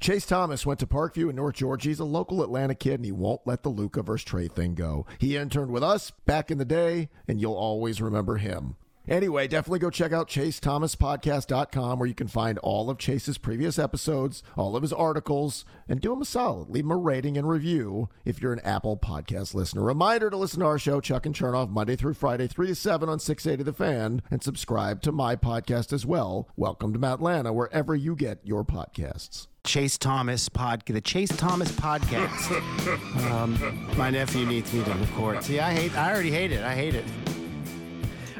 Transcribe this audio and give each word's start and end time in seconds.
Chase 0.00 0.26
Thomas 0.26 0.64
went 0.64 0.78
to 0.78 0.86
Parkview 0.86 1.28
in 1.28 1.36
North 1.36 1.56
Georgia. 1.56 1.88
He's 1.88 1.98
a 1.98 2.04
local 2.04 2.42
Atlanta 2.42 2.74
kid, 2.74 2.94
and 2.94 3.04
he 3.04 3.10
won't 3.10 3.40
let 3.46 3.64
the 3.64 3.68
Luka 3.68 4.02
versus 4.02 4.28
Trae 4.28 4.50
thing 4.50 4.74
go. 4.74 5.06
He 5.18 5.36
interned 5.36 5.72
with 5.72 5.82
us 5.82 6.12
back 6.24 6.52
in 6.52 6.58
the 6.58 6.64
day, 6.64 7.08
and 7.26 7.40
you'll 7.40 7.54
always 7.54 8.00
remember 8.00 8.36
him. 8.36 8.76
Anyway, 9.08 9.48
definitely 9.48 9.78
go 9.78 9.88
check 9.88 10.12
out 10.12 10.28
chasethomaspodcast.com 10.28 11.98
where 11.98 12.08
you 12.08 12.14
can 12.14 12.28
find 12.28 12.58
all 12.58 12.90
of 12.90 12.98
Chase's 12.98 13.38
previous 13.38 13.78
episodes, 13.78 14.42
all 14.54 14.76
of 14.76 14.82
his 14.82 14.92
articles, 14.92 15.64
and 15.88 16.00
do 16.00 16.12
him 16.12 16.20
a 16.20 16.26
solid. 16.26 16.68
Leave 16.68 16.84
him 16.84 16.90
a 16.90 16.96
rating 16.96 17.38
and 17.38 17.48
review 17.48 18.10
if 18.26 18.42
you're 18.42 18.52
an 18.52 18.60
Apple 18.60 18.98
podcast 18.98 19.54
listener. 19.54 19.82
Reminder 19.82 20.28
to 20.28 20.36
listen 20.36 20.60
to 20.60 20.66
our 20.66 20.78
show, 20.78 21.00
Chuck 21.00 21.24
and 21.24 21.34
Chernoff, 21.34 21.70
Monday 21.70 21.96
through 21.96 22.14
Friday, 22.14 22.46
3 22.46 22.66
to 22.66 22.74
7 22.74 23.08
on 23.08 23.18
680 23.18 23.62
The 23.62 23.72
Fan, 23.72 24.20
and 24.30 24.42
subscribe 24.42 25.00
to 25.02 25.12
my 25.12 25.36
podcast 25.36 25.92
as 25.92 26.04
well. 26.04 26.48
Welcome 26.56 26.92
to 26.92 27.06
Atlanta, 27.06 27.52
wherever 27.52 27.94
you 27.94 28.14
get 28.14 28.40
your 28.44 28.62
podcasts. 28.62 29.46
Chase 29.64 29.96
Thomas 29.96 30.48
pod, 30.48 30.84
the 30.86 31.00
Chase 31.00 31.34
Thomas 31.36 31.72
podcast. 31.72 33.30
um, 33.30 33.88
my 33.96 34.10
nephew 34.10 34.44
needs 34.46 34.72
me 34.72 34.84
to 34.84 34.92
record. 34.92 35.42
See, 35.42 35.60
I 35.60 35.72
hate. 35.72 35.96
I 35.96 36.12
already 36.12 36.30
hate 36.30 36.52
it. 36.52 36.62
I 36.62 36.74
hate 36.74 36.94
it. 36.94 37.04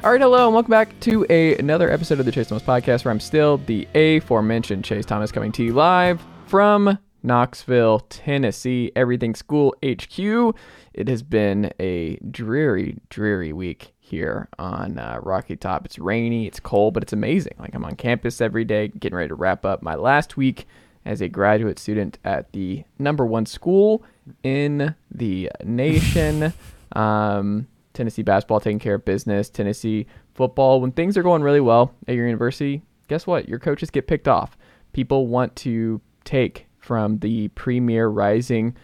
All 0.01 0.11
right, 0.11 0.21
hello, 0.21 0.45
and 0.45 0.53
welcome 0.53 0.71
back 0.71 0.97
to 1.01 1.25
a, 1.29 1.57
another 1.57 1.91
episode 1.91 2.21
of 2.21 2.25
the 2.25 2.31
Chase 2.31 2.47
Thomas 2.47 2.63
Podcast, 2.63 3.03
where 3.03 3.11
I'm 3.11 3.19
still 3.19 3.57
the 3.57 3.85
aforementioned 3.93 4.85
Chase 4.85 5.05
Thomas 5.05 5.29
coming 5.29 5.51
to 5.51 5.63
you 5.63 5.73
live 5.73 6.21
from 6.45 6.97
Knoxville, 7.21 7.99
Tennessee, 8.07 8.93
Everything 8.95 9.35
School 9.35 9.75
HQ. 9.83 10.55
It 10.93 11.09
has 11.09 11.21
been 11.21 11.73
a 11.81 12.15
dreary, 12.31 12.99
dreary 13.09 13.51
week 13.51 13.93
here 13.99 14.47
on 14.57 14.99
uh, 14.99 15.19
Rocky 15.21 15.57
Top. 15.57 15.85
It's 15.85 15.99
rainy, 15.99 16.47
it's 16.47 16.61
cold, 16.61 16.93
but 16.93 17.03
it's 17.03 17.11
amazing. 17.11 17.55
Like 17.59 17.75
I'm 17.75 17.83
on 17.83 17.97
campus 17.97 18.39
every 18.39 18.63
day, 18.63 18.87
getting 18.87 19.17
ready 19.17 19.27
to 19.27 19.35
wrap 19.35 19.65
up 19.65 19.83
my 19.83 19.95
last 19.95 20.37
week 20.37 20.65
as 21.03 21.19
a 21.19 21.27
graduate 21.27 21.77
student 21.77 22.19
at 22.23 22.53
the 22.53 22.85
number 22.99 23.25
one 23.25 23.45
school 23.45 24.05
in 24.43 24.95
the 25.11 25.51
nation. 25.61 26.53
Um, 26.91 27.67
Tennessee 27.93 28.21
basketball 28.21 28.59
taking 28.59 28.79
care 28.79 28.95
of 28.95 29.05
business, 29.05 29.49
Tennessee 29.49 30.05
football. 30.33 30.81
When 30.81 30.91
things 30.91 31.17
are 31.17 31.23
going 31.23 31.43
really 31.43 31.59
well 31.59 31.93
at 32.07 32.15
your 32.15 32.25
university, 32.25 32.81
guess 33.07 33.27
what? 33.27 33.49
Your 33.49 33.59
coaches 33.59 33.89
get 33.89 34.07
picked 34.07 34.27
off. 34.27 34.57
People 34.93 35.27
want 35.27 35.55
to 35.57 36.01
take 36.23 36.67
from 36.79 37.19
the 37.19 37.47
premier 37.49 38.07
rising 38.07 38.75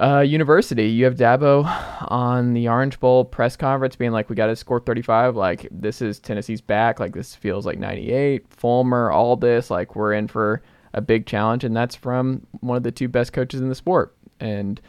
uh, 0.00 0.20
university. 0.20 0.88
You 0.88 1.04
have 1.04 1.16
Dabo 1.16 1.64
on 2.10 2.54
the 2.54 2.68
Orange 2.68 2.98
Bowl 3.00 3.24
press 3.24 3.56
conference 3.56 3.96
being 3.96 4.12
like, 4.12 4.30
we 4.30 4.36
got 4.36 4.46
to 4.46 4.56
score 4.56 4.80
35. 4.80 5.36
Like, 5.36 5.68
this 5.70 6.00
is 6.00 6.18
Tennessee's 6.18 6.60
back. 6.60 6.98
Like, 6.98 7.14
this 7.14 7.34
feels 7.34 7.66
like 7.66 7.78
98. 7.78 8.46
Fulmer, 8.48 9.10
all 9.10 9.36
this. 9.36 9.70
Like, 9.70 9.94
we're 9.94 10.14
in 10.14 10.28
for 10.28 10.62
a 10.94 11.00
big 11.00 11.26
challenge. 11.26 11.64
And 11.64 11.76
that's 11.76 11.94
from 11.94 12.46
one 12.60 12.76
of 12.76 12.82
the 12.82 12.92
two 12.92 13.08
best 13.08 13.32
coaches 13.32 13.60
in 13.60 13.68
the 13.68 13.74
sport. 13.74 14.16
And 14.40 14.80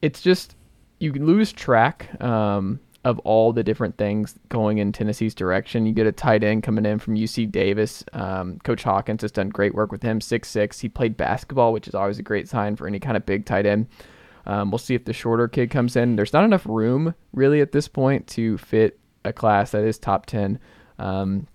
it's 0.00 0.22
just, 0.22 0.56
you 0.98 1.12
can 1.12 1.26
lose 1.26 1.52
track 1.52 2.20
um, 2.22 2.80
of 3.04 3.18
all 3.20 3.52
the 3.52 3.62
different 3.62 3.96
things 3.96 4.34
going 4.48 4.78
in 4.78 4.92
Tennessee's 4.92 5.34
direction. 5.34 5.86
You 5.86 5.92
get 5.92 6.06
a 6.06 6.12
tight 6.12 6.42
end 6.42 6.62
coming 6.62 6.84
in 6.84 6.98
from 6.98 7.14
UC 7.14 7.50
Davis. 7.50 8.04
Um, 8.12 8.58
Coach 8.64 8.82
Hawkins 8.82 9.22
has 9.22 9.32
done 9.32 9.48
great 9.48 9.74
work 9.74 9.92
with 9.92 10.02
him. 10.02 10.20
Six 10.20 10.48
six. 10.48 10.80
He 10.80 10.88
played 10.88 11.16
basketball, 11.16 11.72
which 11.72 11.88
is 11.88 11.94
always 11.94 12.18
a 12.18 12.22
great 12.22 12.48
sign 12.48 12.76
for 12.76 12.86
any 12.86 12.98
kind 12.98 13.16
of 13.16 13.24
big 13.26 13.46
tight 13.46 13.66
end. 13.66 13.86
Um, 14.46 14.70
we'll 14.70 14.78
see 14.78 14.94
if 14.94 15.04
the 15.04 15.12
shorter 15.12 15.46
kid 15.46 15.70
comes 15.70 15.94
in. 15.94 16.16
There's 16.16 16.32
not 16.32 16.44
enough 16.44 16.66
room 16.66 17.14
really 17.32 17.60
at 17.60 17.72
this 17.72 17.86
point 17.86 18.26
to 18.28 18.58
fit 18.58 18.98
a 19.24 19.32
class 19.32 19.72
that 19.72 19.84
is 19.84 19.98
top 19.98 20.26
ten. 20.26 20.58
Um, 20.98 21.46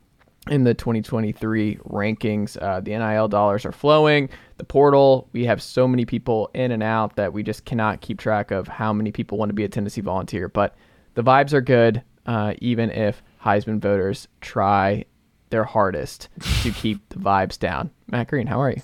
in 0.49 0.63
the 0.63 0.73
2023 0.73 1.77
rankings. 1.87 2.61
Uh, 2.61 2.81
the 2.81 2.91
NIL 2.91 3.27
dollars 3.27 3.65
are 3.65 3.71
flowing. 3.71 4.29
The 4.57 4.63
portal, 4.63 5.29
we 5.31 5.45
have 5.45 5.61
so 5.61 5.87
many 5.87 6.05
people 6.05 6.49
in 6.53 6.71
and 6.71 6.83
out 6.83 7.15
that 7.15 7.33
we 7.33 7.43
just 7.43 7.65
cannot 7.65 8.01
keep 8.01 8.19
track 8.19 8.51
of 8.51 8.67
how 8.67 8.93
many 8.93 9.11
people 9.11 9.37
want 9.37 9.49
to 9.49 9.53
be 9.53 9.63
a 9.63 9.69
Tennessee 9.69 10.01
volunteer. 10.01 10.49
But 10.49 10.75
the 11.13 11.23
vibes 11.23 11.53
are 11.53 11.61
good, 11.61 12.03
uh, 12.25 12.53
even 12.59 12.91
if 12.91 13.23
Heisman 13.43 13.79
voters 13.79 14.27
try 14.41 15.05
their 15.49 15.63
hardest 15.63 16.29
to 16.63 16.71
keep 16.75 17.07
the 17.09 17.19
vibes 17.19 17.57
down. 17.57 17.91
Matt 18.07 18.27
Green, 18.27 18.47
how 18.47 18.59
are 18.61 18.71
you? 18.71 18.81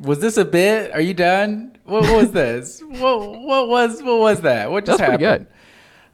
Was 0.00 0.20
this 0.20 0.36
a 0.36 0.44
bit? 0.44 0.92
Are 0.92 1.00
you 1.00 1.14
done? 1.14 1.76
What, 1.84 2.02
what 2.02 2.16
was 2.16 2.32
this? 2.32 2.82
what 2.82 3.40
what 3.40 3.68
was 3.68 4.02
what 4.02 4.18
was 4.18 4.40
that? 4.40 4.70
What 4.70 4.84
just 4.84 4.98
That's 4.98 5.12
happened? 5.12 5.46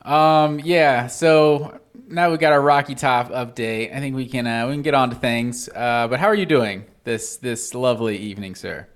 Good. 0.05 0.11
Um, 0.11 0.61
yeah. 0.61 1.07
So 1.07 1.80
now 2.09 2.31
we've 2.31 2.39
got 2.39 2.53
our 2.53 2.61
Rocky 2.61 2.95
Top 2.95 3.31
update. 3.31 3.95
I 3.95 4.01
think 4.01 4.17
we 4.17 4.27
can 4.27 4.47
uh, 4.47 4.67
we 4.67 4.75
can 4.75 4.83
get 4.83 4.95
on 4.95 5.11
to 5.11 5.17
things. 5.17 5.69
Uh, 5.69 6.07
but 6.09 6.21
how 6.21 6.27
are 6.27 6.35
you 6.35 6.47
doing 6.47 6.85
this 7.05 7.37
this 7.37 7.75
lovely 7.75 8.17
evening, 8.17 8.55
sir? 8.55 8.87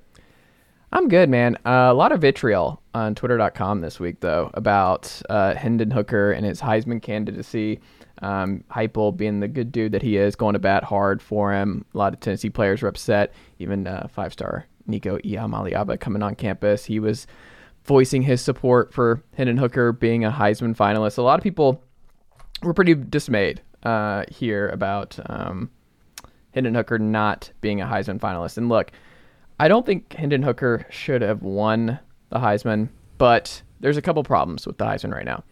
I'm 0.93 1.09
good, 1.09 1.29
man. 1.29 1.57
Uh, 1.67 1.89
a 1.91 1.95
lot 1.95 2.13
of 2.13 2.21
vitriol 2.21 2.81
on 2.95 3.17
Twitter.com 3.17 3.81
this 3.81 3.99
week, 3.99 4.21
though, 4.21 4.51
about 4.55 5.21
uh, 5.29 5.55
Hendon 5.55 5.91
Hooker 5.91 6.31
and 6.31 6.47
his 6.47 6.61
Heisman 6.61 7.03
candidacy. 7.03 7.81
Um, 8.23 8.63
Heupel 8.71 9.17
being 9.17 9.41
the 9.41 9.49
good 9.49 9.73
dude 9.73 9.91
that 9.91 10.03
he 10.03 10.17
is, 10.17 10.37
going 10.37 10.53
to 10.53 10.61
bat 10.61 10.85
hard 10.85 11.21
for 11.21 11.53
him. 11.53 11.85
A 11.95 11.99
lot 11.99 12.15
of 12.15 12.21
Tennessee 12.21 12.49
players 12.49 12.81
were 12.81 12.89
upset. 12.89 13.35
Even 13.59 13.89
uh, 13.89 14.07
five-star 14.09 14.67
Nico 14.87 15.19
Iamaleava 15.19 15.99
coming 15.99 16.23
on 16.23 16.37
campus, 16.37 16.85
he 16.85 17.01
was 17.01 17.27
voicing 17.85 18.23
his 18.23 18.41
support 18.41 18.95
for 18.95 19.21
Hendon 19.37 19.57
Hooker 19.57 19.91
being 19.91 20.25
a 20.25 20.31
Heisman 20.31 20.77
finalist. 20.77 21.19
A 21.19 21.23
lot 21.23 21.41
of 21.41 21.43
people 21.43 21.83
we're 22.65 22.73
pretty 22.75 22.95
dismayed 22.95 23.63
uh, 23.83 24.25
here 24.29 24.69
about 24.69 25.19
um, 25.27 25.71
Hendon 26.53 26.75
Hooker 26.75 26.99
not 26.99 27.51
being 27.61 27.81
a 27.81 27.87
Heisman 27.87 28.19
finalist. 28.19 28.57
And 28.57 28.69
look, 28.69 28.93
I 29.61 29.69
don't 29.69 29.87
think 29.87 30.13
Hendon 30.13 30.43
Hooker 30.43 30.87
should 30.91 31.23
have 31.23 31.43
won 31.43 31.99
the 32.31 32.39
Heisman, 32.39 32.89
but 33.19 33.63
there's 33.81 33.97
a 33.97 34.03
couple 34.03 34.23
problems 34.25 34.67
with 34.67 34.79
the 34.79 34.85
Heisman 34.85 35.13
right 35.13 35.25
now. 35.25 35.45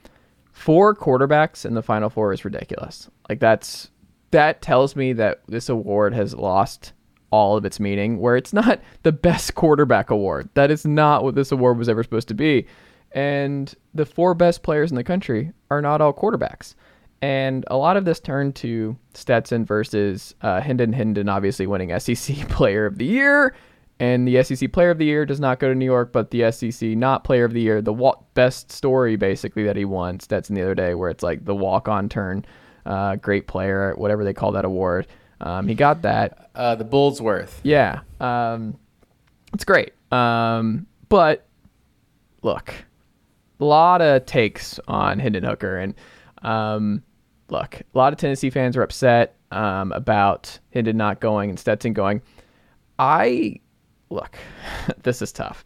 Four 0.52 0.94
quarterbacks 0.94 1.64
in 1.64 1.74
the 1.74 1.82
Final 1.82 2.10
Four 2.10 2.32
is 2.32 2.44
ridiculous. 2.44 3.08
Like 3.28 3.40
that's 3.40 3.90
that 4.30 4.62
tells 4.62 4.96
me 4.96 5.12
that 5.14 5.42
this 5.46 5.68
award 5.68 6.14
has 6.14 6.34
lost 6.34 6.92
all 7.30 7.56
of 7.56 7.64
its 7.64 7.80
meaning. 7.80 8.18
Where 8.18 8.36
it's 8.36 8.52
not 8.52 8.80
the 9.02 9.12
best 9.12 9.54
quarterback 9.54 10.10
award. 10.10 10.48
That 10.54 10.70
is 10.70 10.86
not 10.86 11.24
what 11.24 11.34
this 11.34 11.52
award 11.52 11.78
was 11.78 11.88
ever 11.88 12.02
supposed 12.02 12.28
to 12.28 12.34
be. 12.34 12.66
And 13.12 13.74
the 13.94 14.06
four 14.06 14.34
best 14.34 14.62
players 14.62 14.90
in 14.90 14.96
the 14.96 15.04
country 15.04 15.52
are 15.70 15.82
not 15.82 16.00
all 16.00 16.14
quarterbacks. 16.14 16.74
And 17.22 17.64
a 17.68 17.76
lot 17.76 17.96
of 17.96 18.04
this 18.04 18.18
turned 18.18 18.56
to 18.56 18.96
Stetson 19.14 19.64
versus 19.64 20.34
uh, 20.42 20.60
Hendon 20.60 20.92
Hendon, 20.92 21.28
obviously 21.28 21.66
winning 21.68 21.96
SEC 21.98 22.48
Player 22.48 22.84
of 22.84 22.98
the 22.98 23.06
Year. 23.06 23.54
And 24.00 24.26
the 24.26 24.42
SEC 24.42 24.72
Player 24.72 24.90
of 24.90 24.98
the 24.98 25.04
Year 25.04 25.24
does 25.24 25.38
not 25.38 25.60
go 25.60 25.68
to 25.68 25.74
New 25.76 25.84
York, 25.84 26.12
but 26.12 26.32
the 26.32 26.50
SEC 26.50 26.90
not 26.90 27.22
Player 27.22 27.44
of 27.44 27.52
the 27.52 27.60
Year, 27.60 27.80
the 27.80 27.92
wa- 27.92 28.18
best 28.34 28.72
story 28.72 29.14
basically 29.14 29.62
that 29.64 29.76
he 29.76 29.84
won, 29.84 30.18
Stetson 30.18 30.56
the 30.56 30.62
other 30.62 30.74
day, 30.74 30.94
where 30.94 31.08
it's 31.08 31.22
like 31.22 31.44
the 31.44 31.54
walk 31.54 31.86
on 31.86 32.08
turn, 32.08 32.44
uh, 32.84 33.14
great 33.16 33.46
player, 33.46 33.94
whatever 33.96 34.24
they 34.24 34.34
call 34.34 34.50
that 34.52 34.64
award. 34.64 35.06
Um, 35.40 35.68
he 35.68 35.74
got 35.76 36.02
that. 36.02 36.50
Uh, 36.56 36.74
the 36.74 36.84
Burlsworth. 36.84 37.60
Yeah. 37.62 38.00
Um, 38.20 38.76
it's 39.54 39.64
great. 39.64 39.92
Um, 40.10 40.86
but 41.08 41.46
look, 42.42 42.74
a 43.60 43.64
lot 43.64 44.02
of 44.02 44.26
takes 44.26 44.80
on 44.88 45.20
Hendon 45.20 45.44
Hooker. 45.44 45.78
And 45.78 45.94
um, 46.42 47.04
look, 47.52 47.80
a 47.80 47.98
lot 47.98 48.12
of 48.12 48.18
Tennessee 48.18 48.50
fans 48.50 48.76
are 48.76 48.82
upset 48.82 49.36
um, 49.52 49.92
about 49.92 50.58
Hendon 50.72 50.96
not 50.96 51.20
going 51.20 51.50
and 51.50 51.60
Stetson 51.60 51.92
going. 51.92 52.22
I 52.98 53.60
look, 54.10 54.36
this 55.02 55.22
is 55.22 55.32
tough. 55.32 55.64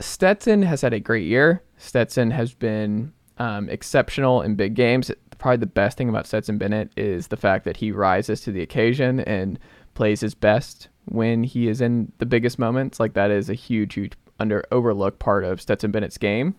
Stetson 0.00 0.62
has 0.62 0.80
had 0.80 0.94
a 0.94 1.00
great 1.00 1.26
year. 1.26 1.62
Stetson 1.76 2.30
has 2.30 2.54
been 2.54 3.12
um, 3.36 3.68
exceptional 3.68 4.42
in 4.42 4.54
big 4.54 4.74
games. 4.74 5.10
Probably 5.38 5.58
the 5.58 5.66
best 5.66 5.98
thing 5.98 6.08
about 6.08 6.26
Stetson 6.26 6.58
Bennett 6.58 6.90
is 6.96 7.28
the 7.28 7.36
fact 7.36 7.64
that 7.64 7.76
he 7.76 7.92
rises 7.92 8.40
to 8.42 8.52
the 8.52 8.62
occasion 8.62 9.20
and 9.20 9.58
plays 9.94 10.20
his 10.20 10.34
best 10.34 10.88
when 11.04 11.44
he 11.44 11.68
is 11.68 11.80
in 11.80 12.10
the 12.18 12.26
biggest 12.26 12.58
moments. 12.58 12.98
Like 12.98 13.12
that 13.14 13.30
is 13.30 13.50
a 13.50 13.54
huge, 13.54 13.94
huge 13.94 14.14
under 14.40 14.64
overlooked 14.72 15.18
part 15.18 15.44
of 15.44 15.60
Stetson 15.60 15.90
Bennett's 15.90 16.18
game. 16.18 16.54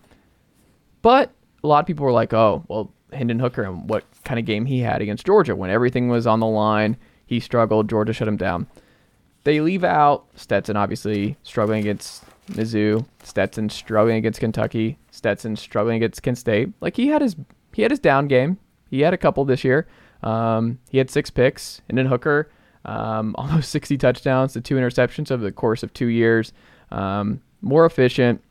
But 1.02 1.32
a 1.64 1.66
lot 1.66 1.80
of 1.80 1.86
people 1.86 2.04
were 2.04 2.12
like, 2.12 2.32
"Oh, 2.32 2.64
well, 2.68 2.92
Hendon 3.12 3.38
Hooker 3.38 3.62
and 3.62 3.88
what 3.88 4.04
kind 4.24 4.38
of 4.38 4.46
game 4.46 4.66
he 4.66 4.80
had 4.80 5.02
against 5.02 5.26
Georgia 5.26 5.56
when 5.56 5.70
everything 5.70 6.08
was 6.08 6.26
on 6.26 6.40
the 6.40 6.46
line. 6.46 6.96
He 7.26 7.40
struggled. 7.40 7.88
Georgia 7.88 8.12
shut 8.12 8.28
him 8.28 8.36
down. 8.36 8.66
They 9.44 9.60
leave 9.60 9.84
out 9.84 10.26
Stetson, 10.34 10.76
obviously 10.76 11.36
struggling 11.42 11.80
against 11.80 12.24
Mizzou, 12.50 13.06
Stetson 13.22 13.70
struggling 13.70 14.16
against 14.16 14.40
Kentucky, 14.40 14.98
Stetson 15.10 15.56
struggling 15.56 15.96
against 15.96 16.22
Kent 16.22 16.38
State. 16.38 16.68
Like 16.80 16.96
he 16.96 17.08
had 17.08 17.22
his 17.22 17.36
he 17.72 17.82
had 17.82 17.90
his 17.90 18.00
down 18.00 18.26
game. 18.28 18.58
He 18.90 19.00
had 19.00 19.14
a 19.14 19.18
couple 19.18 19.44
this 19.44 19.64
year. 19.64 19.86
Um, 20.22 20.78
he 20.90 20.98
had 20.98 21.10
six 21.10 21.30
picks, 21.30 21.80
then 21.88 22.06
Hooker, 22.06 22.50
um, 22.84 23.34
almost 23.38 23.70
60 23.70 23.96
touchdowns 23.96 24.52
to 24.52 24.60
two 24.60 24.74
interceptions 24.74 25.30
over 25.30 25.42
the 25.42 25.52
course 25.52 25.82
of 25.82 25.94
two 25.94 26.08
years. 26.08 26.52
Um, 26.90 27.40
more 27.62 27.86
efficient, 27.86 28.42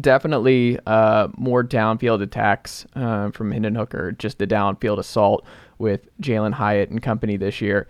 definitely 0.00 0.78
uh, 0.86 1.28
more 1.36 1.64
downfield 1.64 2.22
attacks 2.22 2.86
uh, 2.94 3.30
from 3.30 3.50
Hendon 3.50 3.74
Hooker, 3.74 4.12
just 4.12 4.38
the 4.38 4.46
downfield 4.46 4.98
assault 4.98 5.46
with 5.78 6.08
Jalin 6.20 6.52
Hyatt 6.52 6.90
and 6.90 7.02
company 7.02 7.36
this 7.36 7.60
year. 7.60 7.88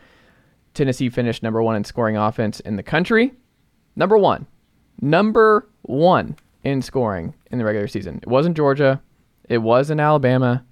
Tennessee 0.75 1.09
finished 1.09 1.43
number 1.43 1.63
one 1.63 1.77
in 1.77 1.85
scoring 1.85 2.17
offense 2.17 2.61
in 2.61 2.77
the 2.77 2.83
country. 2.83 3.33
Number 3.97 4.17
one. 4.17 4.47
Number 5.01 5.69
one 5.83 6.37
in 6.63 6.83
scoring 6.83 7.35
in 7.51 7.59
the 7.59 7.65
regular 7.65 7.89
season. 7.89 8.21
It 8.23 8.29
wasn't 8.29 8.57
Georgia. 8.57 9.01
It 9.49 9.59
wasn't 9.59 10.01
Alabama. 10.01 10.65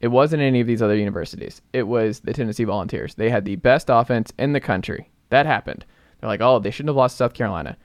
It 0.00 0.08
wasn't 0.08 0.42
any 0.42 0.60
of 0.60 0.66
these 0.66 0.82
other 0.82 0.96
universities. 0.96 1.62
It 1.72 1.84
was 1.84 2.20
the 2.20 2.32
Tennessee 2.32 2.64
Volunteers. 2.64 3.14
They 3.14 3.30
had 3.30 3.44
the 3.44 3.56
best 3.56 3.88
offense 3.88 4.32
in 4.38 4.52
the 4.52 4.60
country. 4.60 5.10
That 5.30 5.46
happened. 5.46 5.84
They're 6.20 6.28
like, 6.28 6.40
oh, 6.40 6.58
they 6.58 6.70
shouldn't 6.70 6.90
have 6.90 6.96
lost 6.96 7.16
South 7.16 7.34
Carolina. 7.34 7.76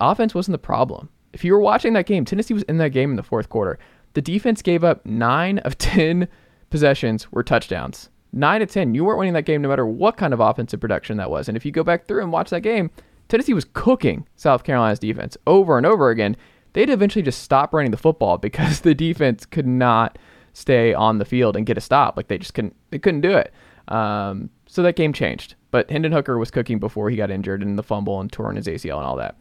Offense 0.00 0.34
wasn't 0.34 0.54
the 0.54 0.58
problem. 0.58 1.08
If 1.32 1.44
you 1.44 1.52
were 1.52 1.60
watching 1.60 1.92
that 1.92 2.06
game, 2.06 2.24
Tennessee 2.24 2.54
was 2.54 2.62
in 2.64 2.78
that 2.78 2.90
game 2.90 3.10
in 3.10 3.16
the 3.16 3.22
fourth 3.22 3.48
quarter. 3.48 3.78
The 4.14 4.22
defense 4.22 4.62
gave 4.62 4.84
up 4.84 5.04
nine 5.04 5.58
of 5.60 5.78
10 5.78 6.28
possessions 6.70 7.30
were 7.32 7.42
touchdowns. 7.42 8.10
Nine 8.32 8.62
of 8.62 8.70
10. 8.70 8.94
You 8.94 9.04
weren't 9.04 9.18
winning 9.18 9.34
that 9.34 9.44
game 9.44 9.62
no 9.62 9.68
matter 9.68 9.86
what 9.86 10.16
kind 10.16 10.34
of 10.34 10.40
offensive 10.40 10.80
production 10.80 11.16
that 11.16 11.30
was. 11.30 11.48
And 11.48 11.56
if 11.56 11.64
you 11.64 11.72
go 11.72 11.82
back 11.82 12.06
through 12.06 12.22
and 12.22 12.32
watch 12.32 12.50
that 12.50 12.60
game, 12.60 12.90
Tennessee 13.28 13.54
was 13.54 13.64
cooking 13.64 14.26
South 14.36 14.64
Carolina's 14.64 14.98
defense 14.98 15.36
over 15.46 15.76
and 15.76 15.86
over 15.86 16.10
again. 16.10 16.36
They'd 16.72 16.90
eventually 16.90 17.22
just 17.22 17.42
stop 17.42 17.72
running 17.72 17.90
the 17.90 17.96
football 17.96 18.38
because 18.38 18.80
the 18.80 18.94
defense 18.94 19.46
could 19.46 19.66
not 19.66 20.18
stay 20.52 20.92
on 20.92 21.18
the 21.18 21.24
field 21.24 21.56
and 21.56 21.66
get 21.66 21.78
a 21.78 21.80
stop. 21.80 22.16
Like 22.16 22.28
they 22.28 22.38
just 22.38 22.54
couldn't 22.54 22.74
they 22.90 22.98
couldn't 22.98 23.20
do 23.20 23.36
it. 23.36 23.52
Um, 23.88 24.50
so 24.66 24.82
that 24.82 24.96
game 24.96 25.12
changed. 25.12 25.54
But 25.70 25.90
Hendon 25.90 26.12
Hooker 26.12 26.38
was 26.38 26.50
cooking 26.50 26.78
before 26.78 27.10
he 27.10 27.16
got 27.16 27.30
injured 27.30 27.62
and 27.62 27.78
the 27.78 27.82
fumble 27.82 28.20
and 28.20 28.30
torn 28.30 28.56
his 28.56 28.66
ACL 28.66 28.96
and 28.96 29.06
all 29.06 29.16
that. 29.16 29.36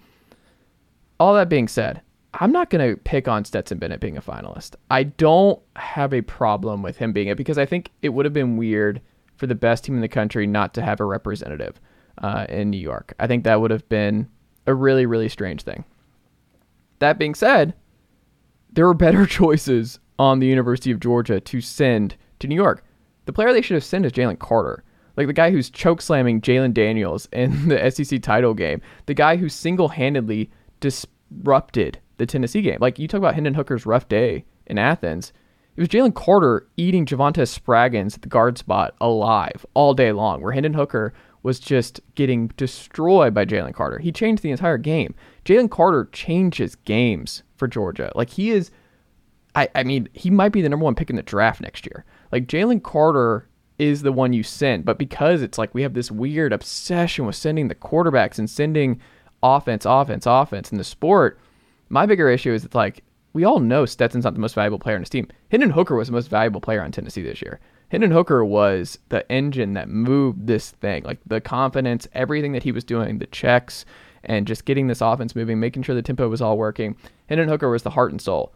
All 1.19 1.33
that 1.33 1.49
being 1.49 1.67
said, 1.67 2.01
I'm 2.33 2.51
not 2.51 2.69
going 2.69 2.89
to 2.89 3.01
pick 3.01 3.27
on 3.27 3.45
Stetson 3.45 3.79
Bennett 3.79 3.99
being 3.99 4.17
a 4.17 4.21
finalist. 4.21 4.75
I 4.91 5.03
don't 5.03 5.59
have 5.75 6.13
a 6.13 6.21
problem 6.21 6.83
with 6.83 6.97
him 6.97 7.13
being 7.13 7.27
it 7.27 7.37
because 7.37 7.57
I 7.57 7.65
think 7.65 7.91
it 8.01 8.09
would 8.09 8.25
have 8.25 8.33
been 8.33 8.57
weird 8.57 9.01
for 9.35 9.47
the 9.47 9.55
best 9.55 9.85
team 9.85 9.95
in 9.95 10.01
the 10.01 10.07
country 10.07 10.45
not 10.45 10.73
to 10.75 10.81
have 10.81 10.99
a 10.99 11.05
representative 11.05 11.79
uh, 12.19 12.45
in 12.49 12.69
New 12.69 12.79
York. 12.79 13.13
I 13.19 13.27
think 13.27 13.43
that 13.43 13.61
would 13.61 13.71
have 13.71 13.87
been 13.89 14.27
a 14.65 14.73
really, 14.73 15.05
really 15.05 15.29
strange 15.29 15.63
thing. 15.63 15.85
That 16.99 17.19
being 17.19 17.35
said, 17.35 17.73
there 18.71 18.85
were 18.85 18.93
better 18.93 19.25
choices 19.27 19.99
on 20.19 20.39
the 20.39 20.47
University 20.47 20.91
of 20.91 20.99
Georgia 20.99 21.39
to 21.39 21.61
send 21.61 22.15
to 22.39 22.47
New 22.47 22.55
York. 22.55 22.83
The 23.25 23.33
player 23.33 23.53
they 23.53 23.61
should 23.61 23.75
have 23.75 23.83
sent 23.83 24.05
is 24.05 24.11
Jalen 24.11 24.39
Carter. 24.39 24.83
Like 25.15 25.27
the 25.27 25.33
guy 25.33 25.49
who's 25.49 25.69
choke 25.69 26.01
slamming 26.01 26.41
Jalen 26.41 26.73
Daniels 26.73 27.27
in 27.31 27.67
the 27.69 27.89
SEC 27.89 28.21
title 28.21 28.53
game. 28.53 28.81
The 29.05 29.13
guy 29.13 29.37
who 29.37 29.49
single 29.49 29.89
handedly 29.89 30.51
disrupted 30.79 32.00
the 32.18 32.25
Tennessee 32.25 32.62
game. 32.62 32.77
Like 32.79 33.00
you 33.00 33.07
talk 33.07 33.19
about 33.19 33.35
Hendon 33.35 33.53
Hooker's 33.53 33.85
rough 33.85 34.07
day 34.07 34.45
in 34.65 34.77
Athens. 34.77 35.33
It 35.75 35.81
was 35.81 35.89
Jalen 35.89 36.15
Carter 36.15 36.68
eating 36.75 37.06
Javontez 37.06 37.57
Spraggins 37.57 38.15
at 38.15 38.24
the 38.24 38.29
guard 38.29 38.57
spot 38.57 38.95
alive 39.00 39.65
all 39.75 39.94
day 39.94 40.12
long, 40.12 40.41
where 40.41 40.53
Hendon 40.53 40.74
Hooker 40.74 41.13
was 41.44 41.59
just 41.59 42.01
getting 42.15 42.47
destroyed 42.57 43.33
by 43.33 43.45
Jalen 43.45 43.75
Carter. 43.75 44.00
He 44.00 44.12
changed 44.12 44.41
the 44.41 44.51
entire 44.51 44.79
game. 44.79 45.13
Jalen 45.45 45.69
Carter 45.69 46.09
changes 46.12 46.75
games 46.75 47.44
for 47.56 47.68
Georgia. 47.68 48.12
Like 48.15 48.31
he 48.31 48.50
is 48.51 48.71
I, 49.57 49.69
I 49.73 49.83
mean, 49.83 50.07
he 50.13 50.30
might 50.30 50.51
be 50.51 50.62
the 50.62 50.69
number 50.69 50.83
one 50.83 50.94
pick 50.94 51.09
in 51.09 51.15
the 51.15 51.23
draft 51.23 51.62
next 51.62 51.85
year. 51.88 52.06
Like 52.31 52.45
Jalen 52.45 52.83
Carter 52.83 53.50
is 53.80 54.03
the 54.03 54.12
one 54.12 54.31
you 54.31 54.44
send, 54.44 54.85
but 54.85 55.00
because 55.00 55.41
it's 55.41 55.57
like 55.57 55.73
we 55.73 55.81
have 55.81 55.95
this 55.95 56.12
weird 56.12 56.53
obsession 56.53 57.25
with 57.25 57.35
sending 57.35 57.68
the 57.68 57.75
quarterbacks 57.75 58.38
and 58.38 58.47
sending 58.47 59.01
offense, 59.43 59.85
offense, 59.85 60.25
offense 60.25 60.71
in 60.71 60.77
the 60.77 60.83
sport, 60.83 61.39
my 61.89 62.05
bigger 62.05 62.29
issue 62.29 62.53
is 62.53 62.65
it's 62.65 62.75
like 62.75 63.03
we 63.33 63.43
all 63.43 63.59
know 63.59 63.85
Stetson's 63.85 64.23
not 64.23 64.33
the 64.33 64.39
most 64.39 64.55
valuable 64.55 64.79
player 64.79 64.95
on 64.95 65.01
his 65.01 65.09
team. 65.09 65.27
Hendon 65.51 65.69
Hooker 65.69 65.95
was 65.95 66.07
the 66.07 66.13
most 66.13 66.29
valuable 66.29 66.61
player 66.61 66.81
on 66.81 66.91
Tennessee 66.91 67.21
this 67.21 67.41
year. 67.41 67.59
Hendon 67.89 68.11
Hooker 68.11 68.43
was 68.43 68.99
the 69.09 69.31
engine 69.31 69.73
that 69.73 69.89
moved 69.89 70.47
this 70.47 70.71
thing, 70.71 71.03
like 71.03 71.19
the 71.25 71.39
confidence, 71.39 72.07
everything 72.13 72.51
that 72.53 72.63
he 72.63 72.71
was 72.71 72.83
doing, 72.83 73.19
the 73.19 73.27
checks, 73.27 73.85
and 74.23 74.47
just 74.47 74.65
getting 74.65 74.87
this 74.87 75.01
offense 75.01 75.35
moving, 75.35 75.59
making 75.59 75.83
sure 75.83 75.95
the 75.95 76.01
tempo 76.01 76.27
was 76.27 76.41
all 76.41 76.57
working. 76.57 76.97
Hendon 77.29 77.47
Hooker 77.47 77.69
was 77.69 77.83
the 77.83 77.91
heart 77.91 78.11
and 78.11 78.21
soul. 78.21 78.53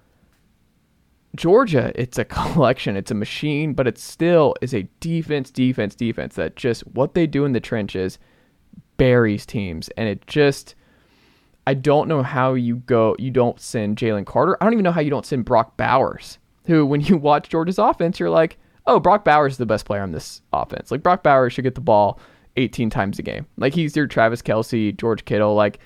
Georgia, 1.35 1.91
it's 1.95 2.17
a 2.17 2.25
collection, 2.25 2.97
it's 2.97 3.11
a 3.11 3.15
machine, 3.15 3.73
but 3.73 3.87
it 3.87 3.97
still 3.97 4.55
is 4.61 4.73
a 4.73 4.89
defense, 4.99 5.51
defense, 5.51 5.95
defense 5.95 6.35
that 6.35 6.55
just 6.55 6.81
what 6.87 7.13
they 7.13 7.27
do 7.27 7.45
in 7.45 7.53
the 7.53 7.59
trenches 7.59 8.19
buries 9.01 9.47
teams. 9.47 9.89
And 9.97 10.07
it 10.07 10.27
just, 10.27 10.75
I 11.65 11.73
don't 11.73 12.07
know 12.07 12.21
how 12.21 12.53
you 12.53 12.75
go, 12.75 13.15
you 13.17 13.31
don't 13.31 13.59
send 13.59 13.97
Jalen 13.97 14.27
Carter. 14.27 14.55
I 14.61 14.63
don't 14.63 14.73
even 14.73 14.83
know 14.83 14.91
how 14.91 15.01
you 15.01 15.09
don't 15.09 15.25
send 15.25 15.43
Brock 15.43 15.75
Bowers, 15.75 16.37
who, 16.67 16.85
when 16.85 17.01
you 17.01 17.17
watch 17.17 17.49
Georgia's 17.49 17.79
offense, 17.79 18.19
you're 18.19 18.29
like, 18.29 18.59
oh, 18.85 18.99
Brock 18.99 19.25
Bowers 19.25 19.53
is 19.53 19.57
the 19.57 19.65
best 19.65 19.85
player 19.85 20.03
on 20.03 20.11
this 20.11 20.43
offense. 20.53 20.91
Like, 20.91 21.01
Brock 21.01 21.23
Bowers 21.23 21.51
should 21.51 21.63
get 21.63 21.73
the 21.73 21.81
ball 21.81 22.19
18 22.57 22.91
times 22.91 23.17
a 23.17 23.23
game. 23.23 23.47
Like, 23.57 23.73
he's 23.73 23.95
your 23.95 24.05
Travis 24.05 24.43
Kelce, 24.43 24.95
George 24.95 25.25
Kittle. 25.25 25.55
Like, 25.55 25.79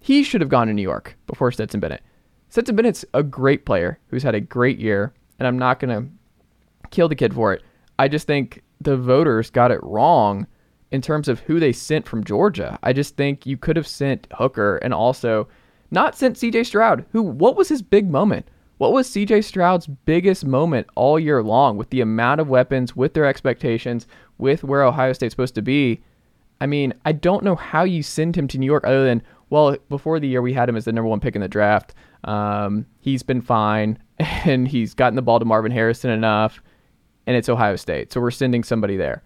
he 0.00 0.22
should 0.22 0.40
have 0.40 0.48
gone 0.48 0.68
to 0.68 0.72
New 0.72 0.80
York 0.80 1.18
before 1.26 1.52
Stetson 1.52 1.80
Bennett. 1.80 2.02
Stetson 2.48 2.76
Bennett's 2.76 3.04
a 3.12 3.22
great 3.22 3.66
player 3.66 3.98
who's 4.06 4.22
had 4.22 4.34
a 4.34 4.40
great 4.40 4.78
year, 4.78 5.12
and 5.38 5.46
I'm 5.46 5.58
not 5.58 5.80
going 5.80 5.94
to 5.94 6.88
kill 6.88 7.10
the 7.10 7.14
kid 7.14 7.34
for 7.34 7.52
it. 7.52 7.62
I 7.98 8.08
just 8.08 8.26
think 8.26 8.62
the 8.80 8.96
voters 8.96 9.50
got 9.50 9.70
it 9.70 9.80
wrong 9.82 10.46
in 10.94 11.02
terms 11.02 11.26
of 11.26 11.40
who 11.40 11.58
they 11.58 11.72
sent 11.72 12.06
from 12.06 12.22
Georgia. 12.22 12.78
I 12.84 12.92
just 12.92 13.16
think 13.16 13.46
you 13.46 13.56
could 13.56 13.74
have 13.74 13.86
sent 13.86 14.28
Hooker 14.38 14.76
and 14.76 14.94
also 14.94 15.48
not 15.90 16.16
sent 16.16 16.36
CJ 16.36 16.66
Stroud, 16.66 17.04
who, 17.10 17.20
what 17.20 17.56
was 17.56 17.68
his 17.68 17.82
big 17.82 18.08
moment? 18.08 18.46
What 18.78 18.92
was 18.92 19.10
CJ 19.10 19.42
Stroud's 19.42 19.88
biggest 19.88 20.46
moment 20.46 20.86
all 20.94 21.18
year 21.18 21.42
long 21.42 21.76
with 21.76 21.90
the 21.90 22.00
amount 22.00 22.40
of 22.40 22.48
weapons, 22.48 22.94
with 22.94 23.12
their 23.12 23.24
expectations, 23.24 24.06
with 24.38 24.62
where 24.62 24.84
Ohio 24.84 25.12
State's 25.12 25.32
supposed 25.32 25.56
to 25.56 25.62
be? 25.62 26.00
I 26.60 26.66
mean, 26.66 26.94
I 27.04 27.10
don't 27.10 27.42
know 27.42 27.56
how 27.56 27.82
you 27.82 28.04
send 28.04 28.36
him 28.36 28.46
to 28.46 28.58
New 28.58 28.66
York 28.66 28.86
other 28.86 29.04
than, 29.04 29.20
well, 29.50 29.76
before 29.88 30.20
the 30.20 30.28
year 30.28 30.42
we 30.42 30.52
had 30.52 30.68
him 30.68 30.76
as 30.76 30.84
the 30.84 30.92
number 30.92 31.08
one 31.08 31.18
pick 31.18 31.34
in 31.34 31.40
the 31.42 31.48
draft. 31.48 31.92
Um, 32.22 32.86
he's 33.00 33.24
been 33.24 33.40
fine, 33.40 33.98
and 34.20 34.68
he's 34.68 34.94
gotten 34.94 35.16
the 35.16 35.22
ball 35.22 35.40
to 35.40 35.44
Marvin 35.44 35.72
Harrison 35.72 36.10
enough, 36.10 36.62
and 37.26 37.36
it's 37.36 37.48
Ohio 37.48 37.74
State. 37.74 38.12
So 38.12 38.20
we're 38.20 38.30
sending 38.30 38.62
somebody 38.62 38.96
there. 38.96 39.24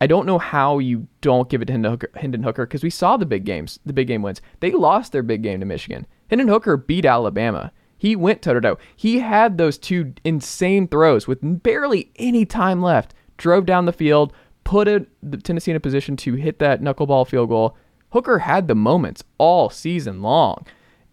I 0.00 0.06
don't 0.06 0.26
know 0.26 0.38
how 0.38 0.78
you 0.78 1.08
don't 1.20 1.48
give 1.48 1.60
it 1.60 1.66
to 1.66 1.72
Hendon 2.14 2.42
Hooker 2.42 2.66
because 2.66 2.84
we 2.84 2.90
saw 2.90 3.16
the 3.16 3.26
big 3.26 3.44
games, 3.44 3.80
the 3.84 3.92
big 3.92 4.06
game 4.06 4.22
wins. 4.22 4.40
They 4.60 4.70
lost 4.70 5.12
their 5.12 5.22
big 5.22 5.42
game 5.42 5.60
to 5.60 5.66
Michigan. 5.66 6.06
Hendon 6.28 6.48
Hooker 6.48 6.76
beat 6.76 7.04
Alabama. 7.04 7.72
He 7.96 8.14
went 8.14 8.42
toe 8.42 8.54
to 8.54 8.60
toe. 8.60 8.78
He 8.94 9.18
had 9.18 9.58
those 9.58 9.76
two 9.76 10.14
insane 10.24 10.86
throws 10.86 11.26
with 11.26 11.38
barely 11.42 12.12
any 12.16 12.46
time 12.46 12.80
left. 12.80 13.12
Drove 13.36 13.66
down 13.66 13.86
the 13.86 13.92
field, 13.92 14.32
put 14.62 14.86
the 15.22 15.36
Tennessee 15.38 15.72
in 15.72 15.76
a 15.76 15.80
position 15.80 16.16
to 16.18 16.34
hit 16.34 16.60
that 16.60 16.80
knuckleball 16.80 17.26
field 17.26 17.48
goal. 17.48 17.76
Hooker 18.10 18.38
had 18.38 18.68
the 18.68 18.74
moments 18.74 19.24
all 19.36 19.68
season 19.68 20.22
long. 20.22 20.64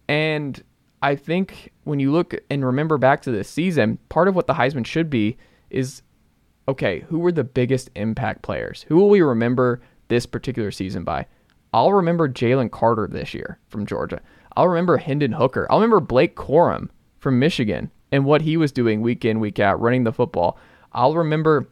And 0.08 0.62
I 1.02 1.16
think 1.16 1.72
when 1.84 1.98
you 1.98 2.12
look 2.12 2.34
and 2.50 2.64
remember 2.64 2.98
back 2.98 3.20
to 3.22 3.32
this 3.32 3.48
season, 3.48 3.98
part 4.08 4.28
of 4.28 4.36
what 4.36 4.46
the 4.46 4.54
Heisman 4.54 4.86
should 4.86 5.10
be 5.10 5.36
is 5.70 6.02
okay, 6.68 7.00
who 7.08 7.18
were 7.18 7.32
the 7.32 7.44
biggest 7.44 7.90
impact 7.94 8.42
players? 8.42 8.84
Who 8.88 8.96
will 8.96 9.08
we 9.08 9.20
remember 9.20 9.80
this 10.08 10.26
particular 10.26 10.70
season 10.70 11.04
by? 11.04 11.26
I'll 11.72 11.92
remember 11.92 12.28
Jalen 12.28 12.70
Carter 12.70 13.06
this 13.06 13.34
year 13.34 13.58
from 13.68 13.86
Georgia. 13.86 14.20
I'll 14.56 14.68
remember 14.68 14.96
Hendon 14.96 15.32
Hooker. 15.32 15.66
I'll 15.70 15.78
remember 15.78 16.00
Blake 16.00 16.36
Corum 16.36 16.88
from 17.18 17.38
Michigan 17.38 17.90
and 18.10 18.24
what 18.24 18.42
he 18.42 18.56
was 18.56 18.72
doing 18.72 19.02
week 19.02 19.24
in, 19.24 19.40
week 19.40 19.58
out, 19.58 19.80
running 19.80 20.04
the 20.04 20.12
football. 20.12 20.58
I'll 20.92 21.14
remember, 21.14 21.68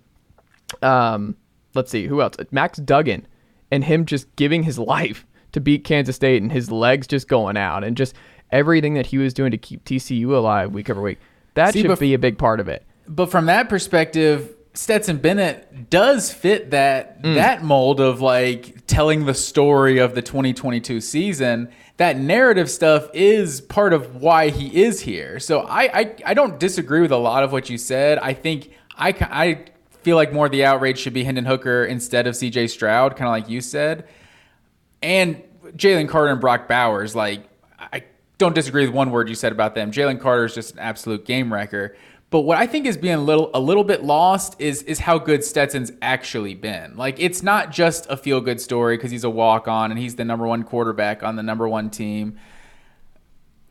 um, 0.82 1.36
let's 1.74 1.90
see, 1.90 2.06
who 2.06 2.20
else? 2.20 2.36
Max 2.50 2.78
Duggan 2.78 3.26
and 3.70 3.84
him 3.84 4.04
just 4.04 4.34
giving 4.36 4.62
his 4.62 4.78
life 4.94 5.26
to 5.52 5.60
beat 5.60 5.84
Kansas 5.84 6.16
State 6.16 6.42
and 6.42 6.52
his 6.52 6.70
legs 6.70 7.06
just 7.06 7.28
going 7.28 7.56
out 7.56 7.84
and 7.84 7.96
just 7.96 8.14
everything 8.50 8.94
that 8.94 9.06
he 9.06 9.18
was 9.18 9.32
doing 9.32 9.52
to 9.52 9.58
keep 9.58 9.84
TCU 9.84 10.32
alive 10.32 10.72
week 10.72 10.90
over 10.90 11.00
week. 11.00 11.18
That 11.54 11.72
See, 11.72 11.82
should 11.82 11.98
be 11.98 12.14
a 12.14 12.18
big 12.18 12.36
part 12.36 12.60
of 12.60 12.68
it. 12.68 12.84
But 13.06 13.30
from 13.30 13.46
that 13.46 13.68
perspective, 13.68 14.53
Stetson 14.74 15.18
Bennett 15.18 15.88
does 15.88 16.32
fit 16.32 16.72
that 16.72 17.22
mm. 17.22 17.36
that 17.36 17.62
mold 17.62 18.00
of 18.00 18.20
like 18.20 18.84
telling 18.86 19.24
the 19.24 19.34
story 19.34 19.98
of 19.98 20.16
the 20.16 20.22
2022 20.22 21.00
season. 21.00 21.70
That 21.96 22.18
narrative 22.18 22.68
stuff 22.68 23.08
is 23.14 23.60
part 23.60 23.92
of 23.92 24.16
why 24.16 24.50
he 24.50 24.82
is 24.82 25.00
here. 25.00 25.38
So 25.38 25.60
I 25.60 26.00
I, 26.00 26.16
I 26.26 26.34
don't 26.34 26.58
disagree 26.58 27.00
with 27.00 27.12
a 27.12 27.16
lot 27.16 27.44
of 27.44 27.52
what 27.52 27.70
you 27.70 27.78
said. 27.78 28.18
I 28.18 28.34
think 28.34 28.72
I 28.98 29.10
I 29.10 29.64
feel 30.02 30.16
like 30.16 30.32
more 30.32 30.46
of 30.46 30.52
the 30.52 30.64
outrage 30.64 30.98
should 30.98 31.14
be 31.14 31.22
Hendon 31.22 31.44
Hooker 31.44 31.84
instead 31.84 32.26
of 32.26 32.34
C.J. 32.34 32.66
Stroud, 32.66 33.16
kind 33.16 33.28
of 33.28 33.32
like 33.32 33.48
you 33.48 33.60
said, 33.60 34.08
and 35.02 35.40
Jalen 35.76 36.08
Carter 36.08 36.32
and 36.32 36.40
Brock 36.40 36.66
Bowers. 36.66 37.14
Like 37.14 37.48
I 37.78 38.02
don't 38.38 38.56
disagree 38.56 38.84
with 38.84 38.94
one 38.94 39.12
word 39.12 39.28
you 39.28 39.36
said 39.36 39.52
about 39.52 39.76
them. 39.76 39.92
Jalen 39.92 40.20
Carter 40.20 40.46
is 40.46 40.54
just 40.54 40.72
an 40.72 40.80
absolute 40.80 41.24
game 41.24 41.52
wrecker. 41.52 41.96
But 42.34 42.40
what 42.40 42.58
I 42.58 42.66
think 42.66 42.86
is 42.86 42.96
being 42.96 43.14
a 43.14 43.22
little 43.22 43.48
a 43.54 43.60
little 43.60 43.84
bit 43.84 44.02
lost 44.02 44.56
is 44.58 44.82
is 44.82 44.98
how 44.98 45.18
good 45.18 45.44
Stetson's 45.44 45.92
actually 46.02 46.56
been. 46.56 46.96
Like 46.96 47.20
it's 47.20 47.44
not 47.44 47.70
just 47.70 48.08
a 48.10 48.16
feel 48.16 48.40
good 48.40 48.60
story 48.60 48.96
because 48.96 49.12
he's 49.12 49.22
a 49.22 49.30
walk 49.30 49.68
on 49.68 49.92
and 49.92 50.00
he's 50.00 50.16
the 50.16 50.24
number 50.24 50.44
one 50.44 50.64
quarterback 50.64 51.22
on 51.22 51.36
the 51.36 51.44
number 51.44 51.68
one 51.68 51.90
team. 51.90 52.36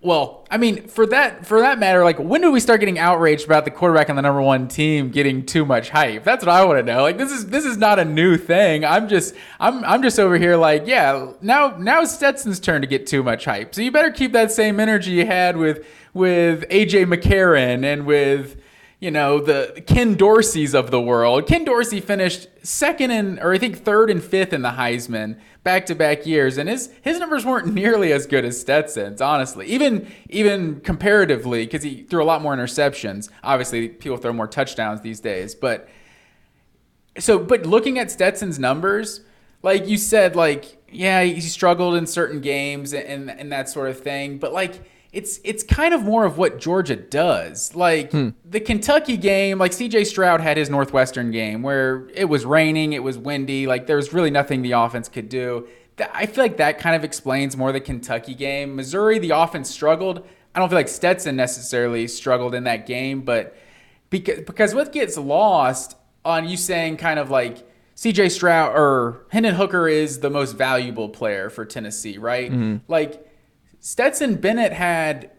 Well, 0.04 0.46
I 0.52 0.58
mean, 0.58 0.88
for 0.90 1.06
that 1.08 1.46
for 1.46 1.62
that 1.62 1.80
matter, 1.80 2.04
like 2.04 2.20
when 2.20 2.42
do 2.42 2.52
we 2.52 2.60
start 2.60 2.82
getting 2.82 3.00
outraged 3.00 3.46
about 3.46 3.64
the 3.64 3.72
quarterback 3.72 4.10
on 4.10 4.18
the 4.18 4.22
number 4.22 4.42
one 4.42 4.68
team 4.68 5.10
getting 5.12 5.46
too 5.46 5.66
much 5.66 5.90
hype? 5.90 6.26
That's 6.26 6.46
what 6.46 6.54
I 6.54 6.66
want 6.66 6.80
to 6.80 6.84
know. 6.84 7.04
Like 7.04 7.18
this 7.18 7.32
is 7.32 7.48
this 7.48 7.64
is 7.64 7.78
not 7.78 8.00
a 8.00 8.06
new 8.06 8.36
thing. 8.36 8.84
I'm 8.84 9.08
just 9.08 9.34
I'm 9.62 9.82
I'm 9.86 10.04
just 10.04 10.20
over 10.20 10.38
here 10.38 10.58
like, 10.58 10.86
yeah, 10.86 11.32
now 11.42 11.78
now 11.78 12.04
Stetson's 12.04 12.60
turn 12.60 12.82
to 12.82 12.88
get 12.88 13.08
too 13.08 13.24
much 13.24 13.46
hype. 13.46 13.74
So 13.74 13.82
you 13.82 13.92
better 13.92 14.12
keep 14.12 14.34
that 14.34 14.52
same 14.52 14.82
energy 14.82 15.12
you 15.12 15.26
had 15.26 15.56
with 15.56 15.86
with 16.14 16.68
AJ 16.70 17.06
McCarron 17.06 17.86
and 17.86 18.06
with 18.06 18.58
you 19.04 19.12
know, 19.12 19.42
the 19.42 19.84
Ken 19.86 20.16
Dorsey's 20.16 20.74
of 20.74 20.90
the 20.90 21.02
world. 21.02 21.46
Ken 21.46 21.66
Dorsey 21.66 22.00
finished 22.00 22.48
second 22.66 23.12
and, 23.12 23.38
or 23.38 23.52
I 23.52 23.58
think 23.58 23.84
third 23.84 24.10
and 24.10 24.24
fifth 24.24 24.54
in 24.54 24.62
the 24.62 24.70
Heisman 24.70 25.38
back 25.62 25.86
to 25.88 25.96
back 25.96 26.26
years, 26.26 26.58
and 26.58 26.70
his 26.70 26.90
his 27.02 27.20
numbers 27.20 27.46
weren't 27.46 27.68
nearly 27.74 28.14
as 28.14 28.26
good 28.26 28.46
as 28.46 28.58
Stetson's, 28.58 29.20
honestly. 29.20 29.68
Even 29.68 30.10
even 30.30 30.80
comparatively, 30.80 31.66
because 31.66 31.84
he 31.84 32.04
threw 32.04 32.24
a 32.24 32.26
lot 32.26 32.42
more 32.42 32.56
interceptions. 32.56 33.30
Obviously, 33.44 33.90
people 33.90 34.16
throw 34.16 34.32
more 34.32 34.48
touchdowns 34.48 35.02
these 35.02 35.20
days, 35.20 35.54
but 35.54 35.90
so 37.20 37.38
but 37.38 37.66
looking 37.66 38.00
at 38.00 38.10
Stetson's 38.10 38.58
numbers, 38.58 39.20
like 39.64 39.86
you 39.86 39.98
said, 39.98 40.38
like 40.38 40.78
yeah, 40.90 41.24
he 41.24 41.42
struggled 41.42 41.96
in 41.96 42.08
certain 42.08 42.40
games 42.40 42.94
and 42.94 43.30
and 43.30 43.52
that 43.52 43.68
sort 43.68 43.90
of 43.90 44.00
thing, 44.00 44.38
but 44.38 44.54
like 44.54 44.82
it's 45.14 45.40
it's 45.44 45.64
kind 45.64 45.94
of 45.94 46.02
more 46.02 46.26
of 46.26 46.40
what 46.40 46.60
Georgia 46.60 46.96
does. 46.96 47.76
Like 47.76 48.12
hmm. 48.12 48.30
the 48.44 48.60
Kentucky 48.60 49.16
game, 49.16 49.60
like 49.60 49.72
CJ 49.72 50.08
Stroud 50.08 50.42
had 50.42 50.58
his 50.58 50.72
Northwestern 50.72 51.30
game 51.30 51.62
where 51.62 52.10
it 52.16 52.26
was 52.26 52.46
raining, 52.46 52.94
it 52.94 53.04
was 53.04 53.18
windy, 53.18 53.68
like 53.68 53.86
there 53.86 53.96
was 53.96 54.12
really 54.12 54.32
nothing 54.32 54.64
the 54.64 54.72
offense 54.72 55.08
could 55.08 55.30
do. 55.30 55.68
I 56.12 56.26
feel 56.26 56.44
like 56.44 56.58
that 56.58 56.80
kind 56.80 56.96
of 56.96 57.04
explains 57.04 57.56
more 57.56 57.72
the 57.72 57.80
Kentucky 57.80 58.34
game. 58.34 58.76
Missouri, 58.76 59.20
the 59.20 59.30
offense 59.30 59.70
struggled. 59.70 60.28
I 60.56 60.60
don't 60.60 60.68
feel 60.68 60.80
like 60.80 60.88
Stetson 60.88 61.36
necessarily 61.36 62.08
struggled 62.08 62.56
in 62.56 62.64
that 62.64 62.88
game, 62.88 63.22
but 63.22 63.56
because 64.10 64.40
because 64.42 64.74
what 64.74 64.92
gets 64.92 65.16
lost 65.16 65.96
on 66.26 66.50
you 66.50 66.58
saying 66.58 66.98
kind 66.98 67.20
of 67.20 67.30
like 67.30 67.70
CJ 67.96 68.32
Stroud 68.32 68.76
or 68.76 69.28
Hendon 69.30 69.54
Hooker 69.54 69.88
is 69.88 70.22
the 70.22 70.32
most 70.32 70.54
valuable 70.54 71.10
player 71.10 71.52
for 71.52 71.66
Tennessee, 71.66 72.18
right? 72.18 72.52
Mm-hmm. 72.52 72.78
Like 72.88 73.30
Stetson 73.86 74.36
Bennett 74.36 74.72
had 74.72 75.30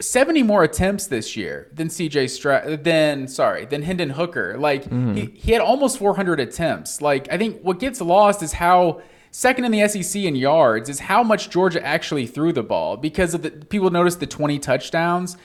70 0.00 0.44
more 0.44 0.62
attempts 0.62 1.08
this 1.08 1.36
year 1.36 1.68
than 1.72 1.88
CJ 1.88 2.30
Stroud, 2.30 2.84
than 2.84 3.26
sorry, 3.26 3.64
than 3.64 3.82
Hendon 3.82 4.10
Hooker. 4.10 4.56
Like 4.56 4.84
mm-hmm. 4.84 5.14
he, 5.14 5.26
he 5.34 5.50
had 5.50 5.60
almost 5.60 5.98
400 5.98 6.38
attempts. 6.38 7.02
Like 7.02 7.26
I 7.32 7.36
think 7.36 7.62
what 7.62 7.80
gets 7.80 8.00
lost 8.00 8.44
is 8.44 8.52
how 8.52 9.02
second 9.32 9.64
in 9.64 9.72
the 9.72 9.88
SEC 9.88 10.22
in 10.22 10.36
yards 10.36 10.88
is 10.88 11.00
how 11.00 11.24
much 11.24 11.50
Georgia 11.50 11.84
actually 11.84 12.28
threw 12.28 12.52
the 12.52 12.62
ball 12.62 12.96
because 12.96 13.34
of 13.34 13.42
the 13.42 13.50
people 13.50 13.90
noticed 13.90 14.20
the 14.20 14.26
20 14.28 14.60
touchdowns. 14.60 15.36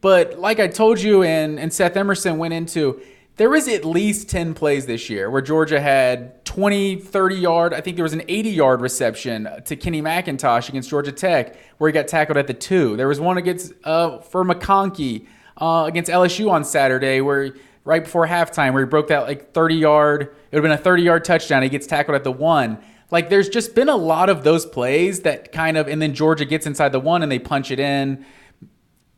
But 0.00 0.40
like 0.40 0.58
I 0.58 0.66
told 0.66 1.00
you 1.00 1.22
and 1.22 1.60
and 1.60 1.72
Seth 1.72 1.96
Emerson 1.96 2.36
went 2.38 2.52
into 2.52 3.00
there 3.36 3.50
was 3.50 3.68
at 3.68 3.84
least 3.84 4.28
10 4.30 4.54
plays 4.54 4.86
this 4.86 5.10
year 5.10 5.30
where 5.30 5.42
Georgia 5.42 5.80
had 5.80 6.44
20, 6.46 6.96
30 6.96 7.34
yard, 7.36 7.74
I 7.74 7.80
think 7.82 7.96
there 7.96 8.02
was 8.02 8.14
an 8.14 8.22
80 8.26 8.50
yard 8.50 8.80
reception 8.80 9.48
to 9.64 9.76
Kenny 9.76 10.00
McIntosh 10.00 10.68
against 10.68 10.88
Georgia 10.88 11.12
Tech 11.12 11.56
where 11.78 11.88
he 11.88 11.92
got 11.92 12.08
tackled 12.08 12.38
at 12.38 12.46
the 12.46 12.54
two. 12.54 12.96
There 12.96 13.08
was 13.08 13.20
one 13.20 13.36
against 13.36 13.72
uh, 13.84 14.18
for 14.20 14.44
McConkey 14.44 15.26
uh, 15.58 15.84
against 15.86 16.10
LSU 16.10 16.50
on 16.50 16.64
Saturday 16.64 17.20
where 17.20 17.54
right 17.84 18.04
before 18.04 18.26
halftime 18.26 18.72
where 18.72 18.84
he 18.84 18.88
broke 18.88 19.08
that 19.08 19.24
like 19.24 19.52
30 19.52 19.74
yard, 19.74 20.22
it 20.22 20.28
would 20.28 20.56
have 20.56 20.62
been 20.62 20.72
a 20.72 20.78
30 20.78 21.02
yard 21.02 21.24
touchdown. 21.24 21.62
He 21.62 21.68
gets 21.68 21.86
tackled 21.86 22.14
at 22.14 22.24
the 22.24 22.32
one. 22.32 22.78
Like 23.10 23.28
there's 23.28 23.50
just 23.50 23.74
been 23.74 23.90
a 23.90 23.96
lot 23.96 24.30
of 24.30 24.44
those 24.44 24.64
plays 24.64 25.20
that 25.20 25.52
kind 25.52 25.76
of, 25.76 25.88
and 25.88 26.00
then 26.00 26.14
Georgia 26.14 26.44
gets 26.46 26.66
inside 26.66 26.90
the 26.90 27.00
one 27.00 27.22
and 27.22 27.30
they 27.30 27.38
punch 27.38 27.70
it 27.70 27.78
in 27.78 28.24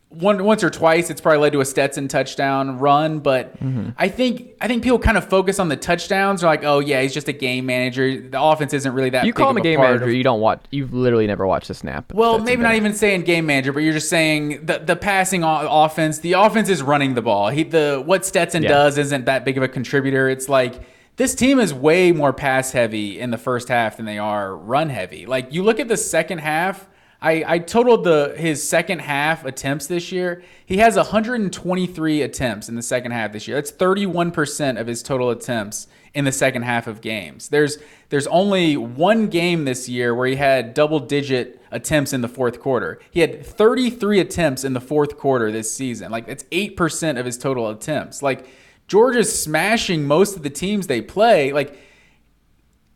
one 0.09 0.43
once 0.43 0.63
or 0.63 0.71
twice 0.71 1.11
it's 1.11 1.21
probably 1.21 1.37
led 1.37 1.53
to 1.53 1.61
a 1.61 1.65
Stetson 1.65 2.07
touchdown 2.07 2.79
run, 2.79 3.19
but 3.19 3.55
mm-hmm. 3.63 3.91
I 3.95 4.09
think 4.09 4.55
I 4.59 4.67
think 4.67 4.81
people 4.81 4.97
kind 4.97 5.17
of 5.17 5.29
focus 5.29 5.59
on 5.59 5.69
the 5.69 5.77
touchdowns. 5.77 6.41
They're 6.41 6.49
like, 6.49 6.63
oh 6.63 6.79
yeah, 6.79 7.01
he's 7.01 7.13
just 7.13 7.27
a 7.27 7.33
game 7.33 7.67
manager. 7.67 8.19
The 8.19 8.41
offense 8.41 8.73
isn't 8.73 8.91
really 8.91 9.11
that. 9.11 9.25
You 9.25 9.33
call 9.33 9.51
him 9.51 9.57
a 9.57 9.61
game 9.61 9.79
manager. 9.79 10.05
Of, 10.05 10.13
you 10.13 10.23
don't 10.23 10.41
watch. 10.41 10.63
You've 10.71 10.93
literally 10.93 11.27
never 11.27 11.45
watched 11.45 11.69
a 11.69 11.75
snap. 11.75 12.11
Well, 12.11 12.39
maybe 12.39 12.63
not 12.63 12.73
even 12.73 12.93
saying 12.93 13.21
game 13.21 13.45
manager, 13.45 13.71
but 13.71 13.83
you're 13.83 13.93
just 13.93 14.09
saying 14.09 14.65
the 14.65 14.79
the 14.79 14.95
passing 14.95 15.43
offense. 15.43 16.19
The 16.19 16.33
offense 16.33 16.69
is 16.69 16.81
running 16.81 17.13
the 17.13 17.21
ball. 17.21 17.49
He 17.49 17.63
the 17.63 18.01
what 18.03 18.25
Stetson 18.25 18.63
yeah. 18.63 18.69
does 18.69 18.97
isn't 18.97 19.25
that 19.25 19.45
big 19.45 19.57
of 19.57 19.63
a 19.63 19.67
contributor. 19.67 20.27
It's 20.27 20.49
like 20.49 20.81
this 21.17 21.35
team 21.35 21.59
is 21.59 21.71
way 21.71 22.11
more 22.11 22.33
pass 22.33 22.71
heavy 22.71 23.19
in 23.19 23.29
the 23.29 23.37
first 23.37 23.67
half 23.67 23.97
than 23.97 24.07
they 24.07 24.17
are 24.17 24.57
run 24.57 24.89
heavy. 24.89 25.27
Like 25.27 25.53
you 25.53 25.61
look 25.61 25.79
at 25.79 25.87
the 25.87 25.97
second 25.97 26.39
half 26.39 26.87
I, 27.21 27.43
I 27.45 27.59
totaled 27.59 28.05
the 28.05 28.33
his 28.37 28.65
second 28.67 28.99
half 28.99 29.43
attempts 29.43 29.87
this 29.87 30.11
year. 30.11 30.41
He 30.65 30.77
has 30.77 30.95
123 30.95 32.21
attempts 32.21 32.69
in 32.69 32.75
the 32.75 32.81
second 32.81 33.11
half 33.11 33.33
this 33.33 33.47
year. 33.47 33.57
That's 33.57 33.71
31% 33.71 34.79
of 34.79 34.87
his 34.87 35.03
total 35.03 35.29
attempts 35.29 35.87
in 36.13 36.25
the 36.25 36.31
second 36.31 36.61
half 36.63 36.87
of 36.87 37.01
games. 37.01 37.49
There's 37.49 37.77
there's 38.07 38.27
only 38.27 38.77
one 38.77 39.27
game 39.27 39.65
this 39.65 39.89
year 39.89 40.15
where 40.15 40.27
he 40.27 40.37
had 40.37 40.73
double 40.73 40.99
digit 40.99 41.61
attempts 41.71 42.13
in 42.13 42.21
the 42.21 42.29
fourth 42.29 42.59
quarter. 42.59 42.99
He 43.11 43.19
had 43.19 43.45
33 43.45 44.19
attempts 44.19 44.63
in 44.63 44.73
the 44.73 44.81
fourth 44.81 45.17
quarter 45.17 45.51
this 45.51 45.71
season. 45.71 46.11
Like 46.11 46.25
that's 46.25 46.43
8% 46.45 47.19
of 47.19 47.25
his 47.25 47.37
total 47.37 47.69
attempts. 47.69 48.23
Like 48.23 48.47
Georgia's 48.87 49.41
smashing 49.41 50.05
most 50.05 50.35
of 50.35 50.43
the 50.43 50.49
teams 50.49 50.87
they 50.87 51.01
play. 51.01 51.51
Like 51.51 51.77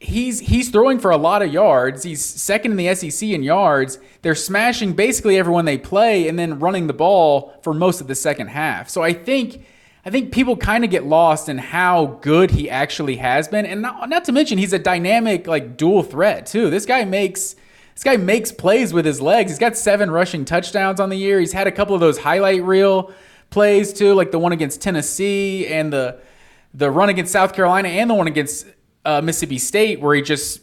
he's 0.03 0.41
he's 0.41 0.69
throwing 0.69 1.00
for 1.00 1.12
a 1.12 1.17
lot 1.17 1.41
of 1.41 1.51
yards. 1.51 2.03
He's 2.03 2.24
second 2.24 2.72
in 2.72 2.77
the 2.77 2.93
SEC 2.93 3.29
in 3.29 3.41
yards. 3.43 4.00
They're 4.22 4.36
smashing 4.36 4.93
basically 4.93 5.38
everyone 5.38 5.65
they 5.65 5.77
play 5.77 6.27
and 6.27 6.38
then 6.38 6.60
running 6.60 6.88
the 6.88 6.93
ball 6.93 7.53
for 7.62 7.74
most 7.74 8.01
of 8.01 8.07
the 8.07 8.15
second 8.15 8.48
half. 8.48 8.89
So 8.89 9.01
I 9.01 9.13
think 9.13 9.65
I 10.05 10.10
think 10.10 10.33
people 10.33 10.57
kind 10.57 10.83
of 10.83 10.89
get 10.89 11.05
lost 11.05 11.48
in 11.48 11.57
how 11.57 12.19
good 12.22 12.51
he 12.51 12.69
actually 12.69 13.15
has 13.17 13.48
been, 13.48 13.65
and 13.65 13.81
not, 13.81 14.10
not 14.10 14.25
to 14.25 14.33
mention 14.33 14.57
he's 14.57 14.74
a 14.74 14.79
dynamic 14.79 15.48
like 15.48 15.77
dual 15.77 16.03
threat 16.03 16.45
too. 16.45 16.69
This 16.69 16.86
guy 16.86 17.05
makes 17.05 17.55
this 17.93 18.03
guy 18.03 18.17
makes 18.17 18.51
plays 18.51 18.93
with 18.93 19.05
his 19.05 19.22
legs. 19.22 19.51
He's 19.51 19.60
got 19.60 19.77
seven 19.77 20.12
rushing 20.12 20.45
touchdowns 20.45 21.00
on 21.00 21.10
the 21.10 21.15
year. 21.15 21.39
He's 21.39 21.53
had 21.53 21.67
a 21.67 21.72
couple 21.72 21.95
of 21.95 22.01
those 22.01 22.17
highlight 22.17 22.63
reel 22.63 23.13
plays 23.51 23.93
too, 23.93 24.13
like 24.13 24.31
the 24.31 24.39
one 24.39 24.51
against 24.51 24.81
Tennessee 24.81 25.67
and 25.67 25.93
the 25.93 26.19
the 26.74 26.89
run 26.91 27.10
against 27.10 27.31
South 27.31 27.53
Carolina 27.53 27.88
and 27.88 28.10
the 28.10 28.15
one 28.15 28.27
against 28.27 28.65
uh, 29.05 29.22
Mississippi 29.22 29.57
State 29.57 30.00
where 30.00 30.15
he 30.15 30.22
just 30.22 30.62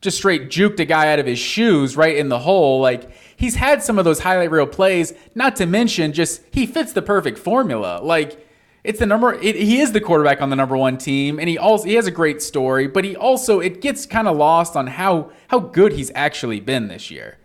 just 0.00 0.18
straight 0.18 0.50
juked 0.50 0.78
a 0.80 0.84
guy 0.84 1.10
out 1.10 1.18
of 1.18 1.24
his 1.24 1.38
shoes 1.38 1.96
right 1.96 2.16
in 2.16 2.28
the 2.28 2.40
hole. 2.40 2.80
Like 2.80 3.10
he's 3.36 3.54
had 3.54 3.82
some 3.82 3.98
of 3.98 4.04
those 4.04 4.20
highlight 4.20 4.50
reel 4.50 4.66
plays. 4.66 5.14
Not 5.34 5.56
to 5.56 5.66
mention, 5.66 6.12
just 6.12 6.42
he 6.52 6.66
fits 6.66 6.92
the 6.92 7.02
perfect 7.02 7.38
formula. 7.38 8.00
Like 8.02 8.46
it's 8.84 8.98
the 8.98 9.06
number. 9.06 9.32
It, 9.32 9.56
he 9.56 9.80
is 9.80 9.92
the 9.92 10.00
quarterback 10.00 10.42
on 10.42 10.50
the 10.50 10.56
number 10.56 10.76
one 10.76 10.98
team, 10.98 11.38
and 11.38 11.48
he 11.48 11.56
also 11.56 11.86
he 11.86 11.94
has 11.94 12.06
a 12.06 12.10
great 12.10 12.42
story. 12.42 12.86
But 12.86 13.04
he 13.04 13.16
also 13.16 13.60
it 13.60 13.80
gets 13.80 14.04
kind 14.04 14.28
of 14.28 14.36
lost 14.36 14.76
on 14.76 14.86
how 14.86 15.30
how 15.48 15.58
good 15.58 15.94
he's 15.94 16.12
actually 16.14 16.60
been 16.60 16.88
this 16.88 17.10
year. 17.10 17.38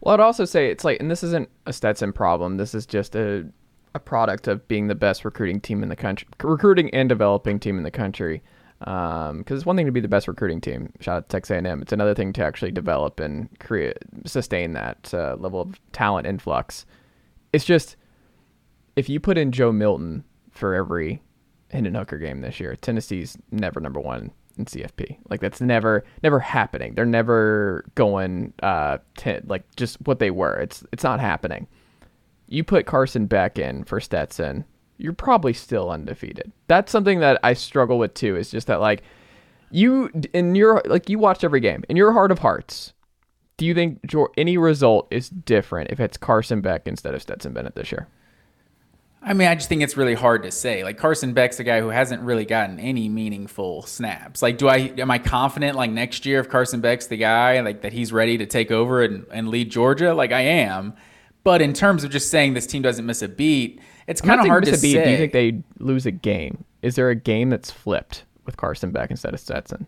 Well, 0.00 0.14
I'd 0.14 0.20
also 0.20 0.44
say 0.44 0.70
it's 0.70 0.84
like, 0.84 1.00
and 1.00 1.10
this 1.10 1.24
isn't 1.24 1.48
a 1.66 1.72
Stetson 1.72 2.12
problem. 2.12 2.56
This 2.56 2.72
is 2.72 2.86
just 2.86 3.16
a 3.16 3.48
a 3.94 3.98
product 3.98 4.46
of 4.46 4.68
being 4.68 4.86
the 4.86 4.94
best 4.94 5.24
recruiting 5.24 5.60
team 5.60 5.82
in 5.82 5.88
the 5.88 5.96
country, 5.96 6.28
recruiting 6.40 6.88
and 6.94 7.08
developing 7.08 7.58
team 7.58 7.76
in 7.76 7.82
the 7.82 7.90
country. 7.90 8.42
Because 8.78 9.30
um, 9.30 9.44
it's 9.48 9.66
one 9.66 9.76
thing 9.76 9.86
to 9.86 9.92
be 9.92 10.00
the 10.00 10.08
best 10.08 10.28
recruiting 10.28 10.60
team. 10.60 10.92
Shout 11.00 11.16
out 11.16 11.28
to 11.28 11.32
Texas 11.32 11.50
A&M. 11.50 11.82
It's 11.82 11.92
another 11.92 12.14
thing 12.14 12.32
to 12.34 12.44
actually 12.44 12.70
develop 12.70 13.18
and 13.18 13.48
create, 13.58 13.98
sustain 14.24 14.72
that 14.74 15.12
uh, 15.12 15.36
level 15.38 15.60
of 15.60 15.80
talent 15.92 16.26
influx. 16.26 16.86
It's 17.52 17.64
just 17.64 17.96
if 18.94 19.08
you 19.08 19.20
put 19.20 19.38
in 19.38 19.52
Joe 19.52 19.72
Milton 19.72 20.24
for 20.50 20.74
every 20.74 21.22
Hendon 21.70 21.94
Hooker 21.94 22.18
game 22.18 22.40
this 22.40 22.60
year, 22.60 22.76
Tennessee's 22.76 23.36
never 23.50 23.80
number 23.80 24.00
one 24.00 24.30
in 24.58 24.64
CFP. 24.64 25.18
Like 25.30 25.40
that's 25.40 25.60
never 25.60 26.04
never 26.22 26.40
happening. 26.40 26.94
They're 26.94 27.06
never 27.06 27.84
going 27.94 28.52
uh 28.62 28.98
t- 29.16 29.40
like 29.44 29.64
just 29.76 29.96
what 30.02 30.18
they 30.18 30.30
were. 30.30 30.58
It's 30.58 30.84
it's 30.92 31.04
not 31.04 31.20
happening. 31.20 31.66
You 32.48 32.64
put 32.64 32.86
Carson 32.86 33.26
Beck 33.26 33.58
in 33.58 33.84
for 33.84 34.00
Stetson 34.00 34.64
you're 34.98 35.12
probably 35.12 35.52
still 35.52 35.90
undefeated. 35.90 36.52
That's 36.66 36.92
something 36.92 37.20
that 37.20 37.40
I 37.42 37.54
struggle 37.54 37.98
with 37.98 38.14
too. 38.14 38.36
Is 38.36 38.50
just 38.50 38.66
that 38.66 38.80
like 38.80 39.02
you 39.70 40.10
in 40.34 40.54
your 40.54 40.82
like 40.84 41.08
you 41.08 41.18
watched 41.18 41.44
every 41.44 41.60
game 41.60 41.84
in 41.88 41.96
your 41.96 42.12
heart 42.12 42.30
of 42.30 42.40
hearts. 42.40 42.92
Do 43.56 43.66
you 43.66 43.74
think 43.74 44.00
any 44.36 44.56
result 44.56 45.08
is 45.10 45.28
different 45.28 45.90
if 45.90 45.98
it's 45.98 46.16
Carson 46.16 46.60
Beck 46.60 46.86
instead 46.86 47.14
of 47.14 47.22
Stetson 47.22 47.52
Bennett 47.52 47.74
this 47.74 47.90
year? 47.90 48.06
I 49.20 49.34
mean, 49.34 49.48
I 49.48 49.56
just 49.56 49.68
think 49.68 49.82
it's 49.82 49.96
really 49.96 50.14
hard 50.14 50.44
to 50.44 50.50
say. 50.52 50.84
Like 50.84 50.96
Carson 50.96 51.32
Beck's 51.32 51.58
a 51.58 51.64
guy 51.64 51.80
who 51.80 51.88
hasn't 51.88 52.22
really 52.22 52.44
gotten 52.44 52.78
any 52.78 53.08
meaningful 53.08 53.82
snaps. 53.82 54.42
Like, 54.42 54.58
do 54.58 54.68
I 54.68 54.92
am 54.98 55.10
I 55.10 55.18
confident 55.18 55.76
like 55.76 55.90
next 55.90 56.24
year 56.24 56.38
if 56.38 56.48
Carson 56.48 56.80
Beck's 56.80 57.08
the 57.08 57.16
guy 57.16 57.60
like 57.60 57.82
that 57.82 57.92
he's 57.92 58.12
ready 58.12 58.38
to 58.38 58.46
take 58.46 58.70
over 58.70 59.02
and, 59.02 59.26
and 59.32 59.48
lead 59.48 59.70
Georgia? 59.70 60.14
Like 60.14 60.30
I 60.30 60.42
am. 60.42 60.94
But 61.42 61.62
in 61.62 61.72
terms 61.72 62.04
of 62.04 62.10
just 62.10 62.30
saying 62.30 62.54
this 62.54 62.66
team 62.66 62.82
doesn't 62.82 63.06
miss 63.06 63.22
a 63.22 63.28
beat, 63.28 63.80
it's 64.08 64.20
kind 64.20 64.40
of 64.40 64.46
hard 64.46 64.64
to 64.64 64.74
a 64.74 64.78
beat. 64.78 64.94
Do 64.94 65.10
you 65.10 65.16
think 65.16 65.32
they 65.32 65.62
lose 65.78 66.06
a 66.06 66.10
game? 66.10 66.64
Is 66.82 66.96
there 66.96 67.10
a 67.10 67.14
game 67.14 67.50
that's 67.50 67.70
flipped 67.70 68.24
with 68.44 68.56
Carson 68.56 68.90
Beck 68.90 69.10
instead 69.10 69.34
of 69.34 69.40
Stetson? 69.40 69.86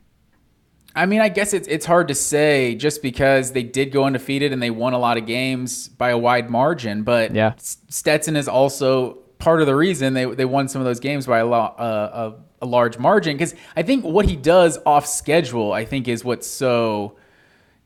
I 0.95 1.07
mean, 1.07 1.21
I 1.21 1.29
guess 1.29 1.55
it's 1.55 1.69
it's 1.69 1.87
hard 1.87 2.09
to 2.09 2.15
say 2.15 2.75
just 2.75 3.01
because 3.01 3.53
they 3.53 3.63
did 3.63 3.93
go 3.93 4.05
undefeated 4.05 4.53
and 4.53 4.61
they 4.63 4.71
won 4.71 4.93
a 4.93 4.99
lot 4.99 5.17
of 5.17 5.27
games 5.27 5.89
by 5.89 6.11
a 6.11 6.19
wide 6.19 6.51
margin. 6.51 7.03
But 7.03 7.35
Yeah. 7.35 7.55
Stetson 7.59 8.37
is 8.37 8.49
also 8.49 9.15
part 9.39 9.61
of 9.61 9.67
the 9.67 9.77
reason 9.77 10.15
they 10.15 10.25
they 10.27 10.45
won 10.45 10.69
some 10.69 10.81
of 10.81 10.87
those 10.87 11.01
games 11.01 11.27
by 11.27 11.39
a 11.39 11.47
lot 11.47 11.79
uh, 11.79 12.35
a, 12.61 12.65
a 12.65 12.67
large 12.67 12.99
margin. 12.99 13.37
Because 13.37 13.55
I 13.77 13.83
think 13.83 14.05
what 14.05 14.27
he 14.27 14.37
does 14.37 14.79
off 14.85 15.07
schedule, 15.07 15.73
I 15.73 15.85
think, 15.85 16.09
is 16.09 16.25
what's 16.25 16.47
so 16.47 17.17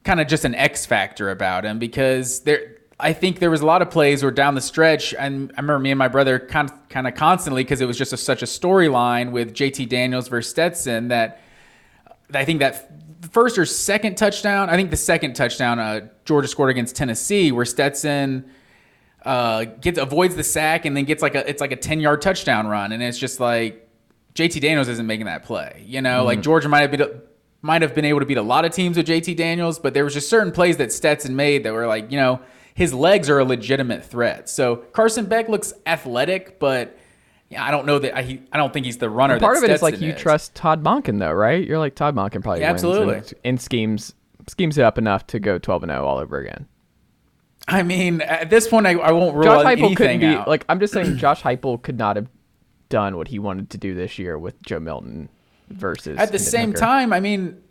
kind 0.02 0.18
of 0.20 0.26
just 0.26 0.46
an 0.46 0.54
X 0.54 0.86
factor 0.86 1.30
about 1.30 1.64
him. 1.66 1.78
Because 1.78 2.40
there, 2.40 2.73
I 3.04 3.12
think 3.12 3.38
there 3.38 3.50
was 3.50 3.60
a 3.60 3.66
lot 3.66 3.82
of 3.82 3.90
plays 3.90 4.22
where 4.22 4.32
down 4.32 4.54
the 4.54 4.62
stretch, 4.62 5.12
and 5.12 5.52
I 5.58 5.60
remember 5.60 5.78
me 5.78 5.90
and 5.90 5.98
my 5.98 6.08
brother 6.08 6.38
kind 6.38 6.70
of, 6.70 6.88
kind 6.88 7.06
of 7.06 7.14
constantly 7.14 7.62
because 7.62 7.82
it 7.82 7.84
was 7.84 7.98
just 7.98 8.14
a, 8.14 8.16
such 8.16 8.42
a 8.42 8.46
storyline 8.46 9.30
with 9.30 9.52
JT 9.52 9.90
Daniels 9.90 10.28
versus 10.28 10.50
Stetson 10.50 11.08
that. 11.08 11.42
I 12.32 12.46
think 12.46 12.60
that 12.60 12.90
first 13.30 13.58
or 13.58 13.66
second 13.66 14.16
touchdown, 14.16 14.70
I 14.70 14.76
think 14.76 14.90
the 14.90 14.96
second 14.96 15.34
touchdown 15.34 15.78
uh, 15.78 16.08
Georgia 16.24 16.48
scored 16.48 16.70
against 16.70 16.96
Tennessee, 16.96 17.52
where 17.52 17.66
Stetson 17.66 18.50
uh, 19.22 19.64
gets 19.64 19.98
avoids 19.98 20.34
the 20.34 20.42
sack 20.42 20.86
and 20.86 20.96
then 20.96 21.04
gets 21.04 21.22
like 21.22 21.34
a 21.34 21.48
it's 21.48 21.60
like 21.60 21.72
a 21.72 21.76
ten 21.76 22.00
yard 22.00 22.22
touchdown 22.22 22.66
run, 22.66 22.92
and 22.92 23.02
it's 23.02 23.18
just 23.18 23.38
like 23.38 23.86
JT 24.34 24.62
Daniels 24.62 24.88
isn't 24.88 25.06
making 25.06 25.26
that 25.26 25.42
play. 25.42 25.84
You 25.86 26.00
know, 26.00 26.24
like 26.24 26.40
Georgia 26.40 26.70
might 26.70 26.80
have 26.80 26.90
been 26.90 27.20
might 27.60 27.82
have 27.82 27.94
been 27.94 28.06
able 28.06 28.20
to 28.20 28.26
beat 28.26 28.38
a 28.38 28.42
lot 28.42 28.64
of 28.64 28.72
teams 28.72 28.96
with 28.96 29.06
JT 29.06 29.36
Daniels, 29.36 29.78
but 29.78 29.92
there 29.92 30.04
was 30.04 30.14
just 30.14 30.30
certain 30.30 30.50
plays 30.50 30.78
that 30.78 30.90
Stetson 30.90 31.36
made 31.36 31.64
that 31.64 31.74
were 31.74 31.86
like 31.86 32.10
you 32.10 32.16
know 32.16 32.40
his 32.74 32.92
legs 32.92 33.30
are 33.30 33.38
a 33.38 33.44
legitimate 33.44 34.04
threat. 34.04 34.48
So 34.48 34.76
Carson 34.76 35.26
Beck 35.26 35.48
looks 35.48 35.72
athletic, 35.86 36.58
but. 36.58 36.98
Yeah, 37.50 37.62
I 37.62 37.70
don't 37.70 37.84
know 37.86 37.98
that 38.00 38.16
I, 38.16 38.22
he, 38.22 38.42
I 38.52 38.56
don't 38.56 38.72
think 38.72 38.86
he's 38.86 38.96
the 38.96 39.08
runner. 39.10 39.38
Part 39.38 39.58
of 39.58 39.62
it 39.64 39.70
is 39.70 39.82
like 39.82 40.00
you 40.00 40.12
trust 40.14 40.54
Todd 40.54 40.82
Monken 40.82 41.18
though, 41.20 41.30
right? 41.30 41.64
You're 41.64 41.78
like 41.78 41.94
Todd 41.94 42.16
Monken 42.16 42.42
probably 42.42 42.62
Yeah, 42.62 42.70
wins 42.72 42.82
absolutely. 42.82 43.14
and, 43.16 43.34
and 43.44 43.60
schemes 43.60 44.14
schemes 44.48 44.78
it 44.78 44.82
up 44.82 44.96
enough 44.98 45.26
to 45.28 45.38
go 45.38 45.58
12 45.58 45.84
and 45.84 45.90
0 45.92 46.04
all 46.06 46.18
over 46.18 46.38
again. 46.38 46.66
I 47.68 47.82
mean, 47.82 48.22
at 48.22 48.48
this 48.50 48.66
point, 48.66 48.86
I, 48.86 48.92
I 48.94 49.12
won't 49.12 49.34
rule 49.36 49.44
Josh 49.44 49.64
out 49.64 49.66
Heupel 49.78 49.94
couldn't 49.94 50.08
anything 50.08 50.20
be 50.20 50.26
out. 50.36 50.48
like 50.48 50.64
I'm 50.70 50.80
just 50.80 50.94
saying 50.94 51.16
Josh 51.18 51.42
Heupel 51.42 51.80
could 51.80 51.98
not 51.98 52.16
have 52.16 52.28
done 52.88 53.16
what 53.16 53.28
he 53.28 53.38
wanted 53.38 53.70
to 53.70 53.78
do 53.78 53.94
this 53.94 54.18
year 54.18 54.38
with 54.38 54.60
Joe 54.62 54.80
Milton 54.80 55.28
versus 55.68 56.18
At 56.18 56.32
the 56.32 56.38
Hendon 56.38 56.40
same 56.40 56.68
Hooker. 56.70 56.80
time, 56.80 57.12
I 57.12 57.20
mean, 57.20 57.62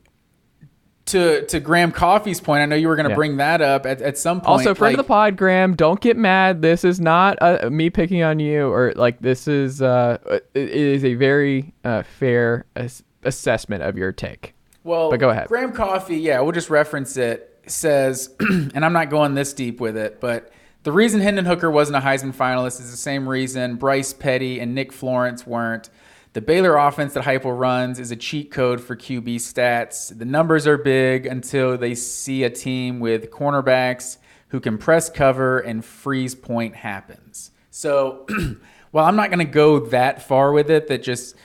to 1.08 1.46
to 1.48 1.60
Graham 1.60 1.92
Coffee's 1.92 2.40
point, 2.40 2.62
I 2.62 2.66
know 2.66 2.76
you 2.76 2.88
were 2.88 2.96
going 2.96 3.06
to 3.06 3.10
Yeah. 3.12 3.16
bring 3.16 3.38
that 3.38 3.62
up 3.62 3.86
at, 3.86 4.02
at 4.02 4.18
some 4.18 4.40
point. 4.40 4.50
Also, 4.50 4.74
friend 4.74 4.94
of 4.94 4.98
the 4.98 5.04
pod, 5.08 5.36
Graham, 5.38 5.76
don't 5.76 6.00
get 6.00 6.16
mad. 6.18 6.62
This 6.62 6.84
is 6.84 7.00
not 7.00 7.38
uh, 7.42 7.70
me 7.70 7.90
picking 7.90 8.24
on 8.24 8.40
you, 8.40 8.68
or 8.72 8.94
like 8.96 9.20
this 9.20 9.48
is 9.48 9.82
uh, 9.82 10.18
it 10.54 10.70
is 10.70 11.04
a 11.04 11.16
very 11.16 11.74
uh, 11.84 12.04
fair 12.04 12.66
ass- 12.76 13.04
assessment 13.24 13.84
of 13.84 13.98
your 13.98 14.12
take. 14.12 14.54
Well, 14.86 15.10
But 15.10 15.20
go 15.20 15.30
ahead. 15.30 15.48
Graham 15.48 15.72
Coffee, 15.72 16.18
yeah, 16.18 16.42
we'll 16.42 16.52
just 16.52 16.70
reference 16.70 17.16
it. 17.18 17.50
Says, 17.68 18.30
and 18.40 18.84
I'm 18.84 18.92
not 18.92 19.10
going 19.10 19.34
this 19.36 19.54
deep 19.54 19.80
with 19.80 19.96
it, 19.96 20.20
but 20.20 20.52
the 20.84 20.92
reason 20.92 21.22
Hendon 21.22 21.46
Hooker 21.46 21.72
wasn't 21.72 21.96
a 21.96 22.02
Heisman 22.02 22.34
finalist 22.36 22.82
is 22.82 22.92
the 22.92 22.98
same 22.98 23.28
reason 23.30 23.78
Bryce 23.78 24.12
Petty 24.12 24.60
and 24.60 24.76
Nick 24.76 24.92
Florence 24.92 25.48
weren't. 25.48 25.90
The 26.34 26.42
Baylor 26.42 26.76
offense 26.78 27.14
that 27.14 27.24
Heupel 27.26 27.58
runs 27.58 28.00
is 28.00 28.10
a 28.10 28.16
cheat 28.16 28.50
code 28.50 28.82
for 28.82 28.96
QB 28.96 29.36
stats. 29.36 30.18
The 30.18 30.26
numbers 30.26 30.66
are 30.66 30.78
big 30.80 31.28
until 31.28 31.78
they 31.78 31.94
see 31.94 32.44
a 32.44 32.50
team 32.50 33.00
with 33.00 33.30
cornerbacks 33.30 34.18
who 34.48 34.60
can 34.60 34.80
press 34.80 35.12
cover 35.12 35.60
and 35.60 35.86
freeze 35.86 36.34
point 36.34 36.76
happens. 36.76 37.52
So, 37.70 38.26
while 38.92 39.06
I'm 39.06 39.16
not 39.16 39.30
going 39.30 39.46
to 39.46 39.52
go 39.52 39.80
that 39.88 40.28
far 40.28 40.52
with 40.52 40.72
it, 40.72 40.88
that 40.88 41.04
just 41.04 41.36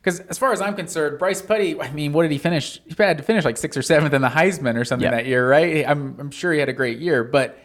because 0.00 0.20
as 0.20 0.38
far 0.38 0.52
as 0.52 0.60
I'm 0.60 0.76
concerned, 0.76 1.18
Bryce 1.18 1.42
Petty, 1.42 1.80
I 1.80 1.90
mean, 1.90 2.12
what 2.12 2.22
did 2.22 2.30
he 2.30 2.38
finish? 2.38 2.80
He 2.86 2.94
had 2.96 3.18
to 3.18 3.24
finish 3.24 3.44
like 3.44 3.56
sixth 3.56 3.76
or 3.76 3.82
seventh 3.82 4.14
in 4.14 4.22
the 4.22 4.28
Heisman 4.28 4.76
or 4.76 4.84
something 4.84 5.04
Yeah. 5.10 5.16
that 5.16 5.26
year, 5.26 5.48
right? 5.48 5.84
I'm, 5.88 6.14
I'm 6.20 6.30
sure 6.30 6.52
he 6.52 6.60
had 6.60 6.68
a 6.68 6.72
great 6.72 6.98
year, 7.00 7.24
but 7.24 7.58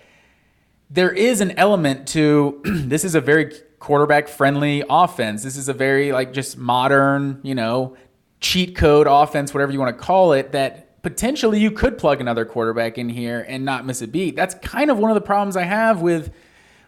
there 0.89 1.11
is 1.11 1.41
an 1.41 1.51
element 1.51 2.07
to 2.09 2.59
this 2.65 3.03
is 3.03 3.13
a 3.13 3.21
very 3.21 3.53
quarterback 3.81 4.29
friendly 4.29 4.83
offense. 4.89 5.43
This 5.43 5.57
is 5.57 5.67
a 5.67 5.73
very 5.73 6.13
like 6.13 6.31
just 6.31 6.55
modern, 6.55 7.39
you 7.41 7.55
know, 7.55 7.97
cheat 8.39 8.75
code 8.75 9.07
offense, 9.09 9.53
whatever 9.53 9.71
you 9.71 9.79
want 9.79 9.97
to 9.97 10.01
call 10.01 10.33
it, 10.33 10.51
that 10.51 11.01
potentially 11.01 11.59
you 11.59 11.71
could 11.71 11.97
plug 11.97 12.21
another 12.21 12.45
quarterback 12.45 12.99
in 12.99 13.09
here 13.09 13.43
and 13.49 13.65
not 13.65 13.85
miss 13.85 14.03
a 14.03 14.07
beat. 14.07 14.35
That's 14.35 14.53
kind 14.55 14.91
of 14.91 14.99
one 14.99 15.09
of 15.09 15.15
the 15.15 15.21
problems 15.21 15.57
I 15.57 15.63
have 15.63 16.01
with 16.01 16.31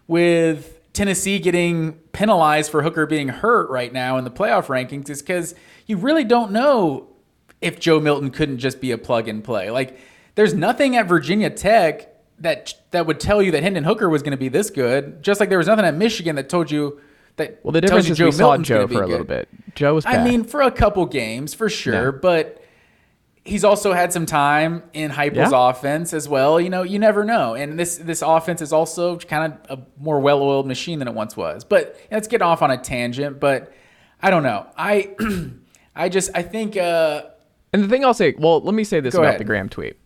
with 0.08 0.80
Tennessee 0.94 1.40
getting 1.40 1.94
penalized 2.12 2.70
for 2.70 2.84
Hooker 2.84 3.08
being 3.08 3.28
hurt 3.28 3.72
right 3.72 3.92
now 3.92 4.18
in 4.18 4.24
the 4.24 4.32
playoff 4.32 4.68
rankings 4.68 5.10
is 5.10 5.24
because 5.24 5.56
you 5.88 5.98
really 5.98 6.24
don't 6.24 6.52
know 6.52 7.08
if 7.60 7.80
Joe 7.80 8.00
Milton 8.00 8.30
couldn't 8.30 8.60
just 8.60 8.80
be 8.80 8.92
a 8.92 9.00
plug 9.00 9.28
and 9.28 9.44
play. 9.44 9.72
Like, 9.72 9.98
there's 10.36 10.54
nothing 10.54 10.96
at 10.96 11.08
Virginia 11.08 11.50
Tech 11.50 12.13
that 12.44 12.74
that 12.92 13.06
would 13.08 13.20
tell 13.20 13.42
you 13.42 13.52
that 13.52 13.64
Hendon 13.64 13.84
Hooker 13.84 14.08
was 14.10 14.22
going 14.22 14.32
to 14.32 14.38
be 14.38 14.48
this 14.50 14.70
good. 14.70 15.22
Just 15.24 15.40
like 15.40 15.50
there 15.50 15.58
was 15.58 15.68
nothing 15.68 15.86
at 15.86 15.96
Michigan 15.96 16.36
that 16.38 16.48
told 16.50 16.70
you 16.72 17.02
that. 17.38 17.60
Well, 17.64 17.72
the 17.72 17.82
difference 17.82 18.10
is 18.10 18.18
Joe 18.18 18.26
we 18.26 18.32
saw 18.32 18.44
Milton's 18.52 18.68
Joe 18.68 18.88
for 18.88 18.94
a 19.04 19.06
good. 19.06 19.10
little 19.10 19.26
bit. 19.26 19.50
Joe 19.76 19.96
was 19.96 20.06
I 20.06 20.24
mean, 20.24 20.44
for 20.44 20.62
a 20.62 20.72
couple 20.72 21.06
games, 21.08 21.54
for 21.54 21.70
sure, 21.70 22.06
Yeah. 22.14 22.20
but 22.22 22.64
he's 23.46 23.64
also 23.64 23.92
had 23.92 24.14
some 24.14 24.26
time 24.26 24.84
in 24.94 25.12
Heupel's 25.12 25.52
Yeah. 25.52 25.70
offense 25.70 26.14
as 26.14 26.30
well. 26.30 26.62
You 26.62 26.70
know, 26.70 26.84
you 26.84 27.00
never 27.00 27.24
know. 27.24 27.56
And 27.56 27.78
this 27.80 27.98
this 27.98 28.22
offense 28.22 28.62
is 28.62 28.72
also 28.72 29.18
kind 29.18 29.54
of 29.70 29.80
a 29.80 29.82
more 30.02 30.20
well-oiled 30.20 30.68
machine 30.68 31.00
than 31.00 31.08
it 31.08 31.14
once 31.14 31.36
was. 31.36 31.64
But 31.64 31.98
let's 32.12 32.28
get 32.28 32.42
off 32.42 32.62
on 32.62 32.72
a 32.72 32.78
tangent. 32.78 33.40
But 33.40 33.74
I 34.22 34.30
don't 34.30 34.44
know. 34.44 34.68
I 34.78 35.16
I 35.96 36.10
just 36.10 36.30
I 36.36 36.42
think 36.44 36.78
uh, 36.78 37.24
And 37.74 37.84
the 37.84 37.88
thing 37.88 38.06
I'll 38.06 38.14
say, 38.14 38.36
well, 38.38 38.62
let 38.62 38.74
me 38.76 38.84
say 38.84 39.00
this 39.00 39.14
about 39.16 39.26
ahead. 39.26 39.40
the 39.40 39.44
Graham 39.46 39.70
tweet. 39.70 39.98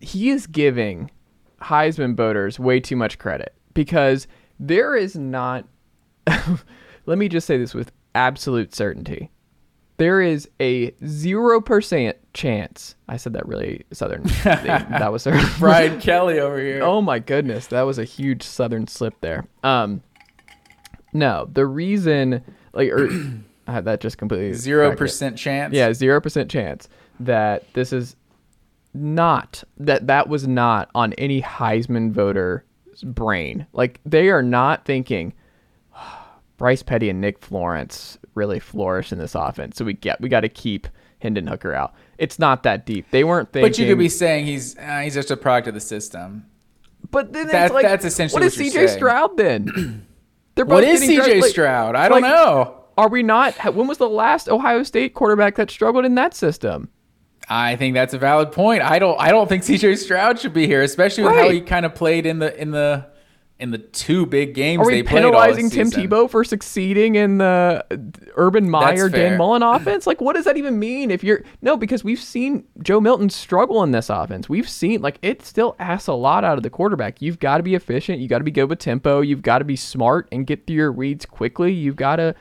He 0.00 0.30
is 0.30 0.46
giving 0.46 1.10
Heisman 1.60 2.16
voters 2.16 2.58
way 2.58 2.80
too 2.80 2.96
much 2.96 3.18
credit 3.18 3.54
because 3.74 4.26
there 4.58 4.96
is 4.96 5.16
not. 5.16 5.66
let 7.06 7.18
me 7.18 7.28
just 7.28 7.46
say 7.46 7.58
this 7.58 7.74
with 7.74 7.92
absolute 8.14 8.74
certainty. 8.74 9.30
There 9.96 10.22
is 10.22 10.48
a 10.60 10.92
0% 10.92 12.14
chance. 12.32 12.94
I 13.06 13.18
said 13.18 13.34
that 13.34 13.46
really 13.46 13.84
southern. 13.92 14.22
that 14.44 15.12
was 15.12 15.24
southern. 15.24 15.44
Brian 15.58 16.00
Kelly 16.00 16.40
over 16.40 16.58
here. 16.58 16.82
Oh 16.82 17.02
my 17.02 17.18
goodness, 17.18 17.66
that 17.66 17.82
was 17.82 17.98
a 17.98 18.04
huge 18.04 18.42
southern 18.42 18.86
slip 18.86 19.14
there. 19.20 19.46
Um, 19.62 20.02
no, 21.12 21.48
the 21.52 21.66
reason 21.66 22.42
like 22.72 22.90
or, 22.90 23.08
uh, 23.66 23.80
that 23.82 24.00
just 24.00 24.16
completely 24.16 24.52
0% 24.52 25.36
chance. 25.36 25.74
Yeah, 25.74 25.92
zero 25.92 26.20
percent 26.20 26.50
chance 26.50 26.88
that 27.18 27.70
this 27.74 27.92
is 27.92 28.16
not 28.94 29.62
that 29.78 30.06
that 30.06 30.28
was 30.28 30.46
not 30.46 30.90
on 30.94 31.12
any 31.14 31.40
Heisman 31.42 32.12
voter's 32.12 32.62
brain. 33.02 33.66
Like 33.72 34.00
they 34.04 34.28
are 34.30 34.42
not 34.42 34.84
thinking 34.84 35.32
Bryce 36.56 36.82
Petty 36.82 37.08
and 37.08 37.20
Nick 37.20 37.38
Florence 37.38 38.18
really 38.34 38.60
flourish 38.60 39.12
in 39.12 39.18
this 39.18 39.34
offense, 39.34 39.76
so 39.76 39.84
we 39.84 39.94
get 39.94 40.20
we 40.20 40.28
got 40.28 40.40
to 40.40 40.48
keep 40.48 40.88
Hendon 41.20 41.46
Hooker 41.46 41.74
out. 41.74 41.94
It's 42.18 42.38
not 42.38 42.62
that 42.64 42.86
deep. 42.86 43.10
They 43.10 43.24
weren't 43.24 43.52
thinking. 43.52 43.70
But 43.70 43.78
you 43.78 43.86
could 43.86 43.98
be 43.98 44.08
saying 44.08 44.46
he's 44.46 44.76
uh, 44.76 45.00
he's 45.00 45.14
just 45.14 45.30
a 45.30 45.36
product 45.36 45.68
of 45.68 45.74
the 45.74 45.80
system. 45.80 46.46
But 47.10 47.32
then 47.32 47.48
That- 47.48 47.72
like, 47.72 47.84
that's 47.84 48.04
essentially 48.04 48.40
what 48.40 48.46
is 48.46 48.56
what 48.56 48.66
CJ 48.66 48.72
saying. 48.72 48.88
Stroud 48.88 49.36
then? 49.36 50.06
They're 50.54 50.64
What 50.64 50.82
both 50.82 50.88
is 50.88 51.00
getting 51.00 51.20
CJ 51.20 51.42
Stroud? 51.44 51.94
I 51.94 52.08
don't 52.08 52.22
like, 52.22 52.30
know. 52.30 52.84
Are 52.98 53.08
we 53.08 53.22
not? 53.22 53.54
When 53.74 53.86
was 53.86 53.98
the 53.98 54.08
last 54.08 54.48
Ohio 54.48 54.82
State 54.82 55.14
quarterback 55.14 55.56
that 55.56 55.70
struggled 55.70 56.04
in 56.04 56.16
that 56.16 56.34
system? 56.34 56.90
I 57.50 57.74
think 57.74 57.94
that's 57.94 58.14
a 58.14 58.18
valid 58.18 58.52
point. 58.52 58.80
I 58.82 59.00
don't 59.00 59.20
I 59.20 59.30
don't 59.30 59.48
think 59.48 59.64
CJ 59.64 59.98
Stroud 59.98 60.38
should 60.38 60.54
be 60.54 60.66
here, 60.66 60.82
especially 60.82 61.24
with 61.24 61.34
how 61.34 61.50
he 61.50 61.60
kind 61.60 61.84
of 61.84 61.96
played 61.96 62.24
in 62.24 62.38
the 62.38 62.56
in 62.58 62.70
the 62.70 63.10
in 63.58 63.72
the 63.72 63.78
two 63.78 64.24
big 64.24 64.54
games 64.54 64.80
Are 64.80 64.86
we 64.86 64.94
they 64.94 65.02
played 65.02 65.24
all 65.24 65.32
penalizing 65.32 65.68
Tim. 65.68 65.90
Tebow 65.90 66.30
for 66.30 66.44
succeeding 66.44 67.16
in 67.16 67.38
the 67.38 67.84
Urban 68.36 68.70
Meyer. 68.70 69.08
Dan 69.08 69.36
Mullen 69.36 69.62
offense? 69.62 70.06
Like, 70.06 70.20
what 70.20 70.34
does 70.34 70.46
that 70.46 70.56
even 70.56 70.78
mean? 70.78 71.10
If 71.10 71.22
you're 71.24 71.42
no, 71.60 71.76
because 71.76 72.02
we've 72.02 72.20
seen 72.20 72.64
Joe 72.82 73.00
Milton 73.00 73.28
struggle 73.28 73.82
in 73.82 73.90
this 73.90 74.08
offense. 74.10 74.48
We've 74.48 74.68
seen 74.68 75.02
like 75.02 75.18
it 75.20 75.44
still 75.44 75.74
asks 75.80 76.06
a 76.06 76.14
lot 76.14 76.44
out 76.44 76.56
of 76.56 76.62
the 76.62 76.70
quarterback. 76.70 77.20
You've 77.20 77.40
got 77.40 77.56
to 77.56 77.64
be 77.64 77.74
efficient. 77.74 78.20
You've 78.20 78.30
got 78.30 78.38
to 78.38 78.44
be 78.44 78.52
good 78.52 78.70
with 78.70 78.78
tempo. 78.78 79.20
You've 79.20 79.42
got 79.42 79.58
to 79.58 79.64
be 79.64 79.76
smart 79.76 80.28
and 80.30 80.46
get 80.46 80.66
through 80.66 80.76
your 80.76 80.92
reads 80.92 81.26
quickly. 81.26 81.72
You've 81.72 81.96
got 81.96 82.16
to. 82.16 82.34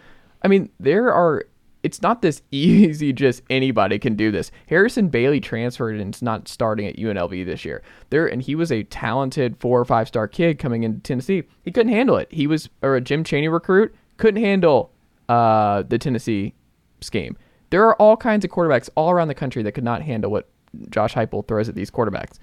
I 0.43 0.48
mean, 0.48 0.69
there 0.80 1.12
are 1.12 1.45
it's 1.84 2.02
not 2.02 2.22
this 2.22 2.42
easy. 2.52 3.13
Just 3.13 3.44
anybody 3.50 4.00
can 4.00 4.15
do 4.15 4.32
this. 4.32 4.52
Harrison 4.68 5.10
Bailey 5.10 5.39
transferred 5.39 6.00
and 6.00 6.13
is 6.13 6.22
not 6.22 6.48
starting 6.48 6.88
at 6.88 6.98
UNLV 6.98 7.46
this 7.46 7.65
year. 7.65 7.82
There 8.10 8.28
and 8.28 8.42
he 8.42 8.56
was 8.56 8.72
a 8.72 8.84
talented 8.84 9.58
four 9.60 9.80
or 9.80 9.86
five 9.86 10.08
star 10.08 10.28
kid 10.28 10.60
coming 10.60 10.84
into 10.84 11.00
Tennessee. 11.02 11.44
He 11.63 11.72
couldn't 11.72 11.92
handle 11.92 12.18
it. 12.18 12.28
He 12.32 12.48
was 12.48 12.70
or 12.82 12.96
a 12.96 13.02
Jim 13.02 13.24
Chaney 13.24 13.48
recruit 13.48 13.94
couldn't 14.18 14.44
handle 14.44 14.92
uh, 15.30 15.84
the 15.84 15.98
Tennessee 15.98 16.54
scheme. 17.02 17.38
There 17.72 17.86
are 17.86 17.96
all 17.96 18.18
kinds 18.18 18.44
of 18.46 18.52
quarterbacks 18.52 18.89
all 18.96 19.12
around 19.12 19.28
the 19.28 19.36
country 19.36 19.63
that 19.63 19.72
could 19.72 19.84
not 19.84 20.02
handle 20.02 20.32
what 20.32 20.50
Josh 20.89 21.13
Heupel 21.13 21.48
throws 21.48 21.70
at 21.70 21.76
these 21.76 21.89
quarterbacks. 21.89 22.38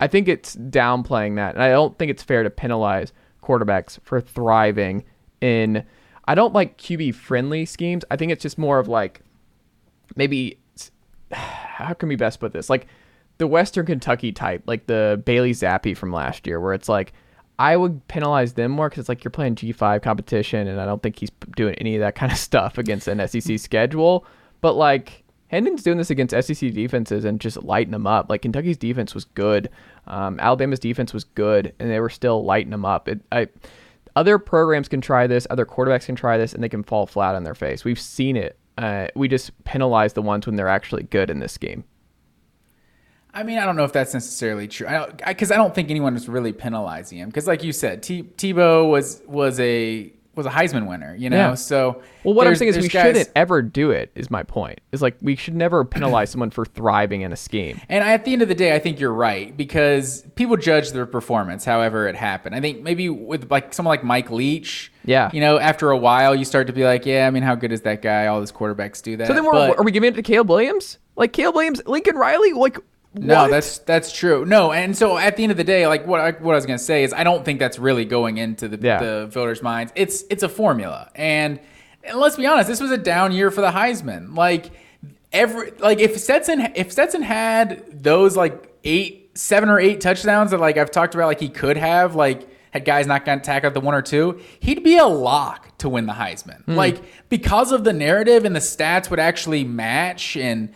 I 0.00 0.06
think 0.06 0.28
it's 0.28 0.56
downplaying 0.56 1.36
that, 1.36 1.54
and 1.54 1.62
I 1.62 1.70
don't 1.70 1.98
think 1.98 2.10
it's 2.10 2.22
fair 2.22 2.42
to 2.42 2.50
penalize 2.50 3.12
quarterbacks 3.42 3.98
for 4.02 4.20
thriving 4.20 5.04
in. 5.40 5.84
I 6.28 6.34
don't 6.34 6.52
like 6.54 6.78
QB 6.78 7.14
friendly 7.14 7.64
schemes. 7.66 8.04
I 8.10 8.16
think 8.16 8.32
it's 8.32 8.42
just 8.42 8.58
more 8.58 8.78
of 8.78 8.88
like 8.88 9.20
maybe 10.14 10.58
how 11.32 11.94
can 11.94 12.08
we 12.08 12.16
best 12.16 12.40
put 12.40 12.52
this? 12.52 12.70
Like 12.70 12.86
the 13.38 13.46
Western 13.46 13.86
Kentucky 13.86 14.32
type, 14.32 14.62
like 14.66 14.86
the 14.86 15.22
Bailey 15.24 15.52
Zappe 15.52 15.96
from 15.96 16.12
last 16.12 16.46
year, 16.46 16.60
where 16.60 16.74
it's 16.74 16.88
like 16.88 17.12
I 17.58 17.76
would 17.76 18.06
penalize 18.08 18.54
them 18.54 18.70
more 18.70 18.88
because 18.88 19.02
it's 19.02 19.08
like 19.08 19.24
you're 19.24 19.30
playing 19.30 19.54
G5 19.54 20.02
competition, 20.02 20.68
and 20.68 20.80
I 20.80 20.84
don't 20.84 21.02
think 21.02 21.18
he's 21.18 21.30
doing 21.54 21.74
any 21.76 21.94
of 21.96 22.00
that 22.00 22.14
kind 22.14 22.32
of 22.32 22.38
stuff 22.48 22.78
against 22.78 23.08
an 23.08 23.26
SEC 23.26 23.58
schedule. 23.58 24.26
But 24.60 24.74
like 24.74 25.24
Hendon's 25.48 25.82
doing 25.82 25.98
this 25.98 26.10
against 26.10 26.34
SEC 26.34 26.72
defenses 26.72 27.24
and 27.24 27.40
just 27.40 27.62
lighting 27.62 27.92
them 27.92 28.06
up. 28.06 28.28
Like 28.28 28.42
Kentucky's 28.42 28.76
defense 28.76 29.14
was 29.14 29.24
good, 29.24 29.70
um, 30.06 30.38
Alabama's 30.40 30.80
defense 30.80 31.12
was 31.12 31.24
good, 31.24 31.74
and 31.78 31.90
they 31.90 32.00
were 32.00 32.10
still 32.10 32.44
lighting 32.44 32.70
them 32.70 32.84
up. 32.84 33.08
It, 33.08 33.20
I, 33.32 33.48
other 34.16 34.38
programs 34.38 34.88
can 34.88 35.00
try 35.00 35.26
this, 35.26 35.46
other 35.50 35.66
quarterbacks 35.66 36.06
can 36.06 36.16
try 36.16 36.38
this, 36.38 36.54
and 36.54 36.64
they 36.64 36.68
can 36.68 36.82
fall 36.82 37.06
flat 37.06 37.34
on 37.34 37.44
their 37.44 37.54
face. 37.54 37.84
We've 37.84 38.00
seen 38.00 38.36
it. 38.36 38.58
Uh, 38.78 39.08
we 39.14 39.28
just 39.28 39.52
penalize 39.64 40.14
the 40.14 40.22
ones 40.22 40.46
when 40.46 40.56
they're 40.56 40.68
actually 40.68 41.04
good 41.04 41.30
in 41.30 41.38
this 41.38 41.56
game. 41.56 41.84
I 43.32 43.42
mean, 43.42 43.58
I 43.58 43.66
don't 43.66 43.76
know 43.76 43.84
if 43.84 43.92
that's 43.92 44.14
necessarily 44.14 44.66
true. 44.66 44.86
I 44.86 45.10
because 45.26 45.50
I, 45.50 45.56
I, 45.56 45.58
don't 45.58 45.74
think 45.74 45.90
anyone 45.90 46.16
is 46.16 46.26
really 46.26 46.54
penalizing 46.54 47.18
him. 47.18 47.28
Because, 47.28 47.46
like 47.46 47.62
you 47.62 47.72
said, 47.72 48.02
T- 48.02 48.22
Tebow 48.22 48.90
was 48.90 49.22
was 49.26 49.60
a 49.60 50.10
was 50.36 50.46
a 50.46 50.50
Heisman 50.50 50.86
winner, 50.86 51.14
you 51.16 51.30
know. 51.30 51.36
Yeah. 51.36 51.54
So 51.54 52.02
well, 52.22 52.34
what 52.34 52.46
I'm 52.46 52.54
saying 52.54 52.68
is 52.68 52.76
we 52.76 52.88
guys... 52.88 53.06
shouldn't 53.06 53.30
ever 53.34 53.62
do 53.62 53.90
it. 53.90 54.12
Is 54.14 54.30
my 54.30 54.42
point? 54.42 54.80
Is 54.92 55.02
like 55.02 55.16
we 55.22 55.34
should 55.34 55.54
never 55.54 55.84
penalize 55.84 56.30
someone 56.30 56.50
for 56.50 56.64
thriving 56.64 57.22
in 57.22 57.32
a 57.32 57.36
scheme. 57.36 57.80
And 57.88 58.04
at 58.04 58.24
the 58.24 58.32
end 58.32 58.42
of 58.42 58.48
the 58.48 58.54
day, 58.54 58.74
I 58.74 58.78
think 58.78 59.00
you're 59.00 59.12
right 59.12 59.56
because 59.56 60.22
people 60.36 60.56
judge 60.56 60.92
their 60.92 61.06
performance 61.06 61.64
however 61.64 62.06
it 62.06 62.14
happened. 62.14 62.54
I 62.54 62.60
think 62.60 62.82
maybe 62.82 63.08
with 63.08 63.50
like 63.50 63.72
someone 63.72 63.92
like 63.92 64.04
Mike 64.04 64.30
Leach, 64.30 64.92
yeah, 65.04 65.30
you 65.32 65.40
know, 65.40 65.58
after 65.58 65.90
a 65.90 65.96
while 65.96 66.34
you 66.34 66.44
start 66.44 66.66
to 66.66 66.72
be 66.72 66.84
like, 66.84 67.06
yeah, 67.06 67.26
I 67.26 67.30
mean, 67.30 67.42
how 67.42 67.54
good 67.54 67.72
is 67.72 67.80
that 67.82 68.02
guy? 68.02 68.26
All 68.26 68.40
these 68.40 68.52
quarterbacks 68.52 69.02
do 69.02 69.16
that. 69.16 69.26
So 69.26 69.34
then, 69.34 69.44
but... 69.50 69.78
are 69.78 69.84
we 69.84 69.90
giving 69.90 70.12
it 70.12 70.16
to 70.16 70.22
Caleb 70.22 70.50
Williams? 70.50 70.98
Like 71.16 71.32
Caleb 71.32 71.54
Williams, 71.54 71.80
Lincoln 71.86 72.16
Riley, 72.16 72.52
like 72.52 72.78
no, 73.18 73.42
what? 73.42 73.50
that's 73.50 73.78
that's 73.78 74.12
true. 74.12 74.44
No, 74.44 74.72
and 74.72 74.96
so 74.96 75.16
at 75.16 75.36
the 75.36 75.42
end 75.42 75.52
of 75.52 75.58
the 75.58 75.64
day, 75.64 75.86
like 75.86 76.06
what 76.06 76.20
I, 76.20 76.30
what 76.32 76.52
I 76.52 76.56
was 76.56 76.66
gonna 76.66 76.78
say 76.78 77.04
is, 77.04 77.12
I 77.12 77.24
don't 77.24 77.44
think 77.44 77.58
that's 77.58 77.78
really 77.78 78.04
going 78.04 78.38
into 78.38 78.68
the, 78.68 78.78
yeah. 78.78 78.98
the 78.98 79.26
voters' 79.26 79.62
minds. 79.62 79.92
It's 79.94 80.24
it's 80.30 80.42
a 80.42 80.48
formula, 80.48 81.10
and, 81.14 81.58
and 82.04 82.18
let's 82.18 82.36
be 82.36 82.46
honest, 82.46 82.68
this 82.68 82.80
was 82.80 82.90
a 82.90 82.98
down 82.98 83.32
year 83.32 83.50
for 83.50 83.60
the 83.60 83.70
Heisman. 83.70 84.36
Like 84.36 84.70
every 85.32 85.72
like 85.78 86.00
if 86.00 86.18
Stetson 86.18 86.72
if 86.74 86.92
Stetson 86.92 87.22
had 87.22 88.02
those 88.02 88.36
like 88.36 88.72
eight 88.84 89.30
seven 89.34 89.68
or 89.68 89.78
eight 89.78 90.00
touchdowns 90.00 90.50
that 90.50 90.60
like 90.60 90.76
I've 90.76 90.90
talked 90.90 91.14
about, 91.14 91.26
like 91.26 91.40
he 91.40 91.48
could 91.48 91.76
have 91.76 92.14
like 92.14 92.48
had 92.70 92.84
guys 92.84 93.06
not 93.06 93.24
gotten 93.24 93.42
tackled 93.42 93.74
the 93.74 93.80
one 93.80 93.94
or 93.94 94.02
two, 94.02 94.40
he'd 94.60 94.82
be 94.82 94.98
a 94.98 95.06
lock 95.06 95.78
to 95.78 95.88
win 95.88 96.06
the 96.06 96.12
Heisman. 96.12 96.64
Mm. 96.64 96.76
Like 96.76 97.02
because 97.28 97.72
of 97.72 97.84
the 97.84 97.92
narrative 97.92 98.44
and 98.44 98.54
the 98.54 98.60
stats 98.60 99.10
would 99.10 99.20
actually 99.20 99.64
match 99.64 100.36
and 100.36 100.72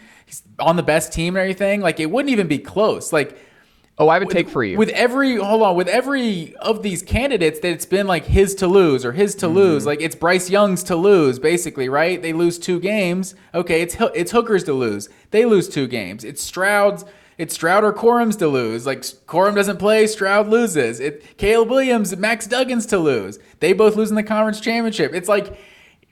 on 0.58 0.76
the 0.76 0.82
best 0.82 1.12
team 1.12 1.36
and 1.36 1.40
everything, 1.40 1.80
like 1.80 2.00
it 2.00 2.10
wouldn't 2.10 2.30
even 2.30 2.48
be 2.48 2.58
close. 2.58 3.12
Like, 3.12 3.38
oh, 3.98 4.08
I 4.08 4.18
would 4.18 4.28
with, 4.28 4.36
take 4.36 4.48
for 4.48 4.64
you 4.64 4.78
with 4.78 4.88
every 4.90 5.36
hold 5.36 5.62
on 5.62 5.76
with 5.76 5.88
every 5.88 6.54
of 6.56 6.82
these 6.82 7.02
candidates 7.02 7.60
that 7.60 7.70
it's 7.70 7.86
been 7.86 8.06
like 8.06 8.24
his 8.24 8.54
to 8.56 8.66
lose 8.66 9.04
or 9.04 9.12
his 9.12 9.34
to 9.36 9.46
mm-hmm. 9.46 9.56
lose. 9.56 9.86
Like 9.86 10.00
it's 10.00 10.16
Bryce 10.16 10.50
Young's 10.50 10.82
to 10.84 10.96
lose, 10.96 11.38
basically, 11.38 11.88
right? 11.88 12.20
They 12.20 12.32
lose 12.32 12.58
two 12.58 12.80
games. 12.80 13.34
Okay, 13.54 13.82
it's 13.82 13.96
it's 14.14 14.32
Hooker's 14.32 14.64
to 14.64 14.72
lose. 14.72 15.08
They 15.30 15.44
lose 15.44 15.68
two 15.68 15.86
games. 15.86 16.24
It's 16.24 16.42
Stroud's. 16.42 17.04
It's 17.38 17.54
Stroud 17.54 17.84
or 17.84 17.94
Corum's 17.94 18.36
to 18.36 18.48
lose. 18.48 18.84
Like 18.84 19.00
Corum 19.00 19.54
doesn't 19.54 19.78
play, 19.78 20.06
Stroud 20.06 20.48
loses. 20.48 21.00
It 21.00 21.38
Caleb 21.38 21.70
Williams, 21.70 22.14
Max 22.14 22.46
Duggan's 22.46 22.84
to 22.86 22.98
lose. 22.98 23.38
They 23.60 23.72
both 23.72 23.96
lose 23.96 24.10
in 24.10 24.16
the 24.16 24.22
conference 24.22 24.60
championship. 24.60 25.14
It's 25.14 25.28
like 25.28 25.58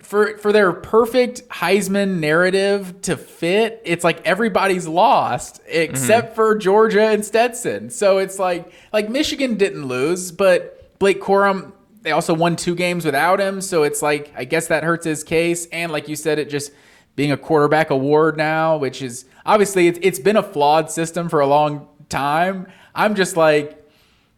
for 0.02 0.38
for 0.38 0.52
their 0.52 0.72
perfect 0.72 1.48
Heisman 1.48 2.18
narrative 2.20 3.02
to 3.02 3.16
fit, 3.16 3.82
it's 3.84 4.04
like 4.04 4.26
everybody's 4.26 4.86
lost 4.86 5.60
except 5.66 6.28
mm-hmm. 6.28 6.34
for 6.34 6.56
Georgia 6.56 7.08
and 7.08 7.24
Stetson. 7.24 7.90
So 7.90 8.18
it's 8.18 8.38
like 8.38 8.72
like 8.92 9.08
Michigan 9.08 9.56
didn't 9.56 9.86
lose, 9.86 10.32
but 10.32 10.98
Blake 10.98 11.20
Corum 11.20 11.72
they 12.02 12.12
also 12.12 12.32
won 12.32 12.56
two 12.56 12.74
games 12.74 13.04
without 13.04 13.40
him, 13.40 13.60
so 13.60 13.82
it's 13.82 14.00
like 14.00 14.32
I 14.36 14.44
guess 14.44 14.68
that 14.68 14.84
hurts 14.84 15.04
his 15.04 15.24
case. 15.24 15.66
And 15.72 15.92
like 15.92 16.08
you 16.08 16.16
said, 16.16 16.38
it 16.38 16.48
just 16.48 16.72
being 17.16 17.32
a 17.32 17.36
quarterback 17.36 17.90
award 17.90 18.36
now, 18.36 18.76
which 18.76 19.02
is 19.02 19.24
obviously 19.44 19.88
it's 19.88 19.98
it's 20.00 20.18
been 20.20 20.36
a 20.36 20.42
flawed 20.42 20.90
system 20.90 21.28
for 21.28 21.40
a 21.40 21.46
long 21.46 21.88
time. 22.08 22.68
I'm 22.94 23.14
just 23.14 23.36
like 23.36 23.84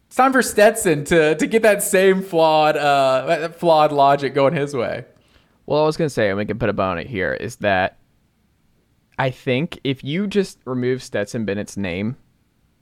it's 0.07 0.15
time 0.15 0.33
for 0.33 0.41
Stetson 0.41 1.05
to 1.05 1.35
to 1.35 1.47
get 1.47 1.61
that 1.61 1.83
same 1.83 2.23
flawed 2.23 2.75
uh 2.75 3.49
flawed 3.49 3.91
logic 3.91 4.33
going 4.33 4.55
his 4.55 4.75
way. 4.75 5.05
Well, 5.71 5.83
I 5.83 5.85
was 5.85 5.95
gonna 5.95 6.09
say, 6.09 6.27
and 6.27 6.37
we 6.37 6.45
can 6.45 6.59
put 6.59 6.67
a 6.67 6.73
bow 6.73 6.91
on 6.91 6.97
it 6.97 7.07
here, 7.07 7.33
is 7.33 7.55
that 7.57 7.97
I 9.17 9.29
think 9.29 9.79
if 9.85 10.03
you 10.03 10.27
just 10.27 10.59
remove 10.65 11.01
Stetson 11.01 11.45
Bennett's 11.45 11.77
name 11.77 12.17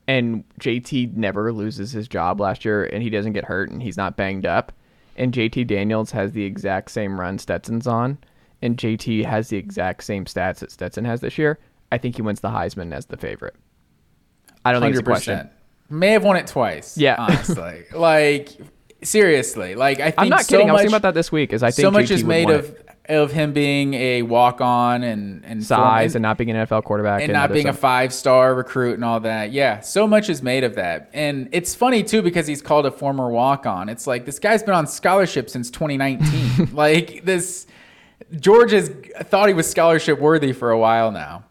and 0.07 0.43
JT 0.59 1.15
never 1.15 1.53
loses 1.53 1.91
his 1.91 2.07
job 2.07 2.39
last 2.39 2.65
year 2.65 2.85
and 2.85 3.03
he 3.03 3.11
doesn't 3.11 3.33
get 3.33 3.45
hurt 3.45 3.69
and 3.69 3.83
he's 3.83 3.95
not 3.95 4.17
banged 4.17 4.47
up, 4.47 4.71
and 5.15 5.31
JT 5.31 5.67
Daniels 5.67 6.09
has 6.13 6.31
the 6.31 6.43
exact 6.43 6.89
same 6.89 7.19
run 7.19 7.37
Stetson's 7.37 7.85
on, 7.85 8.17
and 8.59 8.75
JT 8.75 9.23
has 9.23 9.49
the 9.49 9.57
exact 9.57 10.03
same 10.03 10.25
stats 10.25 10.57
that 10.57 10.71
Stetson 10.71 11.05
has 11.05 11.21
this 11.21 11.37
year, 11.37 11.59
I 11.91 11.99
think 11.99 12.15
he 12.15 12.23
wins 12.23 12.39
the 12.39 12.49
Heisman 12.49 12.91
as 12.91 13.05
the 13.05 13.17
favorite. 13.17 13.55
I 14.65 14.71
don't 14.71 14.81
100%. 14.81 14.85
think 14.85 14.93
it's 14.93 15.01
a 15.01 15.03
question. 15.03 15.49
May 15.91 16.09
have 16.13 16.23
won 16.23 16.37
it 16.37 16.47
twice. 16.47 16.97
Yeah, 16.97 17.17
honestly, 17.19 17.83
like 17.93 18.57
Seriously, 19.01 19.75
like 19.75 19.99
I 19.99 20.11
think 20.11 20.15
I'm 20.17 20.29
not 20.29 20.41
so 20.41 20.57
kidding. 20.57 20.67
Much, 20.67 20.71
I 20.71 20.73
was 20.73 20.81
thinking 20.81 20.95
about 20.95 21.07
that 21.07 21.13
this 21.13 21.31
week. 21.31 21.53
Is 21.53 21.63
I 21.63 21.71
think 21.71 21.85
so 21.85 21.91
much 21.91 22.07
JT 22.07 22.11
is 22.11 22.23
made 22.23 22.49
of 22.49 22.75
of 23.09 23.31
him 23.31 23.53
being 23.53 23.93
a 23.95 24.21
walk 24.21 24.61
on 24.61 25.03
and 25.03 25.43
and 25.45 25.63
size 25.63 26.11
and, 26.11 26.17
and, 26.17 26.23
not 26.23 26.37
being 26.37 26.51
an 26.51 26.67
NFL 26.67 26.83
quarterback 26.83 27.21
and, 27.21 27.31
and 27.31 27.33
not 27.33 27.51
being 27.51 27.65
stuff. 27.65 27.77
a 27.77 27.79
five 27.79 28.13
star 28.13 28.53
recruit 28.53 28.93
and 28.95 29.05
all 29.05 29.19
that. 29.21 29.51
Yeah, 29.51 29.79
so 29.79 30.07
much 30.07 30.29
is 30.29 30.43
made 30.43 30.63
of 30.63 30.75
that, 30.75 31.09
and 31.13 31.49
it's 31.51 31.73
funny 31.73 32.03
too 32.03 32.21
because 32.21 32.45
he's 32.45 32.61
called 32.61 32.85
a 32.85 32.91
former 32.91 33.29
walk 33.29 33.65
on. 33.65 33.89
It's 33.89 34.05
like 34.05 34.25
this 34.25 34.37
guy's 34.37 34.63
been 34.63 34.75
on 34.75 34.85
scholarship 34.85 35.49
since 35.49 35.71
2019. 35.71 36.69
like 36.73 37.25
this, 37.25 37.67
George 38.37 38.71
has 38.71 38.89
thought 39.23 39.47
he 39.47 39.53
was 39.53 39.69
scholarship 39.69 40.19
worthy 40.19 40.51
for 40.51 40.71
a 40.71 40.77
while 40.77 41.11
now. 41.11 41.45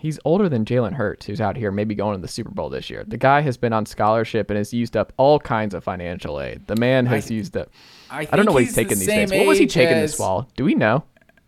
He's 0.00 0.20
older 0.24 0.48
than 0.48 0.64
Jalen 0.64 0.92
Hurts, 0.92 1.26
who's 1.26 1.40
out 1.40 1.56
here 1.56 1.72
maybe 1.72 1.96
going 1.96 2.16
to 2.16 2.22
the 2.22 2.28
Super 2.28 2.52
Bowl 2.52 2.68
this 2.70 2.88
year. 2.88 3.02
The 3.04 3.16
guy 3.16 3.40
has 3.40 3.56
been 3.56 3.72
on 3.72 3.84
scholarship 3.84 4.48
and 4.48 4.56
has 4.56 4.72
used 4.72 4.96
up 4.96 5.12
all 5.16 5.40
kinds 5.40 5.74
of 5.74 5.82
financial 5.82 6.40
aid. 6.40 6.68
The 6.68 6.76
man 6.76 7.04
has 7.06 7.28
I, 7.28 7.34
used 7.34 7.56
up. 7.56 7.68
I, 8.08 8.20
I, 8.20 8.36
don't 8.36 8.46
know 8.46 8.52
what 8.52 8.62
he's, 8.62 8.68
he's 8.68 8.76
taking 8.76 8.98
these 8.98 9.08
days. 9.08 9.32
What 9.32 9.46
was 9.46 9.58
he 9.58 9.66
taking 9.66 9.96
as, 9.96 10.12
this 10.12 10.18
fall? 10.18 10.48
Do 10.56 10.64
we 10.64 10.76
know? 10.76 11.02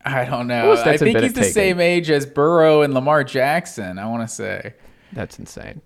I 0.04 0.24
don't 0.24 0.48
know. 0.48 0.72
I 0.72 0.96
think 0.96 1.18
he's 1.20 1.32
the 1.32 1.40
taking? 1.42 1.52
same 1.52 1.80
age 1.80 2.10
as 2.10 2.26
Burrow 2.26 2.82
and 2.82 2.92
Lamar 2.92 3.22
Jackson. 3.22 4.00
I 4.00 4.06
want 4.06 4.28
to 4.28 4.34
say. 4.34 4.74
That's 5.12 5.38
insane. 5.38 5.80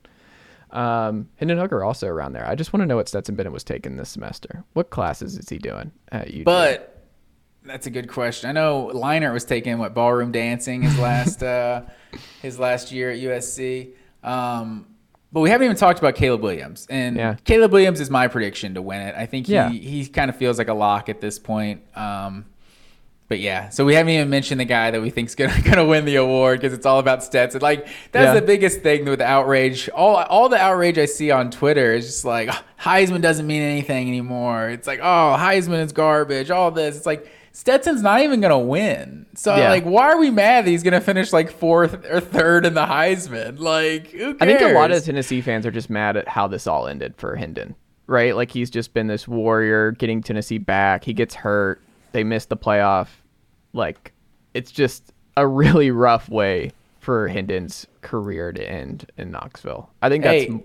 Um, 0.70 1.28
Hendon 1.36 1.58
Hooker 1.58 1.84
also 1.84 2.08
around 2.08 2.32
there. 2.32 2.46
I 2.46 2.54
just 2.54 2.72
want 2.72 2.80
to 2.80 2.86
know 2.86 2.96
what 2.96 3.08
Stetson 3.08 3.34
Bennett 3.34 3.52
was 3.52 3.62
taking 3.62 3.96
this 3.96 4.08
semester. 4.08 4.64
What 4.72 4.88
classes 4.88 5.36
is 5.36 5.50
he 5.50 5.58
doing 5.58 5.92
at 6.10 6.28
UT? 6.28 6.44
But 6.44 6.93
that's 7.64 7.86
a 7.86 7.90
good 7.90 8.08
question. 8.08 8.48
I 8.48 8.52
know 8.52 8.90
Leinart 8.94 9.32
was 9.32 9.44
taking 9.44 9.78
what 9.78 9.94
ballroom 9.94 10.32
dancing 10.32 10.82
his 10.82 10.98
last 10.98 11.42
uh, 11.42 11.82
his 12.42 12.58
last 12.58 12.92
year 12.92 13.10
at 13.10 13.18
USC. 13.18 13.92
Um, 14.22 14.86
but 15.32 15.40
we 15.40 15.50
haven't 15.50 15.64
even 15.64 15.76
talked 15.76 15.98
about 15.98 16.14
Caleb 16.14 16.42
Williams, 16.42 16.86
and 16.88 17.16
yeah. 17.16 17.36
Caleb 17.44 17.72
Williams 17.72 18.00
is 18.00 18.08
my 18.08 18.28
prediction 18.28 18.74
to 18.74 18.82
win 18.82 19.00
it. 19.00 19.16
I 19.16 19.26
think 19.26 19.48
he 19.48 19.54
yeah. 19.54 19.68
he 19.68 20.06
kind 20.06 20.30
of 20.30 20.36
feels 20.36 20.58
like 20.58 20.68
a 20.68 20.74
lock 20.74 21.08
at 21.08 21.20
this 21.20 21.40
point. 21.40 21.82
Um, 21.96 22.46
but 23.26 23.40
yeah, 23.40 23.70
so 23.70 23.84
we 23.84 23.94
haven't 23.94 24.12
even 24.12 24.30
mentioned 24.30 24.60
the 24.60 24.64
guy 24.64 24.92
that 24.92 25.02
we 25.02 25.10
think's 25.10 25.34
gonna 25.34 25.60
gonna 25.62 25.86
win 25.86 26.04
the 26.04 26.16
award 26.16 26.60
because 26.60 26.72
it's 26.72 26.86
all 26.86 27.00
about 27.00 27.24
Stetson. 27.24 27.62
Like 27.62 27.88
that's 28.12 28.26
yeah. 28.26 28.34
the 28.34 28.42
biggest 28.42 28.82
thing 28.82 29.06
with 29.06 29.20
outrage. 29.20 29.88
All 29.88 30.16
all 30.16 30.48
the 30.48 30.58
outrage 30.58 30.98
I 30.98 31.06
see 31.06 31.32
on 31.32 31.50
Twitter 31.50 31.94
is 31.94 32.06
just 32.06 32.24
like 32.24 32.50
oh, 32.52 32.62
Heisman 32.80 33.20
doesn't 33.20 33.46
mean 33.46 33.62
anything 33.62 34.06
anymore. 34.06 34.68
It's 34.68 34.86
like 34.86 35.00
oh 35.00 35.36
Heisman 35.36 35.82
is 35.82 35.92
garbage. 35.92 36.52
All 36.52 36.70
this. 36.70 36.96
It's 36.96 37.06
like 37.06 37.28
Stetson's 37.54 38.02
not 38.02 38.20
even 38.20 38.40
gonna 38.40 38.58
win. 38.58 39.26
So 39.36 39.54
yeah. 39.54 39.70
like, 39.70 39.84
why 39.84 40.10
are 40.10 40.18
we 40.18 40.28
mad 40.28 40.66
that 40.66 40.70
he's 40.70 40.82
gonna 40.82 41.00
finish 41.00 41.32
like 41.32 41.52
fourth 41.52 42.04
or 42.10 42.20
third 42.20 42.66
in 42.66 42.74
the 42.74 42.84
Heisman? 42.84 43.60
Like, 43.60 44.12
I 44.12 44.44
think 44.44 44.60
a 44.60 44.72
lot 44.72 44.90
of 44.90 45.04
Tennessee 45.04 45.40
fans 45.40 45.64
are 45.64 45.70
just 45.70 45.88
mad 45.88 46.16
at 46.16 46.26
how 46.26 46.48
this 46.48 46.66
all 46.66 46.88
ended 46.88 47.14
for 47.16 47.36
Hendon. 47.36 47.76
Right? 48.08 48.34
Like 48.34 48.50
he's 48.50 48.70
just 48.70 48.92
been 48.92 49.06
this 49.06 49.28
warrior 49.28 49.92
getting 49.92 50.20
Tennessee 50.20 50.58
back. 50.58 51.04
He 51.04 51.12
gets 51.12 51.36
hurt. 51.36 51.80
They 52.10 52.24
miss 52.24 52.46
the 52.46 52.56
playoff. 52.56 53.06
Like 53.72 54.12
it's 54.52 54.72
just 54.72 55.12
a 55.36 55.46
really 55.46 55.92
rough 55.92 56.28
way 56.28 56.72
for 56.98 57.28
Hendon's 57.28 57.86
career 58.00 58.50
to 58.50 58.68
end 58.68 59.08
in 59.16 59.30
Knoxville. 59.30 59.90
I 60.02 60.08
think 60.08 60.24
that's 60.24 60.44
Hey, 60.44 60.64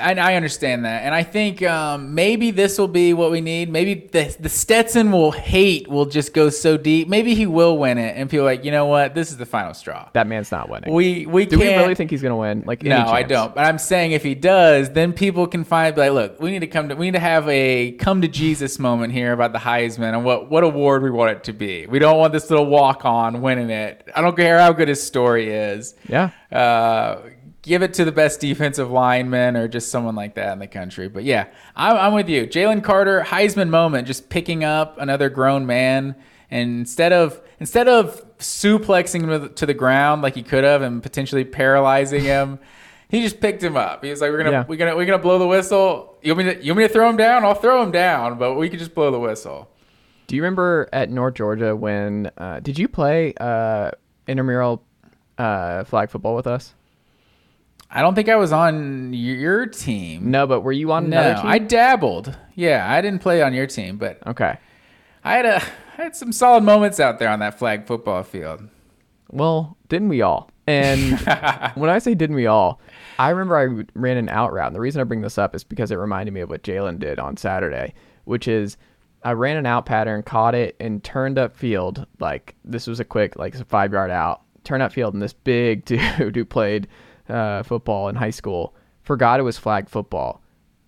I, 0.00 0.14
I 0.14 0.34
understand 0.36 0.84
that, 0.84 1.02
and 1.04 1.14
I 1.14 1.22
think 1.22 1.62
um, 1.62 2.14
maybe 2.14 2.50
this 2.50 2.78
will 2.78 2.88
be 2.88 3.12
what 3.14 3.30
we 3.30 3.40
need. 3.40 3.70
Maybe 3.70 3.94
the 3.94 4.34
the 4.38 4.48
Stetson 4.48 5.12
will 5.12 5.32
hate 5.32 5.88
will 5.88 6.06
just 6.06 6.32
go 6.34 6.50
so 6.50 6.76
deep. 6.76 7.08
Maybe 7.08 7.34
he 7.34 7.46
will 7.46 7.78
win 7.78 7.98
it, 7.98 8.16
and 8.16 8.30
feel 8.30 8.44
like 8.44 8.64
you 8.64 8.70
know 8.70 8.86
what, 8.86 9.14
this 9.14 9.30
is 9.30 9.36
the 9.36 9.46
final 9.46 9.74
straw. 9.74 10.08
that 10.12 10.26
man's 10.26 10.50
not 10.52 10.68
winning. 10.68 10.92
We 10.92 11.26
we 11.26 11.46
Do 11.46 11.58
we 11.58 11.64
can't. 11.64 11.82
really 11.82 11.94
think 11.94 12.10
he's 12.10 12.22
gonna 12.22 12.36
win? 12.36 12.64
Like, 12.66 12.82
No, 12.82 13.06
I 13.06 13.22
don't. 13.22 13.54
But 13.54 13.64
I'm 13.66 13.78
saying 13.78 14.12
if 14.12 14.22
he 14.22 14.34
does, 14.34 14.90
then 14.90 15.12
people 15.12 15.46
can 15.46 15.64
find 15.64 15.96
like, 15.96 16.12
look, 16.12 16.40
we 16.40 16.50
need 16.50 16.60
to 16.60 16.66
come 16.66 16.88
to 16.88 16.94
we 16.94 17.06
need 17.06 17.12
to 17.12 17.20
have 17.20 17.48
a 17.48 17.92
come 17.92 18.22
to 18.22 18.28
Jesus 18.28 18.78
moment 18.78 19.12
here 19.12 19.32
about 19.32 19.52
the 19.52 19.58
Heisman 19.58 20.14
and 20.14 20.24
what 20.24 20.50
what 20.50 20.64
award 20.64 21.02
we 21.02 21.10
want 21.10 21.30
it 21.32 21.44
to 21.44 21.52
be. 21.52 21.86
We 21.86 21.98
don't 21.98 22.18
want 22.18 22.32
this 22.32 22.50
little 22.50 22.66
walk 22.66 23.04
on 23.04 23.40
winning 23.42 23.70
it. 23.70 24.08
I 24.14 24.20
don't 24.20 24.36
care 24.36 24.58
how 24.58 24.72
good 24.72 24.88
his 24.88 25.02
story 25.02 25.50
is. 25.52 25.94
Yeah, 26.08 26.30
Uh, 26.50 27.18
give 27.64 27.82
it 27.82 27.94
to 27.94 28.04
the 28.04 28.12
best 28.12 28.40
defensive 28.40 28.90
lineman 28.90 29.56
or 29.56 29.66
just 29.66 29.90
someone 29.90 30.14
like 30.14 30.34
that 30.34 30.52
in 30.52 30.58
the 30.58 30.66
country. 30.66 31.08
But 31.08 31.24
yeah, 31.24 31.46
I'm, 31.74 31.96
I'm 31.96 32.12
with 32.12 32.28
you. 32.28 32.46
Jalen 32.46 32.84
Carter, 32.84 33.22
Heisman 33.26 33.70
moment, 33.70 34.06
just 34.06 34.28
picking 34.28 34.62
up 34.64 34.98
another 34.98 35.28
grown 35.30 35.64
man. 35.66 36.14
And 36.50 36.80
instead 36.80 37.12
of 37.12 37.40
instead 37.58 37.88
of 37.88 38.22
suplexing 38.38 39.22
him 39.28 39.54
to 39.54 39.66
the- 39.66 39.74
ground 39.74 40.22
like 40.22 40.34
he 40.34 40.42
could 40.42 40.62
have 40.62 40.82
and 40.82 41.02
potentially 41.02 41.44
paralyzing 41.44 42.22
him, 42.22 42.58
he 43.08 43.22
just 43.22 43.40
picked 43.40 43.62
him 43.62 43.76
up. 43.76 44.04
He 44.04 44.10
was 44.10 44.20
like, 44.20 44.30
"We're 44.30 44.38
gonna 44.38 44.50
Yeah. 44.50 44.64
we're 44.68 44.76
gonna 44.76 44.94
we're 44.94 45.06
gonna 45.06 45.18
blow 45.22 45.38
the 45.38 45.46
whistle. 45.46 46.16
You 46.22 46.34
want 46.34 46.46
me 46.46 46.54
to 46.54 46.62
you 46.64 46.72
want 46.72 46.78
me 46.78 46.86
to 46.88 46.92
throw 46.92 47.08
him 47.08 47.16
down? 47.16 47.44
I'll 47.44 47.54
throw 47.54 47.82
him 47.82 47.90
down, 47.90 48.38
but 48.38 48.54
we 48.54 48.68
could 48.68 48.78
just 48.78 48.94
blow 48.94 49.10
the 49.10 49.18
whistle." 49.18 49.70
Do 50.26 50.36
you 50.36 50.42
remember 50.42 50.88
at 50.92 51.10
North 51.10 51.34
Georgia 51.34 51.74
when 51.76 52.30
uh, 52.38 52.60
did 52.60 52.78
you 52.78 52.88
play 52.88 53.34
uh, 53.40 53.90
intramural 54.26 54.82
uh, 55.38 55.84
flag 55.84 56.08
football 56.10 56.34
with 56.36 56.46
us? 56.46 56.74
I 57.94 58.02
don't 58.02 58.14
think 58.16 58.28
I 58.28 58.36
was 58.36 58.52
on 58.52 59.12
your 59.14 59.66
team. 59.66 60.30
No, 60.30 60.46
but 60.48 60.60
were 60.62 60.72
you 60.72 60.90
on 60.92 61.08
No, 61.08 61.20
another 61.20 61.40
team? 61.42 61.50
I 61.50 61.58
dabbled. 61.58 62.36
Yeah, 62.56 62.90
I 62.90 63.00
didn't 63.00 63.20
play 63.22 63.40
on 63.40 63.54
your 63.54 63.66
team, 63.68 63.96
but 63.98 64.18
okay. 64.26 64.58
I 65.22 65.32
had 65.36 65.46
a 65.46 65.62
I 65.96 66.02
had 66.02 66.16
some 66.16 66.32
solid 66.32 66.64
moments 66.64 66.98
out 66.98 67.18
there 67.20 67.28
on 67.28 67.38
that 67.38 67.56
flag 67.58 67.86
football 67.86 68.22
field. 68.24 68.68
Well, 69.30 69.76
didn't 69.88 70.08
we 70.08 70.22
all? 70.22 70.50
And 70.66 71.18
when 71.76 71.88
I 71.88 71.98
say 72.00 72.14
didn't 72.14 72.36
we 72.36 72.46
all, 72.46 72.80
I 73.18 73.30
remember 73.30 73.56
I 73.56 73.84
ran 73.98 74.16
an 74.16 74.28
out 74.28 74.52
route. 74.52 74.66
And 74.68 74.76
the 74.76 74.80
reason 74.80 75.00
I 75.00 75.04
bring 75.04 75.20
this 75.20 75.38
up 75.38 75.54
is 75.54 75.62
because 75.62 75.90
it 75.90 75.96
reminded 75.96 76.32
me 76.32 76.40
of 76.40 76.50
what 76.50 76.62
Jalen 76.64 76.98
did 76.98 77.18
on 77.20 77.36
Saturday, 77.36 77.94
which 78.24 78.48
is 78.48 78.76
I 79.22 79.32
ran 79.32 79.56
an 79.56 79.66
out 79.66 79.86
pattern, 79.86 80.22
caught 80.24 80.54
it, 80.54 80.74
and 80.80 81.02
turned 81.04 81.38
up 81.38 81.56
field. 81.56 82.06
Like 82.18 82.56
this 82.64 82.86
was 82.88 82.98
a 82.98 83.04
quick, 83.04 83.36
like 83.36 83.54
a 83.54 83.64
five 83.64 83.92
yard 83.92 84.10
out. 84.10 84.42
turn 84.64 84.82
up 84.82 84.92
field, 84.92 85.14
and 85.14 85.22
this 85.22 85.32
big 85.32 85.84
dude 85.86 86.34
who 86.34 86.44
played 86.44 86.88
uh, 87.28 87.62
football 87.62 88.08
in 88.08 88.14
high 88.14 88.30
school 88.30 88.74
forgot 89.04 89.38
it 89.38 89.44
was 89.44 89.56
flag 89.58 89.88
football 89.88 90.42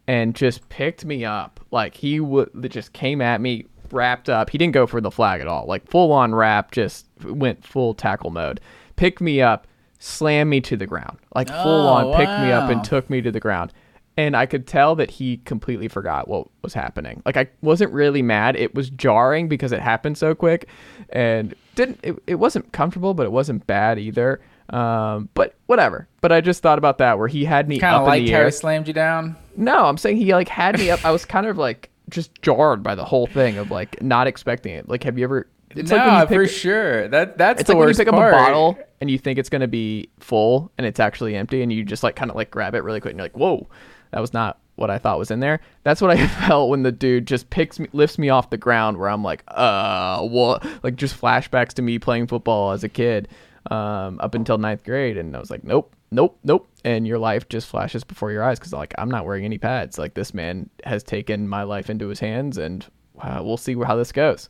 and 0.09 0.35
just 0.35 0.69
picked 0.69 1.05
me 1.05 1.25
up. 1.25 1.61
Like 1.71 1.95
he 1.95 2.19
would 2.19 2.71
just 2.71 2.93
came 2.93 3.21
at 3.21 3.41
me, 3.41 3.67
wrapped 3.93 4.29
up. 4.29 4.51
He 4.51 4.59
didn't 4.59 4.75
go 4.75 4.87
for 4.87 5.01
the 5.01 5.11
flag 5.11 5.41
at 5.41 5.47
all. 5.47 5.67
Like 5.67 5.89
full 5.89 6.13
on 6.13 6.35
wrap, 6.35 6.73
just 6.73 7.07
went 7.23 7.65
full 7.65 7.95
tackle 7.95 8.31
mode. 8.31 8.61
Picked 8.97 9.21
me 9.21 9.43
up, 9.43 9.67
slammed 9.99 10.51
me 10.51 10.61
to 10.63 10.77
the 10.77 10.87
ground. 10.87 11.19
Like 11.35 11.49
full 11.49 11.87
Oh, 11.87 11.89
on 11.89 12.17
picked 12.17 12.41
me 12.41 12.51
up 12.51 12.71
and 12.71 12.83
took 12.83 13.09
me 13.11 13.21
to 13.21 13.31
the 13.31 13.41
ground. 13.41 13.73
And 14.19 14.35
I 14.35 14.47
could 14.47 14.67
tell 14.67 14.95
that 14.95 15.11
he 15.11 15.37
completely 15.39 15.89
forgot 15.89 16.27
what 16.27 16.49
was 16.63 16.73
happening. 16.73 17.23
Like 17.27 17.37
I 17.37 17.49
wasn't 17.61 17.93
really 17.93 18.23
mad. 18.23 18.57
It 18.57 18.75
was 18.75 18.89
jarring 18.89 19.47
because 19.47 19.73
it 19.73 19.81
happened 19.81 20.17
so 20.17 20.35
quick 20.35 20.69
and 21.11 21.55
didn't 21.75 22.01
it, 22.03 22.17
it 22.27 22.37
wasn't 22.37 22.73
comfortable, 22.73 23.13
but 23.13 23.27
it 23.27 23.33
wasn't 23.33 23.67
bad 23.67 23.99
either. 23.99 24.41
Um, 24.71 25.29
but 25.35 25.55
whatever. 25.67 26.09
But 26.21 26.33
I 26.33 26.41
just 26.41 26.63
thought 26.63 26.79
about 26.79 26.99
that 26.99 27.19
where 27.19 27.29
he 27.29 27.45
had 27.45 27.69
me 27.69 27.79
Kind 27.79 27.95
up 27.95 28.01
of 28.03 28.07
like 28.09 28.21
in 28.21 28.27
the 28.27 28.33
how 28.33 28.39
air. 28.39 28.45
he 28.47 28.51
slammed 28.51 28.89
you 28.89 28.95
down. 28.95 29.37
No, 29.57 29.87
I'm 29.87 29.97
saying 29.99 30.17
he 30.17 30.33
like 30.35 30.49
had 30.49 30.79
me 30.79 30.91
up. 30.91 31.05
I 31.05 31.11
was 31.11 31.25
kind 31.25 31.47
of 31.47 31.57
like 31.57 31.91
just 32.09 32.31
jarred 32.43 32.83
by 32.83 32.95
the 32.95 33.05
whole 33.05 33.27
thing 33.27 33.59
of 33.59 33.71
like 33.71 34.03
not 34.03 34.27
expecting 34.27 34.75
it. 34.75 34.89
Like, 34.89 35.05
have 35.05 35.19
you 35.19 35.25
ever? 35.25 35.49
It's 35.71 35.91
no, 35.91 35.97
like 35.97 36.07
when 36.07 36.21
you 36.21 36.27
pick, 36.27 36.37
for 36.37 36.47
sure. 36.49 37.09
That 37.09 37.39
that's 37.39 37.61
It's 37.61 37.69
like 37.69 37.79
when 37.79 37.89
you 37.89 37.95
pick 37.95 38.09
up 38.09 38.15
a 38.15 38.19
bottle 38.19 38.79
and 39.01 39.11
you 39.11 39.19
think 39.19 39.39
it's 39.39 39.49
gonna 39.49 39.69
be 39.69 40.09
full 40.21 40.71
and 40.79 40.87
it's 40.87 41.01
actually 41.01 41.37
empty, 41.37 41.63
and 41.63 41.73
you 41.73 41.85
just 41.85 42.03
like 42.03 42.17
kind 42.17 42.31
of 42.31 42.37
like 42.37 42.51
grab 42.51 42.75
it 42.75 42.83
really 42.83 43.01
quick 43.01 43.13
and 43.13 43.19
you're 43.19 43.25
like, 43.27 43.37
whoa, 43.37 43.69
that 44.11 44.21
was 44.21 44.33
not 44.33 44.59
what 44.77 44.91
I 44.91 44.99
thought 44.99 45.19
was 45.19 45.31
in 45.31 45.41
there. 45.41 45.61
That's 45.85 46.01
what 46.03 46.11
I 46.11 46.27
felt 46.47 46.71
when 46.71 46.83
the 46.83 46.93
dude 46.93 47.27
just 47.27 47.49
picks 47.51 47.79
me, 47.79 47.89
lifts 47.93 48.19
me 48.19 48.29
off 48.31 48.51
the 48.51 48.59
ground, 48.59 48.99
where 48.99 49.09
I'm 49.09 49.23
like, 49.23 49.43
uh, 49.49 50.23
what? 50.23 50.65
Like 50.83 50.97
just 50.97 51.19
flashbacks 51.21 51.73
to 51.75 51.83
me 51.83 51.99
playing 51.99 52.27
football 52.27 52.73
as 52.73 52.85
a 52.85 52.89
kid, 52.89 53.29
um, 53.71 54.19
up 54.21 54.35
until 54.35 54.59
ninth 54.59 54.85
grade, 54.85 55.17
and 55.19 55.37
I 55.37 55.41
was 55.41 55.51
like, 55.51 55.65
nope, 55.65 55.95
nope, 56.11 56.39
nope. 56.45 56.69
And 56.85 57.07
your 57.07 57.19
life 57.19 57.49
just 57.49 57.67
flashes 57.67 58.05
before 58.05 58.33
your 58.33 58.43
eyes 58.43 58.59
because 58.59 58.73
like 58.73 58.95
I'm 58.99 59.11
not 59.11 59.25
wearing 59.25 59.45
any 59.45 59.59
pads. 59.59 59.99
Like 59.99 60.15
this 60.15 60.33
man 60.35 60.71
has 60.85 61.03
taken 61.03 61.49
my 61.49 61.63
life 61.63 61.91
into 61.91 62.09
his 62.09 62.21
hands, 62.21 62.59
and 62.59 62.87
uh, 63.21 63.41
we'll 63.43 63.57
see 63.57 63.75
how 63.75 63.97
this 63.97 64.13
goes. 64.13 64.49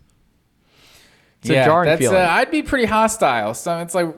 It's 1.40 1.50
yeah, 1.50 1.62
a 1.62 1.66
jarring 1.66 1.88
that's, 1.90 2.00
feeling. 2.00 2.16
Uh, 2.16 2.26
I'd 2.28 2.50
be 2.50 2.62
pretty 2.62 2.86
hostile. 2.86 3.54
So 3.54 3.78
it's 3.78 3.94
like, 3.94 4.14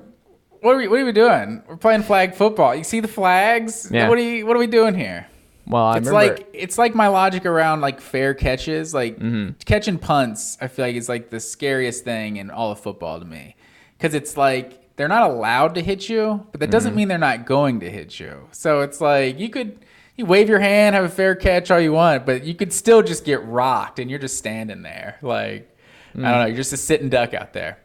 what 0.60 0.74
are 0.74 0.78
we? 0.78 0.88
What 0.88 1.00
are 1.00 1.04
we 1.04 1.12
doing? 1.12 1.62
We're 1.68 1.76
playing 1.76 2.02
flag 2.02 2.34
football. 2.34 2.74
You 2.74 2.84
see 2.84 3.00
the 3.00 3.08
flags? 3.08 3.90
Yeah. 3.92 4.08
What 4.08 4.18
are 4.18 4.22
you? 4.22 4.46
What 4.46 4.56
are 4.56 4.60
we 4.60 4.66
doing 4.66 4.94
here? 4.94 5.26
well, 5.66 5.84
I 5.84 5.98
it's 5.98 6.08
remember. 6.08 6.36
like 6.36 6.48
it's 6.54 6.78
like 6.78 6.94
my 6.94 7.08
logic 7.08 7.44
around 7.44 7.82
like 7.82 8.00
fair 8.00 8.32
catches, 8.34 8.94
like 8.94 9.18
Mm-hmm. 9.18 9.52
catching 9.66 9.98
punts. 9.98 10.56
I 10.60 10.68
feel 10.68 10.86
like 10.86 10.96
is 10.96 11.08
like 11.08 11.28
the 11.30 11.40
scariest 11.40 12.04
thing 12.04 12.38
in 12.38 12.50
all 12.50 12.70
of 12.72 12.80
football 12.80 13.18
to 13.20 13.26
me, 13.26 13.54
because 13.98 14.14
it's 14.14 14.36
like 14.36 14.87
they're 14.98 15.08
not 15.08 15.30
allowed 15.30 15.74
to 15.76 15.82
hit 15.82 16.08
you, 16.10 16.46
but 16.52 16.60
that 16.60 16.66
Mm-hmm. 16.66 16.70
doesn't 16.72 16.94
mean 16.94 17.08
they're 17.08 17.16
not 17.16 17.46
going 17.46 17.80
to 17.80 17.90
hit 17.90 18.20
you. 18.20 18.48
So 18.52 18.80
it's 18.80 19.00
like 19.00 19.38
you 19.38 19.48
could 19.48 19.78
you 20.16 20.26
wave 20.26 20.48
your 20.48 20.58
hand, 20.60 20.94
have 20.96 21.04
a 21.04 21.08
fair 21.08 21.34
catch 21.36 21.70
all 21.70 21.80
you 21.80 21.92
want, 21.92 22.26
but 22.26 22.44
you 22.44 22.54
could 22.54 22.72
still 22.72 23.02
just 23.02 23.24
get 23.24 23.42
rocked, 23.46 23.98
and 24.00 24.10
you're 24.10 24.18
just 24.18 24.36
standing 24.36 24.82
there 24.82 25.16
like 25.22 25.74
I 26.14 26.18
Mm. 26.18 26.22
don't 26.22 26.38
know, 26.40 26.46
you're 26.46 26.56
just 26.56 26.72
a 26.72 26.76
sitting 26.76 27.08
duck 27.08 27.32
out 27.34 27.52
there. 27.54 27.78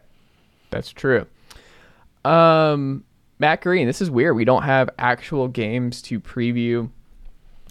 That's 0.71 0.91
true. 0.91 1.27
Um, 2.25 3.03
Matt 3.39 3.61
Green, 3.61 3.85
this 3.87 4.01
is 4.01 4.09
weird. 4.09 4.35
We 4.35 4.45
don't 4.45 4.63
have 4.63 4.89
actual 4.97 5.47
games 5.47 6.01
to 6.03 6.19
preview 6.19 6.89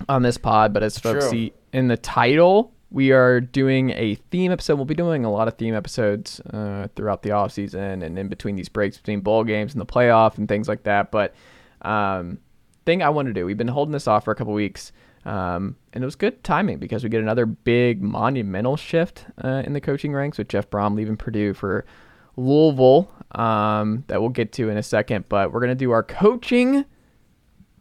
on 0.09 0.23
this 0.23 0.37
pod, 0.37 0.73
but 0.73 0.83
as 0.83 0.99
folks 0.99 1.29
see 1.31 1.53
in 1.73 1.89
the 1.89 1.97
title, 1.97 2.73
we 2.93 3.11
are 3.11 3.41
doing 3.41 3.91
a 3.91 4.17
theme 4.31 4.53
episode. 4.53 4.77
We'll 4.77 4.85
be 4.85 4.95
doing 4.95 5.25
a 5.25 5.33
lot 5.33 5.49
of 5.49 5.55
theme 5.55 5.75
episodes 5.75 6.41
uh, 6.41 6.89
throughout 6.95 7.23
the 7.23 7.31
offseason 7.31 8.03
and 8.05 8.19
in 8.19 8.29
between 8.29 8.55
these 8.55 8.69
breaks 8.69 8.99
between 8.99 9.21
bowl 9.21 9.45
games 9.45 9.73
and 9.73 9.81
the 9.81 9.87
playoff 9.87 10.37
and 10.37 10.47
things 10.47 10.69
like 10.69 10.83
that. 10.83 11.11
But 11.11 11.35
um, 11.81 12.39
thing 12.85 13.03
I 13.03 13.09
want 13.09 13.29
to 13.29 13.33
do, 13.33 13.47
we've 13.47 13.57
been 13.57 13.69
holding 13.69 13.93
this 13.93 14.07
off 14.07 14.25
for 14.25 14.31
a 14.31 14.35
couple 14.35 14.53
weeks. 14.53 14.93
Um, 15.25 15.77
and 15.93 16.03
it 16.03 16.05
was 16.05 16.17
good 16.17 16.45
timing 16.45 16.79
because 16.79 17.03
we 17.03 17.09
get 17.09 17.23
another 17.23 17.47
big 17.47 18.03
monumental 18.03 18.77
shift 18.77 19.25
uh, 19.43 19.63
in 19.65 19.73
the 19.73 19.81
coaching 19.81 20.13
ranks 20.13 20.37
with 20.37 20.49
Jeff 20.49 20.69
Brohm 20.69 20.95
leaving 20.95 21.17
Purdue 21.17 21.55
for 21.55 21.87
Louisville 22.37 23.11
um, 23.33 24.05
that 24.09 24.21
we'll 24.21 24.31
get 24.31 24.53
to 24.53 24.69
in 24.69 24.77
a 24.77 24.83
second. 24.83 25.27
But 25.31 25.53
we're 25.53 25.61
to 25.69 25.75
do 25.75 25.93
our 25.93 26.03
coaching 26.03 26.85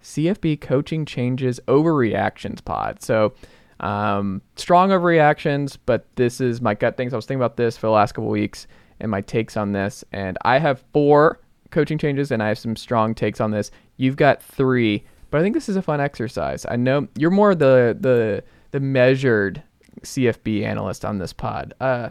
CFB 0.02 0.62
coaching 0.62 1.06
changes 1.06 1.60
overreactions 1.68 2.64
pod. 2.64 3.02
So 3.02 3.34
um, 3.82 4.42
strong 4.56 4.90
overreactions, 4.90 5.78
but 5.86 6.06
this 6.16 6.40
is 6.40 6.62
my 6.62 6.74
gut 6.74 6.98
things. 6.98 7.14
I 7.14 7.16
was 7.18 7.26
thinking 7.26 7.42
about 7.42 7.58
this 7.58 7.76
for 7.78 7.88
the 7.88 7.92
last 7.92 8.14
couple 8.14 8.30
weeks 8.30 8.68
and 9.00 9.12
my 9.12 9.22
takes 9.22 9.58
on 9.58 9.74
this. 9.74 10.04
And 10.12 10.38
I 10.44 10.60
have 10.60 10.84
four 10.94 11.40
coaching 11.72 11.98
changes 11.98 12.32
and 12.32 12.42
I 12.42 12.48
have 12.50 12.60
some 12.60 12.76
strong 12.76 13.16
takes 13.16 13.42
on 13.42 13.52
this. 13.52 13.72
You've 13.98 14.16
got 14.16 14.42
three, 14.42 15.04
but 15.32 15.40
I 15.40 15.44
think 15.44 15.56
this 15.56 15.68
is 15.68 15.76
a 15.76 15.82
fun 15.82 16.00
exercise. 16.00 16.66
I 16.70 16.76
know 16.76 17.08
you're 17.18 17.32
more 17.32 17.56
the 17.56 17.98
the 18.00 18.44
the 18.70 18.80
measured 18.80 19.64
CFB 20.02 20.64
analyst 20.64 21.04
on 21.04 21.18
this 21.18 21.34
pod. 21.34 21.74
Uh, 21.82 22.10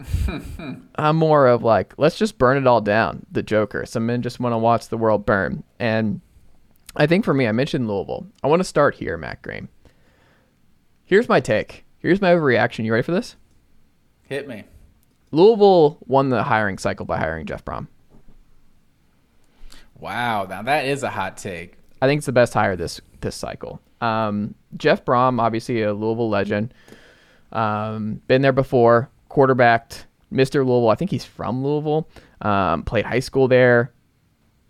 I'm 0.96 1.16
more 1.16 1.46
of 1.46 1.62
like, 1.62 1.94
let's 1.96 2.18
just 2.18 2.37
burn 2.37 2.56
it 2.56 2.66
all 2.66 2.80
down. 2.80 3.24
The 3.30 3.42
Joker. 3.42 3.87
Some 3.87 4.06
men 4.06 4.22
just 4.22 4.40
want 4.40 4.52
to 4.52 4.59
watch 4.59 4.88
the 4.88 4.98
world 4.98 5.24
burn. 5.24 5.64
And 5.78 6.20
I 6.96 7.06
think 7.06 7.24
for 7.24 7.33
me, 7.33 7.46
I 7.46 7.52
mentioned 7.52 7.88
Louisville. 7.88 8.26
I 8.42 8.48
want 8.48 8.61
to 8.61 8.64
start 8.64 8.96
here, 8.96 9.16
Matt 9.16 9.42
Graham. 9.42 9.68
Here's 11.11 11.29
my 11.29 11.40
take. 11.40 11.85
Here's 11.99 12.20
my 12.20 12.33
overreaction. 12.33 12.85
You 12.85 12.92
ready 12.92 13.03
for 13.03 13.11
this? 13.11 13.35
Hit 14.29 14.46
me. 14.46 14.62
Louisville 15.33 15.99
won 16.07 16.29
the 16.29 16.44
hiring 16.44 16.79
cycle 16.79 17.05
by 17.05 17.18
hiring 17.18 17.46
Jeff 17.46 17.64
Brohm. 17.64 17.88
Wow, 19.99 20.46
now 20.49 20.62
that 20.62 20.85
is 20.85 21.03
a 21.03 21.11
hot 21.11 21.37
take. 21.37 21.79
I 22.01 22.07
think 22.07 22.20
it's 22.20 22.27
the 22.27 22.33
best 22.33 22.55
hire 22.55 22.77
this 22.77 23.01
this 23.23 23.35
cycle. 23.35 23.83
Um, 24.01 24.55
Jeff 24.77 25.05
Brohm, 25.05 25.40
obviously 25.40 25.83
a 25.83 25.92
Louisville 25.92 26.31
legend, 26.31 26.73
um, 27.51 28.23
been 28.29 28.42
there 28.42 28.53
before, 28.53 29.11
quarterbacked 29.29 30.07
Mr. 30.33 30.64
Louisville. 30.64 30.90
I 30.90 30.94
think 30.94 31.11
he's 31.11 31.25
from 31.25 31.64
Louisville. 31.64 32.09
Um, 32.40 32.85
played 32.85 33.05
high 33.05 33.18
school 33.18 33.49
there. 33.49 33.92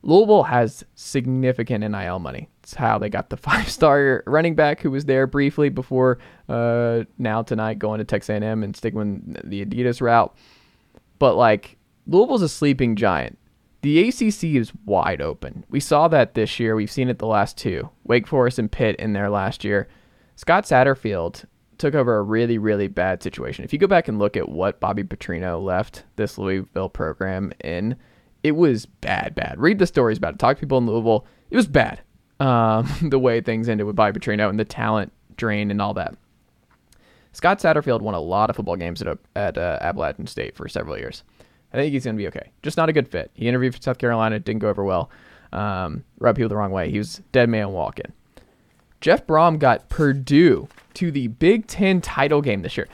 Louisville 0.02 0.44
has 0.44 0.84
significant 0.94 1.84
NIL 1.84 2.18
money. 2.18 2.48
It's 2.70 2.76
how 2.76 2.98
they 2.98 3.08
got 3.08 3.30
the 3.30 3.36
five-star 3.48 4.22
running 4.26 4.54
back 4.54 4.80
who 4.80 4.92
was 4.92 5.04
there 5.04 5.26
briefly 5.26 5.70
before 5.70 6.18
uh, 6.48 7.02
now 7.18 7.42
tonight 7.42 7.80
going 7.80 7.98
to 7.98 8.04
Texas 8.04 8.30
A&M 8.30 8.62
and 8.62 8.76
sticking 8.76 8.98
with 8.98 9.50
the 9.50 9.64
Adidas 9.64 10.00
route. 10.00 10.36
But 11.18 11.34
like 11.34 11.76
Louisville's 12.06 12.42
a 12.42 12.48
sleeping 12.48 12.94
giant. 12.94 13.38
The 13.82 14.08
ACC 14.08 14.44
is 14.54 14.72
wide 14.84 15.20
open. 15.20 15.64
We 15.68 15.80
saw 15.80 16.06
that 16.08 16.34
this 16.34 16.60
year. 16.60 16.76
We've 16.76 16.90
seen 16.90 17.08
it 17.08 17.18
the 17.18 17.26
last 17.26 17.56
two. 17.56 17.90
Wake 18.04 18.28
Forest 18.28 18.60
and 18.60 18.70
Pitt 18.70 18.94
in 18.96 19.14
there 19.14 19.30
last 19.30 19.64
year. 19.64 19.88
Scott 20.36 20.64
Satterfield 20.64 21.46
took 21.78 21.94
over 21.94 22.18
a 22.18 22.22
really, 22.22 22.58
really 22.58 22.88
bad 22.88 23.22
situation. 23.22 23.64
If 23.64 23.72
you 23.72 23.80
go 23.80 23.86
back 23.88 24.06
and 24.06 24.18
look 24.18 24.36
at 24.36 24.48
what 24.48 24.80
Bobby 24.80 25.02
Petrino 25.02 25.60
left 25.60 26.04
this 26.16 26.38
Louisville 26.38 26.90
program 26.90 27.52
in, 27.64 27.96
it 28.44 28.52
was 28.52 28.86
bad, 28.86 29.34
bad. 29.34 29.58
Read 29.58 29.78
the 29.78 29.86
stories 29.86 30.18
about 30.18 30.34
it. 30.34 30.38
Talk 30.38 30.58
to 30.58 30.60
people 30.60 30.78
in 30.78 30.86
Louisville. 30.86 31.26
It 31.50 31.56
was 31.56 31.66
bad. 31.66 32.02
Um, 32.40 32.88
the 33.02 33.18
way 33.18 33.40
things 33.40 33.68
ended 33.68 33.86
with 33.86 33.94
Bobby 33.96 34.18
Petrino 34.18 34.48
and 34.48 34.58
the 34.58 34.64
talent 34.64 35.12
drain 35.36 35.70
and 35.70 35.80
all 35.80 35.94
that. 35.94 36.16
Scott 37.32 37.60
Satterfield 37.60 38.00
won 38.00 38.14
a 38.14 38.20
lot 38.20 38.50
of 38.50 38.56
football 38.56 38.76
games 38.76 39.00
at, 39.02 39.18
at 39.36 39.56
uh, 39.56 39.78
Appalachian 39.80 40.26
State 40.26 40.56
for 40.56 40.68
several 40.68 40.98
years. 40.98 41.22
I 41.72 41.76
think 41.76 41.92
he's 41.92 42.04
going 42.04 42.16
to 42.16 42.20
be 42.20 42.26
okay. 42.28 42.50
Just 42.62 42.76
not 42.76 42.88
a 42.88 42.92
good 42.92 43.06
fit. 43.06 43.30
He 43.34 43.46
interviewed 43.46 43.74
for 43.74 43.82
South 43.82 43.98
Carolina, 43.98 44.40
didn't 44.40 44.60
go 44.60 44.68
over 44.68 44.82
well. 44.82 45.10
Um, 45.52 46.04
rubbed 46.18 46.36
people 46.36 46.48
the 46.48 46.56
wrong 46.56 46.72
way. 46.72 46.90
He 46.90 46.98
was 46.98 47.22
dead 47.30 47.48
man 47.48 47.70
walking. 47.70 48.12
Jeff 49.00 49.26
Brohm 49.26 49.58
got 49.58 49.88
Purdue 49.88 50.68
to 50.94 51.10
the 51.10 51.28
Big 51.28 51.66
Ten 51.66 52.00
title 52.00 52.42
game 52.42 52.62
this 52.62 52.76
year. 52.76 52.88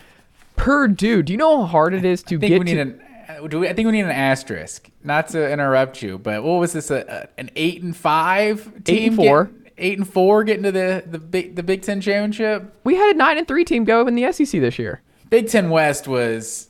Purdue, 0.57 1.23
do 1.23 1.33
you 1.33 1.37
know 1.37 1.63
how 1.63 1.67
hard 1.67 1.95
it 1.95 2.05
is 2.05 2.23
to 2.25 2.39
get 2.39 2.59
we 2.59 2.65
need 2.65 2.75
to? 2.75 2.81
an. 2.81 3.03
Uh, 3.29 3.47
Do 3.47 3.61
we, 3.61 3.69
I 3.69 3.73
think 3.73 3.87
we 3.87 3.93
need 3.93 4.01
an 4.05 4.11
asterisk. 4.11 4.89
Not 5.05 5.29
to 5.29 5.51
interrupt 5.51 6.03
you, 6.03 6.19
but 6.19 6.43
what 6.43 6.59
was 6.61 6.73
this? 6.73 6.91
A, 6.91 7.29
a- 7.37 7.41
an 7.41 7.51
eight 7.57 7.83
and 7.83 7.97
five 7.97 8.85
team? 8.85 9.09
and 9.09 9.17
four. 9.17 9.45
get- 9.45 9.73
eight 9.79 9.99
and 9.99 10.09
four 10.09 10.43
getting 10.45 10.63
to 10.63 10.73
the 10.73 11.05
the 11.07 11.19
big 11.19 11.55
the 11.57 11.63
Big 11.63 11.83
Ten 11.83 12.01
championship. 12.01 12.75
we 12.85 12.95
had 12.95 13.15
a 13.15 13.19
nine 13.19 13.37
and 13.39 13.47
three 13.47 13.65
team 13.65 13.85
go 13.85 14.07
in 14.07 14.15
the 14.15 14.33
SEC 14.33 14.61
this 14.61 14.79
year. 14.79 15.03
Big 15.31 15.49
Ten 15.49 15.69
West 15.71 16.09
was 16.09 16.69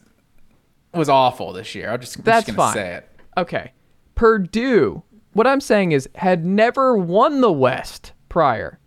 was 0.95 1.09
awful 1.09 1.53
this 1.53 1.75
year. 1.75 1.91
I'm 1.91 2.01
just, 2.01 2.17
I'm 2.17 2.25
That's 2.25 2.47
just 2.47 2.57
gonna 2.57 2.69
fine. 2.73 2.75
say 2.75 2.95
it. 2.95 3.09
Okay. 3.37 3.73
Purdue, 4.15 5.03
what 5.35 5.47
I'm 5.47 5.61
saying 5.61 5.93
is, 5.93 6.09
had 6.15 6.45
never 6.45 6.97
won 6.97 7.43
the 7.43 7.53
West 7.53 8.13
prior 8.31 8.79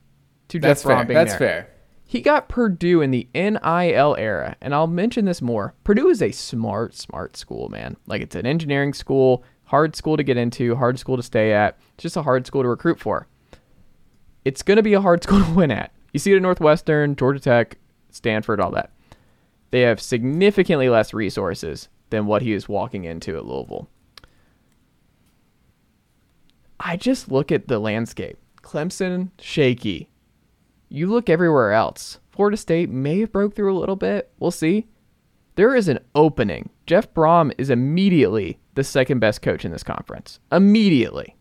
to 0.50 0.60
That's 0.60 0.82
Jeff 0.82 0.90
Brohm 0.92 1.06
fair. 1.06 1.14
That's 1.14 1.32
there. 1.36 1.40
fair. 1.40 1.70
He 2.10 2.22
got 2.22 2.50
Purdue 2.50 3.02
in 3.02 3.12
the 3.12 3.28
NIL 3.36 4.16
era, 4.18 4.56
and 4.62 4.74
I'll 4.74 4.88
mention 4.88 5.26
this 5.26 5.44
more. 5.44 5.76
Purdue 5.84 6.10
is 6.10 6.24
a 6.24 6.32
smart, 6.32 6.96
smart 6.96 7.38
school, 7.38 7.70
man. 7.70 7.98
Like 8.08 8.24
it's 8.24 8.36
an 8.36 8.48
engineering 8.48 8.96
school, 8.96 9.44
hard 9.66 9.96
school 9.96 10.18
to 10.18 10.24
get 10.24 10.36
into, 10.36 10.76
hard 10.76 10.98
school 10.98 11.18
to 11.18 11.22
stay 11.22 11.54
at. 11.54 11.78
Just 12.00 12.18
a 12.18 12.24
hard 12.24 12.48
school 12.48 12.64
to 12.64 12.68
recruit 12.68 13.00
for. 13.00 13.28
It's 14.44 14.64
going 14.64 14.78
to 14.78 14.82
be 14.82 14.96
a 14.96 15.02
hard 15.02 15.22
school 15.24 15.46
to 15.46 15.52
win 15.52 15.70
at. 15.70 15.94
You 16.12 16.20
see 16.20 16.34
it 16.34 16.38
at 16.38 16.42
Northwestern, 16.42 17.16
Georgia 17.16 17.40
Tech, 17.40 17.78
Stanford, 18.10 18.60
all 18.60 18.72
that. 18.72 18.90
They 19.70 19.82
have 19.82 20.02
significantly 20.02 20.90
less 20.90 21.14
resources 21.14 21.90
than 22.10 22.26
what 22.26 22.42
he 22.42 22.54
is 22.54 22.68
walking 22.68 23.04
into 23.04 23.38
at 23.38 23.46
Louisville. 23.46 23.88
I 26.80 26.98
just 26.98 27.32
look 27.32 27.52
at 27.52 27.68
the 27.68 27.78
landscape. 27.78 28.40
Clemson, 28.64 29.30
shaky. 29.38 30.10
You 30.90 31.08
look 31.08 31.30
everywhere 31.30 31.72
else. 31.72 32.20
Florida 32.32 32.58
State 32.58 32.90
may 32.90 33.20
have 33.20 33.32
broke 33.32 33.56
through 33.56 33.76
a 33.76 33.80
little 33.80 33.96
bit. 33.96 34.32
We'll 34.40 34.52
see. 34.52 34.88
There 35.56 35.76
is 35.76 35.88
an 35.88 36.00
opening. 36.16 36.70
Jeff 36.86 37.14
Brohm 37.14 37.52
is 37.58 37.70
immediately 37.70 38.60
the 38.76 38.84
second 38.84 39.20
best 39.20 39.42
coach 39.42 39.66
in 39.66 39.72
this 39.72 39.84
conference. 39.84 40.40
Immediately. 40.52 41.36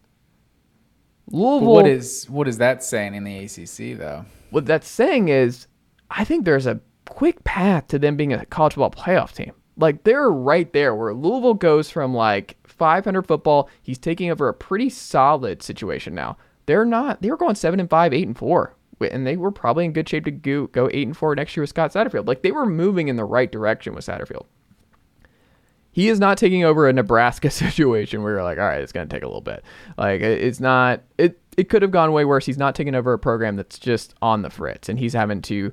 Louisville. 1.30 1.72
what 1.72 1.87
is 1.87 2.28
what 2.30 2.48
is 2.48 2.58
that 2.58 2.82
saying 2.82 3.14
in 3.14 3.24
the 3.24 3.37
ACC 3.44 3.98
though? 3.98 4.24
what 4.50 4.66
that's 4.66 4.88
saying 4.88 5.28
is, 5.28 5.66
I 6.11 6.24
think 6.24 6.44
there's 6.44 6.66
a 6.66 6.80
quick 7.06 7.44
path 7.44 7.88
to 7.88 7.98
them 7.98 8.16
being 8.16 8.32
a 8.32 8.46
college 8.46 8.74
football 8.74 8.90
playoff 8.90 9.32
team. 9.32 9.52
Like 9.76 10.04
they're 10.04 10.30
right 10.30 10.72
there 10.72 10.94
where 10.94 11.14
Louisville 11.14 11.54
goes 11.54 11.90
from 11.90 12.14
like 12.14 12.56
500 12.64 13.26
football. 13.26 13.68
He's 13.82 13.98
taking 13.98 14.30
over 14.30 14.48
a 14.48 14.54
pretty 14.54 14.90
solid 14.90 15.62
situation 15.62 16.14
now. 16.14 16.38
They're 16.66 16.84
not. 16.84 17.22
They 17.22 17.30
were 17.30 17.37
going 17.37 17.54
seven 17.54 17.78
and 17.78 17.88
five, 17.88 18.12
eight 18.12 18.26
and 18.26 18.37
four, 18.37 18.74
and 19.00 19.26
they 19.26 19.37
were 19.37 19.50
probably 19.50 19.84
in 19.84 19.92
good 19.92 20.08
shape 20.08 20.24
to 20.24 20.30
go 20.30 20.66
go 20.68 20.88
eight 20.92 21.06
and 21.06 21.16
four 21.16 21.34
next 21.34 21.56
year 21.56 21.62
with 21.62 21.70
Scott 21.70 21.92
Satterfield. 21.92 22.26
Like 22.26 22.42
they 22.42 22.52
were 22.52 22.66
moving 22.66 23.08
in 23.08 23.16
the 23.16 23.24
right 23.24 23.50
direction 23.50 23.94
with 23.94 24.06
Satterfield. 24.06 24.46
He 25.90 26.08
is 26.08 26.20
not 26.20 26.38
taking 26.38 26.64
over 26.64 26.88
a 26.88 26.92
Nebraska 26.92 27.50
situation 27.50 28.22
where 28.22 28.34
you're 28.34 28.44
like, 28.44 28.58
all 28.58 28.64
right, 28.64 28.80
it's 28.80 28.92
going 28.92 29.08
to 29.08 29.14
take 29.14 29.22
a 29.22 29.26
little 29.26 29.40
bit. 29.40 29.64
Like 29.96 30.20
it's 30.20 30.61
not. 30.61 31.02
It 31.16 31.40
it 31.56 31.68
could 31.68 31.82
have 31.82 31.90
gone 31.90 32.12
way 32.12 32.24
worse. 32.24 32.46
He's 32.46 32.58
not 32.58 32.74
taking 32.74 32.94
over 32.94 33.12
a 33.12 33.18
program 33.18 33.56
that's 33.56 33.78
just 33.78 34.14
on 34.22 34.42
the 34.42 34.50
fritz, 34.50 34.88
and 34.88 34.98
he's 34.98 35.12
having 35.12 35.42
to 35.42 35.72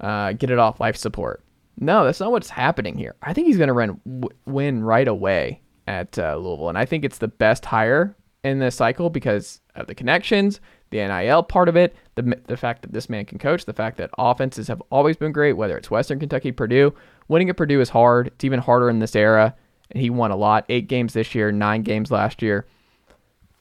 uh, 0.00 0.32
get 0.32 0.50
it 0.50 0.58
off 0.58 0.80
life 0.80 0.96
support. 0.96 1.42
No, 1.78 2.04
that's 2.04 2.20
not 2.20 2.32
what's 2.32 2.50
happening 2.50 2.96
here. 2.96 3.14
I 3.22 3.32
think 3.32 3.46
he's 3.46 3.56
going 3.56 3.68
to 3.68 3.72
run 3.72 4.00
win 4.46 4.82
right 4.82 5.08
away 5.08 5.60
at 5.86 6.18
uh, 6.18 6.36
Louisville, 6.36 6.68
and 6.68 6.78
I 6.78 6.84
think 6.84 7.04
it's 7.04 7.18
the 7.18 7.28
best 7.28 7.64
hire 7.64 8.16
in 8.44 8.58
this 8.58 8.74
cycle 8.74 9.10
because 9.10 9.60
of 9.74 9.86
the 9.86 9.94
connections, 9.94 10.60
the 10.92 10.98
NIL 10.98 11.42
part 11.42 11.68
of 11.68 11.76
it, 11.76 11.96
the 12.14 12.38
the 12.46 12.56
fact 12.56 12.82
that 12.82 12.92
this 12.92 13.08
man 13.08 13.24
can 13.24 13.38
coach, 13.38 13.64
the 13.64 13.72
fact 13.72 13.96
that 13.96 14.10
offenses 14.18 14.68
have 14.68 14.80
always 14.90 15.16
been 15.16 15.32
great, 15.32 15.54
whether 15.54 15.76
it's 15.76 15.90
Western 15.90 16.20
Kentucky, 16.20 16.52
Purdue. 16.52 16.94
Winning 17.26 17.50
at 17.50 17.56
Purdue 17.56 17.80
is 17.80 17.88
hard. 17.88 18.28
It's 18.28 18.44
even 18.44 18.60
harder 18.60 18.88
in 18.88 19.00
this 19.00 19.16
era, 19.16 19.56
and 19.90 20.00
he 20.00 20.10
won 20.10 20.30
a 20.30 20.36
lot. 20.36 20.66
Eight 20.68 20.86
games 20.86 21.14
this 21.14 21.34
year, 21.34 21.50
nine 21.50 21.82
games 21.82 22.10
last 22.10 22.42
year. 22.42 22.66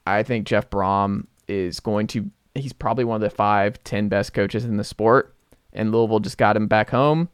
I 0.06 0.24
think 0.24 0.46
Jeff 0.46 0.70
Brohm 0.70 1.26
is 1.48 1.80
going 1.80 2.08
to. 2.08 2.30
He's 2.54 2.74
probably 2.74 3.06
one 3.06 3.16
of 3.16 3.22
the 3.22 3.36
five, 3.36 3.82
ten 3.84 4.10
best 4.10 4.34
coaches 4.34 4.66
in 4.66 4.78
the 4.78 4.84
sport, 4.84 5.34
and 5.74 5.92
Louisville 5.92 6.20
just 6.20 6.38
got 6.38 6.58
him 6.58 6.68
back 6.68 6.90
home. 6.90 7.30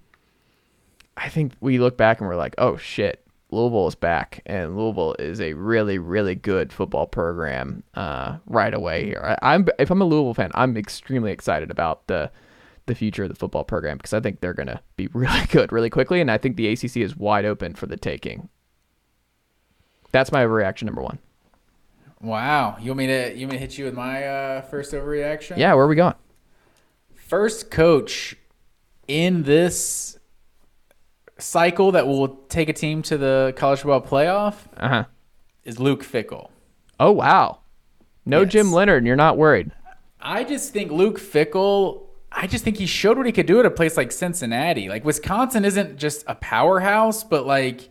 I 1.18 1.30
think 1.30 1.54
we 1.60 1.80
look 1.80 1.98
back 1.98 2.20
and 2.20 2.30
we're 2.30 2.36
like, 2.36 2.54
oh 2.60 2.78
shit, 2.78 3.27
Louisville 3.50 3.88
is 3.88 3.96
back, 3.96 4.42
and 4.46 4.78
Louisville 4.78 5.16
is 5.20 5.40
a 5.40 5.54
really, 5.54 5.98
really 5.98 6.36
good 6.36 6.74
football 6.74 7.08
program 7.08 7.84
uh, 7.94 8.38
right 8.46 8.74
away 8.74 9.06
here. 9.06 9.38
I, 9.42 9.54
I'm 9.54 9.68
if 9.80 9.90
I'm 9.90 10.02
a 10.02 10.06
Louisville 10.06 10.34
fan, 10.34 10.52
I'm 10.54 10.76
extremely 10.76 11.32
excited 11.32 11.72
about 11.72 12.08
the 12.08 12.32
the 12.88 12.96
future 12.96 13.24
of 13.24 13.30
the 13.30 13.36
football 13.36 13.64
program 13.64 13.98
because 13.98 14.14
I 14.14 14.20
think 14.20 14.42
they're 14.42 14.54
gonna 14.54 14.82
be 14.96 15.08
really 15.14 15.46
good 15.48 15.72
really 15.72 15.90
quickly, 15.90 16.20
and 16.20 16.30
I 16.30 16.38
think 16.38 16.58
the 16.58 16.68
ACC 16.68 16.98
is 16.98 17.16
wide 17.16 17.46
open 17.46 17.74
for 17.74 17.86
the 17.86 17.98
taking. 17.98 18.50
That's 20.12 20.32
my 20.32 20.42
reaction 20.42 20.86
number 20.86 21.02
one. 21.02 21.20
Wow. 22.22 22.78
You 22.80 22.92
want 22.92 22.98
me 22.98 23.08
to 23.08 23.36
you 23.36 23.48
want 23.48 23.54
me 23.54 23.58
to 23.58 23.60
hit 23.60 23.78
you 23.78 23.86
with 23.86 23.94
my 23.94 24.26
uh, 24.26 24.62
first 24.62 24.94
overreaction? 24.94 25.58
Yeah, 25.58 25.74
where 25.74 25.86
are 25.86 25.88
we 25.88 25.96
going? 25.96 26.16
First 27.14 27.70
coach 27.70 28.36
in 29.08 29.44
this 29.44 30.17
cycle 31.40 31.92
that 31.94 32.08
will 32.08 32.28
take 32.50 32.70
a 32.70 32.74
team 32.74 33.02
to 33.04 33.18
the 33.18 33.54
college 33.56 33.80
football 33.82 34.02
playoff 34.02 34.56
Uh 34.78 34.88
huh. 34.90 35.04
is 35.64 35.80
Luke 35.80 36.04
Fickell. 36.04 36.50
Oh 37.00 37.12
wow, 37.12 37.60
no 38.26 38.42
Yes. 38.42 38.52
Jim 38.52 38.72
Leonhard, 38.72 38.98
and 39.00 39.08
you're 39.08 39.16
not 39.16 39.38
worried. 39.38 39.72
I 40.20 40.44
just 40.44 40.74
think 40.74 40.92
Luke 40.92 41.20
Fickell. 41.20 42.04
I 42.32 42.46
just 42.48 42.64
think 42.64 42.78
he 42.78 42.86
showed 42.86 43.18
what 43.18 43.26
he 43.26 43.32
could 43.32 43.46
do 43.46 43.60
at 43.60 43.66
a 43.66 43.72
place 43.72 43.98
like 43.98 44.12
Cincinnati. 44.12 44.90
Like 44.90 45.06
Wisconsin 45.06 45.64
isn't 45.64 45.98
just 45.98 46.24
a 46.28 46.36
powerhouse, 46.36 47.24
but 47.24 47.46
like 47.46 47.90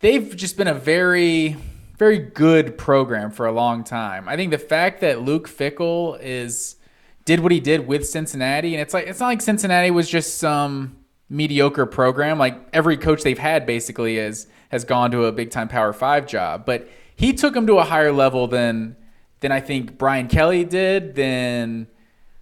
they've 0.00 0.36
just 0.36 0.56
been 0.56 0.68
a 0.68 0.74
very, 0.74 1.56
very 1.98 2.18
good 2.18 2.76
program 2.78 3.30
for 3.30 3.46
a 3.46 3.52
long 3.52 3.82
time. 3.84 4.28
I 4.28 4.36
think 4.36 4.50
the 4.50 4.58
fact 4.58 5.00
that 5.00 5.22
Luke 5.22 5.48
Fickell 5.48 6.18
is 6.20 6.76
did 7.24 7.40
what 7.40 7.52
he 7.52 7.60
did 7.60 7.86
with 7.86 8.06
Cincinnati, 8.08 8.74
and 8.74 8.80
it's 8.82 8.92
like 8.94 9.06
it's 9.06 9.20
not 9.20 9.26
like 9.28 9.40
Cincinnati 9.40 9.90
was 9.90 10.08
just 10.08 10.38
some 10.38 10.96
mediocre 11.30 11.86
program. 11.86 12.38
Like 12.38 12.60
every 12.72 12.96
coach 12.98 13.22
they've 13.22 13.38
had 13.38 13.64
basically 13.64 14.18
is 14.18 14.48
has 14.70 14.84
gone 14.84 15.10
to 15.12 15.24
a 15.24 15.32
big 15.32 15.50
time 15.50 15.68
Power 15.68 15.92
Five 15.92 16.26
job, 16.26 16.66
but 16.66 16.88
he 17.16 17.32
took 17.32 17.54
them 17.54 17.66
to 17.68 17.78
a 17.78 17.84
higher 17.84 18.12
level 18.12 18.46
than 18.46 18.96
than 19.40 19.52
I 19.52 19.60
think 19.60 19.96
Brian 19.96 20.28
Kelly 20.28 20.64
did, 20.64 21.14
than 21.14 21.86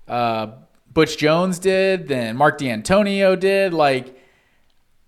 uh, 0.09 0.48
Butch 0.92 1.16
Jones 1.16 1.61
did, 1.61 2.09
than 2.09 2.37
Mark 2.37 2.59
Dantonio 2.59 3.38
did. 3.38 3.72
Like 3.72 4.18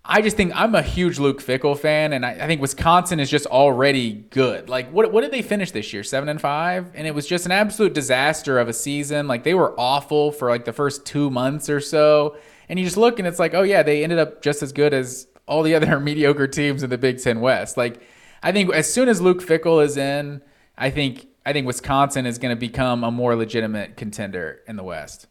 I 0.03 0.21
just 0.21 0.35
think 0.35 0.51
I'm 0.55 0.73
a 0.73 0.81
huge 0.81 1.19
Luke 1.19 1.41
Fickell 1.41 1.77
fan, 1.77 2.11
and 2.13 2.25
I, 2.25 2.31
I 2.31 2.47
think 2.47 2.59
Wisconsin 2.59 3.19
is 3.19 3.29
just 3.29 3.45
already 3.45 4.13
good. 4.31 4.67
Like, 4.67 4.89
what 4.91 5.11
what 5.11 5.21
did 5.21 5.31
they 5.31 5.43
finish 5.43 5.71
this 5.71 5.93
year? 5.93 6.03
Seven 6.03 6.27
and 6.27 6.41
five, 6.41 6.91
and 6.95 7.05
it 7.05 7.13
was 7.13 7.27
just 7.27 7.45
an 7.45 7.51
absolute 7.51 7.93
disaster 7.93 8.57
of 8.57 8.67
a 8.67 8.73
season. 8.73 9.27
Like 9.27 9.43
they 9.43 9.53
were 9.53 9.79
awful 9.79 10.31
for 10.31 10.49
like 10.49 10.65
the 10.65 10.73
first 10.73 11.05
two 11.05 11.29
months 11.29 11.69
or 11.69 11.79
so, 11.79 12.35
and 12.71 12.79
you 12.79 12.85
just 12.85 12.95
look 12.95 13.19
and 13.19 13.27
it's 13.27 13.37
like, 13.37 13.53
oh 13.53 13.63
yeah, 13.63 13.83
they 13.83 14.01
ended 14.01 14.17
up 14.17 14.41
just 14.41 14.63
as 14.63 14.71
good 14.71 14.93
as 14.93 15.27
all 15.45 15.61
the 15.61 15.75
other 15.75 15.99
mediocre 15.99 16.47
teams 16.47 16.81
in 16.81 16.89
the 16.89 16.97
Big 16.97 17.21
Ten 17.21 17.41
West. 17.41 17.75
Like, 17.75 18.01
I 18.41 18.53
think 18.53 18.73
as 18.73 18.91
soon 18.91 19.09
as 19.09 19.21
Luke 19.21 19.41
Fickell 19.41 19.83
is 19.83 19.97
in, 19.97 20.41
I 20.77 20.89
think 20.89 21.27
I 21.45 21.51
think 21.51 21.67
Wisconsin 21.67 22.25
is 22.25 22.39
going 22.39 22.55
to 22.55 22.59
become 22.59 23.03
a 23.03 23.11
more 23.11 23.35
legitimate 23.35 23.97
contender 23.97 24.61
in 24.67 24.77
the 24.77 24.83
West. 24.83 25.27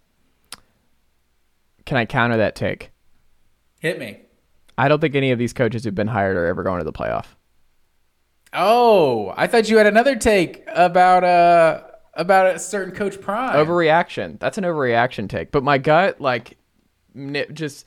Can 1.87 1.97
I 1.97 2.05
counter 2.05 2.37
that 2.37 2.55
take? 2.55 2.91
Hit 3.81 3.99
me. 3.99 4.21
I 4.77 4.89
don't 4.89 5.01
think 5.01 5.15
any 5.15 5.31
of 5.31 5.39
these 5.39 5.55
coaches 5.55 5.85
who've 5.85 5.95
been 5.95 6.09
hired 6.09 6.37
are 6.37 6.47
ever 6.47 6.63
going 6.63 6.79
to 6.79 6.85
the 6.85 6.93
playoff. 6.93 7.27
Oh, 8.53 9.33
I 9.35 9.47
thought 9.47 9.71
you 9.71 9.79
had 9.79 9.87
another 9.87 10.15
take 10.15 10.63
about 10.67 11.25
uh 11.25 11.85
about 12.13 12.55
a 12.55 12.59
certain 12.59 12.95
coach 12.95 13.19
Prime. 13.19 13.55
Overreaction. 13.57 14.39
That's 14.39 14.59
an 14.59 14.65
overreaction 14.65 15.27
take. 15.27 15.53
But 15.53 15.63
my 15.63 15.79
gut, 15.79 16.21
like, 16.21 16.59
just 17.53 17.87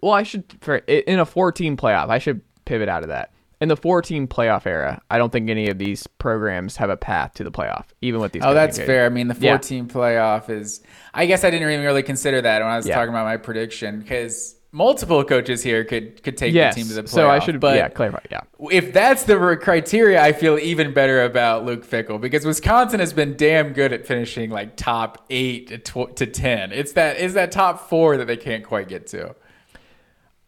well, 0.00 0.12
I 0.12 0.22
should 0.22 0.44
for 0.60 0.76
in 0.76 1.18
a 1.18 1.24
14 1.26 1.76
playoff, 1.76 2.08
I 2.08 2.18
should 2.18 2.40
pivot 2.64 2.88
out 2.88 3.02
of 3.02 3.08
that. 3.08 3.30
in 3.60 3.68
the 3.68 3.76
four 3.76 4.02
team 4.02 4.26
playoff 4.26 4.66
era, 4.66 5.00
I 5.08 5.18
don't 5.18 5.30
think 5.30 5.48
any 5.48 5.68
of 5.68 5.78
these 5.78 6.06
programs 6.08 6.76
have 6.78 6.90
a 6.90 6.96
path 6.96 7.34
to 7.34 7.44
the 7.44 7.52
playoff, 7.52 7.84
even 8.00 8.20
with 8.20 8.32
these. 8.32 8.42
Oh, 8.44 8.54
that's 8.54 8.76
changes. 8.76 8.86
fair. 8.92 9.06
I 9.06 9.08
mean, 9.08 9.28
the 9.28 9.36
Yeah. 9.38 9.52
14 9.52 9.86
playoff 9.86 10.50
is. 10.50 10.80
I 11.14 11.26
guess 11.26 11.44
I 11.44 11.50
didn't 11.50 11.70
even 11.70 11.84
really 11.84 12.02
consider 12.02 12.40
that 12.42 12.60
when 12.60 12.68
I 12.68 12.76
was 12.76 12.88
Yeah. 12.88 12.96
talking 12.96 13.10
about 13.10 13.24
my 13.24 13.36
prediction 13.36 14.00
because 14.00 14.56
multiple 14.74 15.22
coaches 15.22 15.62
here 15.62 15.84
could 15.84 16.22
could 16.22 16.36
take 16.36 16.54
Yes. 16.54 16.74
the 16.74 16.80
team 16.80 16.88
to 16.88 16.94
the 16.94 17.02
playoff. 17.02 17.08
so 17.10 17.30
I 17.30 17.38
should 17.40 17.60
but 17.60 17.76
yeah 17.76 17.88
clarify. 17.88 18.20
Yeah. 18.30 18.40
if 18.70 18.92
that's 18.92 19.24
the 19.24 19.36
criteria, 19.60 20.20
I 20.22 20.32
feel 20.32 20.58
even 20.58 20.94
better 20.94 21.22
about 21.24 21.64
Luke 21.66 21.86
Fickell 21.86 22.20
because 22.20 22.44
Wisconsin 22.46 22.98
has 23.00 23.12
been 23.12 23.36
damn 23.36 23.72
good 23.74 23.92
at 23.92 24.06
finishing 24.06 24.50
like 24.50 24.76
top 24.76 25.24
eight 25.30 25.68
to, 25.68 25.78
tw- 25.78 26.16
to 26.16 26.26
ten. 26.26 26.72
It's 26.72 26.92
that 26.94 27.18
is 27.18 27.34
that 27.34 27.52
top 27.52 27.88
four 27.88 28.16
that 28.16 28.26
they 28.26 28.36
can't 28.38 28.64
quite 28.64 28.88
get 28.88 29.06
to. 29.08 29.34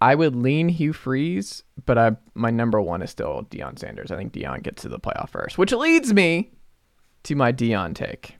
I 0.00 0.14
would 0.14 0.34
lean 0.36 0.68
Hugh 0.68 0.92
Freeze, 0.92 1.62
but 1.86 1.96
I 1.98 2.16
my 2.34 2.50
number 2.50 2.80
one 2.80 3.02
is 3.02 3.10
still 3.10 3.46
Deion 3.50 3.78
Sanders. 3.78 4.10
I 4.10 4.16
think 4.16 4.32
Deion 4.32 4.62
gets 4.62 4.82
to 4.82 4.88
the 4.88 4.98
playoff 4.98 5.30
first, 5.30 5.56
which 5.58 5.72
leads 5.72 6.12
me 6.12 6.50
to 7.24 7.34
my 7.34 7.52
Deion 7.52 7.94
take. 7.94 8.36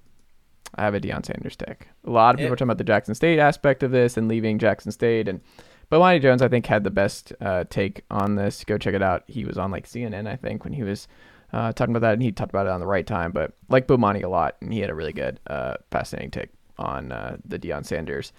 I 0.77 0.83
have 0.83 0.95
a 0.95 1.01
Deion 1.01 1.25
Sanders 1.25 1.57
take. 1.57 1.89
A 2.05 2.11
lot 2.11 2.35
of 2.35 2.39
people 2.39 2.49
Yeah. 2.49 2.53
are 2.53 2.57
talking 2.57 2.67
about 2.67 2.79
the 2.79 2.85
Jackson 2.85 3.15
State 3.15 3.39
aspect 3.39 3.83
of 3.83 3.93
this 3.93 4.17
and 4.17 4.29
leaving 4.29 4.59
Jackson 4.59 4.91
State, 4.93 5.29
and 5.29 5.41
but 5.89 5.99
Monty 5.99 6.19
Jones 6.21 6.43
I 6.43 6.49
think 6.49 6.67
had 6.67 6.85
the 6.85 6.91
best 6.91 7.33
uh, 7.41 7.65
take 7.69 8.03
on 8.11 8.37
this. 8.37 8.65
Go 8.65 8.79
check 8.79 8.95
it 8.95 9.03
out. 9.03 9.25
He 9.27 9.45
was 9.45 9.59
on 9.59 9.71
like 9.71 9.87
CNN 9.87 10.27
I 10.27 10.37
think 10.37 10.65
when 10.65 10.73
he 10.73 10.83
was 10.83 11.09
uh, 11.53 11.73
talking 11.73 11.95
about 11.95 12.07
that, 12.07 12.15
and 12.15 12.23
he 12.23 12.33
talked 12.33 12.51
about 12.51 12.67
it 12.67 12.73
on 12.73 12.81
the 12.81 12.87
right 12.87 13.07
time. 13.07 13.31
But 13.31 13.53
like 13.69 13.87
Bomani 13.87 14.25
a 14.25 14.29
lot, 14.29 14.57
and 14.61 14.73
he 14.73 14.81
had 14.81 14.91
a 14.91 14.95
really 14.95 15.13
good, 15.13 15.39
uh, 15.47 15.75
fascinating 15.91 16.33
take 16.33 16.51
on 16.79 17.13
uh, 17.13 17.37
the 17.45 17.59
Deion 17.59 17.87
Sanders 17.87 18.33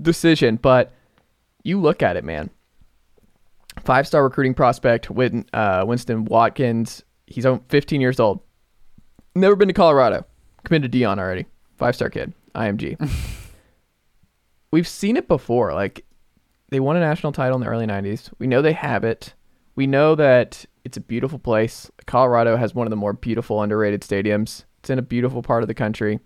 decision. 0.00 0.56
But 0.56 0.92
you 1.62 1.78
look 1.80 2.02
at 2.02 2.16
it, 2.16 2.24
man. 2.24 2.50
Five 3.84 4.06
star 4.06 4.22
recruiting 4.22 4.54
prospect, 4.54 5.10
Win, 5.10 5.44
uh, 5.52 5.84
Winston 5.86 6.24
Watkins. 6.24 7.02
He's 7.26 7.46
15 7.68 8.00
years 8.00 8.18
old. 8.18 8.40
Never 9.34 9.56
been 9.56 9.68
to 9.68 9.74
Colorado. 9.74 10.26
Committed 10.64 10.92
to 10.92 10.98
Deion 10.98 11.18
already. 11.18 11.46
Five 11.76 11.94
star 11.94 12.10
kid. 12.10 12.32
IMG. 12.54 12.96
We've 14.70 14.88
seen 14.88 15.16
it 15.16 15.28
before. 15.28 15.74
Like 15.74 16.04
they 16.72 16.80
won 16.80 16.96
a 16.96 17.00
national 17.00 17.32
title 17.32 17.56
in 17.56 17.60
the 17.60 17.68
early 17.68 17.86
90s. 17.86 18.30
We 18.38 18.46
know 18.46 18.62
they 18.62 18.72
have 18.72 19.04
it. 19.04 19.34
We 19.76 19.86
know 19.86 20.14
that 20.14 20.64
it's 20.86 20.96
a 20.96 21.02
beautiful 21.02 21.38
place. 21.38 21.90
Colorado 22.06 22.56
has 22.56 22.74
one 22.74 22.86
of 22.86 22.90
the 22.90 22.96
more 22.96 23.12
beautiful 23.12 23.62
underrated 23.62 24.00
stadiums. 24.00 24.64
It's 24.78 24.88
in 24.88 24.98
a 24.98 25.02
beautiful 25.02 25.42
part 25.42 25.62
of 25.62 25.68
the 25.68 25.74
country. 25.74 26.18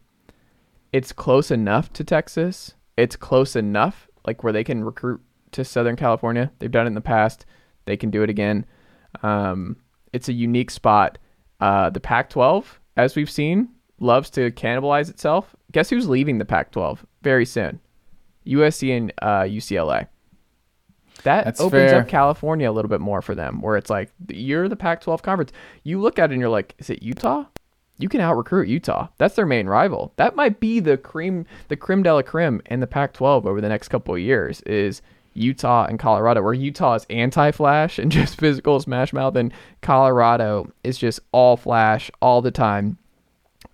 It's 0.92 1.12
close 1.12 1.51
enough 1.51 1.92
to 1.94 2.05
Texas. 2.05 2.74
It's 2.97 3.16
close 3.16 3.57
enough 3.57 4.09
like 4.24 4.44
where 4.44 4.53
they 4.53 4.62
can 4.62 4.84
recruit 4.84 5.20
to 5.51 5.64
Southern 5.64 5.97
California. 5.97 6.53
They've 6.61 6.70
done 6.70 6.86
it 6.86 6.90
in 6.90 6.94
the 6.94 7.01
past. 7.01 7.44
They 7.84 7.97
can 7.97 8.11
do 8.11 8.22
it 8.22 8.30
again. 8.30 8.66
Um, 9.24 9.78
it's 10.12 10.28
a 10.28 10.32
unique 10.32 10.70
spot. 10.70 11.18
Uh, 11.59 11.90
the 11.90 12.01
Pac-12, 12.01 12.66
as 12.97 13.16
we've 13.16 13.30
seen, 13.30 13.70
loves 13.99 14.30
to 14.30 14.53
cannibalize 14.53 15.11
itself. 15.11 15.57
Guess 15.72 15.90
who's 15.90 16.09
leaving 16.09 16.38
the 16.38 16.44
Pac-12 16.44 17.01
very 17.22 17.44
soon? 17.44 17.80
USC 18.47 18.97
and 18.97 19.12
uh, 19.20 19.42
UCLA. 19.42 20.07
That 21.27 21.45
That's 21.45 21.61
opens 21.61 21.91
fair. 21.91 22.01
up 22.03 22.09
California 22.09 22.70
a 22.70 22.72
little 22.72 22.89
bit 22.89 23.01
more 23.01 23.20
for 23.20 23.35
them, 23.35 23.61
where 23.61 23.77
it's 23.77 23.91
like 23.91 24.11
you're 24.29 24.68
the 24.68 24.77
Pac-12 24.77 25.22
conference. 25.22 25.51
You 25.83 26.01
look 26.01 26.20
at 26.20 26.31
it 26.31 26.35
and 26.35 26.41
you're 26.41 26.49
like, 26.49 26.77
is 26.79 26.89
it 26.89 27.03
Utah? 27.03 27.47
You 27.99 28.09
can 28.09 28.20
out 28.20 28.37
recruit 28.37 28.68
Utah. 28.68 29.09
That's 29.18 29.35
their 29.35 29.45
main 29.45 29.66
rival. 29.66 30.12
That 30.16 30.37
might 30.37 30.61
be 30.61 30.79
the 30.79 30.97
cream, 30.97 31.45
the 31.66 31.77
creme 31.77 32.05
de 32.05 32.14
la 32.14 32.22
creme 32.22 32.62
in 32.66 32.79
the 32.79 32.87
Pac-12 32.87 33.45
over 33.45 33.61
the 33.61 33.68
next 33.68 33.89
couple 33.89 34.14
of 34.14 34.20
years. 34.20 34.61
Is 34.62 35.03
Utah 35.35 35.87
and 35.87 35.99
Colorado, 35.99 36.43
where 36.43 36.55
Utah 36.55 36.95
is 36.95 37.07
anti-flash 37.11 37.99
and 37.99 38.12
just 38.12 38.39
physical 38.39 38.79
smash 38.79 39.12
mouth, 39.12 39.35
and 39.35 39.53
Colorado 39.83 40.70
is 40.85 40.97
just 40.97 41.18
all 41.33 41.57
flash 41.57 42.09
all 42.22 42.41
the 42.41 42.53
time 42.53 42.99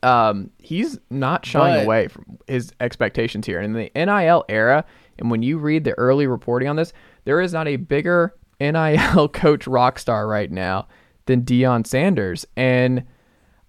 um, 0.03 0.51
he's 0.59 0.99
not 1.11 1.45
shying 1.47 1.81
But- 1.81 1.85
away 1.85 2.09
from 2.09 2.39
his 2.47 2.73
expectations 2.81 3.47
here. 3.47 3.61
In 3.61 3.73
the 3.73 3.91
NIL 3.95 4.45
era, 4.49 4.85
and 5.19 5.31
when 5.31 5.43
you 5.43 5.59
read 5.59 5.85
the 5.85 5.93
early 5.99 6.27
reporting 6.27 6.69
on 6.69 6.77
this, 6.77 6.93
there 7.25 7.41
is 7.41 7.53
not 7.53 7.69
a 7.69 7.77
bigger 7.77 8.35
NIL 8.61 9.29
coach 9.33 9.67
rock 9.67 9.99
star 9.99 10.27
right 10.27 10.51
now 10.51 10.87
than 11.27 11.43
Deion 11.43 11.87
Sanders. 11.87 12.47
And 12.57 13.05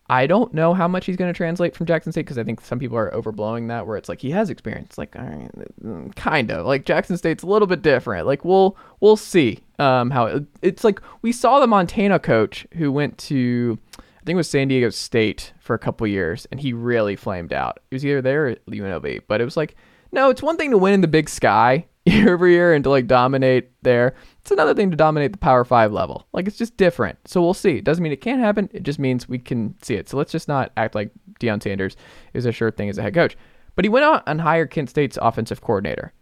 I 0.10 0.28
don't 0.28 0.54
know 0.54 0.74
how 0.74 0.88
much 0.88 1.06
he's 1.06 1.16
going 1.16 1.32
to 1.32 1.38
translate 1.38 1.76
from 1.76 1.86
Jackson 1.86 2.12
State 2.12 2.22
because 2.22 2.38
I 2.38 2.44
think 2.44 2.62
some 2.62 2.78
people 2.78 2.98
are 2.98 3.12
overblowing 3.12 3.70
that 3.70 3.88
where 3.88 3.98
it's 3.98 4.10
like 4.10 4.22
he 4.22 4.32
has 4.32 4.50
experience, 4.50 4.98
like 4.98 5.12
mm, 5.14 6.14
kind 6.16 6.52
of 6.52 6.66
like 6.66 6.86
Jackson 6.86 7.18
State's 7.18 7.44
a 7.44 7.48
little 7.48 7.68
bit 7.68 7.82
different. 7.82 8.28
Like 8.28 8.44
we'll 8.44 8.78
we'll 9.00 9.16
see 9.16 9.60
um, 9.80 10.12
how 10.12 10.26
it, 10.26 10.44
it's 10.62 10.84
like 10.84 11.00
we 11.22 11.32
saw 11.32 11.60
the 11.60 11.68
Montana 11.68 12.20
coach 12.20 12.68
who 12.74 12.92
went 12.92 13.18
to 13.20 13.80
I 13.98 14.26
think 14.26 14.36
it 14.36 14.38
was 14.38 14.50
San 14.50 14.68
Diego 14.68 14.90
State 14.90 15.54
for 15.60 15.74
a 15.74 15.80
couple 15.80 16.06
years 16.06 16.48
and 16.52 16.60
he 16.60 16.74
really 16.74 17.16
flamed 17.16 17.54
out. 17.54 17.80
He 17.90 17.96
was 17.96 18.06
either 18.06 18.22
there 18.22 18.48
or 18.48 18.56
UNLV, 18.70 19.22
but 19.28 19.40
it 19.40 19.46
was 19.46 19.58
like 19.58 19.76
no, 20.12 20.30
it's 20.30 20.44
one 20.44 20.58
thing 20.58 20.70
to 20.72 20.78
win 20.78 20.94
in 20.94 21.02
the 21.02 21.08
Big 21.08 21.30
Sky 21.30 21.88
year 22.06 22.34
over 22.34 22.48
year 22.48 22.74
and 22.74 22.84
to 22.84 22.90
like 22.90 23.08
dominate 23.08 23.72
there. 23.84 24.14
It's 24.42 24.52
another 24.52 24.74
thing 24.74 24.92
to 24.92 24.98
dominate 24.98 25.32
the 25.32 25.38
Power 25.38 25.64
Five 25.64 25.92
level. 25.94 26.28
Like 26.34 26.48
it's 26.48 26.58
just 26.58 26.76
different. 26.78 27.18
So 27.26 27.42
we'll 27.42 27.54
see. 27.54 27.78
It 27.78 27.84
doesn't 27.86 28.04
mean 28.04 28.12
it 28.12 28.22
can't 28.22 28.42
happen. 28.42 28.70
It 28.74 28.84
just 28.84 29.00
means 29.00 29.30
we 29.30 29.40
can 29.40 29.76
see 29.82 29.96
it. 29.96 30.10
So 30.10 30.18
let's 30.18 30.32
just 30.32 30.48
not 30.48 30.72
act 30.76 30.96
like 30.96 31.12
Deion 31.40 31.64
Sanders 31.64 31.96
is 32.34 32.46
a 32.46 32.52
sure 32.52 32.72
thing 32.72 32.90
as 32.90 32.98
a 32.98 33.02
head 33.02 33.14
coach. 33.14 33.38
But 33.76 33.86
he 33.86 33.90
went 33.90 34.06
out 34.06 34.24
and 34.28 34.42
hired 34.42 34.70
Kent 34.70 34.90
State's 34.90 35.18
offensive 35.22 35.62
coordinator. 35.62 36.14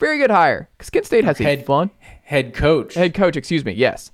Very 0.00 0.18
good 0.18 0.30
hire 0.30 0.68
because 0.76 0.90
Kent 0.90 1.06
State 1.06 1.24
has 1.24 1.40
a 1.40 1.44
Head- 1.44 1.66
fun 1.66 1.90
Head 2.22 2.54
coach. 2.54 2.94
head 2.94 3.14
coach. 3.14 3.36
Excuse 3.36 3.64
me. 3.64 3.72
Yes, 3.72 4.10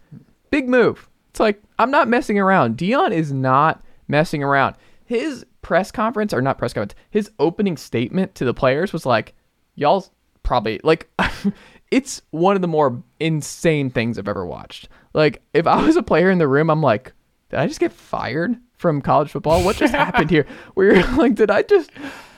big 0.50 0.68
move. 0.68 1.08
It's 1.30 1.40
like 1.40 1.62
I'm 1.78 1.90
not 1.90 2.08
messing 2.08 2.38
around. 2.38 2.76
Deion 2.76 3.12
is 3.12 3.32
not 3.32 3.84
messing 4.08 4.42
around. 4.42 4.76
His 5.04 5.44
press 5.62 5.90
conference 5.90 6.32
or 6.34 6.42
not 6.42 6.58
press 6.58 6.72
conference. 6.72 6.94
His 7.10 7.30
opening 7.38 7.76
statement 7.76 8.34
to 8.36 8.44
the 8.44 8.54
players 8.54 8.92
was 8.92 9.04
like, 9.06 9.34
"Y'all 9.74 10.06
probably 10.44 10.80
like." 10.84 11.10
it's 11.90 12.22
one 12.30 12.56
of 12.56 12.62
the 12.62 12.68
more 12.68 13.02
insane 13.20 13.90
things 13.90 14.18
I've 14.18 14.26
ever 14.26 14.44
watched. 14.44 14.88
Like, 15.12 15.42
if 15.52 15.66
I 15.66 15.84
was 15.84 15.96
a 15.96 16.02
player 16.02 16.30
in 16.30 16.38
the 16.38 16.48
room, 16.48 16.70
I'm 16.70 16.82
like, 16.82 17.12
did 17.54 17.60
I 17.60 17.66
just 17.68 17.78
get 17.78 17.92
fired 17.92 18.56
from 18.78 19.00
college 19.00 19.30
football? 19.30 19.62
What 19.62 19.76
just 19.76 19.94
happened 20.04 20.28
here? 20.30 20.44
Where 20.74 20.92
you're 20.96 21.06
like, 21.16 21.36
did 21.36 21.50
I 21.52 21.62
just, 21.62 21.88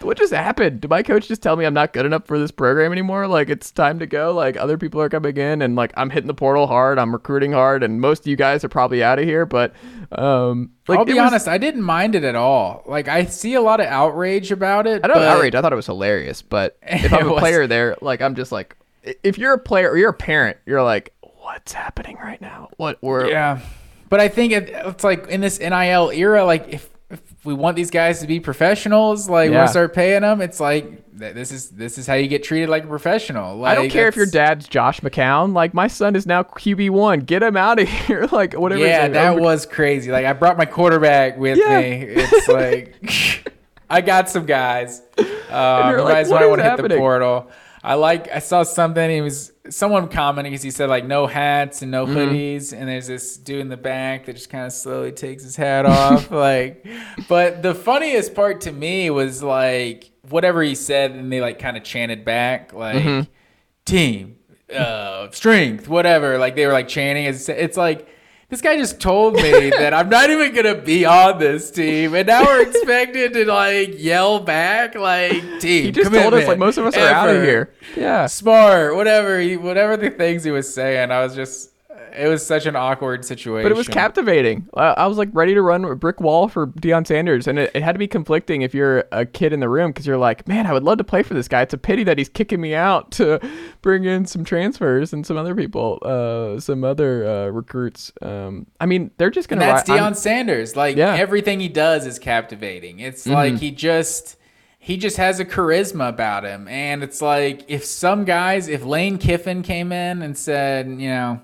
what 0.01 0.19
just 0.19 0.33
happened? 0.33 0.83
Did 0.83 0.91
my 0.91 1.03
coach 1.03 1.27
just 1.27 1.43
tell 1.43 1.57
me 1.57 1.64
I'm 1.64 1.73
not 1.73 1.95
good 1.95 2.05
enough 2.05 2.27
for 2.27 2.39
this 2.39 2.51
program 2.51 2.93
anymore? 2.93 3.27
Like, 3.27 3.49
it's 3.49 3.71
time 3.71 3.99
to 4.01 4.07
go. 4.07 4.33
Like, 4.35 4.59
other 4.59 4.77
people 4.77 5.01
are 5.01 5.09
coming 5.09 5.37
in 5.39 5.62
and 5.62 5.75
like, 5.75 5.93
I'm 5.97 6.11
hitting 6.11 6.27
the 6.27 6.35
portal 6.35 6.67
hard. 6.67 6.99
I'm 6.99 7.12
recruiting 7.14 7.53
hard. 7.53 7.83
And 7.83 7.99
most 7.99 8.21
of 8.21 8.27
you 8.27 8.37
guys 8.37 8.62
are 8.62 8.69
probably 8.69 9.03
out 9.03 9.19
of 9.19 9.25
here. 9.25 9.47
But, 9.47 9.73
um, 10.12 10.73
like, 10.87 10.99
I'll 10.99 11.05
be 11.07 11.14
was- 11.14 11.23
honest, 11.23 11.49
I 11.49 11.57
didn't 11.57 11.83
mind 11.83 12.14
it 12.14 12.25
at 12.25 12.35
all. 12.37 12.83
Like 12.87 13.09
I 13.09 13.25
see 13.25 13.55
a 13.55 13.62
lot 13.62 13.81
of 13.81 13.87
outrage 13.87 14.53
about 14.53 14.87
it. 14.87 15.03
I 15.03 15.09
don't 15.09 15.17
but 15.17 15.29
outrage. 15.29 15.55
I 15.55 15.62
thought 15.62 15.73
it 15.73 15.77
was 15.77 15.87
hilarious, 15.87 16.43
but 16.43 16.77
if 16.83 17.11
I'm 17.12 17.29
a 17.29 17.33
was. 17.33 17.41
player 17.41 17.67
there, 17.67 17.97
like 18.03 18.21
I'm 18.21 18.35
just 18.35 18.53
like, 18.53 18.77
if 19.23 19.39
you're 19.39 19.55
a 19.55 19.59
player 19.59 19.91
or 19.91 19.97
you're 19.97 20.11
a 20.11 20.14
parent, 20.14 20.59
you're 20.67 20.83
like, 20.83 21.14
what's 21.41 21.73
happening 21.73 22.19
right 22.23 22.41
now? 22.41 22.69
What 22.77 22.99
we're 23.01 23.31
Yeah, 23.31 23.61
but 24.09 24.21
I 24.21 24.29
think 24.29 24.53
it, 24.53 24.71
it's 24.71 25.05
like 25.05 25.29
in 25.29 25.41
this 25.41 25.59
NIL 25.59 26.11
era, 26.11 26.45
like 26.45 26.67
if 26.69 26.91
if 27.09 27.21
we 27.45 27.55
want 27.55 27.77
these 27.77 27.91
guys 27.93 28.19
to 28.21 28.27
be 28.27 28.41
professionals, 28.41 29.29
like 29.29 29.51
Yeah. 29.53 29.63
we 29.63 29.69
start 29.69 29.95
paying 29.95 30.23
them, 30.23 30.41
it's 30.41 30.59
like 30.59 31.05
this 31.13 31.53
is 31.53 31.71
this 31.71 31.99
is 31.99 32.07
how 32.07 32.15
you 32.15 32.27
get 32.27 32.43
treated 32.43 32.69
like 32.69 32.83
a 32.85 32.89
professional. 32.89 33.57
Like, 33.59 33.73
I 33.73 33.75
don't 33.81 33.89
care 33.91 34.09
if 34.09 34.17
your 34.17 34.27
dad's 34.27 34.67
Josh 34.69 35.01
McCown. 35.01 35.55
Like 35.55 35.73
my 35.73 35.87
son 35.87 36.17
is 36.17 36.27
now 36.27 36.43
QB 36.43 36.91
one. 36.91 37.21
Get 37.21 37.43
him 37.45 37.57
out 37.57 37.79
of 37.79 37.89
here. 38.07 38.29
like 38.33 38.55
whatever. 38.55 38.85
Yeah, 38.85 39.07
that 39.09 39.33
over- 39.33 39.41
was 39.41 39.67
crazy. 39.67 40.11
Like 40.11 40.27
I 40.27 40.33
brought 40.33 40.59
my 40.59 40.67
quarterback 40.67 41.39
with 41.39 41.59
Yeah. 41.59 41.81
me. 41.81 42.03
It's 42.09 42.49
like 42.49 43.53
I 43.89 44.01
got 44.01 44.29
some 44.29 44.47
guys. 44.47 45.03
Um, 45.47 45.93
you 45.95 46.03
like, 46.03 46.29
might 46.29 46.47
want 46.49 46.59
to 46.59 46.65
hit 46.65 46.77
the 46.77 46.83
happening? 46.83 46.99
portal. 46.99 47.49
I 47.87 47.95
like. 47.95 48.28
I 48.32 48.41
saw 48.41 48.64
something. 48.64 49.09
He 49.11 49.20
was 49.20 49.53
someone 49.70 50.09
commenting 50.09 50.51
because 50.53 50.62
he 50.64 50.70
said 50.72 50.89
like 50.89 51.07
no 51.07 51.26
hats 51.28 51.82
and 51.82 51.91
no 51.91 52.05
Mm-hmm. 52.05 52.16
hoodies, 52.16 52.72
and 52.72 52.89
there's 52.89 53.07
this 53.07 53.37
dude 53.37 53.61
in 53.61 53.68
the 53.68 53.76
back 53.76 54.26
that 54.26 54.32
just 54.34 54.51
kind 54.51 54.66
of 54.66 54.72
slowly 54.72 55.12
takes 55.12 55.45
his 55.45 55.55
hat 55.55 55.87
off. 55.99 56.30
like, 56.32 56.84
but 57.28 57.62
the 57.62 57.74
funniest 57.74 58.34
part 58.34 58.62
to 58.62 58.72
me 58.72 59.09
was 59.11 59.43
like 59.43 60.11
whatever 60.28 60.62
he 60.62 60.74
said, 60.74 61.12
and 61.12 61.32
they 61.32 61.41
like 61.41 61.59
kind 61.61 61.76
of 61.76 61.84
chanted 61.84 62.24
back 62.24 62.72
like 62.72 62.97
Mm-hmm. 62.97 63.30
team, 63.84 64.37
uh, 64.74 65.30
strength, 65.30 65.89
whatever. 65.89 66.39
Like 66.39 66.57
they 66.57 66.66
were 66.66 66.72
like 66.72 66.89
chanting. 66.89 67.24
It's, 67.26 67.49
it's 67.49 67.76
like 67.76 68.09
this 68.49 68.61
guy 68.61 68.76
just 68.76 69.01
told 69.01 69.34
me 69.34 69.70
that 69.70 69.92
I'm 69.92 70.09
not 70.09 70.30
even 70.30 70.55
gonna 70.55 70.74
be 70.74 71.05
on 71.05 71.38
this 71.38 71.70
team, 71.70 72.14
and 72.14 72.26
now 72.26 72.44
we're 72.44 72.62
expected 72.62 73.32
to 73.34 73.44
like 73.44 73.94
yell 73.99 74.40
back 74.40 74.94
like 74.94 75.42
team. 75.61 75.84
He 75.84 75.92
just 75.92 76.12
told 76.12 76.34
us 76.34 76.47
like 76.47 76.59
most 76.59 76.78
of 76.78 76.86
us 76.86 76.97
are 76.97 77.09
out 77.09 77.28
of 77.28 77.42
here. 77.42 77.72
Yeah. 77.97 78.26
Smart, 78.26 78.94
whatever, 78.94 79.40
he, 79.40 79.57
whatever 79.57 79.97
the 79.97 80.11
things 80.11 80.44
he 80.44 80.51
was 80.51 80.72
saying. 80.72 81.11
I 81.11 81.22
was 81.22 81.34
just, 81.34 81.72
It 82.17 82.29
was 82.29 82.45
such 82.47 82.67
an 82.67 82.77
awkward 82.77 83.25
situation. 83.25 83.64
But 83.64 83.73
it 83.73 83.77
was 83.77 83.89
captivating. 83.89 84.69
I 84.75 85.07
was 85.07 85.19
like 85.19 85.29
ready 85.33 85.55
to 85.55 85.62
run 85.62 85.85
a 85.85 85.95
brick 85.95 86.21
wall 86.21 86.49
for 86.49 86.69
Deion 86.69 87.07
Sanders, 87.07 87.47
and 87.47 87.59
it, 87.59 87.71
it 87.75 87.83
had 87.83 87.93
to 87.93 87.99
be 87.99 88.07
conflicting 88.09 88.62
if 88.62 88.75
you're 88.75 89.05
a 89.12 89.27
kid 89.27 89.53
in 89.53 89.61
the 89.61 89.69
room 89.69 89.91
because 89.91 90.07
you're 90.07 90.17
like, 90.17 90.47
man, 90.49 90.67
I 90.67 90.73
would 90.73 90.83
love 90.83 90.99
to 90.99 91.05
play 91.05 91.23
for 91.23 91.35
this 91.35 91.49
guy. 91.49 91.62
It's 91.62 91.75
a 91.75 91.79
pity 91.79 92.05
that 92.05 92.19
he's 92.19 92.29
kicking 92.29 92.61
me 92.61 92.75
out 92.75 93.11
to 93.12 93.39
bring 93.83 94.05
in 94.05 94.25
some 94.27 94.45
transfers 94.45 95.12
and 95.12 95.27
some 95.27 95.37
other 95.37 95.55
people, 95.55 95.99
uh, 96.03 96.59
some 96.61 96.85
other 96.85 97.27
uh, 97.27 97.47
recruits. 97.49 98.12
Um, 98.23 98.67
I 98.81 98.87
mean, 98.87 99.11
they're 99.19 99.31
just 99.31 99.49
gonna. 99.49 99.61
that's 99.61 99.89
ri- 99.89 99.97
Deion 99.97 100.03
I'm- 100.03 100.14
Sanders. 100.14 100.77
Like 100.77 100.97
Yeah. 100.97 101.12
Mm-hmm. 101.12 101.23
everything 101.23 101.61
he 101.61 101.69
does 101.69 102.07
is 102.07 102.19
captivating. 102.19 103.01
It's 103.01 103.27
like 103.27 103.59
he 103.59 103.71
just 103.71 104.37
he 104.79 104.97
just 104.97 105.17
has 105.17 105.41
a 105.41 105.45
charisma 105.45 106.09
about 106.09 106.45
him. 106.45 106.69
And 106.69 107.03
it's 107.03 107.21
like 107.21 107.64
if 107.69 107.85
some 107.85 108.25
guys, 108.25 108.69
if 108.69 108.85
Lane 108.85 109.19
Kiffin 109.19 109.62
came 109.62 109.91
in 109.91 110.23
and 110.23 110.39
said, 110.39 110.87
you 110.89 111.09
know, 111.09 111.41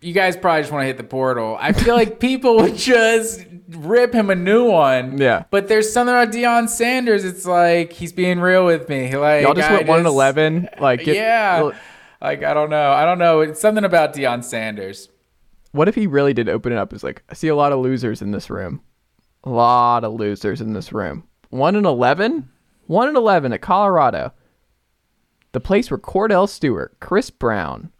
you 0.00 0.12
guys 0.12 0.36
probably 0.36 0.62
just 0.62 0.72
want 0.72 0.82
to 0.82 0.86
hit 0.86 0.96
the 0.98 1.04
portal. 1.04 1.56
I 1.58 1.72
feel 1.72 1.94
like 1.94 2.20
people 2.20 2.56
would 2.56 2.76
just 2.76 3.44
rip 3.68 4.12
him 4.12 4.30
a 4.30 4.34
new 4.34 4.64
one. 4.70 5.18
Yeah. 5.18 5.44
But 5.50 5.68
there's 5.68 5.92
something 5.92 6.14
about 6.14 6.32
Deion 6.32 6.68
Sanders. 6.68 7.24
It's 7.24 7.46
like 7.46 7.92
he's 7.92 8.12
being 8.12 8.40
real 8.40 8.66
with 8.66 8.88
me. 8.88 9.16
Like 9.16 9.42
Y'all 9.42 9.54
just 9.54 9.70
I 9.70 9.74
went 9.74 9.88
one 9.88 9.98
and 9.98 10.06
eleven. 10.06 10.68
Like, 10.78 11.04
get- 11.04 11.16
yeah. 11.16 11.70
Like 12.20 12.42
I 12.42 12.54
don't 12.54 12.70
know. 12.70 12.92
I 12.92 13.04
don't 13.04 13.18
know. 13.18 13.40
It's 13.40 13.60
something 13.60 13.84
about 13.84 14.14
Deion 14.14 14.44
Sanders. 14.44 15.08
What 15.72 15.88
if 15.88 15.94
he 15.94 16.06
really 16.06 16.32
did 16.34 16.48
open 16.48 16.72
it 16.72 16.78
up? 16.78 16.92
It's 16.92 17.02
like 17.02 17.22
I 17.28 17.34
see 17.34 17.48
a 17.48 17.56
lot 17.56 17.72
of 17.72 17.80
losers 17.80 18.22
in 18.22 18.30
this 18.30 18.48
room. 18.50 18.80
A 19.44 19.50
lot 19.50 20.04
of 20.04 20.14
losers 20.14 20.60
in 20.60 20.72
this 20.72 20.92
room. 20.92 21.24
One 21.50 21.76
and 21.76 21.86
eleven. 21.86 22.48
One 22.86 23.08
and 23.08 23.16
eleven 23.16 23.52
at 23.52 23.60
Colorado. 23.60 24.32
The 25.52 25.60
place 25.60 25.90
where 25.90 25.98
Kordell 25.98 26.48
Stewart, 26.48 26.96
Chris 27.00 27.30
Brown, 27.30 27.90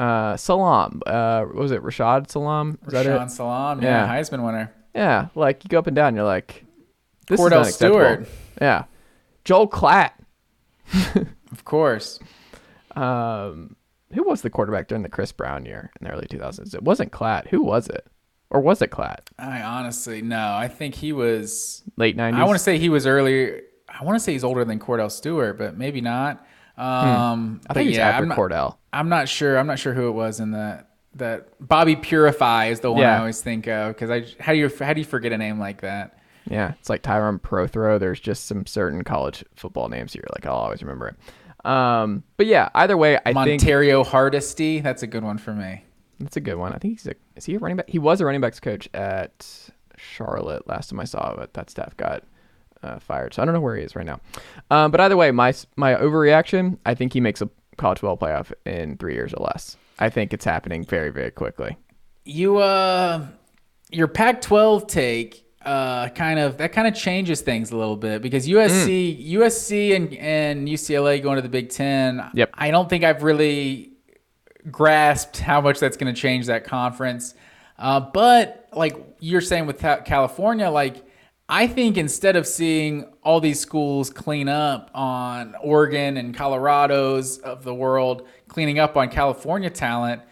uh, 0.00 0.36
Salaam, 0.36 1.02
uh, 1.06 1.42
what 1.44 1.54
was 1.56 1.72
it 1.72 1.82
Rashad 1.82 2.30
Salaam? 2.30 2.78
Is 2.86 2.92
that 2.92 3.06
it? 3.06 3.30
Salaam, 3.30 3.82
yeah, 3.82 4.06
Yeah. 4.06 4.20
Heisman 4.20 4.44
winner. 4.44 4.72
Yeah, 4.94 5.28
like 5.34 5.62
you 5.64 5.68
go 5.68 5.78
up 5.78 5.86
and 5.86 5.94
down, 5.94 6.16
you're 6.16 6.24
like, 6.24 6.64
this 7.28 7.38
Kordell 7.40 7.66
is. 7.66 7.74
Stewart. 7.74 8.26
Yeah, 8.60 8.84
Joel 9.44 9.68
Klatt. 9.68 10.12
Of 11.52 11.64
course. 11.64 12.20
Um, 12.94 13.74
who 14.14 14.22
was 14.22 14.42
the 14.42 14.50
quarterback 14.50 14.86
during 14.88 15.02
the 15.02 15.08
Chris 15.08 15.32
Brown 15.32 15.64
year 15.66 15.90
in 16.00 16.06
the 16.06 16.12
early 16.12 16.26
2000s? 16.26 16.74
It 16.74 16.82
wasn't 16.82 17.10
Klatt. 17.12 17.48
Who 17.48 17.62
was 17.62 17.88
it? 17.88 18.06
Or 18.50 18.60
was 18.60 18.80
it 18.82 18.90
Klatt? 18.90 19.20
I 19.38 19.62
honestly 19.62 20.22
no. 20.22 20.52
I 20.54 20.68
think 20.68 20.94
he 20.94 21.12
was. 21.12 21.82
Late 21.96 22.16
90s. 22.16 22.34
I 22.34 22.44
want 22.44 22.56
to 22.56 22.62
say 22.62 22.78
he 22.78 22.88
was 22.88 23.06
earlier. 23.06 23.62
I 23.88 24.04
want 24.04 24.16
to 24.16 24.20
say 24.20 24.32
he's 24.32 24.44
older 24.44 24.64
than 24.64 24.78
Kordell 24.78 25.10
Stewart, 25.10 25.58
but 25.58 25.76
maybe 25.76 26.00
not. 26.00 26.44
Um, 26.80 27.60
Hmm. 27.64 27.66
I 27.70 27.74
think 27.74 27.94
yeah, 27.94 28.08
after 28.08 28.22
I'm 28.22 28.28
not, 28.28 28.38
Kordell. 28.38 28.76
I'm 28.92 29.08
not 29.08 29.28
sure. 29.28 29.58
I'm 29.58 29.66
not 29.66 29.78
sure 29.78 29.92
who 29.94 30.08
it 30.08 30.12
was 30.12 30.40
in 30.40 30.52
that. 30.52 30.86
That 31.16 31.48
Bobby 31.60 31.96
Purify 31.96 32.66
is 32.66 32.80
the 32.80 32.92
one 32.92 33.02
Yeah. 33.02 33.16
I 33.16 33.18
always 33.18 33.42
think 33.42 33.66
of 33.66 33.94
because 33.94 34.10
I 34.10 34.24
how 34.38 34.52
do 34.52 34.58
you 34.58 34.70
how 34.80 34.92
do 34.92 35.00
you 35.00 35.04
forget 35.04 35.32
a 35.32 35.38
name 35.38 35.58
like 35.58 35.80
that? 35.80 36.16
Yeah, 36.48 36.72
it's 36.78 36.88
like 36.88 37.02
Tyrone 37.02 37.38
Prothro. 37.40 37.98
There's 37.98 38.20
just 38.20 38.46
some 38.46 38.64
certain 38.64 39.02
college 39.04 39.44
football 39.56 39.88
names 39.88 40.14
you're 40.14 40.24
like, 40.32 40.46
I'll 40.46 40.54
always 40.54 40.82
remember 40.82 41.08
it. 41.08 41.66
Um, 41.68 42.22
but 42.36 42.46
yeah, 42.46 42.70
either 42.74 42.96
way, 42.96 43.18
I 43.26 43.32
think 43.34 43.60
Montario 43.60 44.06
Hardesty. 44.06 44.80
That's 44.80 45.02
a 45.02 45.06
good 45.08 45.24
one 45.24 45.36
for 45.38 45.52
me. 45.52 45.84
that's 46.20 46.36
a 46.36 46.40
good 46.40 46.54
one. 46.56 46.72
I 46.72 46.78
think 46.78 46.94
he's 47.00 47.06
a 47.08 47.14
is 47.36 47.44
he 47.44 47.56
a 47.56 47.58
running 47.58 47.76
back? 47.76 47.90
He 47.90 47.98
was 47.98 48.20
a 48.20 48.24
running 48.24 48.40
backs 48.40 48.60
coach 48.60 48.88
at 48.94 49.70
Charlotte 49.96 50.66
last 50.68 50.90
time 50.90 51.00
I 51.00 51.04
saw, 51.04 51.34
but 51.36 51.54
that 51.54 51.70
staff 51.70 51.96
got 51.96 52.22
uh, 52.82 52.98
fired. 52.98 53.34
So 53.34 53.42
I 53.42 53.44
don't 53.44 53.54
know 53.54 53.60
where 53.60 53.76
he 53.76 53.82
is 53.82 53.94
right 53.96 54.06
now. 54.06 54.20
Um, 54.70 54.90
but 54.90 55.00
either 55.00 55.16
way, 55.16 55.30
my 55.30 55.52
my 55.76 55.94
overreaction. 55.94 56.78
I 56.86 56.94
think 56.94 57.12
he 57.12 57.20
makes 57.20 57.42
a 57.42 57.50
college 57.76 57.98
football 57.98 58.16
playoff 58.16 58.52
in 58.66 58.96
three 58.96 59.14
years 59.14 59.32
or 59.34 59.44
less. 59.44 59.76
I 59.98 60.08
think 60.08 60.32
it's 60.32 60.44
happening 60.44 60.84
very 60.84 61.10
very 61.10 61.30
quickly. 61.30 61.76
You 62.24 62.58
uh 62.58 63.26
your 63.90 64.08
Pac-12 64.08 64.88
take 64.88 65.46
uh 65.64 66.08
kind 66.10 66.38
of 66.38 66.58
that 66.58 66.72
kind 66.72 66.88
of 66.88 66.94
changes 66.94 67.40
things 67.40 67.70
a 67.70 67.76
little 67.76 67.96
bit 67.96 68.22
because 68.22 68.46
USC 68.46 69.32
USC 69.32 69.94
and 69.96 70.14
and 70.14 70.68
UCLA 70.68 71.22
going 71.22 71.36
to 71.36 71.42
the 71.42 71.48
Big 71.48 71.70
10. 71.70 72.30
Yep. 72.34 72.50
I 72.54 72.70
don't 72.70 72.88
think 72.88 73.04
I've 73.04 73.22
really 73.22 73.92
grasped 74.70 75.38
how 75.38 75.60
much 75.60 75.78
that's 75.78 75.96
going 75.96 76.14
to 76.14 76.20
change 76.20 76.46
that 76.46 76.64
conference. 76.64 77.34
Uh, 77.78 78.00
but 78.00 78.68
like 78.74 78.96
you're 79.20 79.40
saying 79.40 79.66
with 79.66 79.78
California, 79.78 80.70
like 80.70 81.02
I 81.50 81.66
think 81.66 81.96
instead 81.96 82.36
of 82.36 82.46
seeing 82.46 83.12
all 83.24 83.40
these 83.40 83.58
schools 83.58 84.08
clean 84.08 84.48
up 84.48 84.88
on 84.94 85.56
Oregon 85.60 86.16
and 86.16 86.32
Colorado's 86.32 87.38
of 87.38 87.64
the 87.64 87.74
world 87.74 88.28
cleaning 88.46 88.78
up 88.78 88.96
on 88.96 89.08
California 89.08 89.68
talent, 89.68 90.22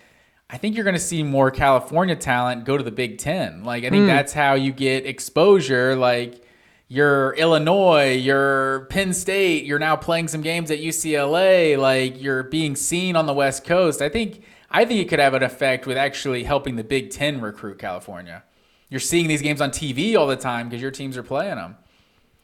I 0.48 0.58
think 0.58 0.76
you're 0.76 0.84
going 0.84 0.94
to 0.94 1.00
see 1.00 1.24
more 1.24 1.50
California 1.50 2.14
talent 2.14 2.64
go 2.64 2.76
to 2.76 2.84
the 2.84 2.92
Big 2.92 3.18
Ten. 3.18 3.64
Like 3.64 3.82
I 3.82 3.90
think 3.90 4.02
hmm. 4.02 4.06
that's 4.06 4.32
how 4.32 4.54
you 4.54 4.70
get 4.70 5.06
exposure. 5.06 5.96
Like 5.96 6.46
you're 6.86 7.32
Illinois, 7.32 8.12
you're 8.12 8.86
Penn 8.88 9.12
State, 9.12 9.64
you're 9.64 9.80
now 9.80 9.96
playing 9.96 10.28
some 10.28 10.40
games 10.40 10.70
at 10.70 10.78
UCLA. 10.78 11.76
Like 11.76 12.22
you're 12.22 12.44
being 12.44 12.76
seen 12.76 13.16
on 13.16 13.26
the 13.26 13.34
West 13.34 13.64
Coast. 13.64 14.00
I 14.00 14.08
think 14.08 14.44
I 14.70 14.84
think 14.84 15.00
it 15.00 15.08
could 15.08 15.18
have 15.18 15.34
an 15.34 15.42
effect 15.42 15.84
with 15.84 15.96
actually 15.96 16.44
helping 16.44 16.76
the 16.76 16.84
Big 16.84 17.10
Ten 17.10 17.40
recruit 17.40 17.80
California. 17.80 18.44
You're 18.90 19.00
seeing 19.00 19.28
these 19.28 19.42
games 19.42 19.60
on 19.60 19.70
TV 19.70 20.16
all 20.16 20.26
the 20.26 20.36
time 20.36 20.68
because 20.68 20.80
your 20.80 20.90
teams 20.90 21.16
are 21.16 21.22
playing 21.22 21.56
them. 21.56 21.76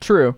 True. 0.00 0.36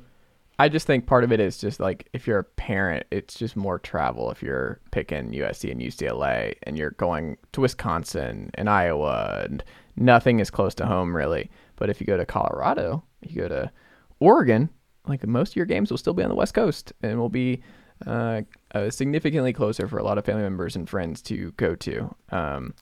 I 0.58 0.68
just 0.68 0.86
think 0.86 1.06
part 1.06 1.24
of 1.24 1.32
it 1.32 1.40
is 1.40 1.58
just 1.58 1.80
like 1.80 2.08
if 2.12 2.26
you're 2.26 2.38
a 2.38 2.44
parent, 2.44 3.04
it's 3.10 3.34
just 3.34 3.56
more 3.56 3.78
travel 3.78 4.30
if 4.30 4.42
you're 4.42 4.80
picking 4.90 5.32
USC 5.32 5.70
and 5.70 5.80
UCLA 5.80 6.54
and 6.62 6.78
you're 6.78 6.92
going 6.92 7.36
to 7.52 7.60
Wisconsin 7.60 8.50
and 8.54 8.70
Iowa 8.70 9.42
and 9.44 9.62
nothing 9.96 10.40
is 10.40 10.50
close 10.50 10.74
to 10.76 10.86
home 10.86 11.14
really. 11.14 11.50
But 11.76 11.90
if 11.90 12.00
you 12.00 12.06
go 12.06 12.16
to 12.16 12.24
Colorado, 12.24 13.04
you 13.20 13.42
go 13.42 13.48
to 13.48 13.70
Oregon, 14.18 14.70
like 15.06 15.26
most 15.26 15.50
of 15.50 15.56
your 15.56 15.66
games 15.66 15.90
will 15.90 15.98
still 15.98 16.14
be 16.14 16.22
on 16.22 16.30
the 16.30 16.34
West 16.34 16.54
Coast 16.54 16.92
and 17.02 17.18
will 17.18 17.28
be 17.28 17.62
uh, 18.06 18.42
uh, 18.74 18.90
significantly 18.90 19.52
closer 19.52 19.88
for 19.88 19.98
a 19.98 20.04
lot 20.04 20.18
of 20.18 20.24
family 20.24 20.42
members 20.42 20.76
and 20.76 20.88
friends 20.88 21.20
to 21.22 21.52
go 21.52 21.74
to. 21.74 22.14
Um, 22.30 22.74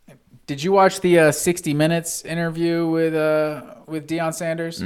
Did 0.47 0.63
you 0.63 0.73
watch 0.73 1.01
the 1.01 1.19
uh, 1.19 1.33
60 1.33 1.73
Minutes 1.75 2.23
interview 2.25 2.87
with 2.87 3.15
uh, 3.15 3.77
with 3.87 4.07
Deion 4.09 4.35
Sanders? 4.35 4.83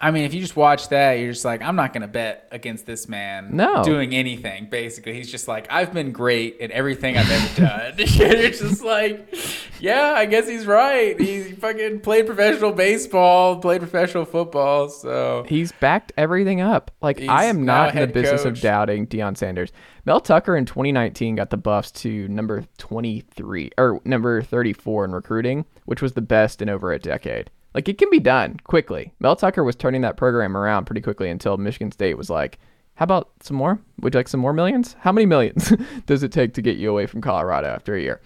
I 0.00 0.12
mean, 0.12 0.24
if 0.24 0.32
you 0.32 0.40
just 0.40 0.54
watch 0.54 0.90
that, 0.90 1.14
you're 1.14 1.32
just 1.32 1.44
like, 1.44 1.60
I'm 1.60 1.74
not 1.74 1.92
going 1.92 2.02
to 2.02 2.08
bet 2.08 2.46
against 2.52 2.86
this 2.86 3.08
man 3.08 3.56
No. 3.56 3.82
doing 3.82 4.14
anything. 4.14 4.68
Basically, 4.70 5.14
he's 5.14 5.28
just 5.28 5.48
like, 5.48 5.66
I've 5.70 5.92
been 5.92 6.12
great 6.12 6.60
at 6.60 6.70
everything 6.70 7.18
I've 7.18 7.28
ever 7.28 7.60
done. 7.66 7.94
you're 7.98 8.50
just 8.50 8.84
like, 8.84 9.34
yeah, 9.80 10.12
I 10.16 10.26
guess 10.26 10.46
he's 10.48 10.66
right. 10.66 11.20
He 11.20 11.42
fucking 11.50 12.00
played 12.00 12.26
professional 12.26 12.70
baseball, 12.70 13.58
played 13.58 13.80
professional 13.80 14.24
football. 14.24 14.88
So 14.88 15.44
He's 15.48 15.72
backed 15.72 16.12
everything 16.16 16.60
up. 16.60 16.92
Like 17.00 17.20
I 17.22 17.46
am 17.46 17.64
not 17.64 17.96
in 17.96 18.00
the 18.02 18.06
business 18.06 18.44
of 18.44 18.60
doubting 18.60 19.04
Deion 19.08 19.36
Sanders. 19.36 19.72
Mel 20.04 20.20
Tucker 20.20 20.56
in 20.56 20.64
2019 20.64 21.34
got 21.34 21.50
the 21.50 21.56
Buffs 21.56 21.90
to 21.90 22.28
number 22.28 22.64
23 22.78 23.72
or 23.76 24.00
number 24.04 24.42
34 24.42 25.06
in 25.06 25.12
recruiting, 25.12 25.64
which 25.86 26.00
was 26.00 26.12
the 26.12 26.22
best 26.22 26.62
in 26.62 26.68
over 26.68 26.92
a 26.92 27.00
decade. 27.00 27.50
Like 27.78 27.88
it 27.88 27.96
can 27.96 28.10
be 28.10 28.18
done 28.18 28.56
quickly. 28.64 29.12
Mel 29.20 29.36
Tucker 29.36 29.62
was 29.62 29.76
turning 29.76 30.00
that 30.00 30.16
program 30.16 30.56
around 30.56 30.86
pretty 30.86 31.00
quickly 31.00 31.30
until 31.30 31.56
Michigan 31.58 31.92
State 31.92 32.18
was 32.18 32.28
like, 32.28 32.58
"How 32.96 33.04
about 33.04 33.30
some 33.40 33.56
more? 33.56 33.78
Would 34.00 34.14
you 34.14 34.18
like 34.18 34.26
some 34.26 34.40
more 34.40 34.52
millions? 34.52 34.96
How 34.98 35.12
many 35.12 35.26
millions 35.26 35.72
does 36.06 36.24
it 36.24 36.32
take 36.32 36.54
to 36.54 36.60
get 36.60 36.76
you 36.76 36.90
away 36.90 37.06
from 37.06 37.20
Colorado 37.20 37.68
after 37.68 37.94
a 37.94 38.00
year?" 38.00 38.20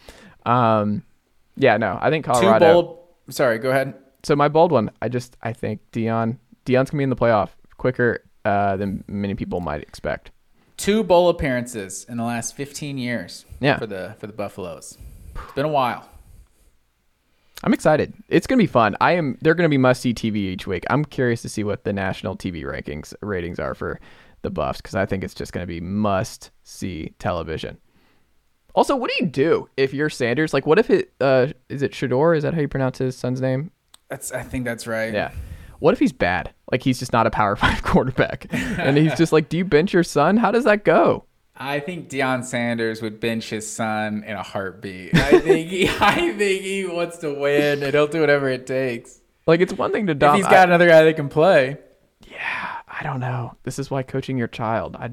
Um, 0.46 1.02
yeah, 1.54 1.76
no, 1.76 1.98
I 2.00 2.08
think 2.08 2.24
two 2.24 2.32
Colorado 2.32 2.72
bold. 2.72 2.98
Sorry, 3.28 3.58
go 3.58 3.68
ahead. 3.68 3.92
so 4.22 4.34
my 4.34 4.48
bold 4.48 4.72
one, 4.72 4.90
I 5.02 5.10
just 5.10 5.36
I 5.42 5.52
think 5.52 5.82
Deion 5.92 6.38
Deion's 6.64 6.88
gonna 6.88 7.00
be 7.00 7.04
in 7.04 7.10
the 7.10 7.16
playoff 7.16 7.50
quicker 7.76 8.24
uh, 8.46 8.78
than 8.78 9.04
many 9.06 9.34
people 9.34 9.60
might 9.60 9.82
expect. 9.82 10.30
Two 10.78 11.04
bowl 11.04 11.28
appearances 11.28 12.06
in 12.08 12.16
the 12.16 12.24
last 12.24 12.56
15 12.56 12.96
years. 12.96 13.44
Yeah. 13.60 13.76
for 13.78 13.86
the 13.86 14.16
for 14.18 14.26
the 14.26 14.32
Buffaloes. 14.32 14.96
It's 15.36 15.52
been 15.52 15.66
a 15.66 15.68
while. 15.68 16.08
I'm 17.64 17.72
excited. 17.72 18.12
It's 18.28 18.46
gonna 18.46 18.58
be 18.62 18.66
fun. 18.66 18.96
I 19.00 19.12
am. 19.12 19.38
They're 19.40 19.54
gonna 19.54 19.68
be 19.68 19.78
must 19.78 20.00
see 20.02 20.12
TV 20.12 20.36
each 20.36 20.66
week. 20.66 20.84
I'm 20.90 21.04
curious 21.04 21.42
to 21.42 21.48
see 21.48 21.64
what 21.64 21.84
the 21.84 21.92
national 21.92 22.36
TV 22.36 22.64
rankings 22.64 23.14
ratings 23.20 23.58
are 23.58 23.74
for 23.74 24.00
the 24.42 24.50
Buffs 24.50 24.80
because 24.80 24.94
I 24.94 25.06
think 25.06 25.22
it's 25.22 25.34
just 25.34 25.52
gonna 25.52 25.66
be 25.66 25.80
must 25.80 26.50
see 26.64 27.14
television. 27.18 27.78
Also, 28.74 28.96
what 28.96 29.10
do 29.10 29.24
you 29.24 29.30
do 29.30 29.68
if 29.76 29.92
you're 29.92 30.10
Sanders? 30.10 30.52
Like, 30.54 30.66
what 30.66 30.78
if 30.78 30.90
it 30.90 31.12
uh, 31.20 31.48
is 31.68 31.82
it 31.82 31.92
Shedeur? 31.92 32.36
Is 32.36 32.42
that 32.42 32.54
how 32.54 32.60
you 32.60 32.68
pronounce 32.68 32.98
his 32.98 33.16
son's 33.16 33.40
name? 33.40 33.70
That's 34.08 34.32
I 34.32 34.42
think 34.42 34.64
that's 34.64 34.86
right. 34.86 35.12
Yeah. 35.12 35.30
What 35.78 35.92
if 35.92 35.98
he's 35.98 36.12
bad? 36.12 36.52
Like 36.70 36.82
he's 36.82 36.98
just 36.98 37.12
not 37.12 37.26
a 37.26 37.30
power 37.30 37.54
five 37.56 37.82
quarterback, 37.82 38.46
and 38.50 38.96
he's 38.96 39.14
just 39.14 39.32
like, 39.32 39.48
do 39.48 39.56
you 39.56 39.64
bench 39.64 39.92
your 39.92 40.04
son? 40.04 40.36
How 40.36 40.50
does 40.50 40.64
that 40.64 40.84
go? 40.84 41.26
I 41.62 41.80
think 41.80 42.08
Deion 42.08 42.44
Sanders 42.44 43.00
would 43.02 43.20
bench 43.20 43.48
his 43.48 43.70
son 43.70 44.24
in 44.24 44.34
a 44.34 44.42
heartbeat. 44.42 45.16
I 45.16 45.38
think 45.38 45.68
he, 45.68 45.88
I 46.00 46.32
think 46.32 46.62
he 46.62 46.84
wants 46.86 47.18
to 47.18 47.32
win, 47.32 47.82
and 47.82 47.94
he'll 47.94 48.08
do 48.08 48.20
whatever 48.20 48.48
it 48.48 48.66
takes. 48.66 49.20
Like 49.46 49.60
it's 49.60 49.72
one 49.72 49.92
thing 49.92 50.06
to 50.08 50.12
If 50.12 50.34
he's 50.34 50.46
got 50.46 50.68
another 50.68 50.88
guy 50.88 51.04
that 51.04 51.14
can 51.14 51.28
play. 51.28 51.78
Yeah, 52.28 52.76
I 52.88 53.02
don't 53.02 53.20
know. 53.20 53.54
This 53.62 53.78
is 53.78 53.90
why 53.90 54.02
coaching 54.02 54.38
your 54.38 54.48
child 54.48 54.96
I, 54.96 55.10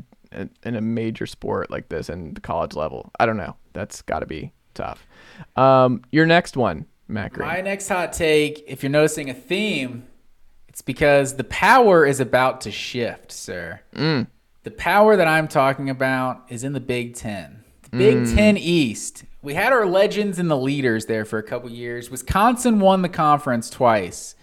in 0.64 0.76
a 0.76 0.82
major 0.82 1.26
sport 1.26 1.70
like 1.70 1.90
this 1.90 2.10
and 2.10 2.36
the 2.36 2.42
college 2.42 2.74
level. 2.74 3.12
I 3.20 3.26
don't 3.26 3.38
know. 3.38 3.56
That's 3.74 4.02
got 4.02 4.20
to 4.20 4.26
be 4.26 4.52
tough. 4.74 5.06
Um, 5.56 6.04
your 6.12 6.26
next 6.26 6.58
one, 6.58 6.86
Matt 7.08 7.34
Green. 7.34 7.48
My 7.48 7.62
next 7.62 7.88
hot 7.88 8.14
take, 8.14 8.64
if 8.68 8.84
you're 8.84 8.92
noticing 8.92 9.30
a 9.30 9.34
theme, 9.34 10.08
it's 10.68 10.82
because 10.82 11.36
the 11.36 11.44
power 11.44 12.06
is 12.06 12.20
about 12.20 12.62
to 12.62 12.72
shift, 12.72 13.32
sir. 13.32 13.82
The 14.64 14.72
power 14.72 15.16
that 15.16 15.28
I'm 15.28 15.48
talking 15.48 15.90
about 15.90 16.46
is 16.50 16.64
in 16.64 16.74
the 16.74 16.80
Big 16.80 17.16
Ten. 17.16 17.64
The 17.84 17.98
Big 17.98 18.18
hmm. 18.18 18.36
Ten 18.36 18.58
East. 18.58 19.24
We 19.42 19.54
had 19.54 19.72
our 19.72 19.86
legends 19.86 20.38
and 20.38 20.52
the 20.52 20.58
leaders 20.58 21.06
there 21.06 21.24
for 21.24 21.40
a 21.40 21.44
couple 21.44 21.70
years. 21.70 22.12
Wisconsin 22.12 22.80
won 22.80 23.02
the 23.02 23.10
conference 23.10 23.70
twice 23.70 24.36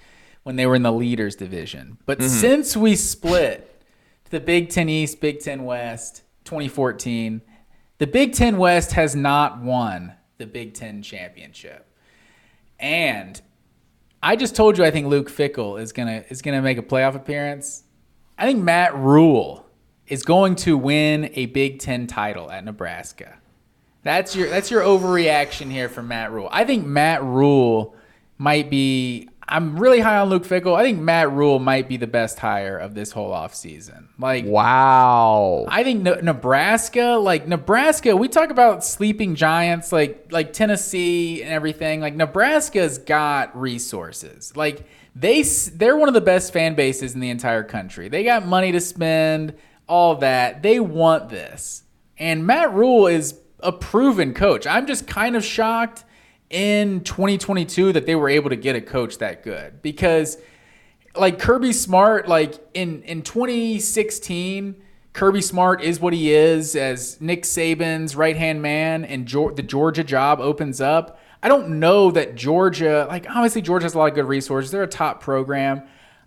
when 0.43 0.57
they 0.57 0.65
were 0.65 0.75
in 0.75 0.83
the 0.83 0.93
leaders 0.93 1.37
division. 1.37 1.99
But 2.07 2.19
mm-hmm. 2.19 2.29
since 2.29 2.77
we 2.77 2.97
split 2.97 3.83
to 4.25 4.31
the 4.31 4.41
Big 4.41 4.71
Ten 4.71 4.89
East, 4.89 5.21
Big 5.21 5.41
Ten 5.41 5.65
West, 5.65 6.23
2014, 6.45 7.43
the 7.99 8.07
Big 8.07 8.33
Ten 8.33 8.57
West 8.57 8.93
has 8.93 9.15
not 9.15 9.61
won 9.61 10.15
the 10.39 10.47
Big 10.47 10.73
Ten 10.73 11.03
championship. 11.03 11.87
And 12.79 13.41
I 14.23 14.37
just 14.37 14.57
told 14.57 14.79
you 14.79 14.85
I 14.85 14.91
think 14.91 15.09
Luke 15.09 15.31
Fickell 15.31 15.81
is 15.81 15.93
gonna 15.93 16.25
is 16.31 16.43
gonna 16.43 16.63
make 16.63 16.79
a 16.79 16.83
playoff 16.83 17.15
appearance. 17.15 17.85
I 18.39 18.47
think 18.47 18.63
Matt 18.63 18.97
Rhule 18.97 19.66
is 20.09 20.23
going 20.23 20.57
to 20.57 20.77
win 20.77 21.31
a 21.35 21.47
Big 21.47 21.79
Ten 21.79 22.07
title 22.07 22.51
at 22.51 22.65
Nebraska. 22.65 23.39
That's 24.03 24.37
your 24.37 24.49
that's 24.49 24.71
your 24.71 24.83
overreaction 24.83 25.71
here 25.71 25.89
from 25.89 26.09
Matt 26.09 26.31
Rhule. 26.31 26.49
I 26.53 26.65
think 26.65 26.87
Matt 26.87 27.25
Rhule 27.25 27.97
might 28.39 28.71
be 28.71 29.29
I'm 29.49 29.79
really 29.79 30.01
high 30.01 30.19
on 30.19 30.29
Luke 30.29 30.45
Fickell. 30.45 30.75
I 30.75 30.83
think 30.83 31.01
Matt 31.01 31.31
Rhule 31.31 31.61
might 31.61 31.89
be 31.89 31.97
the 31.97 32.07
best 32.07 32.39
hire 32.39 32.77
of 32.77 32.95
this 32.95 33.13
whole 33.13 33.31
offseason. 33.31 34.07
Like 34.19 34.45
wow. 34.45 35.67
I 35.69 35.85
think 35.85 36.03
Ne- 36.03 36.21
Nebraska, 36.23 37.19
like 37.21 37.47
Nebraska, 37.47 38.17
we 38.17 38.29
talk 38.29 38.51
about 38.51 38.85
sleeping 38.85 39.35
giants, 39.35 39.93
like 39.93 40.29
like 40.31 40.53
Tennessee 40.53 41.43
and 41.43 41.53
everything. 41.53 42.01
Like 42.01 42.15
Nebraska's 42.15 42.99
got 42.99 43.59
resources. 43.61 44.57
Like 44.57 44.85
they 45.15 45.43
they're 45.43 45.97
one 45.97 46.09
of 46.09 46.15
the 46.15 46.21
best 46.21 46.53
fan 46.53 46.75
bases 46.75 47.15
in 47.15 47.21
the 47.21 47.31
entire 47.31 47.63
country. 47.63 48.09
They 48.09 48.25
got 48.25 48.47
money 48.47 48.73
to 48.73 48.81
spend, 48.81 49.55
all 49.87 50.17
that. 50.17 50.63
They 50.63 50.81
want 50.81 51.29
this, 51.29 51.85
and 52.19 52.47
Matt 52.47 52.73
Rhule 52.73 53.07
is 53.07 53.41
a 53.61 53.73
proven 53.73 54.35
coach. 54.35 54.67
I'm 54.67 54.87
just 54.87 55.07
kind 55.07 55.37
of 55.37 55.45
shocked 55.45 56.05
in 56.51 57.03
2022 57.03 57.93
that 57.93 58.07
they 58.07 58.15
were 58.15 58.29
able 58.29 58.51
to 58.51 58.57
get 58.57 58.77
a 58.77 58.81
coach 58.81 59.19
that 59.19 59.43
good 59.43 59.83
because 59.83 60.39
like 61.17 61.39
Kirby 61.39 61.73
Smart, 61.73 62.29
like 62.29 62.55
in 62.75 63.03
in 63.03 63.23
2016, 63.23 64.77
Kirby 65.13 65.41
Smart 65.41 65.83
is 65.83 65.99
what 65.99 66.13
he 66.13 66.33
is 66.33 66.77
as 66.77 67.21
Nick 67.21 67.45
Saban's 67.45 68.15
right 68.15 68.37
hand 68.37 68.63
man, 68.63 69.05
and 69.05 69.27
Geor- 69.27 69.57
the 69.57 69.63
Georgia 69.63 70.05
job 70.05 70.41
opens 70.41 70.81
up. 70.81 71.19
I 71.43 71.49
don't 71.49 71.79
know 71.79 72.11
that 72.11 72.35
Georgia, 72.35 73.07
like 73.09 73.27
obviously 73.29 73.63
Georgia 73.63 73.85
has 73.85 73.95
a 73.95 73.99
lot 73.99 74.09
of 74.09 74.15
good 74.15 74.27
resources. 74.27 74.71
They're 74.71 74.83
a 74.83 74.89
top 74.89 75.21
program. 75.21 75.83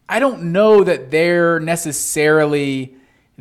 I 0.08 0.20
don't 0.20 0.52
know 0.52 0.84
that 0.84 1.12
they're 1.12 1.60
necessarily 1.60 2.96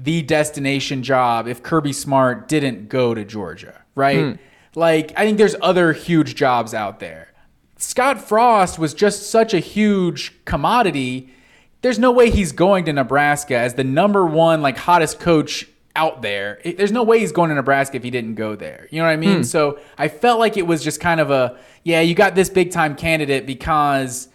the 0.04 0.22
destination 0.22 1.02
job 1.02 1.48
if 1.48 1.62
Kirby 1.62 1.92
Smart 1.92 2.48
didn't 2.48 2.88
go 2.88 3.14
to 3.14 3.24
Georgia, 3.24 3.82
right? 3.94 4.18
Hmm. 4.20 4.32
Like 4.74 5.12
I 5.16 5.24
think 5.24 5.38
there's 5.38 5.56
other 5.60 5.92
huge 5.92 6.34
jobs 6.34 6.74
out 6.74 7.00
there. 7.00 7.28
Scott 7.78 8.20
Frost 8.20 8.78
was 8.78 8.94
just 8.94 9.30
such 9.30 9.54
a 9.54 9.58
huge 9.60 10.32
commodity. 10.44 11.32
There's 11.82 11.98
no 11.98 12.10
way 12.12 12.30
he's 12.30 12.52
going 12.52 12.84
to 12.86 12.92
Nebraska 12.92 13.56
as 13.56 13.74
the 13.74 13.84
number 13.84 14.26
one, 14.26 14.62
like 14.62 14.76
hottest 14.76 15.20
coach 15.20 15.66
out 15.94 16.22
there. 16.22 16.60
It- 16.64 16.76
There's 16.76 16.92
no 16.92 17.02
way 17.02 17.18
he's 17.20 17.32
going 17.32 17.48
to 17.50 17.54
Nebraska 17.54 17.96
if 17.96 18.02
he 18.04 18.10
didn't 18.10 18.34
go 18.34 18.54
there. 18.56 18.88
You 18.90 18.98
know 18.98 19.04
what 19.04 19.10
I 19.12 19.16
mean? 19.16 19.36
Hmm. 19.38 19.42
So 19.42 19.78
I 19.96 20.08
felt 20.08 20.38
like 20.38 20.56
it 20.56 20.66
was 20.66 20.82
just 20.82 21.00
kind 21.00 21.20
of 21.20 21.30
a, 21.30 21.56
yeah, 21.84 22.00
you 22.00 22.14
got 22.14 22.34
this 22.34 22.50
big 22.50 22.70
time 22.72 22.94
candidate 22.96 23.46
because 23.46 24.28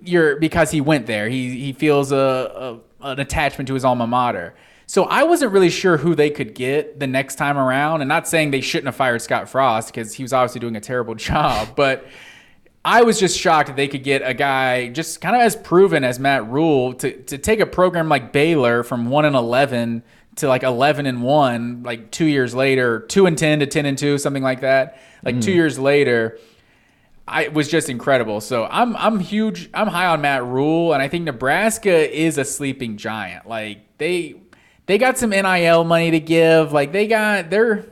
you're 0.00 0.36
because 0.36 0.70
he 0.72 0.80
went 0.80 1.06
there. 1.06 1.28
He 1.28 1.58
he 1.60 1.72
feels 1.72 2.10
a, 2.12 2.80
a 3.02 3.08
an 3.12 3.20
attachment 3.20 3.68
to 3.68 3.74
his 3.74 3.84
alma 3.84 4.06
mater. 4.06 4.54
So 4.86 5.04
I 5.04 5.22
wasn't 5.22 5.52
really 5.52 5.70
sure 5.70 5.96
who 5.96 6.14
they 6.14 6.30
could 6.30 6.54
get 6.54 7.00
the 7.00 7.06
next 7.06 7.36
time 7.36 7.56
around, 7.56 8.02
and 8.02 8.08
not 8.08 8.28
saying 8.28 8.50
they 8.50 8.60
shouldn't 8.60 8.86
have 8.86 8.96
fired 8.96 9.22
Scott 9.22 9.48
Frost 9.48 9.88
because 9.88 10.14
he 10.14 10.22
was 10.22 10.32
obviously 10.32 10.60
doing 10.60 10.76
a 10.76 10.80
terrible 10.80 11.14
job, 11.16 11.74
but 11.76 12.06
I 12.84 13.02
was 13.02 13.20
just 13.20 13.38
shocked 13.38 13.68
that 13.68 13.76
they 13.76 13.86
could 13.86 14.02
get 14.02 14.22
a 14.24 14.34
guy 14.34 14.88
just 14.88 15.20
kind 15.20 15.36
of 15.36 15.42
as 15.42 15.54
proven 15.54 16.02
as 16.02 16.18
Matt 16.18 16.48
Rhule 16.48 16.94
to 16.94 17.12
to 17.24 17.38
take 17.38 17.60
a 17.60 17.66
program 17.66 18.08
like 18.08 18.32
Baylor 18.32 18.82
from 18.82 19.06
one 19.06 19.24
and 19.24 19.36
eleven 19.36 20.02
to 20.36 20.48
like 20.48 20.64
eleven 20.64 21.06
and 21.06 21.22
one, 21.22 21.82
like 21.84 22.10
two 22.10 22.24
years 22.24 22.54
later, 22.54 23.00
two 23.00 23.26
and 23.26 23.38
ten 23.38 23.60
to 23.60 23.66
ten 23.66 23.86
and 23.86 23.96
two, 23.96 24.18
something 24.18 24.42
like 24.42 24.62
that. 24.62 24.98
Like 25.22 25.40
two 25.40 25.52
hmm. 25.52 25.58
years 25.58 25.78
later, 25.78 26.38
I 27.28 27.44
it 27.44 27.54
was 27.54 27.68
just 27.68 27.88
incredible. 27.88 28.40
So 28.40 28.66
I'm 28.68 28.96
I'm 28.96 29.20
huge. 29.20 29.70
I'm 29.72 29.86
high 29.86 30.06
on 30.06 30.20
Matt 30.20 30.44
Rhule, 30.44 30.92
and 30.92 31.00
I 31.00 31.06
think 31.06 31.24
Nebraska 31.24 32.12
is 32.12 32.36
a 32.36 32.44
sleeping 32.44 32.96
giant. 32.96 33.46
Like 33.46 33.98
they 33.98 34.41
they 34.92 34.98
got 34.98 35.16
some 35.16 35.30
NIL 35.30 35.84
money 35.84 36.10
to 36.10 36.20
give. 36.20 36.70
Like 36.74 36.92
they 36.92 37.06
got 37.06 37.48
they're 37.48 37.86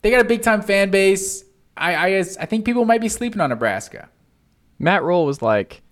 they 0.00 0.10
got 0.10 0.20
a 0.22 0.24
big 0.24 0.42
time 0.42 0.60
fan 0.60 0.90
base. 0.90 1.44
I 1.76 1.94
I, 1.94 2.10
guess- 2.10 2.36
I 2.36 2.46
think 2.46 2.64
people 2.64 2.84
might 2.84 3.00
be 3.00 3.08
sleeping 3.08 3.40
on 3.40 3.50
Nebraska. 3.50 4.08
Matt 4.80 5.04
Rhule 5.04 5.24
was 5.24 5.40
like, 5.40 5.82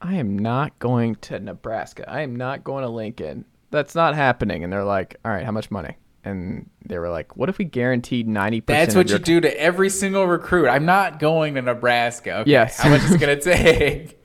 I 0.00 0.16
am 0.16 0.36
not 0.36 0.76
going 0.80 1.14
to 1.16 1.38
Nebraska. 1.38 2.04
I 2.10 2.22
am 2.22 2.34
not 2.34 2.64
going 2.64 2.82
to 2.82 2.88
Lincoln. 2.88 3.44
That's 3.70 3.94
not 3.94 4.16
happening. 4.16 4.64
And 4.64 4.72
they're 4.72 4.82
like, 4.82 5.14
all 5.24 5.30
right, 5.30 5.44
how 5.44 5.52
much 5.52 5.70
money? 5.70 5.96
And 6.24 6.68
they 6.84 6.98
were 6.98 7.08
like, 7.08 7.36
what 7.36 7.48
if 7.48 7.58
we 7.58 7.64
guaranteed 7.64 8.26
90% 8.26 8.66
That's 8.66 8.94
of 8.94 8.98
what 8.98 9.10
you 9.10 9.18
do 9.20 9.40
to 9.40 9.60
every 9.60 9.88
single 9.88 10.26
recruit. 10.26 10.66
I'm 10.68 10.84
not 10.84 11.20
going 11.20 11.54
to 11.54 11.62
Nebraska. 11.62 12.38
Okay, 12.38 12.50
Yes. 12.50 12.80
How 12.80 12.88
much 12.90 13.04
is 13.04 13.12
it 13.12 13.20
gonna 13.20 13.40
take? 13.40 14.18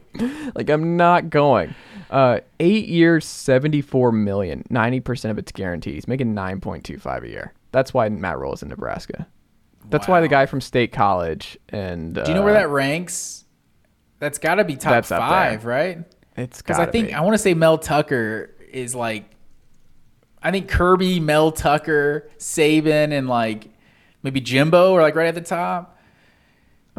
like 0.55 0.71
I'm 0.71 0.97
not 0.97 1.30
going. 1.30 1.75
Uh, 2.10 2.39
eight 2.60 2.88
years, 2.88 3.26
seventy-four 3.26 4.12
million. 4.12 4.64
Ninety 4.70 4.99
percent 4.99 5.32
of 5.32 5.38
it's 5.38 5.51
guaranteed. 5.51 5.95
He's 5.95 6.08
making 6.08 6.34
nine 6.34 6.62
point 6.62 6.84
two 6.84 6.97
five 6.97 7.24
a 7.24 7.30
year. 7.30 7.53
That's 7.72 7.93
why 7.93 8.08
Matt 8.10 8.39
Rhule 8.39 8.53
is 8.53 8.64
in 8.64 8.70
Nebraska. 8.70 9.28
That's 9.89 10.08
why 10.08 10.20
the 10.22 10.28
guy 10.28 10.45
from 10.45 10.60
State 10.62 10.91
College 10.91 11.58
and 11.70 12.16
Do 12.16 12.24
you 12.28 12.34
know 12.34 12.41
where 12.43 12.53
that 12.53 12.70
ranks? 12.70 13.45
That's 14.20 14.38
got 14.38 14.55
to 14.55 14.64
be 14.64 14.76
top 14.76 15.05
five, 15.05 15.66
right? 15.66 15.99
It's 16.36 16.62
Because. 16.62 16.80
I 16.80 16.86
think 16.88 17.14
I 17.14 17.22
want 17.22 17.34
to 17.36 17.38
say 17.38 17.53
Mel 17.53 17.78
Tucker 17.78 18.53
is 18.72 18.93
like, 18.95 19.32
I 20.41 20.51
think 20.51 20.68
Kirby, 20.70 21.20
Mel 21.20 21.51
Tucker, 21.51 22.30
Saban, 22.38 23.12
and 23.12 23.28
like 23.28 23.70
maybe 24.24 24.41
Jimbo 24.41 24.93
are 24.93 25.01
like 25.01 25.16
right 25.16 25.28
at 25.28 25.36
the 25.36 25.41
top. 25.41 25.96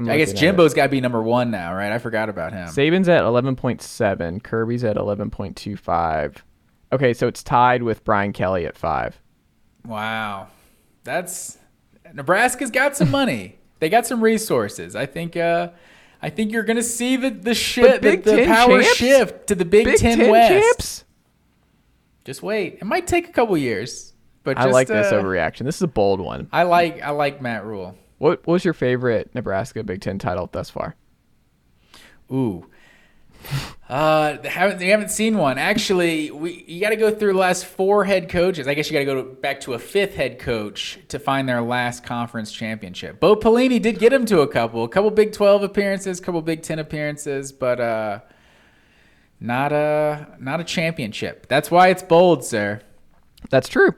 I 0.07 0.17
guess 0.19 0.33
Jimbo's 0.33 0.75
got 0.75 0.85
to 0.85 0.89
be 0.89 1.01
number 1.01 1.23
one 1.23 1.51
now, 1.51 1.75
right? 1.75 1.91
I 1.93 1.99
forgot 1.99 2.29
about 2.29 2.53
him. 2.53 2.69
Saban's 2.69 3.09
at 3.09 3.25
eleven 3.25 3.57
point 3.57 3.83
seven. 3.83 4.41
Kirby's 4.41 4.85
at 4.85 4.97
eleven 4.97 5.31
point 5.31 5.57
two 5.57 5.77
five. 5.77 6.45
Okay, 6.93 7.15
so 7.15 7.27
it's 7.27 7.43
tied 7.43 7.83
with 7.83 8.05
Brian 8.05 8.33
Kelly 8.33 8.67
at 8.67 8.77
five. 8.77 9.21
Wow, 9.85 10.49
that's 11.05 11.59
Nebraska's 12.13 12.71
got 12.71 12.97
some 12.97 13.11
money. 13.11 13.59
they 13.81 13.89
got 13.89 14.07
some 14.07 14.23
resources. 14.23 14.95
I 14.95 15.07
think. 15.07 15.37
uh 15.37 15.71
I 16.21 16.31
think 16.31 16.53
you're 16.53 16.65
gonna 16.65 16.83
see 16.83 17.17
the 17.17 17.31
the 17.31 17.55
shit, 17.55 18.03
the, 18.03 18.11
Big 18.11 18.25
the 18.25 18.45
power 18.45 18.83
champs? 18.83 18.97
shift 18.97 19.47
to 19.47 19.55
the 19.55 19.65
Big, 19.65 19.85
Big 19.85 19.99
Ten, 19.99 20.19
Ten 20.19 20.31
West. 20.31 20.51
champs. 20.51 21.05
Just 22.25 22.43
wait. 22.43 22.79
It 22.81 22.85
might 22.85 23.07
take 23.07 23.29
a 23.29 23.33
couple 23.33 23.57
years, 23.57 24.15
but 24.43 24.59
I 24.59 24.65
just, 24.65 24.73
like 24.73 24.89
this 24.89 25.13
uh, 25.13 25.15
overreaction. 25.15 25.65
This 25.65 25.77
is 25.77 25.83
a 25.83 25.87
bold 25.89 26.21
one. 26.21 26.49
I 26.53 26.65
like 26.65 27.01
I 27.03 27.11
like 27.11 27.41
Matt 27.41 27.65
Rhule. 27.65 27.97
What, 28.19 28.47
was 28.47 28.65
your 28.65 28.75
favorite 28.75 29.35
Nebraska 29.35 29.83
Big 29.83 30.01
Ten 30.01 30.19
title 30.19 30.49
thus 30.51 30.71
far? 30.71 30.97
Ooh. 32.31 32.67
Uh, 33.89 34.37
they 34.43 34.51
haven't 34.51 34.79
they 34.79 34.89
haven't 34.89 35.11
seen 35.11 35.39
one. 35.39 35.57
Actually, 35.57 36.31
we 36.31 36.63
you 36.69 36.79
got 36.79 36.91
to 36.91 36.97
go 36.97 37.11
through 37.11 37.33
the 37.33 37.39
last 37.39 37.65
four 37.65 38.05
head 38.05 38.29
coaches. 38.29 38.69
I 38.69 38.75
guess 38.75 38.91
you 38.91 38.93
got 38.93 38.99
to 38.99 39.05
go 39.07 39.23
to, 39.23 39.35
back 39.41 39.61
to 39.61 39.73
a 39.73 39.79
fifth 39.79 40.15
head 40.15 40.39
coach 40.39 40.99
to 41.09 41.19
find 41.19 41.49
their 41.49 41.63
last 41.63 42.05
conference 42.05 42.53
championship. 42.53 43.19
Bo 43.19 43.35
Pelini 43.35 43.81
did 43.81 43.99
get 43.99 44.13
him 44.13 44.27
to 44.27 44.41
a 44.41 44.47
couple, 44.47 44.85
a 44.85 44.89
couple 44.89 45.11
Big 45.11 45.33
Twelve 45.33 45.63
appearances, 45.63 46.21
a 46.21 46.23
couple 46.23 46.43
Big 46.43 46.61
Ten 46.61 46.79
appearances, 46.79 47.51
but 47.51 47.81
uh, 47.81 48.21
not 49.41 49.73
a 49.73 50.37
not 50.39 50.61
a 50.61 50.65
championship. 50.65 51.47
That's 51.49 51.71
why 51.71 51.89
it's 51.89 52.03
bold, 52.03 52.45
sir. 52.45 52.83
That's 53.49 53.71
true. 53.71 53.95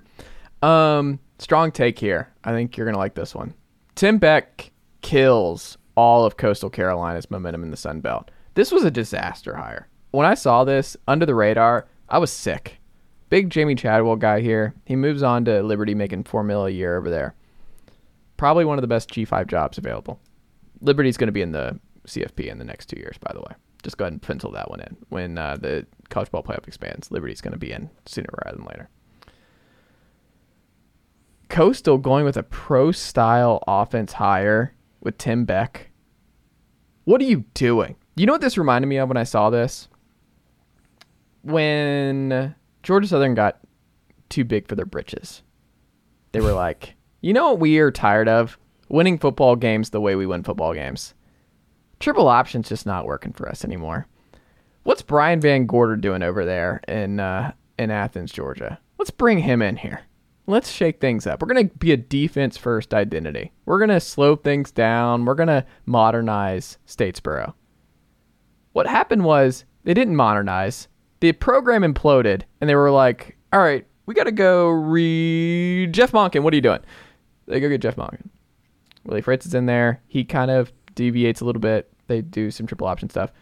Um, 0.62 1.18
strong 1.40 1.72
take 1.72 1.98
here. 1.98 2.32
I 2.44 2.52
think 2.52 2.76
you're 2.76 2.86
gonna 2.86 2.98
like 2.98 3.14
this 3.14 3.34
one. 3.34 3.54
Tim 3.94 4.18
Beck 4.18 4.70
kills 5.02 5.78
all 5.96 6.24
of 6.24 6.36
Coastal 6.36 6.70
Carolina's 6.70 7.30
momentum 7.30 7.62
in 7.62 7.70
the 7.70 7.76
Sun 7.76 8.00
Belt. 8.00 8.30
This 8.54 8.72
was 8.72 8.84
a 8.84 8.90
disaster 8.90 9.56
hire. 9.56 9.88
When 10.10 10.26
I 10.26 10.34
saw 10.34 10.64
this 10.64 10.96
under 11.06 11.26
the 11.26 11.34
radar, 11.34 11.86
I 12.08 12.18
was 12.18 12.32
sick. 12.32 12.78
Big 13.28 13.50
Jamie 13.50 13.76
Chadwell 13.76 14.16
guy 14.16 14.40
here. 14.40 14.74
He 14.84 14.96
moves 14.96 15.22
on 15.22 15.44
to 15.44 15.62
Liberty, 15.62 15.94
making 15.94 16.24
four 16.24 16.42
mil 16.42 16.66
a 16.66 16.70
year 16.70 16.96
over 16.96 17.08
there. 17.08 17.34
Probably 18.36 18.64
one 18.64 18.78
of 18.78 18.82
the 18.82 18.88
best 18.88 19.10
G5 19.10 19.46
jobs 19.46 19.78
available. 19.78 20.20
Liberty's 20.80 21.16
going 21.16 21.28
to 21.28 21.32
be 21.32 21.42
in 21.42 21.52
the 21.52 21.78
CFP 22.06 22.46
in 22.50 22.58
the 22.58 22.64
next 22.64 22.86
two 22.86 22.98
years, 22.98 23.18
by 23.18 23.32
the 23.32 23.40
way. 23.40 23.54
Just 23.82 23.98
go 23.98 24.04
ahead 24.04 24.14
and 24.14 24.22
pencil 24.22 24.50
that 24.52 24.70
one 24.70 24.80
in. 24.80 24.96
When 25.10 25.38
uh, 25.38 25.56
the 25.56 25.86
college 26.08 26.30
ball 26.30 26.42
playoff 26.42 26.66
expands, 26.66 27.10
Liberty's 27.10 27.40
going 27.40 27.52
to 27.52 27.58
be 27.58 27.72
in 27.72 27.90
sooner 28.06 28.28
rather 28.44 28.56
than 28.56 28.66
later. 28.66 28.88
Coastal 31.50 31.98
going 31.98 32.24
with 32.24 32.36
a 32.36 32.44
pro 32.44 32.92
style 32.92 33.62
offense 33.66 34.14
hire 34.14 34.74
with 35.00 35.18
Tim 35.18 35.44
Beck. 35.44 35.90
What 37.04 37.20
are 37.20 37.24
you 37.24 37.44
doing? 37.54 37.96
You 38.16 38.26
know 38.26 38.32
what 38.32 38.40
this 38.40 38.56
reminded 38.56 38.86
me 38.86 38.98
of 38.98 39.08
when 39.08 39.16
I 39.16 39.24
saw 39.24 39.50
this? 39.50 39.88
When 41.42 42.54
Georgia 42.82 43.08
Southern 43.08 43.34
got 43.34 43.58
too 44.28 44.44
big 44.44 44.68
for 44.68 44.76
their 44.76 44.86
britches. 44.86 45.42
They 46.32 46.40
were 46.40 46.52
like, 46.52 46.94
you 47.20 47.32
know 47.32 47.50
what 47.50 47.60
we 47.60 47.78
are 47.78 47.90
tired 47.90 48.28
of? 48.28 48.56
Winning 48.88 49.18
football 49.18 49.56
games 49.56 49.90
the 49.90 50.00
way 50.00 50.14
we 50.14 50.26
win 50.26 50.44
football 50.44 50.72
games. 50.72 51.14
Triple 51.98 52.28
option's 52.28 52.68
just 52.68 52.86
not 52.86 53.06
working 53.06 53.32
for 53.32 53.48
us 53.48 53.64
anymore. 53.64 54.06
What's 54.84 55.02
Brian 55.02 55.40
VanGorder 55.40 56.00
doing 56.00 56.22
over 56.22 56.44
there 56.44 56.80
in 56.88 57.20
uh, 57.20 57.52
in 57.78 57.90
Athens, 57.90 58.32
Georgia? 58.32 58.78
Let's 58.98 59.10
bring 59.10 59.38
him 59.38 59.60
in 59.60 59.76
here. 59.76 60.00
Let's 60.50 60.68
shake 60.68 61.00
things 61.00 61.28
up. 61.28 61.40
We're 61.40 61.46
gonna 61.46 61.70
be 61.78 61.92
a 61.92 61.96
defense 61.96 62.56
first 62.56 62.92
identity. 62.92 63.52
We're 63.66 63.78
gonna 63.78 64.00
slow 64.00 64.34
things 64.34 64.72
down. 64.72 65.24
We're 65.24 65.36
gonna 65.36 65.64
modernize 65.86 66.76
Statesboro. 66.88 67.54
What 68.72 68.88
happened 68.88 69.24
was 69.24 69.64
they 69.84 69.94
didn't 69.94 70.16
modernize. 70.16 70.88
The 71.20 71.32
program 71.32 71.82
imploded, 71.82 72.42
and 72.60 72.68
they 72.68 72.74
were 72.74 72.90
like, 72.90 73.36
"All 73.52 73.60
right, 73.60 73.86
we 74.06 74.14
got 74.14 74.24
to 74.24 74.32
go 74.32 74.70
read 74.70 75.92
Jeff 75.92 76.10
Monken. 76.10 76.42
What 76.42 76.52
are 76.52 76.56
you 76.56 76.62
doing?" 76.62 76.80
They 77.46 77.60
go 77.60 77.68
get 77.68 77.80
Jeff 77.80 77.94
Monken. 77.94 78.28
Willie 79.04 79.20
Fritz 79.20 79.46
is 79.46 79.54
in 79.54 79.66
there. 79.66 80.02
He 80.08 80.24
kind 80.24 80.50
of 80.50 80.72
deviates 80.96 81.40
a 81.40 81.44
little 81.44 81.60
bit. 81.60 81.92
They 82.08 82.22
do 82.22 82.50
some 82.50 82.66
triple 82.66 82.88
option 82.88 83.08
stuff. 83.08 83.32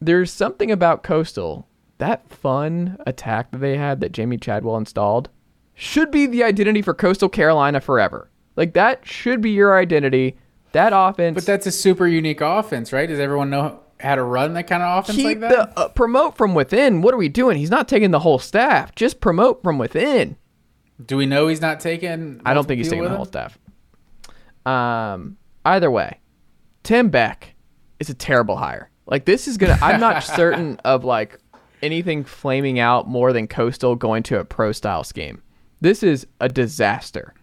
There's 0.00 0.32
something 0.32 0.70
about 0.70 1.02
Coastal 1.02 1.66
that 1.98 2.30
fun 2.30 2.96
attack 3.06 3.50
that 3.50 3.58
they 3.58 3.76
had 3.76 4.00
that 4.00 4.12
Jamie 4.12 4.38
Chadwell 4.38 4.76
installed 4.76 5.28
should 5.80 6.10
be 6.10 6.26
the 6.26 6.44
identity 6.44 6.82
for 6.82 6.92
Coastal 6.92 7.30
Carolina 7.30 7.80
forever. 7.80 8.30
Like 8.54 8.74
that 8.74 9.06
should 9.06 9.40
be 9.40 9.50
your 9.50 9.78
identity. 9.78 10.36
That 10.72 10.92
offense. 10.94 11.34
But 11.34 11.46
that's 11.46 11.66
a 11.66 11.72
super 11.72 12.06
unique 12.06 12.42
offense, 12.42 12.92
right? 12.92 13.08
Does 13.08 13.18
everyone 13.18 13.48
know 13.48 13.80
how 13.98 14.14
to 14.14 14.22
run 14.22 14.52
that 14.54 14.66
kind 14.66 14.82
of 14.82 15.02
offense 15.02 15.16
keep 15.16 15.24
like 15.24 15.40
that? 15.40 15.74
the 15.74 15.80
uh, 15.80 15.88
promote 15.88 16.36
from 16.36 16.54
within. 16.54 17.00
What 17.00 17.14
are 17.14 17.16
we 17.16 17.30
doing? 17.30 17.56
He's 17.56 17.70
not 17.70 17.88
taking 17.88 18.10
the 18.10 18.18
whole 18.18 18.38
staff. 18.38 18.94
Just 18.94 19.20
promote 19.20 19.62
from 19.62 19.78
within. 19.78 20.36
Do 21.04 21.16
we 21.16 21.24
know 21.24 21.48
he's 21.48 21.62
not 21.62 21.80
taking? 21.80 22.42
I 22.44 22.52
don't 22.52 22.68
think 22.68 22.76
he's 22.78 22.90
taking 22.90 23.04
the 23.04 23.16
whole 23.16 23.24
staff. 23.24 23.58
Um. 24.66 25.38
Either 25.64 25.90
way, 25.90 26.20
Tim 26.82 27.08
Beck 27.08 27.54
is 27.98 28.10
a 28.10 28.14
terrible 28.14 28.56
hire. 28.56 28.90
Like 29.06 29.24
this 29.24 29.48
is 29.48 29.56
gonna. 29.56 29.78
I'm 29.80 29.98
not 29.98 30.22
certain 30.24 30.78
of 30.84 31.04
like 31.04 31.38
anything 31.80 32.24
flaming 32.24 32.78
out 32.78 33.08
more 33.08 33.32
than 33.32 33.46
Coastal 33.48 33.96
going 33.96 34.22
to 34.24 34.38
a 34.38 34.44
pro 34.44 34.72
style 34.72 35.04
scheme. 35.04 35.42
This 35.80 36.02
is 36.02 36.26
a 36.40 36.48
disaster. 36.48 37.34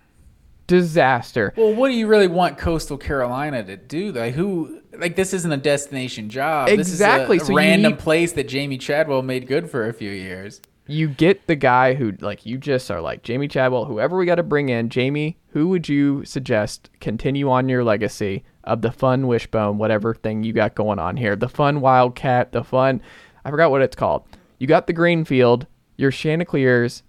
Disaster. 0.68 1.54
Well, 1.56 1.74
what 1.74 1.88
do 1.90 1.96
you 1.96 2.08
really 2.08 2.28
want 2.28 2.58
Coastal 2.58 2.98
Carolina 2.98 3.64
to 3.64 3.78
do? 3.78 4.12
Like 4.12 4.34
who? 4.34 4.82
Like 4.98 5.16
this 5.16 5.34
isn't 5.34 5.52
a 5.52 5.58
destination 5.58 6.30
job. 6.30 6.68
Exactly. 6.68 7.38
This 7.38 7.44
is 7.44 7.50
a, 7.50 7.52
So 7.54 7.58
random 7.58 7.94
need- 7.94 8.00
place 8.00 8.34
that 8.34 8.48
Jamie 8.50 8.78
Chadwell 8.78 9.22
made 9.22 9.48
good 9.48 9.70
for 9.70 9.88
a 9.88 9.94
few 9.94 10.12
years. 10.12 10.62
you 10.90 11.08
get 11.08 11.48
the 11.48 11.56
guy 11.56 11.94
who 11.94 12.14
like 12.20 12.46
you 12.46 12.58
just 12.58 12.92
are 12.92 13.00
like 13.02 13.24
Jamie 13.24 13.48
Chadwell, 13.48 13.86
whoever 13.86 14.18
we 14.18 14.26
got 14.26 14.36
to 14.36 14.44
bring 14.44 14.68
in. 14.70 14.90
Jamie, 14.90 15.38
who 15.50 15.70
would 15.70 15.88
you 15.88 16.26
suggest 16.26 16.90
continue 17.00 17.50
on 17.50 17.70
your 17.70 17.84
legacy 17.86 18.44
of 18.66 18.82
the 18.82 18.92
fun 18.92 19.26
wishbone, 19.28 19.78
whatever 19.78 20.14
thing 20.14 20.44
you 20.44 20.52
got 20.52 20.76
going 20.76 21.00
on 21.00 21.16
here, 21.16 21.38
the 21.38 21.48
fun 21.50 21.80
wildcat, 21.80 22.52
the 22.52 22.64
fun, 22.64 23.02
I 23.46 23.52
forgot 23.52 23.72
what 23.72 23.82
it's 23.82 23.96
called. 23.96 24.26
You 24.60 24.68
got 24.68 24.88
the 24.88 24.94
Greenfield, 24.94 25.66
your 25.96 26.12
Chanticleers. 26.12 27.04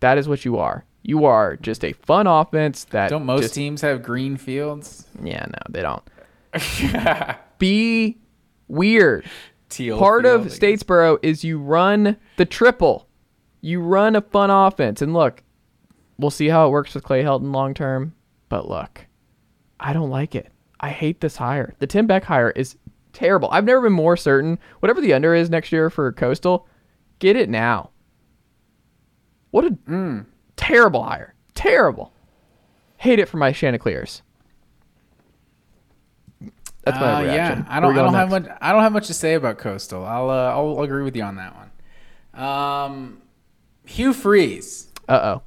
That 0.00 0.18
is 0.18 0.28
what 0.28 0.44
you 0.44 0.58
are. 0.58 0.84
You 1.02 1.24
are 1.24 1.56
just 1.56 1.84
a 1.84 1.92
fun 1.92 2.26
offense 2.26 2.84
that 2.86 3.08
Don't 3.10 3.24
most 3.26 3.42
just- 3.42 3.54
teams 3.54 3.80
have 3.82 4.02
green 4.02 4.36
fields? 4.36 5.06
Yeah, 5.22 5.46
no, 5.46 5.58
they 5.70 5.82
don't. 5.82 6.02
Be 7.58 8.18
weird. 8.68 9.24
Teal 9.68 9.98
part 9.98 10.24
of. 10.24 10.46
Statesboro 10.46 11.18
is 11.22 11.44
you 11.44 11.58
run 11.58 12.16
the 12.36 12.46
triple. 12.46 13.06
You 13.60 13.80
run 13.80 14.16
a 14.16 14.20
fun 14.22 14.50
offense. 14.50 15.02
And 15.02 15.12
look, 15.12 15.42
we'll 16.18 16.30
see 16.30 16.48
how 16.48 16.66
it 16.66 16.70
works 16.70 16.94
with 16.94 17.04
Clay 17.04 17.22
Helton 17.22 17.52
long 17.52 17.74
term. 17.74 18.14
But 18.48 18.68
look, 18.68 19.06
I 19.78 19.92
don't 19.92 20.10
like 20.10 20.34
it. 20.34 20.50
I 20.80 20.90
hate 20.90 21.20
this 21.20 21.36
hire. 21.36 21.74
The 21.80 21.86
Tim 21.86 22.06
Beck 22.06 22.24
hire 22.24 22.50
is 22.50 22.76
terrible. 23.12 23.48
I've 23.50 23.64
never 23.64 23.82
been 23.82 23.92
more 23.92 24.16
certain. 24.16 24.58
Whatever 24.80 25.00
the 25.00 25.12
under 25.12 25.34
is 25.34 25.50
next 25.50 25.72
year 25.72 25.90
for 25.90 26.12
Coastal, 26.12 26.66
get 27.18 27.36
it 27.36 27.48
now. 27.50 27.90
What 29.50 29.64
a 29.64 29.70
Mm. 29.70 30.26
terrible 30.56 31.02
hire. 31.04 31.34
Terrible. 31.54 32.12
Hate 32.98 33.18
it 33.18 33.28
for 33.28 33.36
my 33.36 33.52
Chanticleers. 33.52 34.22
That's 36.84 36.98
my 37.00 37.14
Uh, 37.14 37.22
reaction. 37.22 37.64
Yeah, 37.68 37.76
I 37.76 37.80
don't. 37.80 37.98
I 37.98 38.02
don't 38.02 38.14
have 38.14 38.30
much. 38.30 38.46
I 38.60 38.72
don't 38.72 38.82
have 38.82 38.92
much 38.92 39.06
to 39.08 39.14
say 39.14 39.34
about 39.34 39.58
Coastal. 39.58 40.04
I'll. 40.04 40.30
Uh, 40.30 40.50
I'll 40.50 40.82
agree 40.82 41.02
with 41.02 41.14
you 41.16 41.22
on 41.22 41.36
that 41.36 41.54
one. 41.54 42.42
Um, 42.42 43.22
Hugh 43.84 44.12
Freeze. 44.14 44.88
Uh 45.08 45.36
oh. 45.36 45.42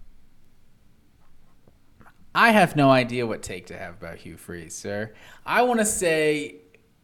I 2.34 2.52
have 2.52 2.76
no 2.76 2.90
idea 2.92 3.26
what 3.28 3.42
take 3.42 3.66
to 3.68 3.78
have 3.78 3.96
about 3.96 4.18
Hugh 4.18 4.38
Freeze, 4.38 4.76
sir. 4.76 5.14
I 5.46 5.64
want 5.64 5.80
to 5.80 5.86
say. 5.86 6.56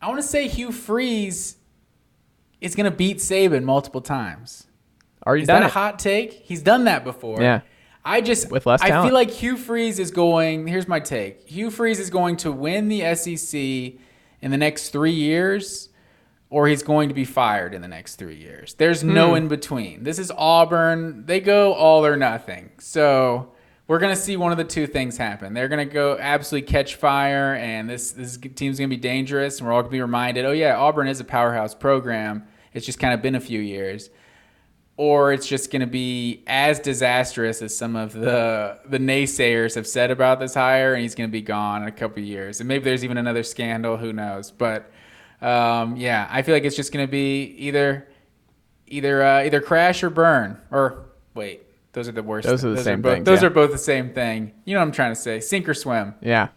I 0.02 0.08
want 0.08 0.22
to 0.22 0.28
say 0.28 0.48
Hugh 0.48 0.72
Freeze 0.72 1.58
is 2.62 2.76
going 2.76 2.89
to 2.89 2.95
beat 2.95 3.18
Saban 3.18 3.64
multiple 3.64 4.02
times. 4.02 4.66
Already 5.28 5.42
Is 5.44 5.48
done 5.48 5.62
that 5.62 5.68
a 5.70 5.74
hot 5.74 6.00
take? 6.00 6.32
He's 6.32 6.62
done 6.62 6.86
that 6.86 7.04
before. 7.04 7.42
Yeah. 7.42 7.62
I 8.06 8.22
just 8.22 8.50
With 8.50 8.66
less 8.66 8.82
I 8.82 8.88
talent. 8.88 9.10
feel 9.10 9.14
like 9.14 9.30
Hugh 9.30 9.58
Freeze 9.58 10.00
is 10.00 10.12
going. 10.12 10.66
Here's 10.68 10.88
my 10.88 11.02
take. 11.02 11.46
Hugh 11.50 11.70
Freeze 11.70 12.00
is 12.00 12.10
going 12.10 12.38
to 12.38 12.52
win 12.54 12.88
the 12.88 13.02
SEC 13.14 13.60
in 13.60 14.52
the 14.52 14.56
next 14.58 14.90
three 14.92 15.12
years, 15.12 15.90
or 16.50 16.70
he's 16.70 16.82
going 16.84 17.10
to 17.10 17.14
be 17.16 17.26
fired 17.26 17.74
in 17.74 17.82
the 17.82 17.88
next 17.90 18.16
three 18.16 18.38
years. 18.38 18.76
There's 18.76 19.04
no 19.04 19.32
Hmm. 19.32 19.36
in 19.36 19.48
between. 19.50 20.04
This 20.04 20.18
is 20.20 20.32
Auburn. 20.38 21.26
They 21.26 21.42
go 21.42 21.74
all 21.74 22.06
or 22.06 22.16
nothing. 22.16 22.70
So 22.80 23.50
we're 23.88 24.00
gonna 24.00 24.16
see 24.16 24.38
one 24.38 24.54
of 24.54 24.58
the 24.58 24.64
two 24.64 24.88
things 24.88 25.18
happen. 25.18 25.54
They're 25.54 25.68
gonna 25.68 25.84
go 25.86 26.18
absolutely 26.18 26.68
catch 26.72 26.96
fire, 26.96 27.56
and 27.56 27.90
this 27.90 28.12
this 28.12 28.38
team's 28.56 28.78
gonna 28.80 28.88
be 28.88 28.96
dangerous, 28.96 29.60
and 29.60 29.68
we're 29.68 29.74
all 29.74 29.82
gonna 29.82 29.92
be 29.92 30.00
reminded, 30.02 30.46
oh 30.46 30.52
yeah, 30.54 30.78
Auburn 30.78 31.10
is 31.10 31.20
a 31.20 31.26
powerhouse 31.26 31.76
program. 31.76 32.44
It's 32.74 32.86
just 32.86 33.00
kind 33.00 33.14
of 33.14 33.22
been 33.22 33.36
a 33.36 33.40
few 33.42 33.60
years 33.60 34.10
or 34.98 35.32
it's 35.32 35.48
just 35.48 35.72
going 35.72 35.82
to 35.82 35.88
be 35.88 36.43
as 36.48 36.80
disastrous 36.80 37.62
as 37.62 37.78
some 37.78 37.95
of 37.95 38.14
the 38.14 38.80
the 38.89 38.98
naysayers 38.98 39.76
have 39.76 39.88
said 39.88 40.10
about 40.10 40.39
this 40.39 40.56
hire, 40.56 40.93
and 40.93 41.04
he's 41.04 41.14
going 41.14 41.30
to 41.30 41.32
be 41.32 41.41
gone 41.41 41.84
in 41.84 41.88
a 41.88 41.91
couple 41.91 42.22
of 42.22 42.28
years. 42.28 42.60
And 42.60 42.68
maybe 42.68 42.84
there's 42.84 43.04
even 43.04 43.18
another 43.18 43.43
scandal. 43.43 43.98
Who 43.98 44.12
knows? 44.12 44.50
But 44.50 44.91
um, 45.39 45.95
yeah, 45.95 46.28
I 46.32 46.41
feel 46.41 46.56
like 46.56 46.64
it's 46.64 46.76
just 46.76 46.91
going 46.91 47.06
to 47.06 47.12
be 47.12 47.43
either 47.58 48.08
either 48.88 49.24
uh, 49.24 49.43
either 49.43 49.62
crash 49.62 50.04
or 50.04 50.10
burn. 50.10 50.60
Or 50.72 51.06
wait, 51.36 51.62
those 51.93 52.10
are 52.10 52.14
the 52.14 52.24
worst. 52.24 52.48
Those 52.48 52.66
are 52.66 52.72
the 52.72 52.84
same 52.84 53.02
both, 53.02 53.14
things, 53.14 53.26
Those 53.26 53.41
yeah. 53.41 53.48
are 53.48 53.52
both 53.52 53.72
the 53.72 53.78
same 53.78 54.14
thing. 54.14 54.52
You 54.66 54.74
know 54.74 54.80
what 54.80 54.88
I'm 54.88 54.91
trying 54.91 55.12
to 55.12 55.20
say? 55.20 55.39
Sink 55.39 55.70
or 55.70 55.76
swim. 55.76 56.16
Yeah. 56.22 56.50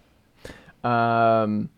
Um, 0.83 1.69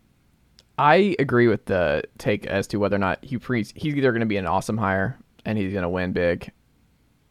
I 0.77 1.15
agree 1.19 1.49
with 1.49 1.65
the 1.65 2.03
take 2.17 2.45
as 2.45 2.67
to 2.67 2.77
whether 2.77 2.95
or 2.95 2.99
not 2.99 3.23
Hugh 3.23 3.39
Freeze. 3.39 3.73
He's 3.75 3.95
either 3.95 4.11
going 4.11 4.21
to 4.21 4.25
be 4.25 4.37
an 4.37 4.47
awesome 4.47 4.77
hire 4.77 5.19
and 5.45 5.57
he's 5.57 5.71
going 5.71 5.83
to 5.83 5.89
win 5.89 6.13
big, 6.13 6.51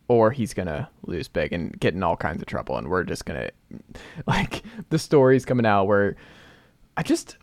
or 0.09 0.31
he's 0.31 0.55
going 0.55 0.69
to 0.69 0.89
lose 1.07 1.29
big 1.29 1.53
and 1.53 1.79
get 1.79 1.95
in 1.95 2.03
all 2.03 2.17
kinds 2.17 2.43
of 2.43 2.47
trouble. 2.47 2.77
And 2.77 2.89
we're 2.89 3.05
just 3.05 3.25
going 3.25 3.41
to, 3.41 4.01
like, 4.27 4.63
the 4.91 4.99
stories 4.99 5.45
coming 5.45 5.67
out 5.67 5.85
where 5.85 6.17
I 6.97 7.03
just 7.03 7.37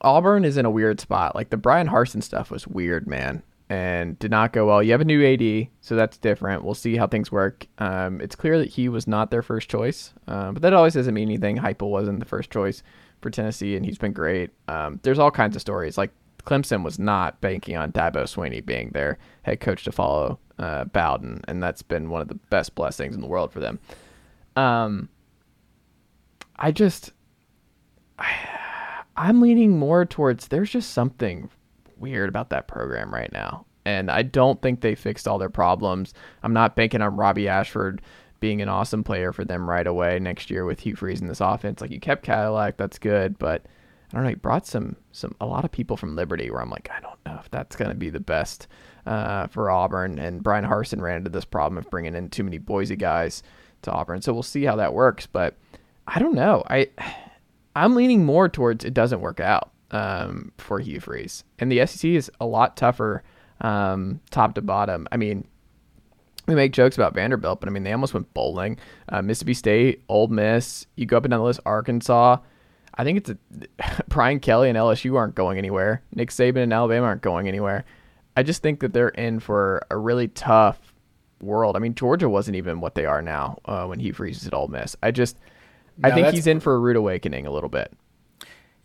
Auburn 0.00 0.44
is 0.44 0.56
in 0.56 0.64
a 0.66 0.70
weird 0.70 1.00
spot. 1.00 1.34
Like 1.34 1.50
the 1.50 1.56
Bryan 1.56 1.88
Harsin 1.88 2.22
stuff 2.22 2.50
was 2.50 2.66
weird, 2.66 3.06
man, 3.06 3.42
and 3.68 4.18
did 4.18 4.30
not 4.30 4.52
go 4.52 4.66
well. 4.66 4.82
You 4.82 4.92
have 4.92 5.00
a 5.00 5.04
new 5.04 5.24
AD, 5.24 5.68
so 5.80 5.96
that's 5.96 6.18
different. 6.18 6.64
We'll 6.64 6.74
see 6.74 6.96
how 6.96 7.06
things 7.06 7.32
work. 7.32 7.66
Um, 7.78 8.20
it's 8.20 8.36
clear 8.36 8.58
that 8.58 8.68
he 8.68 8.88
was 8.88 9.06
not 9.06 9.30
their 9.30 9.42
first 9.42 9.68
choice, 9.68 10.12
um, 10.28 10.54
but 10.54 10.62
that 10.62 10.72
always 10.72 10.94
doesn't 10.94 11.14
mean 11.14 11.28
anything. 11.28 11.56
Heupel 11.56 11.90
wasn't 11.90 12.20
the 12.20 12.26
first 12.26 12.50
choice 12.50 12.82
for 13.20 13.30
Tennessee, 13.30 13.76
and 13.76 13.84
he's 13.84 13.98
been 13.98 14.12
great. 14.12 14.50
Um, 14.68 15.00
there's 15.02 15.18
all 15.18 15.30
kinds 15.30 15.56
of 15.56 15.62
stories. 15.62 15.96
Like 15.98 16.12
Clemson 16.46 16.82
was 16.82 16.98
not 16.98 17.40
banking 17.40 17.76
on 17.76 17.92
Dabo 17.92 18.24
Swinney 18.24 18.64
being 18.64 18.90
their 18.90 19.18
head 19.42 19.60
coach 19.60 19.84
to 19.84 19.92
follow 19.92 20.38
uh, 20.58 20.84
Bowden, 20.84 21.42
and 21.48 21.62
that's 21.62 21.82
been 21.82 22.08
one 22.08 22.22
of 22.22 22.28
the 22.28 22.34
best 22.34 22.74
blessings 22.74 23.14
in 23.14 23.20
the 23.20 23.26
world 23.26 23.52
for 23.52 23.60
them. 23.60 23.78
Um, 24.54 25.08
I 26.56 26.72
just 26.72 27.12
I'm 29.16 29.40
leaning 29.40 29.78
more 29.78 30.04
towards 30.04 30.48
there's 30.48 30.70
just 30.70 30.90
something 30.92 31.50
weird 31.96 32.28
about 32.28 32.50
that 32.50 32.68
program 32.68 33.12
right 33.12 33.32
now. 33.32 33.64
And 33.84 34.10
I 34.10 34.22
don't 34.22 34.60
think 34.60 34.80
they 34.80 34.94
fixed 34.94 35.28
all 35.28 35.38
their 35.38 35.48
problems. 35.48 36.12
I'm 36.42 36.52
not 36.52 36.76
banking 36.76 37.02
on 37.02 37.16
Robby 37.16 37.48
Ashford 37.48 38.02
being 38.40 38.60
an 38.60 38.68
awesome 38.68 39.04
player 39.04 39.32
for 39.32 39.44
them 39.44 39.68
right 39.68 39.86
away 39.86 40.18
next 40.18 40.50
year 40.50 40.64
with 40.64 40.80
Hugh 40.80 40.96
Freeze 40.96 41.20
in 41.20 41.28
this 41.28 41.40
offense. 41.40 41.80
Like 41.80 41.90
you 41.90 42.00
kept 42.00 42.24
Cadillac, 42.24 42.76
that's 42.76 42.98
good, 42.98 43.38
but 43.38 43.64
I 44.12 44.16
don't 44.16 44.24
know, 44.24 44.30
he 44.30 44.34
brought 44.36 44.66
some 44.66 44.96
some 45.12 45.34
a 45.40 45.46
lot 45.46 45.64
of 45.64 45.72
people 45.72 45.96
from 45.96 46.16
Liberty 46.16 46.50
where 46.50 46.60
I'm 46.60 46.70
like, 46.70 46.88
I 46.94 47.00
don't 47.00 47.18
know 47.26 47.38
if 47.40 47.50
that's 47.50 47.76
gonna 47.76 47.94
be 47.94 48.10
the 48.10 48.20
best 48.20 48.68
uh, 49.06 49.46
for 49.48 49.70
Auburn. 49.70 50.18
And 50.18 50.42
Bryan 50.42 50.64
Harsin 50.64 51.00
ran 51.00 51.18
into 51.18 51.30
this 51.30 51.44
problem 51.44 51.78
of 51.78 51.90
bringing 51.90 52.14
in 52.14 52.28
too 52.30 52.44
many 52.44 52.58
Boise 52.58 52.96
guys 52.96 53.42
to 53.82 53.92
Auburn. 53.92 54.22
So 54.22 54.32
we'll 54.32 54.42
see 54.42 54.64
how 54.64 54.76
that 54.76 54.94
works. 54.94 55.26
But 55.26 55.56
I 56.06 56.18
don't 56.18 56.34
know. 56.34 56.62
I 56.68 56.88
I'm 57.74 57.94
leaning 57.94 58.24
more 58.24 58.48
towards 58.48 58.84
it 58.84 58.94
doesn't 58.94 59.20
work 59.20 59.40
out 59.40 59.70
um, 59.90 60.52
for 60.58 60.78
Hugh 60.78 61.00
Freeze, 61.00 61.44
and 61.58 61.70
the 61.70 61.84
SEC 61.86 62.10
is 62.10 62.30
a 62.40 62.46
lot 62.46 62.76
tougher 62.76 63.22
um, 63.60 64.20
top 64.30 64.54
to 64.54 64.62
bottom. 64.62 65.08
I 65.10 65.16
mean, 65.16 65.46
we 66.46 66.54
make 66.54 66.72
jokes 66.72 66.96
about 66.96 67.14
Vanderbilt, 67.14 67.60
but 67.60 67.68
I 67.68 67.72
mean 67.72 67.82
they 67.82 67.92
almost 67.92 68.14
went 68.14 68.32
bowling. 68.34 68.78
Uh, 69.08 69.22
Mississippi 69.22 69.54
State, 69.54 70.02
Ole 70.08 70.28
Miss, 70.28 70.86
you 70.96 71.06
go 71.06 71.16
up 71.16 71.24
and 71.24 71.30
down 71.30 71.40
the 71.40 71.46
list. 71.46 71.60
Arkansas. 71.66 72.38
I 72.98 73.04
think 73.04 73.18
it's 73.18 73.30
a, 73.30 73.38
Brian 74.08 74.40
Kelly 74.40 74.68
and 74.68 74.78
LSU 74.78 75.16
aren't 75.16 75.34
going 75.34 75.58
anywhere. 75.58 76.02
Nick 76.14 76.30
Saban 76.30 76.62
and 76.62 76.72
Alabama 76.72 77.06
aren't 77.06 77.22
going 77.22 77.48
anywhere. 77.48 77.84
I 78.36 78.42
just 78.42 78.62
think 78.62 78.80
that 78.80 78.92
they're 78.92 79.08
in 79.08 79.40
for 79.40 79.86
a 79.90 79.96
really 79.96 80.28
tough 80.28 80.94
world. 81.40 81.76
I 81.76 81.78
mean 81.78 81.94
Georgia 81.94 82.28
wasn't 82.28 82.56
even 82.56 82.80
what 82.80 82.94
they 82.94 83.04
are 83.04 83.22
now 83.22 83.58
uh, 83.64 83.84
when 83.86 83.98
he 83.98 84.12
freezes 84.12 84.46
at 84.46 84.54
Ole 84.54 84.68
Miss. 84.68 84.96
I 85.02 85.10
just 85.10 85.38
I 86.02 86.10
think 86.10 86.28
he's 86.28 86.46
in 86.46 86.60
for 86.60 86.74
a 86.74 86.78
rude 86.78 86.96
awakening 86.96 87.46
a 87.46 87.50
little 87.50 87.68
bit. 87.68 87.92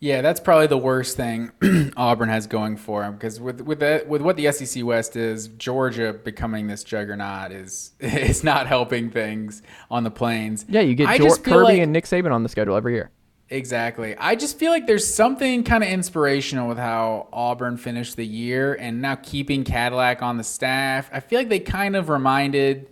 Yeah, 0.00 0.20
that's 0.20 0.40
probably 0.40 0.66
the 0.66 0.78
worst 0.78 1.16
thing 1.16 1.52
Auburn 1.96 2.28
has 2.28 2.48
going 2.48 2.76
for 2.76 3.04
him 3.04 3.12
because 3.12 3.40
with 3.40 3.60
with 3.60 3.78
the, 3.78 4.04
with 4.08 4.20
what 4.20 4.36
the 4.36 4.50
SEC 4.50 4.84
West 4.84 5.14
is, 5.14 5.46
Georgia 5.46 6.12
becoming 6.12 6.66
this 6.66 6.82
juggernaut 6.82 7.52
is 7.52 7.92
is 8.00 8.42
not 8.42 8.66
helping 8.66 9.10
things 9.10 9.62
on 9.90 10.02
the 10.02 10.10
plains. 10.10 10.66
Yeah, 10.68 10.80
you 10.80 10.96
get 10.96 11.16
Jor- 11.18 11.36
Kirby 11.36 11.54
like- 11.54 11.78
and 11.78 11.92
Nick 11.92 12.06
Saban 12.06 12.32
on 12.32 12.42
the 12.42 12.48
schedule 12.48 12.74
every 12.74 12.94
year. 12.94 13.10
Exactly. 13.52 14.16
I 14.16 14.34
just 14.34 14.58
feel 14.58 14.70
like 14.70 14.86
there's 14.86 15.06
something 15.06 15.62
kind 15.62 15.84
of 15.84 15.90
inspirational 15.90 16.68
with 16.68 16.78
how 16.78 17.28
Auburn 17.34 17.76
finished 17.76 18.16
the 18.16 18.24
year 18.24 18.72
and 18.72 19.02
now 19.02 19.14
keeping 19.16 19.62
Cadillac 19.62 20.22
on 20.22 20.38
the 20.38 20.44
staff. 20.44 21.10
I 21.12 21.20
feel 21.20 21.38
like 21.38 21.50
they 21.50 21.60
kind 21.60 21.94
of 21.94 22.08
reminded, 22.08 22.88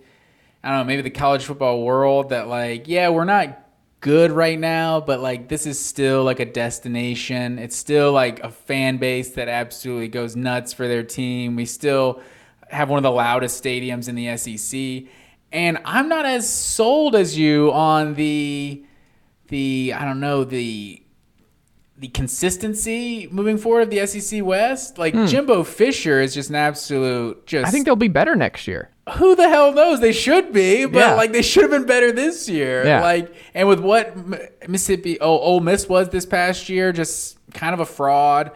I 0.63 0.69
don't 0.69 0.77
know, 0.79 0.83
maybe 0.83 1.01
the 1.01 1.09
college 1.09 1.45
football 1.45 1.81
world 1.81 2.29
that, 2.29 2.47
like, 2.47 2.87
yeah, 2.87 3.09
we're 3.09 3.25
not 3.25 3.57
good 4.01 4.31
right 4.31 4.59
now, 4.59 5.01
but 5.01 5.19
like 5.19 5.47
this 5.47 5.65
is 5.65 5.83
still 5.83 6.23
like 6.23 6.39
a 6.39 6.45
destination. 6.45 7.57
It's 7.57 7.75
still 7.75 8.11
like 8.11 8.39
a 8.41 8.51
fan 8.51 8.97
base 8.97 9.31
that 9.31 9.47
absolutely 9.47 10.09
goes 10.09 10.35
nuts 10.35 10.73
for 10.73 10.87
their 10.87 11.03
team. 11.03 11.55
We 11.55 11.65
still 11.65 12.21
have 12.69 12.87
one 12.89 12.97
of 12.97 13.03
the 13.03 13.11
loudest 13.11 13.63
stadiums 13.63 14.07
in 14.07 14.15
the 14.15 14.37
SEC. 14.37 15.11
And 15.51 15.79
I'm 15.85 16.07
not 16.07 16.25
as 16.25 16.47
sold 16.47 17.15
as 17.15 17.35
you 17.35 17.71
on 17.73 18.13
the 18.13 18.85
the 19.51 19.93
I 19.95 20.03
don't 20.05 20.19
know 20.19 20.43
the 20.43 20.97
the 21.97 22.07
consistency 22.07 23.27
moving 23.31 23.59
forward 23.59 23.81
of 23.81 23.89
the 23.91 24.05
SEC 24.07 24.43
West. 24.43 24.97
Like 24.97 25.13
Jimbo 25.13 25.63
Fisher 25.63 26.19
is 26.19 26.33
just 26.33 26.49
an 26.49 26.55
absolute 26.55 27.45
just 27.45 27.61
Hmm. 27.63 27.67
I 27.67 27.71
think 27.71 27.85
they'll 27.85 27.95
be 27.95 28.07
better 28.07 28.35
next 28.35 28.67
year. 28.67 28.89
who 29.17 29.35
the 29.35 29.47
hell 29.49 29.73
knows? 29.73 29.99
They 29.99 30.13
should 30.13 30.51
be, 30.53 30.85
but 30.85 30.97
Yeah. 30.99 31.13
like 31.15 31.31
they 31.31 31.41
should 31.43 31.61
have 31.63 31.71
been 31.71 31.85
better 31.85 32.11
this 32.11 32.49
year. 32.49 32.83
Yeah. 32.85 33.01
Like 33.01 33.31
and 33.53 33.67
with 33.67 33.79
what 33.79 34.15
Mississippi 34.67 35.19
oh 35.19 35.37
Ole 35.37 35.59
Miss 35.59 35.87
was 35.87 36.09
this 36.09 36.25
past 36.25 36.69
year, 36.69 36.91
just 36.91 37.37
kind 37.53 37.73
of 37.75 37.79
a 37.79 37.85
fraud. 37.85 38.51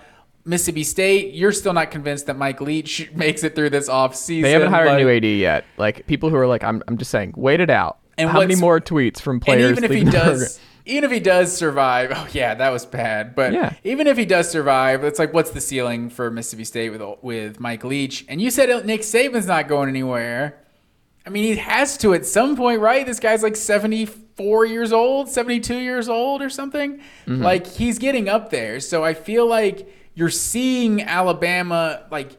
Mississippi 0.47 0.83
State, 0.83 1.33
you're 1.33 1.51
still 1.51 1.73
not 1.73 1.89
convinced 1.91 2.27
that 2.27 2.37
Mike 2.37 2.61
Leach 2.61 3.11
makes 3.15 3.43
it 3.43 3.53
through 3.55 3.69
this 3.71 3.89
offseason. 3.89 4.43
They 4.43 4.51
haven't 4.51 4.71
hired 4.71 4.87
like, 4.87 5.01
a 5.01 5.03
new 5.03 5.09
AD 5.09 5.25
yet. 5.25 5.65
Like 5.77 6.05
people 6.07 6.29
who 6.29 6.35
are 6.37 6.47
like, 6.47 6.63
I'm, 6.63 6.81
I'm 6.87 6.97
just 6.97 7.11
saying, 7.11 7.33
wait 7.35 7.59
it 7.59 7.69
out. 7.69 7.97
And 8.17 8.29
How 8.29 8.39
many 8.39 8.55
more 8.55 8.79
tweets 8.79 9.19
from 9.19 9.35
And 9.35 9.41
players? 9.41 9.71
even 9.71 9.83
if 9.83 9.91
he 9.91 10.03
does, 10.03 10.59
even 10.85 11.03
if 11.03 11.11
he 11.11 11.19
does 11.19 11.55
survive, 11.55 12.11
oh 12.15 12.27
yeah, 12.31 12.53
that 12.55 12.69
was 12.69 12.85
bad. 12.85 13.35
But 13.35 13.53
Yeah. 13.53 13.73
even 13.83 14.07
if 14.07 14.17
he 14.17 14.25
does 14.25 14.49
survive, 14.49 15.03
it's 15.03 15.19
like, 15.19 15.33
what's 15.33 15.51
the 15.51 15.61
ceiling 15.61 16.09
for 16.09 16.29
Mississippi 16.31 16.63
State 16.63 16.89
with 16.91 17.01
with 17.21 17.59
Mike 17.59 17.83
Leach? 17.83 18.25
And 18.29 18.41
you 18.41 18.49
said 18.51 18.85
Nick 18.85 19.01
Saban's 19.01 19.47
not 19.47 19.67
going 19.67 19.89
anywhere. 19.89 20.59
I 21.25 21.31
mean, 21.31 21.43
he 21.43 21.55
has 21.55 21.97
to 21.99 22.13
at 22.13 22.25
some 22.25 22.55
point, 22.55 22.81
right? 22.81 23.03
This 23.05 23.19
guy's 23.19 23.41
like 23.41 23.55
seventy 23.55 24.05
four 24.05 24.65
years 24.65 24.93
old, 24.93 25.27
seventy 25.29 25.59
two 25.59 25.77
years 25.77 26.07
old, 26.07 26.41
or 26.43 26.49
something. 26.49 26.99
Mm-hmm. 27.25 27.41
Like 27.41 27.65
he's 27.65 27.97
getting 27.97 28.29
up 28.29 28.51
there. 28.51 28.79
So 28.79 29.03
I 29.03 29.13
feel 29.15 29.47
like 29.47 29.89
you're 30.13 30.29
seeing 30.29 31.01
Alabama 31.01 32.05
like 32.11 32.37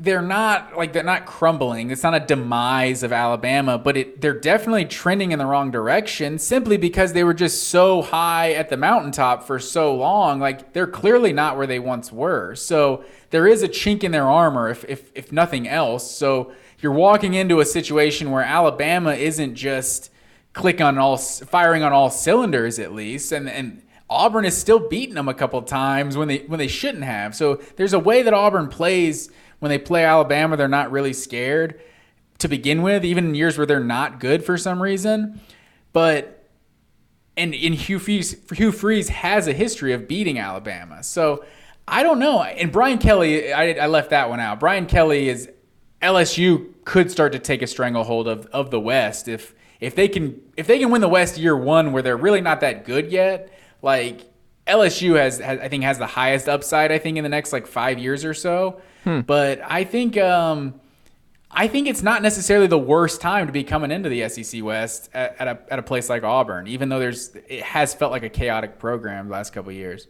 they're 0.00 0.22
not 0.22 0.76
like 0.76 0.92
they're 0.92 1.02
not 1.02 1.26
crumbling. 1.26 1.90
It's 1.90 2.04
not 2.04 2.14
a 2.14 2.20
demise 2.20 3.02
of 3.02 3.12
Alabama, 3.12 3.78
but 3.78 3.96
it 3.96 4.20
they're 4.20 4.38
definitely 4.38 4.84
trending 4.84 5.32
in 5.32 5.38
the 5.38 5.46
wrong 5.46 5.70
direction 5.70 6.38
simply 6.38 6.76
because 6.76 7.12
they 7.12 7.24
were 7.24 7.34
just 7.34 7.64
so 7.64 8.02
high 8.02 8.52
at 8.52 8.68
the 8.68 8.76
mountaintop 8.76 9.42
for 9.44 9.58
so 9.58 9.94
long. 9.94 10.38
Like 10.38 10.72
they're 10.72 10.86
clearly 10.86 11.32
not 11.32 11.56
where 11.56 11.66
they 11.66 11.80
once 11.80 12.12
were. 12.12 12.54
So 12.54 13.04
there 13.30 13.46
is 13.46 13.62
a 13.62 13.68
chink 13.68 14.04
in 14.04 14.12
their 14.12 14.28
armor 14.28 14.68
if 14.68 14.84
if 14.84 15.10
if 15.14 15.32
nothing 15.32 15.66
else. 15.66 16.08
So 16.08 16.52
you're 16.78 16.92
walking 16.92 17.34
into 17.34 17.58
a 17.58 17.64
situation 17.64 18.30
where 18.30 18.44
Alabama 18.44 19.14
isn't 19.14 19.56
just 19.56 20.12
click 20.52 20.80
on 20.80 20.96
all 20.96 21.16
firing 21.16 21.82
on 21.82 21.92
all 21.92 22.10
cylinders 22.10 22.78
at 22.78 22.92
least 22.92 23.32
and 23.32 23.48
and 23.48 23.82
Auburn 24.10 24.46
is 24.46 24.56
still 24.56 24.88
beating 24.88 25.16
them 25.16 25.28
a 25.28 25.34
couple 25.34 25.60
times 25.62 26.16
when 26.16 26.28
they 26.28 26.38
when 26.38 26.58
they 26.58 26.68
shouldn't 26.68 27.04
have. 27.04 27.34
So 27.34 27.56
there's 27.76 27.92
a 27.92 27.98
way 27.98 28.22
that 28.22 28.32
Auburn 28.32 28.68
plays 28.68 29.30
when 29.58 29.70
they 29.70 29.78
play 29.78 30.04
Alabama. 30.04 30.56
They're 30.56 30.68
not 30.68 30.90
really 30.90 31.12
scared 31.12 31.80
to 32.38 32.48
begin 32.48 32.82
with, 32.82 33.04
even 33.04 33.26
in 33.26 33.34
years 33.34 33.58
where 33.58 33.66
they're 33.66 33.80
not 33.80 34.20
good 34.20 34.44
for 34.44 34.56
some 34.56 34.80
reason. 34.82 35.40
But 35.92 36.46
and 37.36 37.54
in 37.54 37.72
Hugh 37.72 37.98
Freeze, 37.98 38.36
Hugh 38.52 38.72
Freeze 38.72 39.08
has 39.08 39.46
a 39.46 39.52
history 39.52 39.92
of 39.92 40.08
beating 40.08 40.38
Alabama. 40.38 41.02
So 41.02 41.44
I 41.86 42.02
don't 42.02 42.18
know. 42.18 42.42
And 42.42 42.72
Brian 42.72 42.98
Kelly, 42.98 43.52
I, 43.52 43.84
I 43.84 43.86
left 43.86 44.10
that 44.10 44.28
one 44.28 44.40
out. 44.40 44.60
Brian 44.60 44.86
Kelly 44.86 45.28
is 45.28 45.48
LSU 46.02 46.74
could 46.84 47.10
start 47.10 47.32
to 47.32 47.38
take 47.38 47.62
a 47.62 47.66
stranglehold 47.66 48.28
of, 48.28 48.46
of 48.46 48.70
the 48.70 48.80
West 48.80 49.28
if 49.28 49.54
if 49.80 49.94
they 49.94 50.08
can 50.08 50.40
if 50.56 50.66
they 50.66 50.78
can 50.78 50.90
win 50.90 51.00
the 51.00 51.08
West 51.08 51.38
year 51.38 51.56
one 51.56 51.92
where 51.92 52.02
they're 52.02 52.16
really 52.16 52.40
not 52.40 52.60
that 52.60 52.84
good 52.84 53.10
yet. 53.10 53.52
Like 53.82 54.22
LSU 54.66 55.16
has, 55.16 55.38
has 55.38 55.60
I 55.60 55.68
think 55.68 55.84
has 55.84 55.98
the 55.98 56.06
highest 56.06 56.48
upside 56.48 56.90
I 56.92 56.98
think 56.98 57.16
in 57.16 57.24
the 57.24 57.30
next 57.30 57.52
like 57.52 57.66
five 57.66 57.98
years 57.98 58.24
or 58.24 58.34
so. 58.34 58.80
But 59.04 59.60
I 59.64 59.84
think 59.84 60.16
um, 60.18 60.80
I 61.50 61.66
think 61.68 61.88
it's 61.88 62.02
not 62.02 62.22
necessarily 62.22 62.66
the 62.66 62.78
worst 62.78 63.20
time 63.20 63.46
to 63.46 63.52
be 63.52 63.64
coming 63.64 63.90
into 63.90 64.08
the 64.08 64.28
SEC 64.28 64.62
West 64.62 65.08
at, 65.14 65.36
at, 65.40 65.48
a, 65.48 65.58
at 65.72 65.78
a 65.78 65.82
place 65.82 66.08
like 66.08 66.22
Auburn, 66.22 66.66
even 66.66 66.88
though 66.88 66.98
there's 66.98 67.34
it 67.48 67.62
has 67.62 67.94
felt 67.94 68.12
like 68.12 68.22
a 68.22 68.28
chaotic 68.28 68.78
program 68.78 69.28
the 69.28 69.32
last 69.32 69.52
couple 69.52 69.70
of 69.70 69.76
years. 69.76 70.08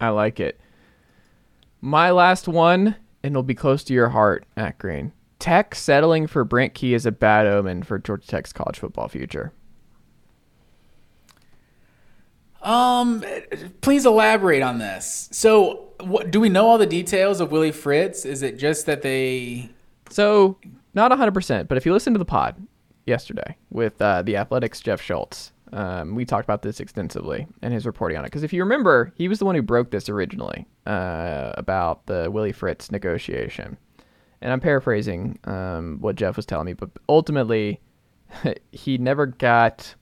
I 0.00 0.08
like 0.08 0.40
it. 0.40 0.60
My 1.80 2.10
last 2.10 2.48
one, 2.48 2.96
and 3.22 3.32
it'll 3.32 3.42
be 3.42 3.54
close 3.54 3.84
to 3.84 3.94
your 3.94 4.08
heart, 4.08 4.44
Matt 4.56 4.78
Green. 4.78 5.12
Tech 5.38 5.74
settling 5.74 6.26
for 6.26 6.42
Brent 6.44 6.74
Key 6.74 6.94
is 6.94 7.06
a 7.06 7.12
bad 7.12 7.46
omen 7.46 7.82
for 7.82 7.98
Georgia 7.98 8.26
Tech's 8.26 8.52
college 8.52 8.78
football 8.78 9.08
future. 9.08 9.52
Um, 12.64 13.22
please 13.82 14.06
elaborate 14.06 14.62
on 14.62 14.78
this. 14.78 15.28
So, 15.30 15.92
what, 16.00 16.30
do 16.30 16.40
we 16.40 16.48
know 16.48 16.66
all 16.66 16.78
the 16.78 16.86
details 16.86 17.40
of 17.40 17.52
Willie 17.52 17.72
Fritz? 17.72 18.24
Is 18.24 18.42
it 18.42 18.58
just 18.58 18.86
that 18.86 19.02
they? 19.02 19.68
So, 20.10 20.58
not 20.94 21.12
100%, 21.12 21.68
but 21.68 21.76
if 21.76 21.84
you 21.84 21.92
listen 21.92 22.14
to 22.14 22.18
the 22.18 22.24
pod 22.24 22.56
yesterday 23.06 23.56
with 23.70 24.00
uh, 24.00 24.22
the 24.22 24.36
Athletic's 24.36 24.80
Jeff 24.80 25.00
Schultz, 25.00 25.52
um, 25.72 26.14
we 26.14 26.24
talked 26.24 26.44
about 26.44 26.62
this 26.62 26.80
extensively 26.80 27.46
and 27.60 27.74
his 27.74 27.84
reporting 27.84 28.16
on 28.16 28.24
it. 28.24 28.28
Because 28.28 28.44
if 28.44 28.52
you 28.52 28.62
remember, 28.62 29.12
he 29.16 29.28
was 29.28 29.38
the 29.38 29.44
one 29.44 29.54
who 29.54 29.62
broke 29.62 29.90
this 29.90 30.08
originally 30.08 30.66
uh, 30.86 31.52
about 31.56 32.06
the 32.06 32.30
Willie 32.30 32.52
Fritz 32.52 32.90
negotiation. 32.90 33.76
And 34.40 34.52
I'm 34.52 34.60
paraphrasing 34.60 35.38
um, 35.44 35.98
what 36.00 36.16
Jeff 36.16 36.36
was 36.36 36.46
telling 36.46 36.66
me, 36.66 36.72
but 36.74 36.90
ultimately, 37.08 37.80
he 38.72 38.98
never 38.98 39.26
got 39.26 39.94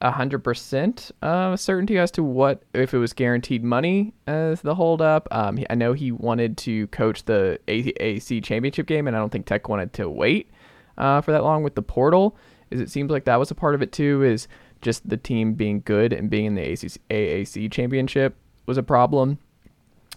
a 0.00 0.10
hundred 0.12 0.44
percent 0.44 1.10
uh, 1.22 1.56
certainty 1.56 1.98
as 1.98 2.10
to 2.12 2.22
what 2.22 2.62
if 2.72 2.94
it 2.94 2.98
was 2.98 3.12
guaranteed 3.12 3.64
money 3.64 4.12
as 4.26 4.60
the 4.60 4.74
holdup. 4.76 5.26
Um, 5.30 5.58
I 5.68 5.74
know 5.74 5.92
he 5.92 6.12
wanted 6.12 6.56
to 6.58 6.86
coach 6.88 7.24
the 7.24 7.58
AAC 7.66 8.42
championship 8.44 8.86
game, 8.86 9.06
and 9.08 9.16
I 9.16 9.18
don't 9.18 9.30
think 9.30 9.46
Tech 9.46 9.68
wanted 9.68 9.92
to 9.94 10.08
wait 10.08 10.50
uh, 10.96 11.20
for 11.20 11.32
that 11.32 11.42
long 11.42 11.62
with 11.62 11.74
the 11.74 11.82
portal. 11.82 12.36
Is 12.70 12.80
it 12.80 12.90
seems 12.90 13.10
like 13.10 13.24
that 13.24 13.36
was 13.36 13.50
a 13.50 13.54
part 13.54 13.74
of 13.74 13.82
it 13.82 13.90
too. 13.92 14.22
Is 14.22 14.46
just 14.82 15.08
the 15.08 15.16
team 15.16 15.54
being 15.54 15.82
good 15.84 16.12
and 16.12 16.30
being 16.30 16.44
in 16.46 16.54
the 16.54 16.62
ACC, 16.62 17.00
AAC 17.10 17.70
championship 17.72 18.36
was 18.66 18.78
a 18.78 18.82
problem. 18.82 19.38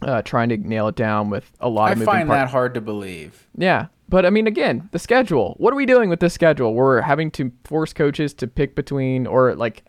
Uh, 0.04 0.20
trying 0.24 0.50
to 0.50 0.58
nail 0.58 0.88
it 0.88 0.96
down 0.96 1.30
with 1.30 1.52
a 1.60 1.70
lot 1.70 1.90
I 1.90 1.92
of 1.92 2.00
moving 2.00 2.12
find 2.12 2.28
parts. 2.28 2.40
that 2.40 2.50
hard 2.52 2.74
to 2.74 2.82
believe. 2.82 3.48
Yeah. 3.56 3.86
But 4.12 4.26
I 4.28 4.30
mean, 4.30 4.46
again, 4.46 4.88
the 4.92 5.00
schedule. 5.00 5.56
What 5.58 5.74
are 5.74 5.78
we 5.78 5.88
doing 5.88 6.10
with 6.10 6.20
this 6.20 6.34
schedule? 6.34 6.76
We're 6.76 7.02
having 7.02 7.32
to 7.32 7.52
force 7.64 7.94
coaches 7.94 8.34
to 8.36 8.46
pick 8.48 8.76
between 8.76 9.26
or 9.26 9.56
like 9.56 9.84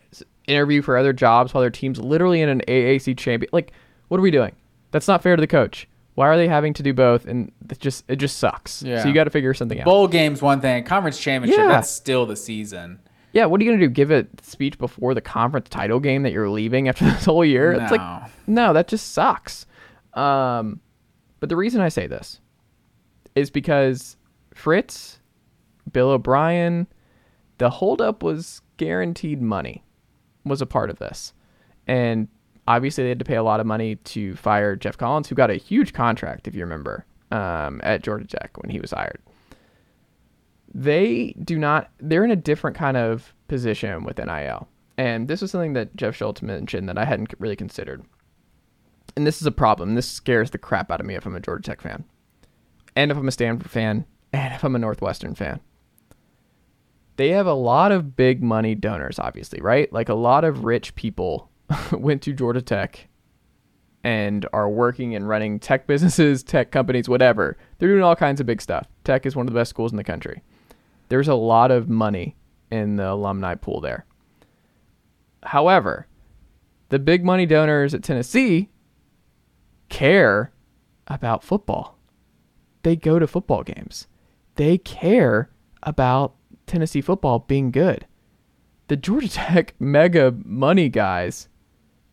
interview 0.47 0.81
for 0.81 0.97
other 0.97 1.13
jobs 1.13 1.53
while 1.53 1.61
their 1.61 1.69
team's 1.69 1.99
literally 1.99 2.41
in 2.41 2.49
an 2.49 2.61
AAC 2.67 3.17
champion. 3.17 3.49
Like, 3.53 3.73
what 4.07 4.17
are 4.17 4.23
we 4.23 4.31
doing? 4.31 4.55
That's 4.91 5.07
not 5.07 5.21
fair 5.21 5.35
to 5.35 5.41
the 5.41 5.47
coach. 5.47 5.87
Why 6.15 6.27
are 6.27 6.37
they 6.37 6.47
having 6.47 6.73
to 6.75 6.83
do 6.83 6.93
both? 6.93 7.25
And 7.25 7.51
it 7.69 7.79
just 7.79 8.05
it 8.07 8.15
just 8.15 8.37
sucks. 8.37 8.81
Yeah. 8.81 9.01
So 9.01 9.07
you 9.09 9.13
got 9.13 9.25
to 9.25 9.29
figure 9.29 9.53
something 9.53 9.79
out. 9.79 9.85
Bowl 9.85 10.07
games, 10.07 10.41
one 10.41 10.61
thing. 10.61 10.83
Conference 10.85 11.19
championship, 11.19 11.59
Yeah. 11.59 11.67
that's 11.67 11.89
still 11.89 12.25
the 12.25 12.35
season. 12.35 12.99
yeah. 13.33 13.45
What 13.45 13.59
are 13.59 13.63
you 13.65 13.71
gonna 13.71 13.81
do? 13.83 13.89
Give 13.89 14.09
a 14.11 14.25
speech 14.41 14.77
before 14.77 15.13
the 15.15 15.21
conference 15.21 15.67
title 15.69 15.99
game 15.99 16.23
that 16.23 16.31
you're 16.31 16.49
leaving 16.49 16.87
after 16.87 17.03
this 17.11 17.25
whole 17.25 17.43
year? 17.43 17.73
It's 17.73 17.91
No. 17.91 17.97
like 17.97 18.29
no, 18.47 18.71
that 18.73 18.87
just 18.87 19.11
sucks. 19.11 19.65
Um, 20.13 20.79
but 21.41 21.49
the 21.49 21.55
reason 21.57 21.81
I 21.81 21.89
say 21.89 22.07
this 22.07 22.39
is 23.35 23.49
because 23.49 24.17
Fritz, 24.53 25.19
Bill 25.91 26.09
O'Brien, 26.09 26.87
the 27.57 27.69
holdup 27.69 28.23
was 28.23 28.61
guaranteed 28.77 29.41
money, 29.41 29.83
was 30.43 30.61
a 30.61 30.65
part 30.65 30.89
of 30.89 30.99
this. 30.99 31.33
And 31.87 32.27
obviously, 32.67 33.03
they 33.03 33.09
had 33.09 33.19
to 33.19 33.25
pay 33.25 33.35
a 33.35 33.43
lot 33.43 33.59
of 33.59 33.65
money 33.65 33.95
to 33.95 34.35
fire 34.35 34.75
Geoff 34.75 34.97
Collins, 34.97 35.27
who 35.27 35.35
got 35.35 35.51
a 35.51 35.55
huge 35.55 35.93
contract, 35.93 36.47
if 36.47 36.55
you 36.55 36.61
remember, 36.61 37.05
um, 37.31 37.81
at 37.83 38.03
Georgia 38.03 38.27
Tech 38.27 38.57
when 38.61 38.69
he 38.69 38.79
was 38.79 38.91
hired. 38.91 39.21
They 40.73 41.35
do 41.43 41.59
not, 41.59 41.91
they're 41.99 42.23
in 42.23 42.31
a 42.31 42.35
different 42.35 42.75
kind 42.75 42.97
of 42.97 43.33
position 43.47 44.03
with 44.03 44.17
NIL. 44.17 44.67
And 44.97 45.27
this 45.27 45.41
was 45.41 45.51
something 45.51 45.73
that 45.73 45.95
Jeff 45.95 46.15
Schultz 46.15 46.41
mentioned 46.41 46.87
that 46.89 46.97
I 46.97 47.05
hadn't 47.05 47.33
really 47.39 47.55
considered. 47.55 48.03
And 49.15 49.27
this 49.27 49.41
is 49.41 49.47
a 49.47 49.51
problem. 49.51 49.95
This 49.95 50.09
scares 50.09 50.51
the 50.51 50.57
crap 50.57 50.91
out 50.91 50.99
of 50.99 51.05
me 51.05 51.15
if 51.15 51.25
I'm 51.25 51.35
a 51.35 51.39
Georgia 51.39 51.63
Tech 51.63 51.81
fan, 51.81 52.03
and 52.95 53.11
if 53.11 53.17
I'm 53.17 53.27
a 53.27 53.31
Stanford 53.31 53.69
fan, 53.69 54.05
and 54.31 54.53
if 54.53 54.63
I'm 54.63 54.75
a 54.75 54.79
Northwestern 54.79 55.35
fan 55.35 55.59
they 57.15 57.29
have 57.29 57.47
a 57.47 57.53
lot 57.53 57.91
of 57.91 58.15
big 58.15 58.41
money 58.41 58.75
donors, 58.75 59.19
obviously, 59.19 59.61
right? 59.61 59.91
Like 59.93 60.09
a 60.09 60.13
lot 60.13 60.43
of 60.43 60.65
rich 60.65 60.95
people 60.95 61.49
went 61.91 62.21
to 62.23 62.33
Georgia 62.33 62.61
Tech 62.61 63.07
and 64.03 64.47
are 64.51 64.69
working 64.69 65.15
and 65.15 65.27
running 65.27 65.59
tech 65.59 65.87
businesses, 65.87 66.43
tech 66.43 66.71
companies, 66.71 67.07
whatever. 67.07 67.57
They're 67.77 67.89
doing 67.89 68.03
all 68.03 68.15
kinds 68.15 68.39
of 68.39 68.47
big 68.47 68.61
stuff. 68.61 68.87
Tech 69.03 69.25
is 69.25 69.35
one 69.35 69.47
of 69.47 69.53
the 69.53 69.59
best 69.59 69.69
schools 69.69 69.91
in 69.91 69.97
the 69.97 70.03
country. 70.03 70.41
There's 71.09 71.27
a 71.27 71.35
lot 71.35 71.71
of 71.71 71.89
money 71.89 72.35
in 72.71 72.95
the 72.95 73.11
alumni 73.11 73.55
pool 73.55 73.79
there. 73.81 74.05
However, 75.43 76.07
the 76.89 76.99
big 76.99 77.23
money 77.23 77.45
donors 77.45 77.93
at 77.93 78.03
Tennessee 78.03 78.69
care 79.89 80.51
about 81.07 81.43
football. 81.43 81.97
They 82.83 82.95
go 82.95 83.19
to 83.19 83.27
football 83.27 83.63
games. 83.63 84.07
They 84.55 84.77
care 84.77 85.49
about 85.81 86.35
Tennessee 86.67 87.01
football 87.01 87.39
being 87.39 87.71
good. 87.71 88.05
The 88.87 88.97
Georgia 88.97 89.29
Tech 89.31 89.73
mega 89.79 90.35
money 90.45 90.89
guys 90.89 91.49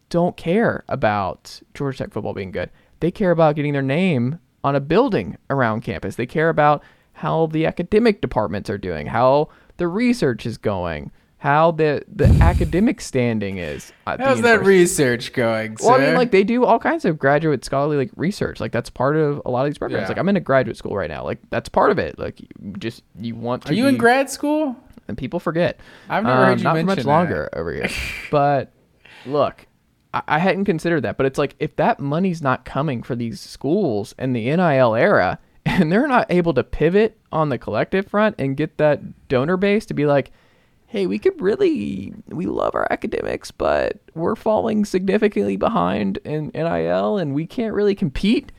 don't 0.08 0.36
care 0.36 0.84
about 0.88 1.60
Georgia 1.74 1.98
Tech 1.98 2.12
football 2.12 2.34
being 2.34 2.50
good. 2.50 2.70
They 3.00 3.10
care 3.10 3.30
about 3.30 3.56
getting 3.56 3.72
their 3.72 3.82
name 3.82 4.38
on 4.62 4.76
a 4.76 4.80
building 4.80 5.36
around 5.48 5.82
campus. 5.82 6.16
They 6.16 6.26
care 6.26 6.48
about 6.48 6.82
how 7.14 7.46
the 7.46 7.66
academic 7.66 8.20
departments 8.20 8.70
are 8.70 8.78
doing, 8.78 9.06
how 9.06 9.48
the 9.76 9.88
research 9.88 10.46
is 10.46 10.58
going, 10.58 11.10
how 11.40 11.72
the 11.72 12.04
the 12.06 12.26
academic 12.40 13.00
standing 13.00 13.58
is. 13.58 13.92
How's 14.06 14.42
that 14.42 14.64
research 14.64 15.32
going? 15.32 15.76
Sir? 15.76 15.86
Well, 15.88 16.00
I 16.00 16.06
mean, 16.06 16.14
like 16.14 16.30
they 16.30 16.44
do 16.44 16.64
all 16.64 16.78
kinds 16.78 17.04
of 17.04 17.18
graduate 17.18 17.64
scholarly 17.64 17.96
like 17.96 18.10
research. 18.14 18.60
Like 18.60 18.72
that's 18.72 18.90
part 18.90 19.16
of 19.16 19.42
a 19.44 19.50
lot 19.50 19.66
of 19.66 19.72
these 19.72 19.78
programs. 19.78 20.02
Yeah. 20.02 20.08
Like 20.08 20.18
I'm 20.18 20.28
in 20.28 20.36
a 20.36 20.40
graduate 20.40 20.76
school 20.76 20.96
right 20.96 21.10
now. 21.10 21.24
Like 21.24 21.38
that's 21.50 21.68
part 21.68 21.90
of 21.90 21.98
it. 21.98 22.18
Like 22.18 22.40
you 22.40 22.74
just 22.78 23.02
you 23.18 23.34
want 23.34 23.64
to. 23.64 23.70
Are 23.70 23.74
you 23.74 23.86
in 23.88 23.96
grad 23.96 24.30
school? 24.30 24.76
and 25.10 25.18
people 25.18 25.40
forget. 25.40 25.78
I've 26.08 26.24
never 26.24 26.46
heard 26.46 26.52
um, 26.52 26.58
you 26.58 26.64
not 26.64 26.76
for 26.76 26.82
much 26.84 26.98
that. 26.98 27.06
longer 27.06 27.50
over 27.52 27.74
here. 27.74 27.88
but 28.30 28.72
look, 29.26 29.66
I, 30.14 30.22
I 30.26 30.38
hadn't 30.38 30.64
considered 30.64 31.02
that. 31.02 31.18
But 31.18 31.26
it's 31.26 31.38
like 31.38 31.54
if 31.58 31.76
that 31.76 32.00
money's 32.00 32.40
not 32.40 32.64
coming 32.64 33.02
for 33.02 33.14
these 33.14 33.40
schools 33.40 34.14
in 34.18 34.32
the 34.32 34.44
NIL 34.44 34.94
era, 34.94 35.38
and 35.66 35.92
they're 35.92 36.08
not 36.08 36.26
able 36.30 36.54
to 36.54 36.64
pivot 36.64 37.18
on 37.30 37.50
the 37.50 37.58
collective 37.58 38.08
front 38.08 38.36
and 38.38 38.56
get 38.56 38.78
that 38.78 39.28
donor 39.28 39.58
base 39.58 39.84
to 39.86 39.94
be 39.94 40.06
like, 40.06 40.30
hey, 40.90 41.06
we 41.06 41.20
could 41.20 41.40
really, 41.40 42.12
we 42.26 42.46
love 42.46 42.74
our 42.74 42.88
academics, 42.90 43.52
but 43.52 44.00
we're 44.16 44.34
falling 44.34 44.84
significantly 44.84 45.56
behind 45.56 46.18
in 46.24 46.50
NIL, 46.52 47.16
and 47.16 47.32
we 47.32 47.46
can't 47.46 47.74
really 47.74 47.94
compete 47.94 48.50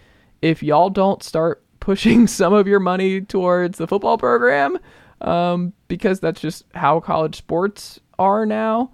if 0.41 0.63
y'all 0.63 0.89
don't 0.89 1.21
start 1.23 1.61
pushing 1.81 2.27
some 2.27 2.53
of 2.53 2.69
your 2.69 2.79
money 2.79 3.19
towards 3.19 3.77
the 3.77 3.85
football 3.85 4.17
program, 4.17 4.79
um, 5.19 5.73
because 5.89 6.21
that's 6.21 6.39
just 6.39 6.63
how 6.73 7.01
college 7.01 7.35
sports 7.35 7.99
are 8.17 8.45
now, 8.45 8.93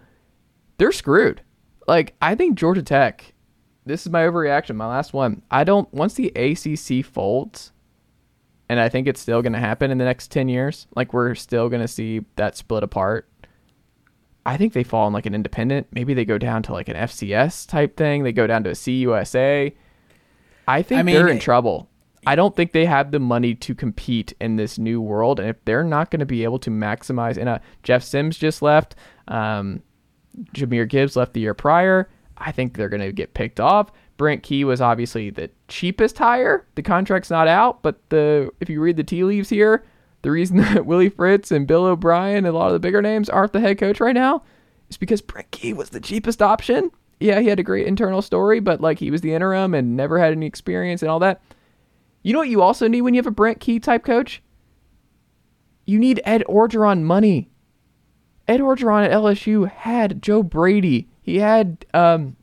they're 0.79 0.91
screwed. 0.91 1.43
Like, 1.87 2.15
I 2.19 2.33
think 2.33 2.57
Georgia 2.57 2.81
Tech, 2.81 3.35
this 3.85 4.01
is 4.07 4.11
my 4.11 4.23
overreaction, 4.23 4.75
my 4.77 4.87
last 4.87 5.13
one. 5.13 5.43
I 5.51 5.63
don't, 5.63 5.93
once 5.93 6.15
the 6.15 6.29
ACC 6.29 7.05
folds, 7.05 7.71
and 8.69 8.79
I 8.79 8.89
think 8.89 9.07
it's 9.07 9.21
still 9.21 9.41
going 9.41 9.53
to 9.53 9.59
happen 9.59 9.91
in 9.91 9.97
the 9.97 10.05
next 10.05 10.31
10 10.31 10.49
years, 10.49 10.87
like, 10.95 11.13
we're 11.13 11.35
still 11.35 11.69
going 11.69 11.81
to 11.81 11.87
see 11.87 12.25
that 12.35 12.57
split 12.57 12.83
apart. 12.83 13.29
I 14.45 14.55
think 14.55 14.71
they 14.71 14.83
fall 14.83 15.07
in 15.07 15.13
like 15.13 15.25
an 15.25 15.35
independent. 15.35 15.87
Maybe 15.91 16.13
they 16.13 16.23
go 16.23 16.37
down 16.37 16.63
to 16.63 16.71
like 16.71 16.87
an 16.87 16.95
FCS 16.95 17.67
type 17.67 17.97
thing. 17.97 18.23
They 18.23 18.31
go 18.31 18.47
down 18.47 18.63
to 18.63 18.69
a 18.69 18.73
CUSA. 18.73 19.73
I 20.67 20.81
think 20.81 20.99
I 20.99 21.03
mean, 21.03 21.15
they're 21.15 21.27
in 21.27 21.39
trouble. 21.39 21.89
I 22.25 22.35
don't 22.35 22.55
think 22.55 22.71
they 22.71 22.85
have 22.85 23.11
the 23.11 23.19
money 23.19 23.55
to 23.55 23.75
compete 23.75 24.33
in 24.39 24.55
this 24.55 24.77
new 24.77 25.01
world, 25.01 25.39
and 25.39 25.49
if 25.49 25.63
they're 25.65 25.83
not 25.83 26.11
going 26.11 26.19
to 26.21 26.25
be 26.25 26.43
able 26.43 26.59
to 26.59 26.69
maximize, 26.69 27.37
and 27.37 27.47
uh, 27.47 27.59
Jeff 27.83 28.03
Sims 28.03 28.37
just 28.37 28.61
left, 28.61 28.95
um, 29.27 29.81
Jahmyr 30.53 30.87
Gibbs 30.87 31.15
left 31.15 31.33
the 31.33 31.41
year 31.41 31.53
prior. 31.53 32.09
I 32.37 32.51
think 32.51 32.75
they're 32.75 32.89
going 32.89 33.01
to 33.01 33.11
get 33.11 33.33
picked 33.33 33.59
off. 33.59 33.91
Brent 34.17 34.43
Key 34.43 34.63
was 34.63 34.81
obviously 34.81 35.29
the 35.29 35.49
cheapest 35.67 36.17
hire. 36.17 36.65
The 36.75 36.81
contract's 36.81 37.29
not 37.29 37.47
out, 37.47 37.83
but 37.83 37.97
the 38.09 38.49
if 38.59 38.69
you 38.69 38.81
read 38.81 38.97
the 38.97 39.03
tea 39.03 39.23
leaves 39.23 39.49
here, 39.49 39.85
the 40.23 40.31
reason 40.31 40.57
that 40.73 40.85
Willie 40.85 41.09
Fritz 41.09 41.51
and 41.51 41.67
Bill 41.67 41.85
O'Brien 41.85 42.37
and 42.37 42.47
a 42.47 42.51
lot 42.51 42.67
of 42.67 42.73
the 42.73 42.79
bigger 42.79 43.01
names 43.01 43.29
aren't 43.29 43.53
the 43.53 43.59
head 43.59 43.77
coach 43.77 43.99
right 43.99 44.15
now 44.15 44.43
is 44.89 44.97
because 44.97 45.21
Brent 45.21 45.51
Key 45.51 45.73
was 45.73 45.89
the 45.89 45.99
cheapest 45.99 46.41
option. 46.41 46.91
Yeah, 47.19 47.39
he 47.39 47.47
had 47.47 47.59
a 47.59 47.63
great 47.63 47.87
internal 47.87 48.21
story, 48.21 48.59
but 48.59 48.81
like 48.81 48.99
he 48.99 49.11
was 49.11 49.21
the 49.21 49.33
interim 49.33 49.73
and 49.73 49.95
never 49.95 50.19
had 50.19 50.31
any 50.31 50.45
experience 50.45 51.01
and 51.01 51.09
all 51.09 51.19
that. 51.19 51.41
You 52.23 52.33
know 52.33 52.39
what 52.39 52.49
you 52.49 52.61
also 52.61 52.87
need 52.87 53.01
when 53.01 53.13
you 53.13 53.19
have 53.19 53.27
a 53.27 53.31
Brent 53.31 53.59
Key 53.59 53.79
type 53.79 54.03
coach? 54.03 54.41
You 55.85 55.99
need 55.99 56.21
Ed 56.25 56.43
Orgeron 56.49 57.03
money. 57.03 57.49
Ed 58.47 58.59
Orgeron 58.59 59.05
at 59.05 59.11
LSU 59.11 59.69
had 59.69 60.21
Joe 60.21 60.41
Brady. 60.43 61.09
He 61.21 61.37
had 61.37 61.85
um, 61.93 62.36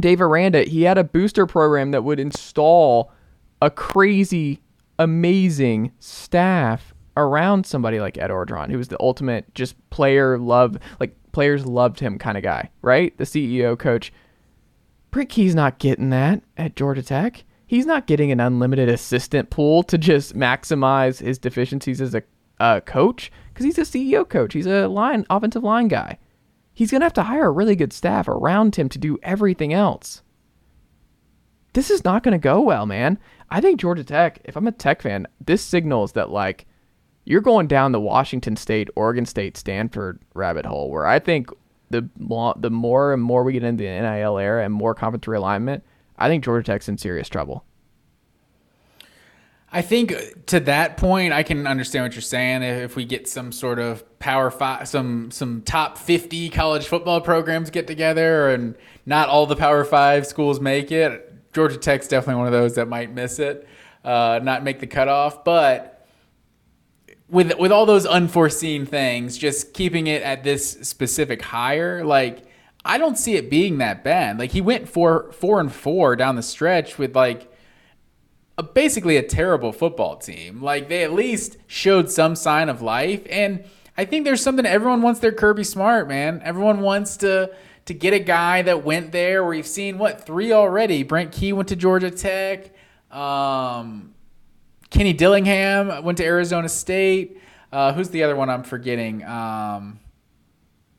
Dave 0.00 0.20
Aranda. 0.20 0.64
He 0.64 0.82
had 0.82 0.98
a 0.98 1.04
booster 1.04 1.46
program 1.46 1.90
that 1.92 2.04
would 2.04 2.20
install 2.20 3.12
a 3.60 3.70
crazy, 3.70 4.60
amazing 4.98 5.92
staff 5.98 6.94
around 7.16 7.66
somebody 7.66 7.98
like 8.00 8.16
Ed 8.16 8.30
Orgeron, 8.30 8.70
who 8.70 8.78
was 8.78 8.88
the 8.88 9.00
ultimate 9.00 9.52
just 9.54 9.74
player 9.90 10.38
love, 10.38 10.78
like 11.00 11.16
players 11.32 11.66
loved 11.66 11.98
him 12.00 12.18
kind 12.18 12.36
of 12.36 12.44
guy, 12.44 12.70
right? 12.82 13.16
The 13.18 13.24
CEO 13.24 13.78
coach. 13.78 14.12
Brent 15.10 15.28
Key's 15.30 15.54
not 15.54 15.78
getting 15.78 16.10
that 16.10 16.42
at 16.56 16.76
Georgia 16.76 17.02
Tech. 17.02 17.44
He's 17.66 17.86
not 17.86 18.06
getting 18.06 18.30
an 18.30 18.40
unlimited 18.40 18.88
assistant 18.88 19.50
pool 19.50 19.82
to 19.84 19.98
just 19.98 20.34
maximize 20.34 21.20
his 21.20 21.38
deficiencies 21.38 22.00
as 22.00 22.14
a 22.60 22.80
coach 22.82 23.30
because 23.52 23.64
he's 23.64 23.78
a 23.78 23.82
CEO 23.82 24.28
coach. 24.28 24.52
He's 24.54 24.66
a 24.66 24.86
line 24.88 25.26
offensive 25.28 25.64
line 25.64 25.88
guy. 25.88 26.18
He's 26.78 26.92
gonna 26.92 27.06
have 27.06 27.12
to 27.14 27.24
hire 27.24 27.46
a 27.46 27.50
really 27.50 27.74
good 27.74 27.92
staff 27.92 28.28
around 28.28 28.76
him 28.76 28.88
to 28.90 29.00
do 29.00 29.18
everything 29.20 29.72
else. 29.72 30.22
This 31.72 31.90
is 31.90 32.04
not 32.04 32.22
gonna 32.22 32.38
go 32.38 32.60
well, 32.60 32.86
man. 32.86 33.18
I 33.50 33.60
think 33.60 33.80
Georgia 33.80 34.04
Tech. 34.04 34.38
If 34.44 34.56
I'm 34.56 34.68
a 34.68 34.70
Tech 34.70 35.02
fan, 35.02 35.26
this 35.44 35.60
signals 35.60 36.12
that 36.12 36.30
like 36.30 36.66
you're 37.24 37.40
going 37.40 37.66
down 37.66 37.90
the 37.90 37.98
Washington 37.98 38.54
State, 38.54 38.90
Oregon 38.94 39.26
State, 39.26 39.56
Stanford 39.56 40.20
rabbit 40.34 40.66
hole. 40.66 40.88
Where 40.88 41.04
I 41.04 41.18
think 41.18 41.50
the 41.90 42.08
the 42.56 42.70
more 42.70 43.12
and 43.12 43.24
more 43.24 43.42
we 43.42 43.54
get 43.54 43.64
into 43.64 43.82
the 43.82 44.00
NIL 44.00 44.38
era 44.38 44.64
and 44.64 44.72
more 44.72 44.94
conference 44.94 45.24
realignment, 45.24 45.82
I 46.16 46.28
think 46.28 46.44
Georgia 46.44 46.64
Tech's 46.64 46.88
in 46.88 46.96
serious 46.96 47.28
trouble. 47.28 47.64
I 49.70 49.82
think 49.82 50.46
to 50.46 50.60
that 50.60 50.96
point, 50.96 51.34
I 51.34 51.42
can 51.42 51.66
understand 51.66 52.04
what 52.04 52.14
you're 52.14 52.22
saying. 52.22 52.62
If 52.62 52.96
we 52.96 53.04
get 53.04 53.28
some 53.28 53.52
sort 53.52 53.78
of 53.78 54.18
power 54.18 54.50
five, 54.50 54.88
some 54.88 55.30
some 55.30 55.60
top 55.62 55.98
50 55.98 56.48
college 56.48 56.86
football 56.86 57.20
programs 57.20 57.68
get 57.70 57.86
together, 57.86 58.48
and 58.48 58.76
not 59.04 59.28
all 59.28 59.44
the 59.44 59.56
power 59.56 59.84
five 59.84 60.26
schools 60.26 60.58
make 60.58 60.90
it, 60.90 61.52
Georgia 61.52 61.76
Tech's 61.76 62.08
definitely 62.08 62.38
one 62.38 62.46
of 62.46 62.52
those 62.52 62.76
that 62.76 62.88
might 62.88 63.12
miss 63.12 63.38
it, 63.38 63.68
uh, 64.04 64.40
not 64.42 64.64
make 64.64 64.80
the 64.80 64.86
cutoff. 64.86 65.44
But 65.44 66.06
with 67.28 67.58
with 67.58 67.70
all 67.70 67.84
those 67.84 68.06
unforeseen 68.06 68.86
things, 68.86 69.36
just 69.36 69.74
keeping 69.74 70.06
it 70.06 70.22
at 70.22 70.44
this 70.44 70.70
specific 70.88 71.42
hire, 71.42 72.04
like 72.06 72.44
I 72.86 72.96
don't 72.96 73.18
see 73.18 73.34
it 73.34 73.50
being 73.50 73.78
that 73.78 74.02
bad. 74.02 74.38
Like 74.38 74.52
he 74.52 74.62
went 74.62 74.88
four 74.88 75.30
four 75.32 75.60
and 75.60 75.70
four 75.70 76.16
down 76.16 76.36
the 76.36 76.42
stretch 76.42 76.96
with 76.96 77.14
like 77.14 77.47
a, 78.58 78.62
basically 78.62 79.16
a 79.16 79.22
terrible 79.22 79.72
football 79.72 80.16
team. 80.16 80.60
Like 80.60 80.88
they 80.88 81.04
at 81.04 81.12
least 81.12 81.56
showed 81.66 82.10
some 82.10 82.36
sign 82.36 82.68
of 82.68 82.82
life, 82.82 83.22
and 83.30 83.64
I 83.96 84.04
think 84.04 84.24
there's 84.24 84.42
something 84.42 84.66
everyone 84.66 85.00
wants 85.00 85.20
their 85.20 85.32
Kirby 85.32 85.64
Smart, 85.64 86.08
man. 86.08 86.42
Everyone 86.44 86.80
wants 86.80 87.16
to 87.18 87.54
to 87.86 87.94
get 87.94 88.12
a 88.12 88.18
guy 88.18 88.60
that 88.62 88.84
went 88.84 89.12
there. 89.12 89.44
We've 89.46 89.66
seen 89.66 89.96
what 89.96 90.26
three 90.26 90.52
already. 90.52 91.04
Brent 91.04 91.32
Key 91.32 91.54
went 91.54 91.70
to 91.70 91.76
Georgia 91.76 92.10
Tech. 92.10 92.70
Um, 93.10 94.14
Kenny 94.90 95.14
Dillingham 95.14 96.04
went 96.04 96.18
to 96.18 96.24
Arizona 96.24 96.68
State. 96.68 97.40
Uh, 97.72 97.92
who's 97.92 98.10
the 98.10 98.24
other 98.24 98.36
one 98.36 98.50
I'm 98.50 98.62
forgetting? 98.62 99.24
Um, 99.24 100.00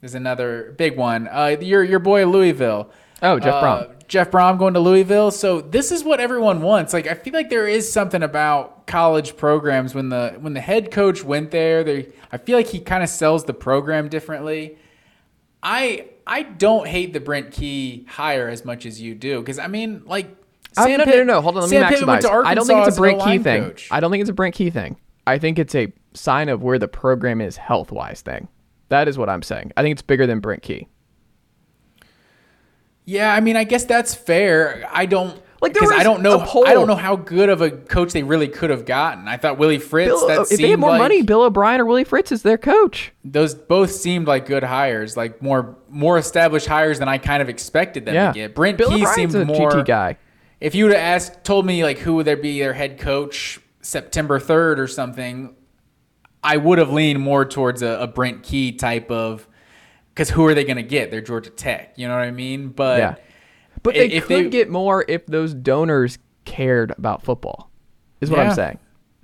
there's 0.02 0.16
another 0.16 0.74
big 0.78 0.98
one. 0.98 1.28
Uh, 1.28 1.58
your 1.60 1.84
your 1.84 2.00
boy 2.00 2.26
Louisville. 2.26 2.90
Oh, 3.22 3.40
Jeff 3.40 3.54
Uh, 3.56 3.62
Brohm. 3.62 4.08
Jeff 4.08 4.32
Brohm 4.32 4.58
going 4.58 4.74
to 4.74 4.80
Louisville. 4.80 5.30
So 5.30 5.62
this 5.62 5.92
is 5.92 6.04
what 6.04 6.20
everyone 6.20 6.62
wants. 6.62 6.94
Like 6.94 7.06
I 7.08 7.14
feel 7.14 7.34
like 7.34 7.50
there 7.50 7.68
is 7.68 7.92
something 7.92 8.24
about 8.24 8.88
college 8.88 9.38
programs 9.38 9.94
when 9.94 10.10
the 10.10 10.36
when 10.40 10.54
the 10.54 10.62
head 10.62 10.90
coach 10.92 11.24
went 11.24 11.52
there. 11.52 11.84
They 11.84 12.08
I 12.32 12.38
feel 12.38 12.58
like 12.58 12.68
he 12.68 12.80
kind 12.80 13.04
of 13.04 13.10
sells 13.10 13.44
the 13.46 13.54
program 13.54 14.10
differently. 14.10 14.78
I 15.62 16.08
I 16.26 16.44
don't 16.44 16.88
hate 16.88 17.14
the 17.14 17.20
Brent 17.20 17.52
Key 17.52 18.06
hire 18.08 18.48
as 18.48 18.64
much 18.66 18.86
as 18.86 19.02
you 19.02 19.14
do 19.16 19.40
because 19.40 19.60
I 19.60 19.68
mean, 19.68 20.04
like, 20.06 20.28
Uh, 20.78 20.84
Sam 20.84 20.92
no, 20.92 20.98
no, 20.98 21.06
Pitt- 21.06 21.16
no, 21.28 21.34
no. 21.36 21.42
Hold 21.42 21.58
on. 21.58 21.62
Let 21.64 21.70
Sam 21.70 21.82
me 21.82 21.98
maximize. 21.98 22.46
I 22.46 22.54
don't 22.56 22.66
think 22.68 22.88
it's 22.88 22.98
a 22.98 23.00
Brent 23.00 23.22
Key 23.22 23.38
thing. 23.40 23.64
coach. 23.64 23.88
I 23.92 24.00
don't 24.00 24.12
think 24.12 24.22
it's 24.22 24.30
a 24.30 24.34
Brent 24.34 24.56
Key 24.56 24.70
thing. 24.70 24.98
I 25.28 25.38
think 25.38 25.60
it's 25.60 25.76
a 25.76 25.92
sign 26.14 26.50
of 26.50 26.64
where 26.64 26.80
the 26.80 26.88
program 26.88 27.42
is 27.42 27.58
health 27.58 27.92
wise 27.92 28.22
thing. 28.22 28.48
That 28.90 29.08
is 29.08 29.18
what 29.20 29.30
I'm 29.30 29.44
saying. 29.44 29.72
I 29.78 29.84
think 29.84 29.94
it's 29.94 30.02
bigger 30.02 30.26
than 30.26 30.40
Brent 30.40 30.64
Key. 30.64 30.88
Yeah, 33.10 33.34
I 33.34 33.40
mean, 33.40 33.58
I 33.58 33.64
guess 33.64 33.86
that's 33.86 34.14
fair. 34.14 34.88
I 34.92 35.08
don't 35.08 35.42
Like, 35.62 35.74
because 35.74 35.92
I 35.92 36.04
don't 36.04 36.22
know. 36.22 36.40
I 36.66 36.74
don't 36.74 36.88
know 36.88 36.96
how 36.96 37.16
good 37.16 37.50
of 37.50 37.60
a 37.62 37.72
coach 37.72 38.14
they 38.14 38.22
really 38.22 38.48
could 38.48 38.70
have 38.70 38.86
gotten. 38.86 39.28
I 39.28 39.38
thought 39.38 39.58
Willie 39.58 39.80
Fritz. 39.80 40.10
Bill, 40.12 40.28
that 40.28 40.52
if 40.52 40.60
they 40.60 40.70
had 40.70 40.80
more 40.80 40.92
like, 40.92 41.00
money, 41.00 41.24
Bill 41.24 41.42
O'Brien 41.42 41.82
or 41.82 41.86
Willie 41.86 42.04
Fritz 42.04 42.32
is 42.32 42.44
their 42.44 42.58
coach. 42.58 43.12
those 43.26 43.56
both 43.56 43.92
seemed 43.92 44.28
like 44.28 44.46
good 44.46 44.64
hires, 44.64 45.18
like 45.18 45.42
more 45.42 45.76
more 45.90 46.20
established 46.20 46.68
hires 46.68 47.00
than 47.00 47.10
I 47.10 47.18
kind 47.18 47.42
of 47.42 47.50
expected 47.50 48.06
them 48.06 48.14
Yeah. 48.14 48.28
to 48.28 48.34
get. 48.34 48.56
Brent 48.56 48.78
Bill 48.78 48.90
Key 48.90 49.04
O'Brien's 49.06 49.34
seemed 49.34 49.48
more 49.48 49.72
GT 49.72 49.86
guy. 49.86 50.18
If 50.62 50.76
you 50.76 50.86
would 50.86 50.94
have 50.94 51.02
asked, 51.04 51.44
told 51.44 51.66
me 51.66 51.84
like 51.84 51.98
who 51.98 52.14
would 52.16 52.28
there 52.28 52.38
be 52.38 52.60
their 52.60 52.74
head 52.74 53.00
coach 53.00 53.60
September 53.82 54.40
third 54.40 54.80
or 54.80 54.88
something, 54.88 55.56
I 56.44 56.58
would 56.58 56.78
have 56.78 56.92
leaned 56.92 57.20
more 57.22 57.44
towards 57.44 57.82
a, 57.82 58.02
a 58.02 58.08
Brent 58.08 58.44
Key 58.44 58.74
type 58.74 59.10
of 59.10 59.48
because 60.20 60.30
who 60.32 60.46
are 60.46 60.54
they 60.54 60.66
going 60.66 60.76
to 60.76 60.84
get? 60.84 61.12
They're 61.12 61.22
Georgia 61.22 61.50
Tech. 61.50 61.94
You 61.96 62.10
know 62.10 62.16
what 62.16 62.24
I 62.24 62.32
mean? 62.32 62.70
But 62.70 63.00
Yeah. 63.00 63.16
But 63.84 63.94
they 63.94 64.08
if 64.10 64.28
could 64.28 64.46
they- 64.48 64.50
get 64.50 64.70
more 64.70 65.06
if 65.08 65.26
those 65.28 65.54
donors 65.54 66.18
cared 66.44 66.92
about 66.92 67.24
football. 67.24 67.72
Is 68.20 68.30
what 68.30 68.42
I'm 68.42 68.54
saying. 68.54 68.80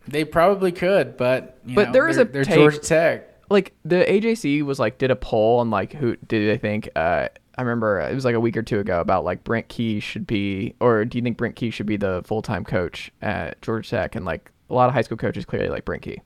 They 0.08 0.24
probably 0.24 0.72
could, 0.72 1.18
but 1.18 1.58
you 1.66 1.76
But 1.76 1.88
know, 1.88 1.92
there 1.92 2.08
is 2.08 2.16
they're, 2.16 2.26
a 2.26 2.30
they're 2.30 2.46
take- 2.46 2.56
Georgia 2.56 2.78
Tech. 2.80 3.42
like 3.50 3.74
the 3.84 4.06
AJC 4.06 4.62
was 4.64 4.80
like 4.80 4.98
did 4.98 5.12
a 5.12 5.16
poll 5.18 5.60
on 5.60 5.70
like 5.70 5.92
who 5.92 6.16
did 6.28 6.48
they 6.50 6.58
think 6.58 6.88
uh 6.96 7.28
I 7.58 7.62
remember 7.62 8.00
it 8.00 8.14
was 8.16 8.24
like 8.24 8.36
a 8.36 8.40
week 8.40 8.56
or 8.56 8.62
two 8.64 8.80
ago 8.80 9.02
about 9.02 9.26
like 9.26 9.44
Brent 9.44 9.68
Key 9.68 10.00
should 10.00 10.26
be 10.26 10.76
or 10.80 11.04
do 11.04 11.18
you 11.18 11.22
think 11.24 11.36
Brent 11.38 11.56
Key 11.58 11.72
should 11.72 11.86
be 11.88 11.98
the 11.98 12.22
full 12.26 12.42
time 12.42 12.64
coach 12.64 13.12
at 13.22 13.62
Georgia 13.62 13.90
Tech 13.90 14.16
and 14.16 14.24
like 14.26 14.50
a 14.70 14.74
lot 14.74 14.88
of 14.88 14.94
high 14.94 15.02
school 15.02 15.18
coaches 15.18 15.44
clearly 15.44 15.68
like 15.68 15.84
Brent 15.84 16.04
Key. 16.04 16.22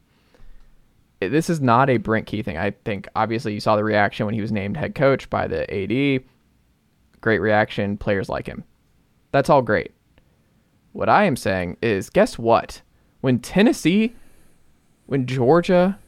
This 1.19 1.49
is 1.49 1.59
not 1.59 1.89
a 1.89 1.97
Brent 1.97 2.27
Key 2.27 2.41
thing. 2.43 2.57
I 2.57 2.71
think 2.71 3.07
obviously 3.15 3.53
you 3.53 3.59
saw 3.59 3.75
the 3.75 3.83
reaction 3.83 4.25
when 4.25 4.35
he 4.35 4.41
was 4.41 4.51
named 4.51 4.77
head 4.77 4.95
coach 4.95 5.29
by 5.29 5.47
the 5.47 5.63
AD. 5.73 6.23
Great 7.21 7.39
reaction. 7.39 7.97
Players 7.97 8.29
like 8.29 8.47
him. 8.47 8.63
That's 9.31 9.49
all 9.49 9.61
great. 9.61 9.91
What 10.93 11.09
I 11.09 11.25
am 11.25 11.35
saying 11.35 11.77
is, 11.81 12.09
guess 12.09 12.37
what? 12.39 12.81
When 13.21 13.39
Tennessee, 13.39 14.15
when 15.07 15.25
Georgia, 15.25 15.99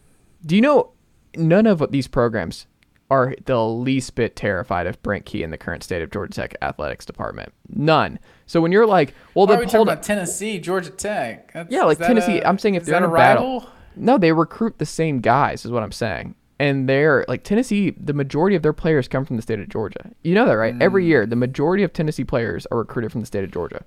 do 0.46 0.56
you 0.56 0.62
know 0.62 0.92
none 1.36 1.68
of 1.68 1.92
these 1.92 2.08
programs 2.08 2.66
are 3.10 3.36
the 3.46 3.62
least 3.66 4.16
bit 4.16 4.38
terrified 4.38 4.88
of 4.88 5.02
Brent 5.04 5.26
Key 5.26 5.44
in 5.44 5.52
the 5.52 5.58
current 5.58 5.84
state 5.84 6.02
of 6.02 6.10
Georgia 6.10 6.34
Tech 6.34 6.56
athletics 6.62 7.06
department? 7.06 7.52
None. 7.68 8.18
So 8.46 8.62
when 8.62 8.72
you're 8.72 8.88
like, 8.88 9.14
well, 9.36 9.46
Why 9.46 9.56
the 9.56 9.60
are 9.60 9.66
we 9.66 9.66
talking 9.66 9.82
about 9.82 10.04
Tennessee, 10.04 10.58
Georgia 10.60 10.90
Tech? 10.90 11.52
That's- 11.52 11.72
yeah, 11.72 11.84
like 11.84 11.98
Tennessee. 11.98 12.42
I'm 12.42 12.58
saying 12.58 12.76
if 12.76 12.86
they're 12.86 12.96
in 12.98 13.04
a, 13.04 13.12
a 13.12 13.16
battle? 13.16 13.70
No, 13.96 14.18
they 14.18 14.32
recruit 14.32 14.78
the 14.78 14.86
same 14.86 15.20
guys. 15.20 15.66
Is 15.66 15.72
what 15.72 15.84
I'm 15.84 15.92
saying. 15.92 16.36
And 16.60 16.88
they're 16.88 17.26
like 17.28 17.44
Tennessee. 17.44 17.92
The 17.92 18.14
majority 18.14 18.56
of 18.56 18.62
their 18.62 18.74
players 18.74 19.08
come 19.08 19.26
from 19.26 19.36
the 19.36 19.42
state 19.42 19.60
of 19.60 19.70
Georgia. 19.70 20.12
You 20.24 20.36
know 20.36 20.46
that, 20.46 20.54
right? 20.54 20.76
Mm. 20.76 20.82
Every 20.82 21.06
year, 21.06 21.26
the 21.26 21.36
majority 21.36 21.84
of 21.84 21.92
Tennessee 21.92 22.24
players 22.24 22.68
are 22.72 22.78
recruited 22.78 23.12
from 23.12 23.22
the 23.22 23.28
state 23.28 23.44
of 23.44 23.52
Georgia. 23.52 23.84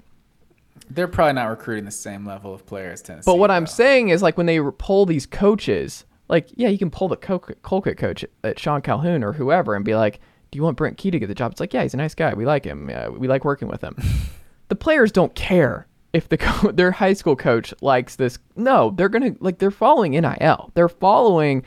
They're 0.91 1.09
probably 1.09 1.35
not 1.35 1.47
recruiting 1.47 1.85
the 1.85 1.93
same 1.93 2.27
level 2.27 2.53
of 2.53 2.67
players. 2.67 3.01
Tennessee. 3.01 3.31
But 3.31 3.39
what 3.39 3.51
I'm 3.51 3.67
saying 3.67 4.09
is, 4.09 4.23
like, 4.23 4.37
when 4.37 4.47
they 4.47 4.61
pull 4.61 5.07
these 5.07 5.25
coaches, 5.25 6.05
like, 6.29 6.49
yeah, 6.57 6.69
you 6.69 6.79
can 6.79 6.91
pull 6.91 7.09
the 7.09 7.17
Col- 7.17 7.39
Colquitt 7.39 7.97
coach 7.97 8.25
at 8.43 8.59
Sean 8.59 8.83
Calhoun 8.83 9.23
or 9.23 9.33
whoever 9.33 9.75
and 9.75 9.85
be 9.85 9.95
like, 9.95 10.21
do 10.51 10.57
you 10.57 10.63
want 10.63 10.77
Brent 10.77 10.97
Key 10.97 11.11
to 11.11 11.19
get 11.19 11.27
the 11.27 11.35
job? 11.35 11.53
It's 11.53 11.61
like, 11.61 11.73
yeah, 11.73 11.83
he's 11.83 11.95
a 11.95 11.97
nice 11.97 12.15
guy. 12.15 12.35
We 12.35 12.45
like 12.45 12.65
him. 12.65 12.91
Uh, 12.93 13.11
we 13.11 13.29
like 13.29 13.45
working 13.45 13.69
with 13.69 13.83
him. 13.83 13.97
the 14.69 14.77
players 14.77 15.13
don't 15.13 15.35
care 15.35 15.87
if 16.15 16.29
the 16.29 16.39
co- 16.39 16.73
their 16.73 16.93
high 16.93 17.12
school 17.12 17.37
coach 17.37 17.75
likes 17.83 18.17
this. 18.17 18.39
No, 18.57 18.91
they're 18.91 19.11
gonna 19.11 19.35
like 19.41 19.59
they're 19.59 19.71
following 19.71 20.12
NIL. 20.12 20.71
They're 20.73 20.89
following 20.89 21.62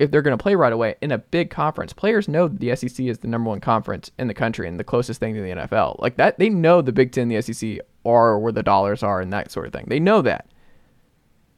if 0.00 0.10
they're 0.10 0.22
gonna 0.22 0.38
play 0.38 0.56
right 0.56 0.72
away 0.72 0.96
in 1.00 1.12
a 1.12 1.18
big 1.18 1.50
conference. 1.50 1.92
Players 1.92 2.26
know 2.26 2.48
that 2.48 2.58
the 2.58 2.74
SEC 2.74 3.06
is 3.06 3.18
the 3.18 3.28
number 3.28 3.50
one 3.50 3.60
conference 3.60 4.10
in 4.18 4.26
the 4.26 4.34
country 4.34 4.66
and 4.66 4.80
the 4.80 4.84
closest 4.84 5.20
thing 5.20 5.34
to 5.34 5.42
the 5.42 5.50
NFL. 5.50 6.00
Like 6.00 6.16
that, 6.16 6.38
they 6.38 6.48
know 6.48 6.82
the 6.82 6.92
Big 6.92 7.12
Ten, 7.12 7.28
the 7.28 7.40
SEC 7.40 7.78
are 8.04 8.38
where 8.38 8.50
the 8.50 8.64
dollars 8.64 9.04
are 9.04 9.20
and 9.20 9.32
that 9.32 9.52
sort 9.52 9.66
of 9.66 9.72
thing. 9.72 9.84
They 9.86 10.00
know 10.00 10.22
that. 10.22 10.48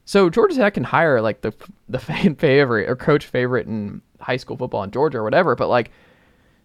So 0.05 0.29
Georgia 0.29 0.57
Tech 0.57 0.75
can 0.75 0.85
hire 0.85 1.23
like 1.23 1.41
the 1.41 1.55
the 1.89 2.01
fan 2.01 2.35
favorite 2.35 2.91
or 2.91 2.97
coach 2.97 3.25
favorite 3.25 3.67
in 3.67 4.03
high 4.21 4.37
school 4.37 4.57
football 4.57 4.83
in 4.83 4.91
Georgia 4.91 5.19
or 5.19 5.25
whatever, 5.25 5.55
but 5.55 5.69
like 5.69 5.91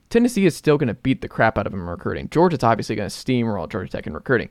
Tennessee 0.09 0.47
is 0.47 0.55
still 0.55 0.77
going 0.79 0.87
to 0.87 0.95
beat 0.95 1.21
the 1.21 1.27
crap 1.27 1.57
out 1.59 1.67
of 1.67 1.71
them 1.71 1.81
in 1.81 1.87
recruiting. 1.87 2.27
Georgia's 2.29 2.63
obviously 2.63 2.95
going 2.95 3.07
to 3.07 3.15
steamroll 3.15 3.69
Georgia 3.69 3.91
Tech 3.91 4.07
in 4.07 4.13
recruiting. 4.13 4.49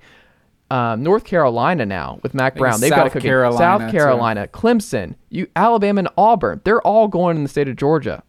Um, 0.71 1.03
North 1.03 1.25
Carolina 1.25 1.87
now 1.87 2.19
with 2.23 2.35
Mack 2.35 2.57
Brown, 2.57 2.81
they've 2.81 2.91
got 2.91 3.05
to 3.05 3.09
South 3.09 3.12
cook. 3.14 3.23
Carolina, 3.23 3.59
South 3.59 3.91
too. 3.91 3.97
Carolina, 3.97 4.49
Clemson, 4.49 5.14
you 5.31 5.47
Alabama, 5.57 6.01
and 6.01 6.09
Auburn. 6.19 6.61
They're 6.64 6.83
all 6.83 7.09
going 7.09 7.37
in 7.37 7.43
the 7.43 7.49
state 7.49 7.69
of 7.69 7.77
Georgia. 7.77 8.23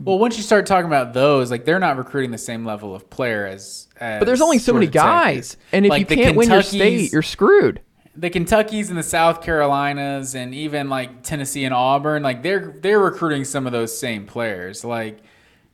Well, 0.00 0.18
once 0.18 0.36
you 0.36 0.42
start 0.42 0.66
talking 0.66 0.86
about 0.86 1.12
those, 1.12 1.50
like 1.50 1.64
they're 1.66 1.78
not 1.78 1.96
recruiting 1.98 2.30
the 2.30 2.38
same 2.38 2.64
level 2.64 2.94
of 2.94 3.10
player 3.10 3.46
as. 3.46 3.88
as 4.00 4.18
But 4.18 4.24
there's 4.24 4.40
only 4.40 4.58
so 4.58 4.72
many 4.72 4.86
Georgia 4.86 4.98
Tech 4.98 5.04
guys, 5.04 5.56
and 5.72 5.84
if 5.84 5.90
Like, 5.90 6.10
you 6.10 6.16
can't 6.16 6.36
win 6.36 6.50
your 6.50 6.62
state, 6.62 7.12
you're 7.12 7.22
screwed. 7.22 7.80
the 8.16 8.30
Kentuckies 8.30 8.88
and 8.88 8.96
the 8.98 9.02
South 9.02 9.42
Carolinas 9.42 10.34
and 10.34 10.54
even 10.54 10.88
like 10.88 11.22
Tennessee 11.22 11.64
and 11.64 11.74
Auburn, 11.74 12.22
like 12.22 12.42
they're 12.42 12.74
they're 12.80 12.98
recruiting 13.00 13.44
some 13.44 13.66
of 13.66 13.72
those 13.72 13.96
same 13.96 14.24
players. 14.26 14.84
Like 14.84 15.18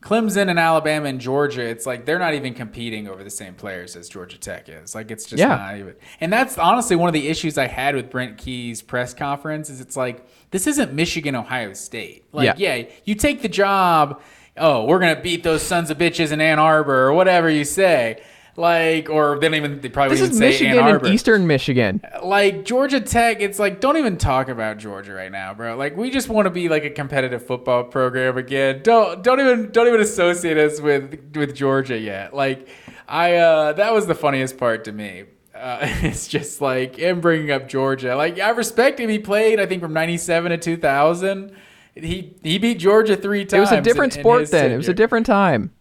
Clemson 0.02 0.48
and 0.48 0.58
Alabama 0.58 1.08
and 1.08 1.20
Georgia, 1.20 1.62
it's 1.62 1.84
like 1.84 2.06
they're 2.06 2.18
not 2.18 2.32
even 2.34 2.54
competing 2.54 3.06
over 3.06 3.22
the 3.22 3.30
same 3.30 3.54
players 3.54 3.96
as 3.96 4.08
Georgia 4.08 4.38
Tech 4.38 4.68
is. 4.68 4.94
Like 4.94 5.10
it's 5.10 5.26
just 5.26 5.38
Yeah. 5.40 5.48
not 5.56 5.76
even. 5.76 5.94
And 6.20 6.32
that's 6.32 6.56
honestly 6.56 6.96
one 6.96 7.08
of 7.08 7.12
the 7.12 7.28
issues 7.28 7.58
I 7.58 7.66
had 7.66 7.94
with 7.94 8.08
Brent 8.10 8.38
Key's 8.38 8.80
press 8.80 9.12
conference 9.12 9.68
is 9.68 9.80
it's 9.82 9.96
like 9.96 10.26
this 10.52 10.66
isn't 10.66 10.94
Michigan 10.94 11.34
Ohio 11.34 11.74
State. 11.74 12.24
Like 12.32 12.58
Yeah. 12.58 12.76
yeah, 12.76 12.86
you 13.04 13.14
take 13.14 13.42
the 13.42 13.48
job, 13.48 14.22
oh, 14.56 14.86
we're 14.86 14.98
going 15.00 15.14
to 15.14 15.20
beat 15.20 15.42
those 15.42 15.62
sons 15.62 15.90
of 15.90 15.98
bitches 15.98 16.32
in 16.32 16.40
Ann 16.40 16.58
Arbor 16.58 17.06
or 17.06 17.12
whatever 17.12 17.50
you 17.50 17.64
say. 17.64 18.22
Like, 18.56 19.08
or 19.08 19.38
they 19.38 19.48
don't 19.48 19.54
even, 19.54 19.80
they 19.80 19.88
probably 19.88 20.16
This 20.16 20.20
wouldn't 20.22 20.34
is 20.34 20.38
say 20.38 20.64
Michigan 20.64 20.78
Ann 20.78 20.94
and 20.96 21.06
Eastern 21.06 21.46
Michigan. 21.46 22.02
like 22.22 22.64
Georgia 22.64 23.00
Tech, 23.00 23.40
it's 23.40 23.58
like 23.58 23.80
don't 23.80 23.96
even 23.96 24.16
talk 24.16 24.48
about 24.48 24.78
Georgia 24.78 25.12
right 25.14 25.30
now, 25.32 25.54
bro. 25.54 25.76
Like 25.76 25.96
we 25.96 26.10
just 26.10 26.28
want 26.28 26.46
to 26.46 26.50
be 26.50 26.68
like 26.68 26.84
a 26.84 26.90
competitive 26.90 27.46
football 27.46 27.84
program 27.84 28.36
again. 28.36 28.80
Don't 28.82 29.22
don't 29.22 29.40
even 29.40 29.70
don't 29.70 29.86
even 29.86 30.00
associate 30.00 30.58
us 30.58 30.80
with 30.80 31.32
with 31.36 31.54
Georgia 31.54 31.96
yet. 31.98 32.34
Like 32.34 32.68
I 33.08 33.36
uh 33.36 33.72
that 33.74 33.92
was 33.92 34.06
the 34.06 34.14
funniest 34.14 34.58
part 34.58 34.84
to 34.84 34.92
me. 34.92 35.24
Uh, 35.54 35.78
it's 35.82 36.26
just 36.28 36.60
like 36.60 36.96
him 36.96 37.20
bringing 37.20 37.50
up 37.50 37.68
Georgia. 37.68 38.16
Like 38.16 38.38
I 38.40 38.50
respect 38.50 38.98
him. 39.00 39.08
He 39.08 39.18
played 39.18 39.60
I 39.60 39.66
think 39.66 39.80
from 39.82 39.92
'97 39.92 40.50
to 40.50 40.58
2000. 40.58 41.52
He 41.94 42.34
he 42.42 42.58
beat 42.58 42.78
Georgia 42.78 43.16
three 43.16 43.44
times. 43.44 43.52
It 43.54 43.60
was 43.60 43.72
a 43.72 43.80
different 43.80 44.14
in- 44.14 44.20
in 44.20 44.24
sport 44.24 44.40
his 44.40 44.50
then. 44.50 44.72
It 44.72 44.76
was 44.76 44.88
a 44.88 44.94
different 44.94 45.26
time. 45.26 45.72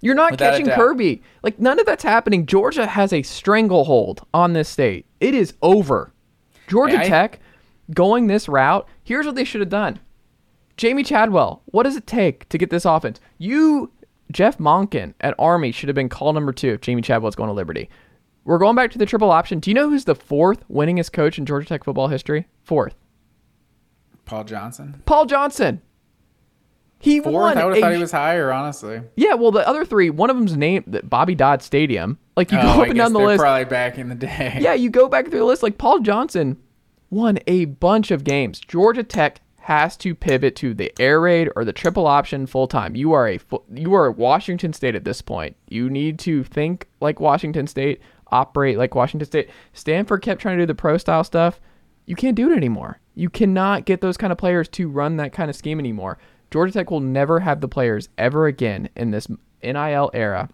You're 0.00 0.14
not 0.14 0.32
Without 0.32 0.52
catching. 0.52 0.66
Kirby. 0.68 1.22
Like 1.42 1.58
none 1.58 1.80
of 1.80 1.86
that's 1.86 2.04
happening. 2.04 2.46
Georgia 2.46 2.86
has 2.86 3.12
a 3.12 3.22
stranglehold 3.22 4.24
on 4.32 4.52
this 4.52 4.68
state. 4.68 5.06
It 5.20 5.34
is 5.34 5.54
over. 5.62 6.12
Georgia 6.68 6.98
Hey, 6.98 7.06
I- 7.06 7.08
Tech 7.08 7.40
going 7.92 8.26
this 8.26 8.48
route. 8.48 8.86
Here's 9.02 9.26
what 9.26 9.34
they 9.34 9.44
should 9.44 9.60
have 9.60 9.70
done. 9.70 9.98
Jamey 10.76 11.04
Chadwell, 11.04 11.62
what 11.66 11.82
does 11.82 11.96
it 11.96 12.06
take 12.06 12.48
to 12.50 12.58
get 12.58 12.70
this 12.70 12.84
offense? 12.84 13.18
You, 13.38 13.90
Jeff 14.30 14.58
Monken 14.58 15.14
at 15.20 15.34
Army 15.38 15.72
should 15.72 15.88
have 15.88 15.96
been 15.96 16.08
call 16.08 16.32
number 16.32 16.52
two 16.52 16.70
if 16.74 16.80
Jamey 16.82 17.02
Chadwell's 17.02 17.34
going 17.34 17.48
to 17.48 17.54
Liberty. 17.54 17.90
We're 18.44 18.58
going 18.58 18.76
back 18.76 18.92
to 18.92 18.98
the 18.98 19.04
triple 19.06 19.30
option. 19.32 19.58
Do 19.58 19.70
you 19.70 19.74
know 19.74 19.90
who's 19.90 20.04
the 20.04 20.14
fourth 20.14 20.66
winningest 20.68 21.12
coach 21.12 21.36
in 21.38 21.46
Georgia 21.46 21.66
Tech 21.66 21.82
football 21.84 22.08
history? 22.08 22.46
Fourth. 22.62 22.94
Paul 24.24 24.44
Johnson. 24.44 25.02
Paul 25.06 25.26
Johnson. 25.26 25.80
He 27.00 27.20
Fourth, 27.20 27.32
won 27.34 27.58
I 27.58 27.64
would 27.64 27.72
a 27.72 27.76
have 27.76 27.82
thought 27.82 27.92
he 27.94 28.00
was 28.00 28.10
higher, 28.12 28.52
honestly. 28.52 29.00
Yeah, 29.14 29.34
well, 29.34 29.52
the 29.52 29.66
other 29.66 29.84
three, 29.84 30.10
one 30.10 30.30
of 30.30 30.36
them's 30.36 30.56
named 30.56 30.84
the 30.88 31.02
Bobby 31.02 31.34
Dodd 31.36 31.62
Stadium. 31.62 32.18
Like 32.36 32.50
you 32.50 32.58
Oh, 32.58 32.62
go 32.62 32.68
I 32.68 32.72
up 32.72 32.86
and 32.86 32.94
guess 32.94 33.04
down 33.04 33.12
the 33.12 33.20
list. 33.20 33.40
Probably 33.40 33.64
back 33.64 33.98
in 33.98 34.08
the 34.08 34.14
day. 34.16 34.58
yeah, 34.60 34.74
you 34.74 34.90
go 34.90 35.08
back 35.08 35.28
through 35.28 35.38
the 35.38 35.44
list. 35.44 35.62
Like 35.62 35.78
Paul 35.78 36.00
Johnson 36.00 36.56
won 37.10 37.38
a 37.46 37.66
bunch 37.66 38.10
of 38.10 38.24
games. 38.24 38.58
Georgia 38.58 39.02
Tech 39.04 39.40
has 39.58 39.96
to 39.98 40.14
pivot 40.14 40.56
to 40.56 40.72
the 40.74 40.92
air 40.98 41.20
raid 41.20 41.50
or 41.54 41.64
the 41.64 41.72
triple 41.72 42.06
option 42.06 42.46
full 42.46 42.66
time. 42.66 42.96
You 42.96 43.12
are 43.12 43.28
a 43.28 43.38
you 43.72 43.94
are 43.94 44.10
Washington 44.10 44.72
State 44.72 44.94
at 44.94 45.04
this 45.04 45.20
point. 45.22 45.56
You 45.68 45.90
need 45.90 46.18
to 46.20 46.42
think 46.42 46.88
like 47.00 47.20
Washington 47.20 47.66
State, 47.66 48.00
operate 48.28 48.76
like 48.78 48.94
Washington 48.94 49.26
State. 49.26 49.50
Stanford 49.72 50.22
kept 50.22 50.40
trying 50.40 50.56
to 50.56 50.62
do 50.62 50.66
the 50.66 50.74
pro 50.74 50.96
style 50.98 51.22
stuff. 51.22 51.60
You 52.06 52.16
can't 52.16 52.34
do 52.34 52.50
it 52.50 52.56
anymore. 52.56 52.98
You 53.14 53.28
cannot 53.28 53.84
get 53.84 54.00
those 54.00 54.16
kind 54.16 54.32
of 54.32 54.38
players 54.38 54.68
to 54.70 54.88
run 54.88 55.16
that 55.18 55.32
kind 55.32 55.50
of 55.50 55.56
scheme 55.56 55.78
anymore. 55.78 56.18
Georgia 56.50 56.72
Tech 56.72 56.90
will 56.90 57.00
never 57.00 57.40
have 57.40 57.60
the 57.60 57.68
players 57.68 58.08
ever 58.16 58.46
again 58.46 58.88
in 58.96 59.10
this 59.10 59.28
NIL 59.62 60.10
era 60.14 60.48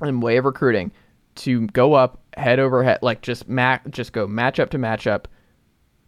and 0.00 0.22
way 0.22 0.36
of 0.36 0.44
recruiting 0.44 0.92
to 1.36 1.66
go 1.68 1.94
up 1.94 2.20
head 2.36 2.58
over 2.58 2.82
head, 2.82 2.98
like 3.02 3.22
just 3.22 3.48
ma- 3.48 3.78
just 3.90 4.12
go 4.12 4.26
matchup 4.26 4.70
to 4.70 4.78
matchup, 4.78 5.24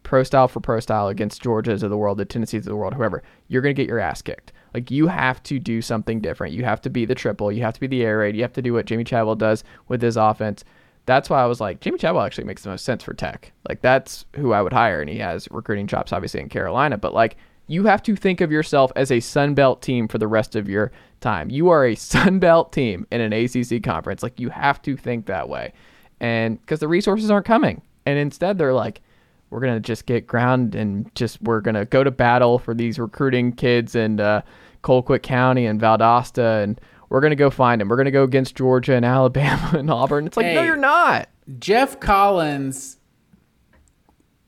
pro 0.02 0.22
style 0.22 0.48
for 0.48 0.60
pro 0.60 0.80
style 0.80 1.09
against 1.09 1.43
Georgia's 1.43 1.82
of 1.82 1.90
the 1.90 1.97
world, 1.97 2.18
the 2.18 2.24
Tennessee's 2.24 2.66
of 2.66 2.70
the 2.70 2.76
world, 2.76 2.94
whoever. 2.94 3.22
You're 3.48 3.62
gonna 3.62 3.74
get 3.74 3.88
your 3.88 3.98
ass 3.98 4.22
kicked. 4.22 4.52
Like 4.74 4.90
you 4.90 5.06
have 5.06 5.43
to 5.44 5.59
do 5.59 5.80
something 5.80 6.20
different. 6.20 6.55
You 6.55 6.64
have 6.64 6.80
to 6.82 6.90
be 6.90 7.05
the 7.05 7.14
triple. 7.14 7.51
You 7.51 7.62
have 7.62 7.74
to 7.74 7.80
be 7.80 7.86
the 7.86 8.05
air 8.05 8.18
raid. 8.18 8.36
You 8.36 8.43
have 8.43 8.52
to 8.55 8.62
do 8.62 8.74
what 8.74 8.86
Jamey 8.86 9.06
Chadwell 9.06 9.36
does 9.36 9.64
with 9.88 10.02
his 10.02 10.16
offense. 10.16 10.64
That's 11.06 11.30
why 11.30 11.43
I 11.43 11.47
was 11.47 11.60
like, 11.60 11.80
Jamey 11.80 11.98
Chadwell 11.98 12.24
actually 12.24 12.44
makes 12.44 12.62
the 12.62 12.70
most 12.70 12.84
sense 12.84 13.02
for 13.02 13.14
Tech. 13.14 13.52
Like 13.68 13.80
that's 13.80 14.26
who 14.36 14.52
I 14.52 14.62
would 14.62 14.72
hire, 14.72 15.01
and 15.01 15.10
he 15.10 15.18
has 15.18 15.48
recruiting 15.51 15.86
chops 15.86 16.12
obviously 16.12 16.40
in 16.40 16.48
Carolina. 16.48 16.98
But 16.98 17.14
like 17.14 17.36
you 17.66 17.84
have 17.86 18.02
to 18.05 18.14
think 18.14 18.40
of 18.40 18.52
yourself 18.52 18.93
as 18.97 19.10
a 19.10 19.20
Sun 19.20 19.55
Belt 19.55 19.82
team 19.82 20.09
for 20.09 20.18
the 20.18 20.28
rest 20.28 20.55
of 20.55 20.68
your 20.68 20.93
time. 21.20 21.51
You 21.51 21.68
are 21.70 21.84
a 21.84 21.94
Sun 21.97 22.38
Belt 22.38 22.72
team 22.72 23.06
in 23.10 23.20
an 23.20 23.32
ACC 23.32 23.82
conference. 23.82 24.22
Like 24.22 24.38
you 24.40 24.51
have 24.51 24.80
to 24.82 24.97
think 24.97 25.26
that 25.26 25.48
way, 25.48 25.72
and 26.20 26.60
because 26.60 26.80
the 26.80 26.88
resources 26.88 27.30
aren't 27.30 27.47
coming, 27.47 27.82
and 28.05 28.18
instead 28.18 28.59
they're 28.59 28.74
like, 28.74 29.02
we're 29.51 29.60
gonna 29.60 29.80
just 29.80 30.06
get 30.06 30.26
ground 30.26 30.74
and 30.74 31.12
just 31.14 31.40
we're 31.43 31.60
gonna 31.60 31.84
go 31.84 32.05
to 32.05 32.10
battle 32.10 32.59
for 32.59 32.74
these 32.74 32.98
recruiting 32.98 33.52
kids 33.52 33.94
in 33.94 34.20
uh, 34.20 34.43
Colquitt 34.82 35.22
County 35.22 35.66
and 35.66 35.80
Valdosta, 35.80 36.62
and 36.62 36.80
we're 37.09 37.20
gonna 37.20 37.36
go 37.36 37.51
find 37.51 37.80
them. 37.80 37.88
We're 37.88 37.97
gonna 37.97 38.10
go 38.10 38.24
against 38.24 38.55
Georgia 38.55 38.94
and 38.94 39.05
Alabama 39.05 39.78
and 39.78 39.90
Auburn. 39.90 40.26
It's 40.26 40.36
like, 40.36 40.47
no, 40.47 40.62
you're 40.62 40.76
not. 40.76 41.28
Geoff 41.59 42.01
Collins, 42.01 42.98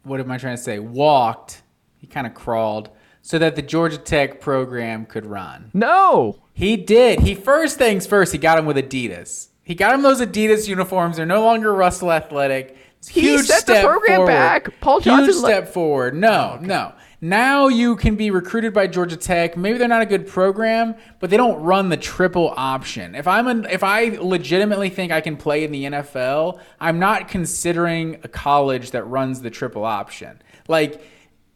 what 0.03 0.21
am 0.21 0.31
I 0.31 0.39
trying 0.39 0.57
to 0.57 0.63
say? 0.63 0.79
Walked. 0.79 1.63
He 1.97 2.07
kind 2.07 2.27
of 2.27 2.35
crawled 2.35 2.91
so 3.29 3.39
that 3.39 3.57
the 3.57 3.61
Georgia 3.61 3.99
Tech 3.99 4.41
program 4.41 5.05
could 5.05 5.27
run. 5.27 5.71
No. 5.75 6.39
He 6.55 6.79
did. 6.79 7.21
He 7.21 7.35
first 7.35 7.77
things 7.77 8.07
first. 8.07 8.33
He 8.33 8.39
got 8.39 8.59
him 8.59 8.65
with 8.65 8.79
Adidas. 8.79 9.49
He 9.63 9.75
got 9.75 9.95
him 9.95 10.01
those 10.01 10.23
Adidas 10.23 10.67
uniforms. 10.67 11.19
They're 11.19 11.27
no 11.27 11.45
longer 11.45 11.75
Russell 11.75 12.11
Athletic. 12.11 12.75
A 13.07 13.11
He 13.11 13.21
huge 13.21 13.45
set 13.45 13.67
the 13.67 13.83
program 13.83 14.17
forward. 14.21 14.27
back. 14.29 14.81
Paul 14.81 15.01
Huge 15.01 15.05
Johnson 15.05 15.43
le- 15.43 15.49
step 15.51 15.69
forward. 15.69 16.15
No, 16.15 16.57
oh, 16.59 16.65
no. 16.65 16.95
Now 17.21 17.69
you 17.69 17.97
can 17.97 18.17
be 18.17 18.31
recruited 18.31 18.73
by 18.73 18.87
Georgia 18.87 19.19
Tech. 19.19 19.59
Maybe 19.59 19.77
they're 19.77 19.89
not 19.89 20.01
a 20.01 20.07
good 20.07 20.27
program, 20.27 20.95
but 21.21 21.29
they 21.29 21.37
don't 21.37 21.61
run 21.63 21.91
the 21.91 21.99
triple 21.99 22.55
option. 22.57 23.15
If 23.15 23.29
I'm 23.29 23.47
an, 23.47 23.67
if 23.67 23.85
I 23.85 24.17
legitimately 24.19 24.89
think 24.89 25.13
I 25.13 25.21
can 25.21 25.37
play 25.37 25.65
in 25.65 25.71
the 25.71 25.85
NFL, 25.85 26.61
I'm 26.81 26.99
not 26.99 27.29
considering 27.29 28.21
a 28.25 28.29
college 28.29 28.93
that 28.93 29.05
runs 29.05 29.43
the 29.43 29.51
triple 29.51 29.85
option. 29.85 30.41
Like 30.67 31.03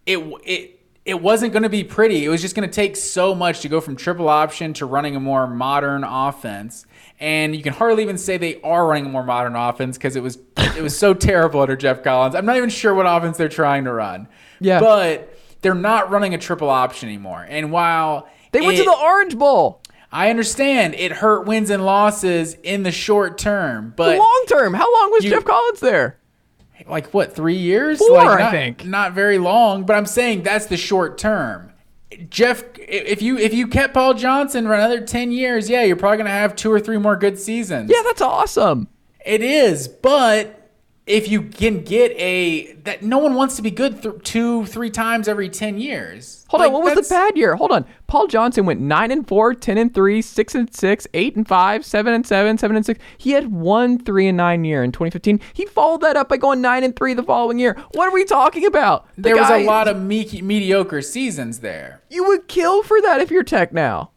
it 0.05 0.19
it 0.45 0.72
it 1.05 1.21
wasn't 1.21 1.53
going 1.53 1.65
to 1.65 1.69
be 1.69 1.83
pretty. 1.83 2.25
It 2.25 2.29
was 2.29 2.41
just 2.41 2.55
going 2.55 2.69
to 2.69 2.75
take 2.75 2.97
so 2.97 3.35
much 3.35 3.61
to 3.61 3.69
go 3.69 3.81
from 3.81 3.97
triple 3.97 4.29
option 4.29 4.73
to 4.75 4.87
running 4.87 5.17
a 5.17 5.21
more 5.21 5.47
modern 5.47 6.05
offense. 6.05 6.87
And 7.19 7.55
you 7.57 7.63
can 7.63 7.73
hardly 7.73 8.03
even 8.03 8.19
say 8.19 8.37
they 8.37 8.61
are 8.63 8.87
running 8.87 9.07
a 9.07 9.09
more 9.09 9.25
modern 9.25 9.55
offense 9.57 9.97
because 9.97 10.17
it 10.17 10.23
was 10.23 10.39
it 10.57 10.83
was 10.83 10.97
so 10.97 11.13
terrible 11.29 11.61
under 11.61 11.77
Geoff 11.77 12.03
Collins. 12.03 12.35
I'm 12.35 12.47
not 12.47 12.57
even 12.57 12.69
sure 12.71 12.95
what 12.95 13.07
offense 13.07 13.37
they're 13.37 13.49
trying 13.49 13.85
to 13.85 13.93
run. 13.93 14.29
Yeah. 14.61 14.81
But 14.81 15.37
they're 15.61 15.75
not 15.75 16.11
running 16.11 16.35
a 16.35 16.39
triple 16.39 16.69
option 16.71 17.09
anymore. 17.09 17.47
And 17.49 17.71
while 17.73 18.29
They 18.53 18.61
went 18.61 18.79
to 18.79 18.85
the 18.85 18.97
Orange 18.97 19.37
Bowl. 19.39 19.81
I 20.15 20.29
understand 20.29 20.95
it 20.97 21.11
hurt 21.11 21.47
wins 21.47 21.71
and 21.71 21.87
losses 21.87 22.55
in 22.63 22.83
the 22.83 22.93
short 22.93 23.39
term, 23.39 23.95
but 23.97 24.19
long 24.19 24.45
term. 24.47 24.75
How 24.75 24.93
long 25.01 25.11
was 25.11 25.25
you- 25.25 25.31
Geoff 25.31 25.45
Collins 25.45 25.81
there? 25.81 26.19
Like 26.89 27.13
what 27.15 27.35
three 27.35 27.57
years 27.57 27.99
Four, 27.99 28.17
like, 28.17 28.41
I 28.41 28.51
think. 28.51 28.85
not 28.85 29.13
very 29.13 29.39
long 29.39 29.85
but 29.85 29.95
i'm 29.97 30.07
saying 30.07 30.43
that's 30.43 30.67
the 30.67 30.77
short 30.77 31.19
term 31.19 31.73
jeff 32.29 32.63
if 32.79 33.23
you 33.23 33.39
if 33.39 33.55
you 33.55 33.67
kept 33.67 33.95
paul 33.95 34.15
johnson 34.15 34.65
for 34.67 34.75
another 34.75 35.01
10 35.01 35.33
years 35.33 35.71
yeah 35.71 35.83
you're 35.83 35.97
probably 35.97 36.19
going 36.19 36.27
to 36.27 36.31
have 36.33 36.55
two 36.57 36.71
or 36.71 36.79
three 36.81 36.99
more 36.99 37.17
good 37.17 37.39
seasons 37.39 37.91
Yeah, 37.91 38.03
that's 38.05 38.21
awesome. 38.23 38.89
it 39.25 39.43
is 39.43 39.89
but 39.89 40.62
if 41.07 41.29
you 41.29 41.43
can 41.43 41.83
get 41.83 42.13
a 42.13 42.73
that 42.85 43.03
no 43.03 43.19
one 43.19 43.35
wants 43.35 43.57
to 43.57 43.63
be 43.63 43.71
good 43.73 44.01
th- 44.03 44.15
two 44.23 44.65
three 44.67 44.89
times 44.91 45.27
every 45.27 45.49
10 45.49 45.79
years 45.79 46.45
Hold 46.49 46.61
Like, 46.61 46.69
on, 46.69 46.73
what 46.75 46.85
was 46.97 47.09
the 47.09 47.15
bad 47.15 47.37
year? 47.39 47.57
Hold 47.57 47.73
on. 47.73 47.87
Paul 48.09 48.27
Johnson 48.27 48.67
went 48.67 48.79
9 48.79 49.11
and 49.11 49.27
4, 49.27 49.55
10 49.55 49.79
and 49.79 49.95
3, 49.95 50.21
6 50.21 50.55
and 50.55 50.75
6, 50.75 51.07
8 51.15 51.37
and 51.37 51.49
5, 51.49 51.85
7 51.87 52.13
and 52.13 52.27
7, 52.27 52.59
7 52.59 52.77
and 52.77 52.85
6. 52.85 53.01
He 53.17 53.31
had 53.31 53.51
one 53.51 53.99
3 53.99 54.29
and 54.29 54.37
9 54.37 54.65
year 54.67 54.85
in 54.85 54.93
2015. 54.93 55.41
He 55.55 55.65
followed 55.65 56.03
that 56.03 56.15
up 56.19 56.29
by 56.29 56.37
going 56.37 56.61
9 56.61 56.85
and 56.85 56.95
3 56.95 57.15
the 57.15 57.23
following 57.23 57.59
year. 57.59 57.75
What 57.95 58.07
are 58.07 58.13
we 58.13 58.27
talking 58.27 58.67
about? 58.67 59.07
The 59.17 59.23
there 59.23 59.37
was 59.37 59.49
a 59.49 59.65
lot 59.65 59.89
of 59.89 59.97
me- 60.03 60.43
mediocre 60.43 61.01
seasons 61.01 61.61
there 61.61 62.03
You 62.11 62.25
would 62.27 62.49
kill 62.49 62.83
for 62.83 63.01
that 63.01 63.23
if 63.23 63.31
you're 63.31 63.45
Tech 63.45 63.73
now. 63.73 64.11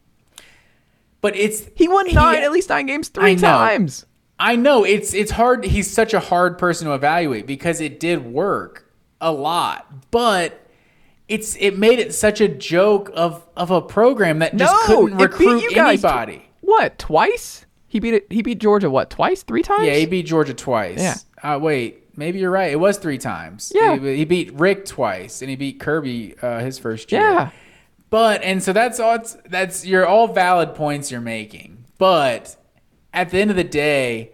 but 1.21 1.37
it's 1.37 1.69
He 1.73 1.87
won 1.87 2.13
9 2.13 2.43
at 2.43 2.51
least 2.51 2.67
9 2.67 2.85
games 2.85 3.07
3 3.07 3.23
I 3.31 3.33
know. 3.35 3.39
times. 3.41 4.05
I 4.39 4.55
know 4.55 4.83
it's 4.83 5.13
it's 5.13 5.31
hard. 5.31 5.63
He's 5.65 5.89
such 5.89 6.13
a 6.13 6.19
hard 6.19 6.57
person 6.57 6.87
to 6.87 6.93
evaluate 6.93 7.47
because 7.47 7.79
it 7.79 7.99
did 7.99 8.25
work 8.25 8.91
a 9.21 9.31
lot, 9.31 10.11
but 10.11 10.67
it's 11.27 11.55
it 11.59 11.77
made 11.77 11.99
it 11.99 12.13
such 12.13 12.41
a 12.41 12.47
joke 12.47 13.11
of 13.13 13.45
of 13.55 13.71
a 13.71 13.81
program 13.81 14.39
that 14.39 14.55
just 14.55 14.73
no, 14.73 14.85
couldn't 14.85 15.17
recruit 15.17 15.63
guys 15.73 16.01
tw- 16.01 16.05
anybody. 16.05 16.45
what? 16.61 16.99
Twice? 16.99 17.65
He 17.87 17.99
beat 17.99 18.13
it. 18.13 18.27
He 18.29 18.41
beat 18.41 18.59
Georgia 18.59 18.89
what? 18.89 19.09
Twice? 19.09 19.43
Three 19.43 19.63
times? 19.63 19.87
Yeah, 19.87 19.95
he 19.95 20.05
beat 20.05 20.25
Georgia 20.25 20.53
twice. 20.53 20.99
Yeah. 20.99 21.15
Uh, 21.41 21.57
wait, 21.57 22.17
maybe 22.17 22.39
you're 22.39 22.51
right. 22.51 22.71
It 22.71 22.79
was 22.79 22.97
three 22.97 23.17
times. 23.17 23.71
Yeah. 23.73 23.97
He, 23.97 24.17
he 24.17 24.25
beat 24.25 24.53
Rick 24.53 24.85
twice, 24.85 25.41
and 25.41 25.49
he 25.49 25.55
beat 25.55 25.79
Kirby 25.79 26.35
uh, 26.41 26.59
his 26.59 26.77
first 26.77 27.11
year. 27.11 27.21
Yeah. 27.21 27.51
But 28.09 28.43
and 28.43 28.61
so 28.61 28.73
that's 28.73 28.99
all. 28.99 29.15
It's, 29.15 29.37
that's 29.45 29.85
you're 29.85 30.05
all 30.05 30.27
valid 30.27 30.75
points 30.75 31.09
you're 31.09 31.21
making. 31.21 31.85
But 31.97 32.57
at 33.15 33.29
the 33.31 33.39
end 33.39 33.49
of 33.49 33.55
the 33.55 33.63
day, 33.63 34.31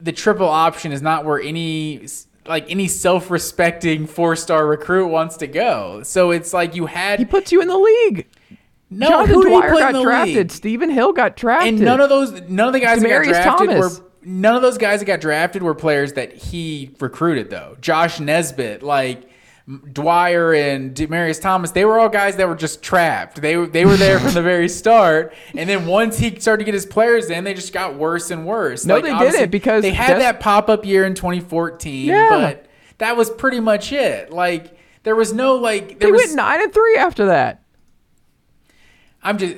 the 0.00 0.12
triple 0.12 0.48
option 0.48 0.92
is 0.92 1.02
not 1.02 1.24
where 1.24 1.40
any 1.40 2.06
like 2.46 2.70
any 2.70 2.88
self-respecting 2.88 4.06
four-star 4.06 4.66
recruit 4.66 5.08
wants 5.08 5.36
to 5.38 5.46
go. 5.46 6.02
So 6.04 6.30
it's 6.30 6.54
like 6.54 6.74
you 6.74 6.86
had 6.86 7.18
He 7.18 7.26
puts 7.26 7.52
you 7.52 7.60
in 7.60 7.68
the 7.68 7.76
league. 7.76 8.26
no 8.88 9.08
Jonathan 9.08 9.34
who 9.34 9.42
did 9.44 9.52
he 9.52 9.58
Dwyer 9.58 9.70
put 9.70 9.78
got 9.80 9.88
in 9.90 9.96
the 9.96 10.02
drafted. 10.02 10.36
league? 10.36 10.50
Stephen 10.52 10.88
Hill 10.90 11.12
got 11.12 11.36
drafted. 11.36 11.74
And 11.74 11.82
none 11.84 12.00
of 12.00 12.08
those, 12.08 12.32
none 12.48 12.68
of 12.68 12.72
the 12.72 12.80
guys 12.80 13.02
that 13.02 13.08
got 13.08 13.24
drafted 13.24 13.68
Thomas. 13.68 13.98
were 14.00 14.04
none 14.24 14.56
of 14.56 14.62
those 14.62 14.78
guys 14.78 15.00
that 15.00 15.06
got 15.06 15.20
drafted 15.20 15.62
were 15.62 15.74
players 15.74 16.14
that 16.14 16.32
he 16.32 16.94
recruited 17.00 17.50
though. 17.50 17.76
Josh 17.82 18.18
Nesbitt, 18.18 18.82
like 18.82 19.28
Dwyer 19.92 20.54
and 20.54 20.94
Demaryius 20.94 21.40
Thomas, 21.42 21.72
they 21.72 21.84
were 21.84 21.98
all 21.98 22.08
guys 22.08 22.36
that 22.36 22.48
were 22.48 22.54
just 22.54 22.82
trapped. 22.82 23.42
They 23.42 23.54
they 23.66 23.84
were 23.84 23.96
there 23.96 24.18
from 24.18 24.32
the 24.32 24.40
very 24.40 24.68
start, 24.82 25.34
and 25.54 25.68
then 25.68 25.84
once 25.86 26.18
he 26.18 26.38
started 26.40 26.60
to 26.60 26.64
get 26.64 26.72
his 26.74 26.86
players 26.86 27.28
in, 27.28 27.44
they 27.44 27.52
just 27.52 27.74
got 27.74 27.94
worse 27.94 28.30
and 28.30 28.46
worse. 28.46 28.86
No, 28.86 28.94
Like, 28.94 29.04
they 29.04 29.30
didn't, 29.30 29.50
because 29.50 29.82
they 29.82 29.90
had 29.92 30.20
that 30.20 30.40
pop 30.40 30.70
up 30.70 30.86
year 30.86 31.04
in 31.04 31.14
2014, 31.14 32.06
Yeah. 32.06 32.28
but 32.30 32.66
that 32.96 33.16
was 33.16 33.28
pretty 33.28 33.60
much 33.60 33.92
it. 33.92 34.32
Like 34.32 34.78
there 35.02 35.14
was 35.14 35.34
no 35.34 35.56
like 35.56 35.98
there 36.00 36.08
they 36.08 36.12
was 36.12 36.22
went 36.22 36.36
nine 36.36 36.62
and 36.62 36.72
three 36.72 36.96
after 36.96 37.26
that. 37.26 37.62
I'm 39.22 39.36
just 39.36 39.56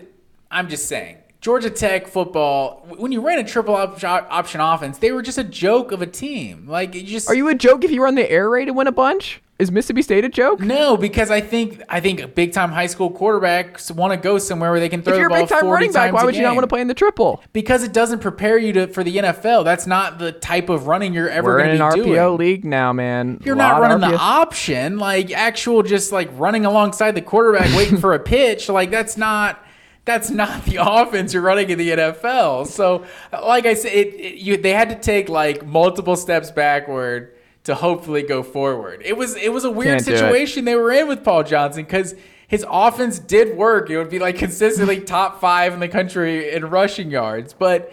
I'm 0.50 0.68
just 0.68 0.88
saying. 0.88 1.18
Georgia 1.40 1.70
Tech 1.70 2.06
football, 2.06 2.84
when 2.98 3.12
you 3.12 3.20
ran 3.22 3.38
a 3.38 3.44
triple 3.44 3.74
op- 3.74 4.02
option 4.04 4.60
offense, 4.60 4.98
they 4.98 5.10
were 5.10 5.22
just 5.22 5.38
a 5.38 5.44
joke 5.44 5.90
of 5.90 6.02
a 6.02 6.06
team. 6.06 6.66
Like 6.68 6.94
you 6.94 7.02
just 7.02 7.28
Are 7.30 7.34
you 7.34 7.48
a 7.48 7.54
joke 7.54 7.82
if 7.82 7.90
you 7.90 8.02
run 8.02 8.14
the 8.14 8.30
air 8.30 8.50
raid 8.50 8.68
and 8.68 8.76
win 8.76 8.86
a 8.86 8.92
bunch? 8.92 9.40
Is 9.58 9.70
Mississippi 9.70 10.00
State 10.00 10.24
a 10.24 10.30
joke? 10.30 10.60
no, 10.60 10.96
because 10.96 11.30
I 11.30 11.42
think 11.42 11.82
I 11.88 12.00
think 12.00 12.34
big 12.34 12.52
time 12.52 12.72
high 12.72 12.86
school 12.86 13.10
quarterbacks 13.10 13.90
want 13.94 14.12
to 14.12 14.18
go 14.18 14.38
somewhere 14.38 14.70
where 14.70 14.80
they 14.80 14.88
can 14.88 15.02
throw 15.02 15.12
If 15.12 15.18
you're 15.18 15.26
a 15.26 15.30
ball 15.30 15.40
big 15.40 15.48
time 15.48 15.66
running 15.66 15.92
back, 15.92 16.14
why 16.14 16.24
would 16.24 16.34
you 16.34 16.42
not 16.42 16.54
want 16.54 16.62
to 16.62 16.68
play 16.68 16.80
in 16.80 16.88
the 16.88 16.94
triple? 16.94 17.42
Because 17.52 17.82
it 17.82 17.92
doesn't 17.92 18.20
prepare 18.20 18.56
you 18.56 18.72
to 18.74 18.86
for 18.86 19.04
the 19.04 19.16
NFL. 19.16 19.64
That's 19.64 19.86
not 19.86 20.18
the 20.18 20.32
type 20.32 20.70
of 20.70 20.86
running 20.86 21.12
you're 21.12 21.28
ever 21.28 21.50
We're 21.50 21.58
going 21.58 21.70
in 21.76 21.82
an 21.82 21.92
RPO 21.92 22.38
league 22.38 22.64
now, 22.64 22.94
man. 22.94 23.40
You're 23.44 23.54
not 23.54 23.80
running 23.80 24.00
the 24.00 24.16
option, 24.16 24.98
like 24.98 25.30
actual 25.30 25.82
just 25.82 26.10
like 26.10 26.30
running 26.34 26.64
alongside 26.64 27.12
the 27.12 27.22
quarterback 27.22 27.74
waiting 27.76 27.98
for 27.98 28.14
a 28.14 28.18
pitch. 28.34 28.68
Like 28.70 28.90
that's 28.90 29.18
not 29.18 29.62
that's 30.04 30.30
not 30.30 30.64
the 30.64 30.76
offense 30.80 31.32
you're 31.32 31.42
running 31.42 31.70
in 31.70 31.78
the 31.78 31.90
NFL. 31.90 32.66
So, 32.66 33.04
like 33.32 33.66
I 33.66 33.74
said, 33.74 33.92
it, 33.92 34.14
it, 34.14 34.34
you 34.38 34.56
they 34.56 34.72
had 34.72 34.88
to 34.90 34.96
take 34.96 35.28
like 35.28 35.66
multiple 35.66 36.16
steps 36.16 36.50
backward 36.50 37.34
to 37.64 37.74
hopefully 37.74 38.22
go 38.22 38.42
forward. 38.42 39.02
It 39.04 39.16
was 39.16 39.36
it 39.36 39.52
was 39.52 39.64
a 39.64 39.70
weird 39.70 40.02
Can't 40.02 40.04
situation 40.04 40.64
they 40.64 40.74
were 40.74 40.92
in 40.92 41.08
with 41.08 41.22
Paul 41.22 41.42
Johnson 41.44 41.84
because 41.84 42.14
his 42.48 42.64
offense 42.68 43.18
did 43.18 43.56
work. 43.56 43.90
It 43.90 43.98
would 43.98 44.10
be 44.10 44.18
like 44.18 44.36
consistently 44.36 45.00
top 45.00 45.40
five 45.40 45.72
in 45.72 45.80
the 45.80 45.88
country 45.88 46.52
in 46.52 46.64
rushing 46.66 47.10
yards, 47.10 47.52
but. 47.52 47.92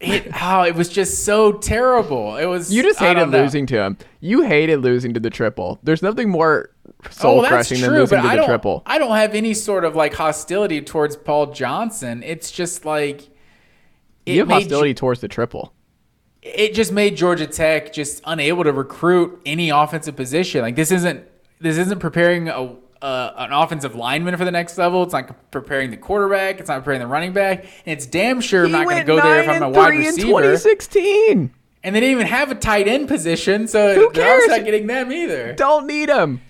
It, 0.00 0.28
oh, 0.40 0.62
it 0.62 0.76
was 0.76 0.88
just 0.88 1.24
so 1.24 1.52
terrible. 1.52 2.36
It 2.36 2.46
was. 2.46 2.72
You 2.72 2.82
just 2.84 3.00
hated 3.00 3.30
losing 3.30 3.66
to 3.66 3.82
him. 3.82 3.98
You 4.20 4.42
hated 4.42 4.80
losing 4.80 5.12
to 5.14 5.20
the 5.20 5.30
triple. 5.30 5.80
There's 5.82 6.02
nothing 6.02 6.28
more 6.30 6.70
soul 7.10 7.40
Oh, 7.44 7.48
crushing 7.48 7.80
than 7.80 7.90
losing 7.92 8.20
to 8.22 8.24
I 8.28 8.36
the 8.36 8.44
triple. 8.44 8.82
I 8.86 8.98
don't 8.98 9.16
have 9.16 9.34
any 9.34 9.54
sort 9.54 9.84
of 9.84 9.96
like 9.96 10.14
hostility 10.14 10.80
towards 10.82 11.16
Paul 11.16 11.46
Johnson. 11.52 12.22
It's 12.22 12.52
just 12.52 12.84
like 12.84 13.22
it 14.24 14.34
You 14.34 14.40
have 14.40 14.48
hostility 14.48 14.94
towards 14.94 15.20
the 15.20 15.26
triple. 15.28 15.72
it 16.42 16.74
just 16.74 16.92
made 16.92 17.16
Georgia 17.16 17.46
Tech 17.48 17.92
just 17.92 18.20
unable 18.24 18.62
to 18.64 18.72
recruit 18.72 19.40
any 19.44 19.70
offensive 19.70 20.14
position. 20.14 20.62
Like 20.62 20.76
this 20.76 20.92
isn't 20.92 21.24
this 21.60 21.76
isn't 21.76 21.98
preparing 21.98 22.48
a 22.48 22.76
uh, 23.02 23.32
an 23.36 23.52
offensive 23.52 23.94
lineman 23.94 24.36
for 24.36 24.44
the 24.44 24.50
next 24.50 24.76
level. 24.78 25.02
It's 25.04 25.12
not 25.12 25.50
preparing 25.50 25.90
the 25.90 25.96
quarterback. 25.96 26.58
It's 26.60 26.68
not 26.68 26.78
preparing 26.78 27.00
the 27.00 27.06
running 27.06 27.32
back. 27.32 27.60
And 27.86 27.96
it's 27.96 28.06
damn 28.06 28.40
sure 28.40 28.66
He 28.66 28.72
not 28.72 28.84
going 28.84 28.98
to 28.98 29.04
go 29.04 29.16
there 29.20 29.40
if 29.42 29.48
I'm 29.48 29.62
a 29.62 29.68
wide 29.68 29.86
three 29.88 29.98
in 29.98 30.14
receiver. 30.14 30.26
2016. 30.28 31.54
And 31.84 31.94
they 31.94 32.00
didn't 32.00 32.12
even 32.12 32.26
have 32.26 32.50
a 32.50 32.56
tight 32.56 32.88
end 32.88 33.06
position, 33.08 33.68
so 33.68 33.94
Who 33.94 34.10
they're 34.12 34.24
cares? 34.38 34.48
not 34.48 34.64
getting 34.64 34.86
them 34.88 35.12
either. 35.12 35.52
Don't 35.52 35.86
need 35.86 36.08
them. 36.08 36.40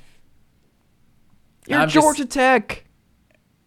You're 1.67 1.81
I'm 1.81 1.89
just- 1.89 2.03
Georgia 2.03 2.25
Tech. 2.25 2.85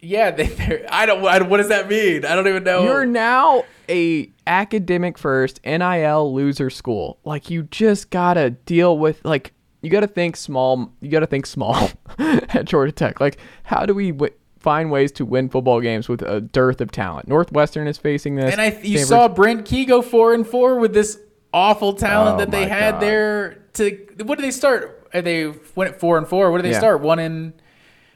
Yeah, 0.00 0.32
they. 0.32 0.46
they're- 0.46 0.84
I 0.90 1.06
don't. 1.06 1.24
I, 1.24 1.40
what 1.42 1.58
does 1.58 1.68
that 1.68 1.88
mean? 1.88 2.24
I 2.24 2.34
don't 2.34 2.48
even 2.48 2.64
know. 2.64 2.82
You're 2.82 3.06
now 3.06 3.64
a 3.88 4.28
academic 4.46 5.16
first 5.16 5.60
NIL 5.64 6.34
loser 6.34 6.70
school. 6.70 7.18
Like 7.24 7.48
you 7.50 7.62
just 7.64 8.10
gotta 8.10 8.50
deal 8.50 8.98
with 8.98 9.24
like 9.24 9.52
you 9.82 9.90
gotta 9.90 10.06
think 10.06 10.36
small. 10.36 10.92
You 11.00 11.10
gotta 11.10 11.26
think 11.26 11.44
small 11.46 11.90
at 12.18 12.64
Georgia 12.64 12.92
Tech. 12.92 13.20
Like 13.20 13.38
how 13.64 13.84
do 13.84 13.94
we 13.94 14.12
w- 14.12 14.32
find 14.58 14.90
ways 14.90 15.10
to 15.12 15.24
win 15.24 15.48
football 15.48 15.80
games 15.80 16.08
with 16.08 16.22
a 16.22 16.40
dearth 16.40 16.80
of 16.80 16.90
talent? 16.92 17.28
Northwestern 17.28 17.86
is 17.88 17.98
facing 17.98 18.36
this. 18.36 18.52
and 18.52 18.60
I, 18.60 18.66
you 18.82 18.98
Stanford- 18.98 19.06
saw 19.08 19.28
Brent 19.28 19.64
Key 19.66 19.84
go 19.84 20.00
four 20.02 20.32
and 20.34 20.46
four 20.46 20.78
with 20.78 20.94
this 20.94 21.18
awful 21.52 21.92
talent 21.94 22.36
Oh 22.36 22.38
that 22.38 22.50
they 22.50 22.66
had 22.66 22.92
God. 22.92 23.02
there. 23.02 23.58
To 23.74 23.90
what 24.24 24.38
do 24.38 24.42
they 24.42 24.50
start? 24.50 25.08
Are 25.14 25.20
they 25.22 25.46
went 25.74 25.92
at 25.92 26.00
four 26.00 26.16
and 26.18 26.26
four. 26.26 26.50
What 26.50 26.58
do 26.58 26.62
they 26.62 26.70
Yeah. 26.70 26.78
start? 26.78 27.00
One 27.00 27.18
in 27.18 27.52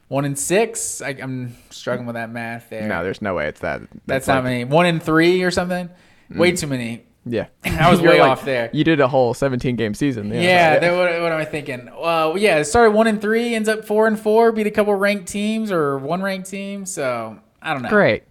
one 0.07 0.23
in 0.23 0.35
six. 0.35 1.01
I, 1.01 1.09
I'm 1.21 1.55
struggling 1.69 2.05
with 2.07 2.15
that 2.15 2.29
math 2.31 2.69
there. 2.69 2.87
No, 2.87 3.03
there's 3.03 3.21
no 3.21 3.33
way 3.35 3.47
it's 3.47 3.59
that. 3.59 3.81
that's 4.05 4.27
like- 4.27 4.35
not 4.35 4.43
many. 4.45 4.63
One 4.63 4.85
in 4.85 4.99
three 4.99 5.43
or 5.43 5.51
something. 5.51 5.89
Way 6.29 6.51
mm. 6.53 6.59
too 6.59 6.67
many. 6.67 7.06
Yeah, 7.31 7.47
I 7.65 7.89
was 7.91 8.01
You're 8.01 8.11
way 8.11 8.19
like- 8.21 8.31
off 8.31 8.45
there. 8.45 8.69
You 8.73 8.83
did 8.83 8.99
a 8.99 9.07
whole 9.07 9.33
17 9.33 9.75
game 9.75 9.93
season. 9.93 10.29
Yeah, 10.29 10.41
Yeah, 10.41 10.79
then 10.79 10.97
what, 10.97 11.21
what 11.21 11.31
am 11.31 11.39
I 11.39 11.45
thinking? 11.45 11.89
Well, 11.99 12.37
yeah, 12.37 12.57
it 12.57 12.65
started 12.65 12.91
one 12.91 13.07
and 13.07 13.21
three, 13.21 13.53
ends 13.55 13.69
up 13.69 13.85
four 13.85 14.07
and 14.07 14.19
four, 14.19 14.51
beat 14.51 14.67
a 14.67 14.71
couple 14.71 14.93
ranked 14.95 15.27
teams 15.27 15.71
or 15.71 15.97
one 15.97 16.21
ranked 16.21 16.49
team. 16.49 16.85
So 16.85 17.39
I 17.61 17.73
don't 17.73 17.83
know. 17.83 17.89
great. 17.89 18.23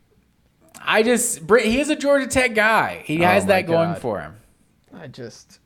I 0.89 1.03
just 1.03 1.41
he 1.51 1.81
is 1.81 1.91
a 1.91 1.97
Georgia 1.97 2.27
Tech 2.27 2.55
guy. 2.55 3.03
He 3.05 3.19
has 3.19 3.45
my 3.45 3.49
that 3.49 3.67
going 3.67 3.93
God. 3.95 3.99
for 3.99 4.21
him. 4.21 4.37
I 4.95 5.09
just, 5.09 5.59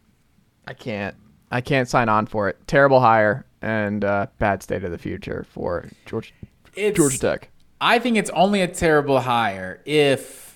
I 0.66 0.72
can't, 0.72 1.14
I 1.50 1.60
can't 1.60 1.88
sign 1.88 2.08
on 2.08 2.26
for 2.26 2.48
it. 2.48 2.58
Terrible 2.66 3.00
hire 3.00 3.44
and 3.62 4.04
uh, 4.04 4.26
bad 4.38 4.62
state 4.62 4.82
of 4.84 4.90
the 4.90 4.98
future 4.98 5.44
for 5.50 5.88
Georgia, 6.06 6.32
It's, 6.74 6.96
Georgia 6.96 7.18
Tech. 7.18 7.50
I 7.80 7.98
think 7.98 8.16
it's 8.16 8.30
only 8.30 8.62
a 8.62 8.68
terrible 8.68 9.20
hire 9.20 9.80
if 9.84 10.49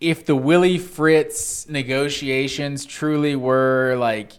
if 0.00 0.24
the 0.24 0.34
Willie 0.34 0.78
Fritz 0.78 1.68
negotiations 1.68 2.86
truly 2.86 3.36
were 3.36 3.96
like 3.98 4.32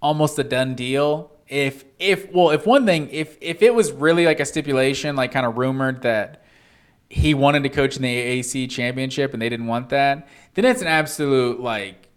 almost 0.00 0.38
a 0.38 0.44
done 0.44 0.74
deal. 0.74 1.32
If 1.48 1.84
if 1.98 2.30
well, 2.32 2.50
if 2.50 2.66
one 2.66 2.84
thing, 2.84 3.08
if 3.10 3.38
if 3.40 3.62
it 3.62 3.74
was 3.74 3.90
really 3.90 4.26
like 4.26 4.40
a 4.40 4.44
stipulation, 4.44 5.16
like 5.16 5.32
kind 5.32 5.46
of 5.46 5.56
rumored 5.56 6.02
that 6.02 6.44
he 7.08 7.32
wanted 7.32 7.62
to 7.62 7.70
coach 7.70 7.96
in 7.96 8.02
the 8.02 8.40
AAC 8.40 8.70
championship 8.70 9.32
and 9.32 9.40
they 9.40 9.48
didn't 9.48 9.66
want 9.66 9.88
that, 9.88 10.28
then 10.54 10.66
it's 10.66 10.82
an 10.82 10.88
absolute 10.88 11.58
like 11.58 12.07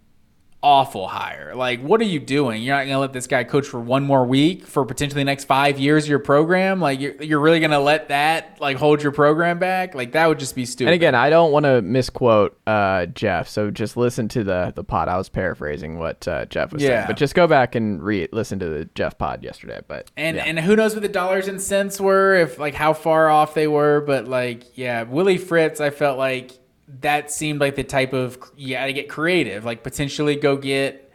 awful 0.63 1.07
hire. 1.07 1.55
Like, 1.55 1.81
what 1.81 1.99
are 2.01 2.05
you 2.05 2.19
doing? 2.19 2.61
You're 2.61 2.75
not 2.75 2.85
gonna 2.85 2.99
let 2.99 3.13
this 3.13 3.25
guy 3.27 3.43
coach 3.43 3.65
for 3.67 3.79
one 3.79 4.03
more 4.03 4.25
week 4.25 4.65
for 4.65 4.85
potentially 4.85 5.21
the 5.21 5.25
next 5.25 5.45
five 5.45 5.79
years 5.79 6.03
of 6.03 6.09
your 6.09 6.19
program. 6.19 6.79
Like, 6.79 6.99
you're, 6.99 7.21
you're 7.23 7.39
really 7.39 7.59
gonna 7.59 7.79
let 7.79 8.09
that 8.09 8.57
like 8.61 8.77
hold 8.77 9.01
your 9.01 9.11
program 9.11 9.57
back? 9.59 9.95
Like, 9.95 10.11
that 10.11 10.27
would 10.27 10.37
just 10.39 10.55
be 10.55 10.65
stupid. 10.65 10.89
And 10.89 10.95
again, 10.95 11.15
I 11.15 11.29
don't 11.31 11.51
want 11.51 11.65
to 11.65 11.81
misquote 11.81 12.59
uh, 12.67 13.07
Jeff, 13.07 13.47
so 13.47 13.71
just 13.71 13.97
listen 13.97 14.27
to 14.29 14.43
the 14.43 14.71
the 14.75 14.83
pod. 14.83 15.07
I 15.07 15.17
was 15.17 15.29
paraphrasing 15.29 15.97
what 15.97 16.27
uh, 16.27 16.45
Jeff 16.45 16.71
was 16.71 16.81
saying, 16.81 16.91
Yeah. 16.91 17.07
but 17.07 17.17
just 17.17 17.33
go 17.35 17.47
back 17.47 17.73
and 17.75 18.01
re 18.01 18.27
listen 18.31 18.59
to 18.59 18.69
the 18.69 18.85
Jeff 18.93 19.17
pod 19.17 19.43
yesterday. 19.43 19.79
But 19.87 20.11
And 20.15 20.37
yeah. 20.37 20.43
and 20.45 20.59
who 20.59 20.75
knows 20.75 20.93
what 20.93 21.01
the 21.01 21.09
dollars 21.09 21.47
and 21.47 21.59
cents 21.59 21.99
were, 21.99 22.35
if 22.35 22.59
like 22.59 22.75
how 22.75 22.93
far 22.93 23.29
off 23.29 23.53
they 23.55 23.67
were, 23.67 24.01
but 24.01 24.27
like 24.27 24.77
yeah, 24.77 25.03
Willie 25.03 25.37
Fritz, 25.39 25.81
I 25.81 25.89
felt 25.89 26.17
like 26.17 26.51
that 26.99 27.31
seemed 27.31 27.61
like 27.61 27.75
the 27.75 27.83
type 27.83 28.13
of 28.13 28.37
you 28.55 28.75
got 28.75 28.85
to 28.85 28.93
get 28.93 29.09
creative, 29.09 29.65
like 29.65 29.83
potentially 29.83 30.35
go 30.35 30.57
get 30.57 31.11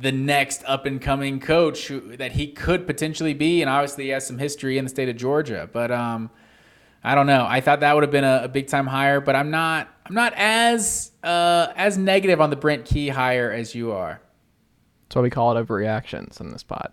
the 0.00 0.12
next 0.12 0.62
up 0.66 0.86
and 0.86 1.00
coming 1.00 1.38
coach 1.38 1.88
who, 1.88 2.16
that 2.16 2.32
he 2.32 2.48
could 2.48 2.86
potentially 2.86 3.34
be, 3.34 3.60
and 3.60 3.70
obviously 3.70 4.04
he 4.04 4.10
has 4.10 4.26
some 4.26 4.38
history 4.38 4.78
in 4.78 4.84
the 4.84 4.90
state 4.90 5.08
of 5.08 5.16
Georgia, 5.16 5.68
but 5.72 5.90
um. 5.90 6.30
I 7.04 7.14
don't 7.16 7.26
know. 7.26 7.44
I 7.48 7.60
thought 7.60 7.80
that 7.80 7.94
would 7.94 8.04
have 8.04 8.12
been 8.12 8.24
a, 8.24 8.42
a 8.44 8.48
big 8.48 8.68
time 8.68 8.86
hire, 8.86 9.20
but 9.20 9.34
I'm 9.34 9.50
not. 9.50 9.88
I'm 10.06 10.14
not 10.14 10.34
as 10.36 11.10
uh, 11.22 11.72
as 11.74 11.98
negative 11.98 12.40
on 12.40 12.50
the 12.50 12.56
Brent 12.56 12.84
Key 12.84 13.08
hire 13.08 13.50
as 13.50 13.74
you 13.74 13.92
are. 13.92 14.20
that's 15.08 15.16
why 15.16 15.22
we 15.22 15.30
call 15.30 15.56
it 15.56 15.66
overreactions 15.66 16.40
in 16.40 16.50
this 16.50 16.62
pod. 16.62 16.92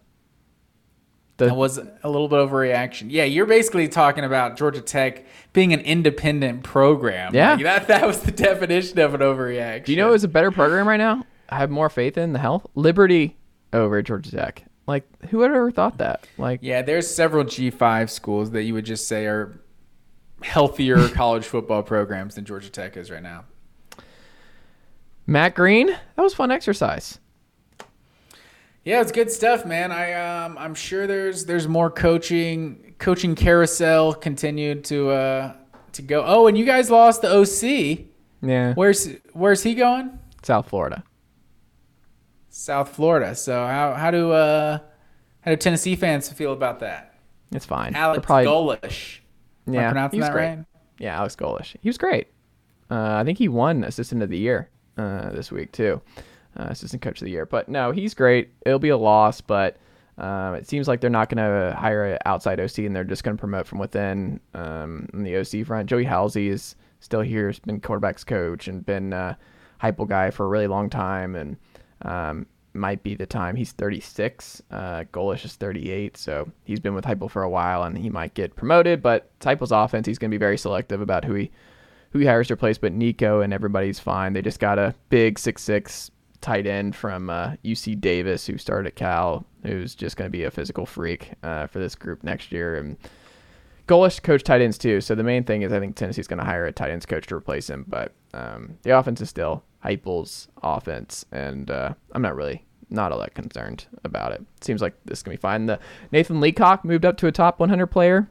That 1.39 1.55
was 1.55 1.77
a 1.77 2.09
little 2.09 2.27
bit 2.27 2.37
overreaction. 2.37 3.07
Yeah, 3.09 3.23
you're 3.23 3.45
basically 3.45 3.87
talking 3.87 4.23
about 4.23 4.57
Georgia 4.57 4.81
Tech 4.81 5.25
being 5.53 5.73
an 5.73 5.79
independent 5.81 6.63
program. 6.63 7.33
Yeah. 7.33 7.53
Like, 7.53 7.63
that 7.63 7.87
that 7.87 8.05
was 8.07 8.21
the 8.21 8.31
definition 8.31 8.99
of 8.99 9.13
an 9.13 9.21
overreaction. 9.21 9.85
Do 9.85 9.91
you 9.93 9.97
know 9.97 10.13
it's 10.13 10.23
a 10.23 10.27
better 10.27 10.51
program 10.51 10.87
right 10.87 10.97
now? 10.97 11.25
I 11.49 11.57
have 11.57 11.69
more 11.69 11.89
faith 11.89 12.17
in 12.17 12.33
the 12.33 12.39
health. 12.39 12.67
Liberty 12.75 13.37
over 13.73 14.01
Georgia 14.01 14.31
Tech. 14.31 14.63
Like, 14.87 15.03
who 15.29 15.37
would 15.39 15.49
have 15.51 15.57
ever 15.57 15.71
thought 15.71 15.97
that? 15.99 16.27
Like, 16.37 16.59
Yeah, 16.63 16.81
there's 16.81 17.07
several 17.07 17.43
G5 17.43 18.09
schools 18.09 18.51
that 18.51 18.63
you 18.63 18.73
would 18.73 18.85
just 18.85 19.07
say 19.07 19.25
are 19.25 19.59
healthier 20.41 21.07
college 21.13 21.45
football 21.45 21.83
programs 21.83 22.35
than 22.35 22.45
Georgia 22.45 22.69
Tech 22.69 22.97
is 22.97 23.11
right 23.11 23.21
now. 23.23 23.45
Matt 25.27 25.53
Green, 25.53 25.87
that 25.87 26.21
was 26.21 26.33
fun 26.33 26.49
exercise. 26.49 27.19
Yeah, 28.89 29.01
it's 29.01 29.11
good 29.11 29.29
stuff, 29.31 29.67
man. 29.67 29.91
I 29.91 30.13
um 30.13 30.57
I'm 30.57 30.73
sure 30.73 31.05
there's 31.05 31.45
there's 31.45 31.67
more 31.67 31.91
coaching 31.91 32.95
coaching 32.97 33.35
carousel 33.35 34.13
continued 34.15 34.83
to 34.85 35.11
uh 35.11 35.53
to 35.91 36.01
go. 36.01 36.23
Oh, 36.25 36.47
and 36.47 36.57
you 36.57 36.65
guys 36.65 36.89
lost 36.89 37.21
the 37.21 37.29
OC. 37.31 38.07
Yeah, 38.41 38.73
Where's 38.73 39.07
where's 39.33 39.61
he 39.61 39.75
going? 39.75 40.17
South 40.41 40.69
Florida. 40.69 41.03
South 42.49 42.89
Florida. 42.89 43.35
So 43.35 43.53
how 43.67 43.93
how 43.93 44.09
do 44.09 44.31
uh 44.31 44.79
how 45.41 45.51
do 45.51 45.57
Tennessee 45.57 45.95
fans 45.95 46.27
feel 46.31 46.51
about 46.53 46.79
that? 46.79 47.13
It's 47.51 47.65
fine. 47.67 47.93
They're 47.93 48.01
Alex 48.01 48.25
probably- 48.25 48.45
Golesh. 48.47 49.19
Am 49.67 49.73
I 49.73 49.77
Yeah, 49.77 49.89
pronouncing 49.91 50.19
was 50.19 50.29
that 50.29 50.33
great. 50.33 50.47
right? 50.47 50.65
Yeah, 50.97 51.17
Alex 51.19 51.35
Golesh. 51.35 51.75
He 51.81 51.89
was 51.89 51.97
great. 51.99 52.27
Uh, 52.89 53.17
I 53.17 53.23
think 53.23 53.37
he 53.37 53.47
won 53.49 53.83
Assistant 53.83 54.23
of 54.23 54.29
the 54.29 54.37
Year 54.39 54.69
uh, 54.97 55.29
this 55.29 55.51
week 55.51 55.71
too, 55.71 56.01
uh, 56.57 56.67
Assistant 56.69 57.01
Coach 57.01 57.21
of 57.21 57.25
the 57.25 57.31
Year. 57.31 57.45
But 57.45 57.69
no, 57.69 57.91
he's 57.91 58.13
great. 58.13 58.51
It'll 58.65 58.79
be 58.79 58.89
a 58.89 58.97
loss, 58.97 59.41
but 59.41 59.77
um, 60.17 60.55
it 60.55 60.67
seems 60.67 60.87
like 60.87 60.99
they're 60.99 61.09
not 61.09 61.29
going 61.29 61.37
to 61.37 61.75
hire 61.75 62.13
an 62.13 62.19
outside 62.25 62.59
OC, 62.59 62.79
and 62.79 62.95
they're 62.95 63.03
just 63.03 63.23
going 63.23 63.37
to 63.37 63.39
promote 63.39 63.65
from 63.67 63.79
within 63.79 64.39
um, 64.53 65.07
on 65.13 65.23
the 65.23 65.37
OC 65.37 65.65
front. 65.65 65.89
Joey 65.89 66.05
Halzle 66.05 66.49
is 66.49 66.75
still 66.99 67.21
here. 67.21 67.47
Has 67.47 67.59
been 67.59 67.79
quarterbacks 67.79 68.25
coach 68.25 68.67
and 68.67 68.85
been 68.85 69.13
uh, 69.13 69.35
Heupel 69.81 70.07
guy 70.07 70.29
for 70.29 70.45
a 70.45 70.49
really 70.49 70.67
long 70.67 70.89
time, 70.89 71.35
and 71.35 71.57
um, 72.01 72.45
might 72.73 73.01
be 73.01 73.15
the 73.15 73.25
time. 73.25 73.55
He's 73.55 73.71
36. 73.71 74.61
Uh, 74.69 75.03
Golesh 75.13 75.45
is 75.45 75.55
38, 75.55 76.17
so 76.17 76.51
he's 76.65 76.79
been 76.81 76.95
with 76.95 77.05
Heupel 77.05 77.31
for 77.31 77.43
a 77.43 77.49
while, 77.49 77.83
and 77.83 77.97
he 77.97 78.09
might 78.09 78.33
get 78.33 78.55
promoted. 78.55 79.01
But 79.01 79.31
Heupel's 79.39 79.71
offense, 79.71 80.05
he's 80.05 80.19
going 80.19 80.31
to 80.31 80.35
be 80.35 80.39
very 80.39 80.57
selective 80.57 81.01
about 81.01 81.25
who 81.25 81.33
he 81.35 81.51
who 82.11 82.19
he 82.19 82.25
hires 82.25 82.47
to 82.47 82.55
replace. 82.55 82.77
But 82.77 82.91
Nico 82.91 83.39
and 83.39 83.53
everybody's 83.53 83.99
fine. 83.99 84.33
They 84.33 84.41
just 84.41 84.59
got 84.59 84.79
a 84.79 84.95
big 85.09 85.39
six 85.39 85.61
six 85.63 86.11
tight 86.41 86.67
end 86.67 86.95
from 86.95 87.29
uh, 87.29 87.53
UC 87.63 87.99
Davis 87.99 88.45
who 88.45 88.57
started 88.57 88.87
at 88.87 88.95
Cal, 88.95 89.45
who's 89.63 89.95
just 89.95 90.17
going 90.17 90.27
to 90.27 90.31
be 90.31 90.43
a 90.43 90.51
physical 90.51 90.85
freak 90.85 91.31
uh, 91.43 91.67
for 91.67 91.79
this 91.79 91.95
group 91.95 92.23
next 92.23 92.51
year. 92.51 92.75
And 92.75 92.97
Golesh 93.87 94.21
coach 94.21 94.43
tight 94.43 94.61
ends 94.61 94.77
too. 94.77 95.01
So 95.01 95.15
the 95.15 95.23
main 95.23 95.43
thing 95.43 95.63
is 95.63 95.73
I 95.73 95.79
think 95.79 95.95
Tennessee's 95.95 96.27
going 96.27 96.39
to 96.39 96.45
hire 96.45 96.65
a 96.65 96.71
tight 96.71 96.91
ends 96.91 97.05
coach 97.05 97.27
to 97.27 97.35
replace 97.35 97.69
him. 97.69 97.85
But 97.87 98.13
um, 98.33 98.77
the 98.83 98.97
offense 98.97 99.21
is 99.21 99.29
still 99.29 99.63
Heupel's 99.83 100.47
offense, 100.61 101.25
and 101.31 101.71
uh, 101.71 101.93
I'm 102.11 102.21
not 102.21 102.35
really 102.35 102.65
not 102.91 103.11
all 103.11 103.19
that 103.19 103.35
concerned 103.35 103.85
about 104.03 104.31
it. 104.31 104.43
Seems 104.61 104.81
like 104.81 104.95
this 105.05 105.21
can 105.23 105.31
be 105.31 105.37
fine. 105.37 105.67
The 105.67 105.79
Nathan 106.11 106.39
Leacock 106.39 106.83
moved 106.83 107.05
up 107.05 107.17
to 107.17 107.27
a 107.27 107.31
top 107.31 107.59
100 107.59 107.87
player 107.87 108.29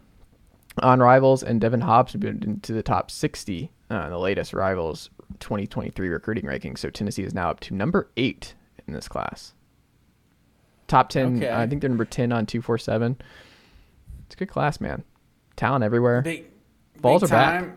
on 0.83 1.01
Rivals, 1.01 1.43
and 1.43 1.61
Daevin 1.61 1.83
Hobbs 1.83 2.15
moved 2.15 2.45
into 2.45 2.73
the 2.73 2.83
top 2.83 3.11
60 3.11 3.71
uh, 3.91 4.09
the 4.09 4.19
latest 4.19 4.53
Rivals 4.53 5.11
2023 5.41 6.09
recruiting 6.09 6.45
rankings. 6.45 6.79
So 6.79 6.91
Tennessee 6.91 7.23
is 7.23 7.35
now 7.35 7.51
up 7.51 7.61
to 7.61 7.75
number 7.75 8.11
eight 8.17 8.55
in 8.87 8.95
this 8.95 9.09
class. 9.09 9.53
Top 10.87 11.11
10, 11.11 11.37
Okay. 11.37 11.51
I 11.53 11.67
think 11.67 11.81
they're 11.83 11.91
number 11.91 12.05
10 12.05 12.33
on 12.33 12.47
247. 12.47 13.17
It's 14.27 14.35
a 14.35 14.39
good 14.39 14.49
class, 14.49 14.81
man. 14.81 15.05
Talent 15.57 15.85
everywhere. 15.85 16.23
Big 16.23 16.47
Balls 17.01 17.23
big 17.23 17.31
are 17.31 17.33
back. 17.33 17.69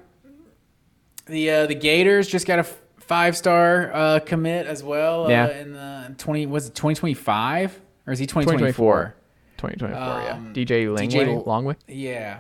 The 1.26 1.50
uh, 1.52 1.66
the 1.68 1.76
Gators 1.76 2.28
just 2.28 2.48
got 2.48 2.60
a 2.60 2.64
five 2.98 3.38
star 3.38 3.92
uh, 3.94 4.20
commit 4.20 4.66
as 4.66 4.84
well. 4.84 5.30
Yeah. 5.30 5.46
Uh, 5.46 5.50
in 5.52 5.74
the 5.74 6.16
twenty 6.18 6.46
was 6.46 6.68
it 6.68 6.76
twenty 6.76 6.96
twenty 6.96 7.14
five 7.14 7.80
or 8.08 8.14
is 8.14 8.20
he 8.20 8.26
twenty 8.28 8.46
twenty 8.46 8.72
four? 8.72 9.16
2024, 9.58 10.24
yeah. 10.24 10.34
Um, 10.34 10.54
DJ 10.54 10.88
Langway, 10.88 11.46
Longway. 11.46 11.76
Yeah. 11.88 12.40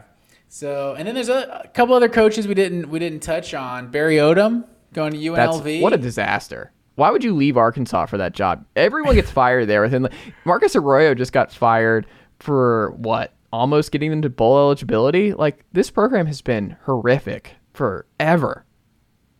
So 0.49 0.95
and 0.97 1.07
then 1.07 1.15
there's 1.15 1.29
a, 1.29 1.61
a 1.65 1.67
couple 1.69 1.93
other 1.95 2.09
coaches 2.09 2.47
we 2.47 2.55
didn't 2.55 2.89
we 2.89 2.99
didn't 2.99 3.21
touch 3.21 3.53
on. 3.53 3.89
Barry 3.91 4.15
Odom 4.15 4.65
going 4.93 5.13
to 5.13 5.31
That's 5.33 5.57
UNLV. 5.57 5.81
what 5.81 5.93
a 5.93 5.97
disaster. 5.97 6.71
Why 6.95 7.09
would 7.09 7.23
you 7.23 7.35
leave 7.35 7.57
Arkansas 7.57 8.05
for 8.07 8.17
that 8.17 8.33
job? 8.33 8.65
Everyone 8.75 9.15
gets 9.15 9.31
fired 9.31 9.67
there 9.67 9.81
within. 9.81 10.03
Like, 10.03 10.13
Marcus 10.45 10.75
Arroyo 10.75 11.13
just 11.15 11.33
got 11.33 11.51
fired 11.51 12.05
for 12.39 12.91
what? 12.91 13.33
Almost 13.53 13.91
getting 13.91 14.11
them 14.11 14.21
to 14.21 14.29
bowl 14.29 14.57
eligibility. 14.57 15.33
Like 15.33 15.65
this 15.73 15.89
program 15.89 16.25
has 16.27 16.41
been 16.41 16.77
horrific 16.83 17.55
forever. 17.73 18.65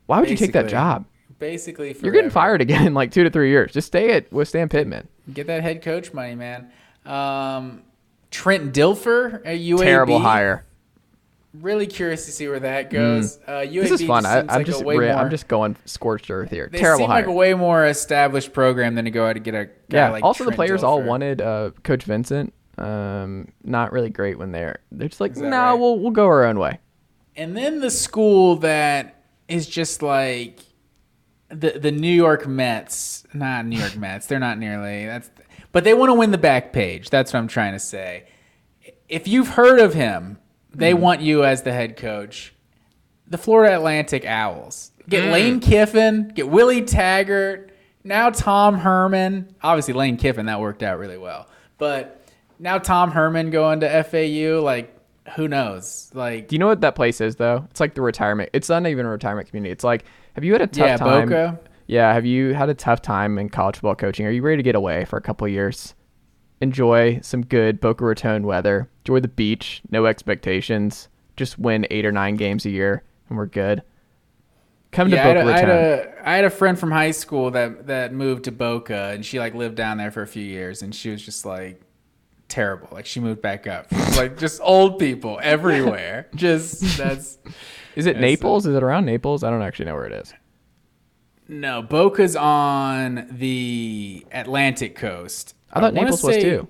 Why 0.05 0.19
would 0.19 0.29
you 0.29 0.37
take 0.37 0.53
that 0.53 0.67
job? 0.67 1.05
basically 1.41 1.93
You're 2.01 2.13
getting 2.13 2.29
fired 2.29 2.61
again 2.61 2.87
in 2.87 2.93
like 2.93 3.11
two 3.11 3.25
to 3.25 3.29
three 3.29 3.49
years. 3.49 3.73
Just 3.73 3.87
stay 3.87 4.11
at 4.13 4.31
with 4.31 4.47
Sam 4.47 4.69
Pittman. 4.69 5.09
Get 5.33 5.47
that 5.47 5.61
head 5.63 5.81
coach 5.81 6.13
money, 6.13 6.35
man. 6.35 6.71
Um, 7.05 7.81
Trent 8.29 8.73
Dilfer 8.73 9.41
at 9.45 9.57
UAB. 9.57 9.79
Terrible 9.79 10.19
hire. 10.19 10.65
Really 11.53 11.87
curious 11.87 12.25
to 12.25 12.31
see 12.31 12.47
where 12.47 12.59
that 12.59 12.89
goes. 12.89 13.37
Uh, 13.47 13.51
UAB 13.51 13.71
Mm. 13.71 13.81
This 13.81 13.91
is 13.91 14.07
fun. 14.07 14.23
just 14.23 14.35
I, 14.35 14.39
I'm 14.39 14.47
like 14.47 14.65
just 14.65 14.85
way 14.85 14.97
re- 14.97 15.07
more, 15.07 15.17
I'm 15.17 15.29
just 15.29 15.47
going 15.47 15.75
scorched 15.85 16.29
earth 16.31 16.49
here. 16.49 16.69
they 16.71 16.79
Terrible 16.79 17.03
seem 17.03 17.09
hire. 17.09 17.21
like 17.21 17.27
a 17.27 17.31
way 17.31 17.53
more 17.53 17.85
established 17.85 18.53
program 18.53 18.95
than 18.95 19.05
to 19.05 19.11
go 19.11 19.25
out 19.27 19.35
and 19.35 19.43
get 19.43 19.53
a 19.53 19.65
guy 19.65 19.71
yeah. 19.89 20.09
like 20.09 20.23
also, 20.23 20.43
the 20.43 20.51
Trent 20.51 20.55
players 20.57 20.83
all 20.83 21.01
wanted 21.01 21.41
uh, 21.41 21.71
Coach 21.83 22.03
Vincent. 22.03 22.53
Um, 22.77 23.49
not 23.63 23.91
really 23.91 24.09
great 24.09 24.39
when 24.39 24.51
they're 24.51 24.79
they're 24.91 25.09
just 25.09 25.21
like, 25.21 25.35
no, 25.35 25.49
right? 25.49 25.73
we'll 25.73 25.99
we'll 25.99 26.11
go 26.11 26.25
our 26.25 26.45
own 26.45 26.57
way. 26.57 26.79
And 27.35 27.55
then 27.55 27.79
the 27.79 27.91
school 27.91 28.57
that 28.57 29.23
is 29.47 29.67
just 29.67 30.01
like 30.01 30.59
the 31.49 31.71
the 31.71 31.91
New 31.91 32.11
York 32.11 32.47
Mets, 32.47 33.25
not 33.33 33.65
New 33.65 33.77
York 33.77 33.95
Mets. 33.97 34.27
They're 34.27 34.39
not 34.39 34.57
nearly 34.57 35.05
that's, 35.05 35.29
but 35.71 35.83
they 35.83 35.93
want 35.93 36.09
to 36.09 36.13
win 36.13 36.31
the 36.31 36.37
back 36.37 36.71
page. 36.71 37.09
That's 37.09 37.33
what 37.33 37.39
I'm 37.39 37.47
trying 37.47 37.73
to 37.73 37.79
say. 37.79 38.27
If 39.09 39.27
you've 39.27 39.49
heard 39.49 39.79
of 39.79 39.93
him, 39.93 40.37
they 40.73 40.91
Mm-hmm. 40.93 41.01
want 41.01 41.21
you 41.21 41.43
as 41.45 41.63
the 41.63 41.71
head 41.73 41.97
coach. 41.97 42.53
The 43.27 43.37
Florida 43.37 43.75
Atlantic 43.75 44.25
Owls. 44.25 44.91
Get 45.09 45.23
Mm. 45.25 45.31
Lane 45.31 45.59
Kiffin, 45.59 46.31
get 46.35 46.47
Willie 46.49 46.83
Taggart, 46.83 47.71
now 48.03 48.29
Tom 48.29 48.77
Herman. 48.77 49.53
Obviously 49.63 49.93
Lane 49.93 50.17
Kiffin 50.17 50.45
that 50.47 50.59
worked 50.59 50.83
out 50.83 50.99
really 50.99 51.17
well. 51.17 51.47
But 51.77 52.21
now 52.59 52.77
Tom 52.77 53.11
Herman 53.11 53.49
going 53.49 53.79
to 53.81 54.03
FAU 54.03 54.61
like 54.61 54.95
who 55.35 55.47
knows? 55.47 56.11
Like 56.13 56.47
Do 56.47 56.55
you 56.55 56.59
know 56.59 56.67
what 56.67 56.81
that 56.81 56.95
place 56.95 57.21
is 57.21 57.35
though? 57.37 57.65
It's 57.69 57.79
like 57.79 57.93
the 57.95 58.01
retirement. 58.01 58.49
It's 58.53 58.69
not 58.69 58.85
even 58.87 59.05
a 59.05 59.09
retirement 59.09 59.47
community. 59.49 59.71
It's 59.71 59.83
like, 59.83 60.03
have 60.35 60.43
you 60.43 60.51
had 60.53 60.61
a 60.61 60.67
tough 60.67 60.87
Yeah, 60.87 60.97
time? 60.97 61.29
Boca. 61.29 61.59
Yeah, 61.87 62.13
have 62.13 62.25
you 62.25 62.53
had 62.53 62.69
a 62.69 62.73
tough 62.73 63.01
time 63.01 63.37
in 63.37 63.49
college 63.49 63.75
football 63.75 63.95
coaching? 63.95 64.25
Are 64.25 64.31
you 64.31 64.41
ready 64.41 64.57
to 64.57 64.63
get 64.63 64.75
away 64.75 65.05
for 65.05 65.17
a 65.17 65.21
couple 65.21 65.45
of 65.45 65.51
years? 65.53 65.93
Enjoy 66.61 67.19
some 67.21 67.41
good 67.43 67.79
Boca 67.79 68.05
Raton 68.05 68.43
weather. 68.45 68.87
Enjoy 69.03 69.19
the 69.19 69.27
beach. 69.27 69.81
No 69.89 70.05
expectations. 70.05 71.07
Just 71.35 71.57
win 71.57 71.87
eight 71.89 72.05
or 72.05 72.11
nine 72.11 72.35
games 72.35 72.65
a 72.65 72.69
year, 72.69 73.03
and 73.29 73.37
we're 73.37 73.47
good. 73.47 73.81
Come 74.91 75.09
to 75.09 75.15
Yeah, 75.15 75.23
I 75.23 75.27
had, 75.27 75.33
Boca 75.37 75.47
a, 75.47 75.51
I, 75.53 75.57
had 75.57 75.67
Raton. 75.69 76.13
a, 76.23 76.29
I 76.29 76.35
had 76.35 76.45
a 76.45 76.49
friend 76.49 76.77
from 76.77 76.91
high 76.91 77.11
school 77.11 77.51
that 77.51 77.87
that 77.87 78.13
moved 78.13 78.43
to 78.45 78.51
Boca, 78.51 79.11
and 79.13 79.25
she 79.25 79.39
like 79.39 79.55
lived 79.55 79.75
down 79.75 79.97
there 79.97 80.11
for 80.11 80.21
a 80.21 80.27
few 80.27 80.43
years, 80.43 80.81
and 80.81 80.93
she 80.93 81.09
was 81.09 81.23
just 81.23 81.45
like 81.45 81.81
terrible. 82.47 82.89
Like 82.91 83.05
she 83.05 83.19
moved 83.21 83.41
back 83.41 83.65
up, 83.65 83.91
like 84.15 84.37
just 84.37 84.59
old 84.63 84.99
people 84.99 85.39
everywhere. 85.41 86.27
just 86.35 86.81
that's 86.97 87.37
Is 87.95 88.05
it 88.05 88.19
Naples? 88.19 88.65
Is 88.67 88.75
it 88.75 88.83
around 88.83 89.05
Naples? 89.05 89.43
I 89.43 89.49
don't 89.49 89.61
actually 89.61 89.85
know 89.85 89.95
where 89.95 90.05
it 90.05 90.13
is. 90.13 90.33
no 91.47 91.81
Boca's 91.81 92.35
on 92.35 93.27
the 93.31 94.25
Atlantic 94.31 94.95
coast. 94.95 95.55
I 95.71 95.79
thought 95.79 95.93
wanna 95.93 96.05
Naples 96.05 96.23
was 96.23 96.37
too. 96.37 96.67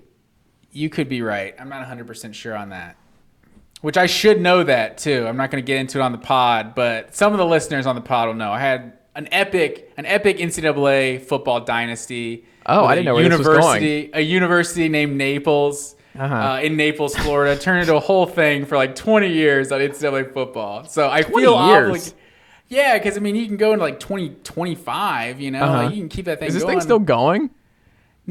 You 0.70 0.88
could 0.88 1.08
be 1.08 1.22
right. 1.22 1.54
I'm 1.58 1.68
not 1.68 1.78
100 1.80 2.06
percent 2.06 2.34
sure 2.34 2.56
on 2.56 2.70
that. 2.70 2.96
Which 3.82 3.96
I 3.96 4.06
should 4.06 4.40
know 4.40 4.62
that 4.62 4.96
too. 4.98 5.26
I'm 5.26 5.36
not 5.36 5.50
going 5.50 5.62
to 5.62 5.66
get 5.66 5.78
into 5.80 5.98
it 5.98 6.02
on 6.02 6.12
the 6.12 6.18
pod, 6.18 6.74
but 6.76 7.14
some 7.16 7.32
of 7.32 7.38
the 7.38 7.44
listeners 7.46 7.84
on 7.84 7.96
the 7.96 8.00
pod 8.00 8.28
will 8.28 8.34
know. 8.34 8.52
I 8.52 8.60
had 8.60 8.92
an 9.16 9.28
epic, 9.32 9.92
an 9.96 10.06
epic 10.06 10.38
NCAA 10.38 11.20
football 11.22 11.60
dynasty. 11.64 12.44
Oh, 12.64 12.84
I 12.84 12.94
didn't 12.94 13.06
know 13.06 13.14
where 13.14 13.28
this 13.28 13.38
was 13.38 13.46
university, 13.48 14.10
A 14.14 14.20
university 14.20 14.88
named 14.88 15.16
Naples. 15.16 15.96
Uh-huh. 16.16 16.34
Uh, 16.34 16.60
in 16.60 16.76
Naples, 16.76 17.16
Florida, 17.16 17.58
turned 17.60 17.80
into 17.80 17.96
a 17.96 18.00
whole 18.00 18.26
thing 18.26 18.66
for 18.66 18.76
like 18.76 18.94
20 18.94 19.32
years 19.32 19.72
on 19.72 19.80
NCAA 19.80 20.32
football. 20.32 20.84
So 20.84 21.10
I 21.10 21.22
20 21.22 21.42
feel 21.44 21.66
years? 21.68 21.90
oblig- 22.12 22.14
Yeah, 22.68 22.98
because 22.98 23.16
I 23.16 23.20
mean, 23.20 23.34
you 23.34 23.46
can 23.46 23.56
go 23.56 23.72
into 23.72 23.82
like 23.84 23.98
20, 23.98 24.28
25, 24.44 25.40
you 25.40 25.50
know, 25.50 25.62
Uh-huh. 25.64 25.82
like, 25.84 25.94
you 25.94 26.00
can 26.02 26.08
keep 26.10 26.26
that 26.26 26.38
thing 26.38 26.48
Is 26.48 26.54
this 26.54 26.62
going. 26.62 26.74
thing 26.76 26.82
still 26.82 26.98
going? 26.98 27.50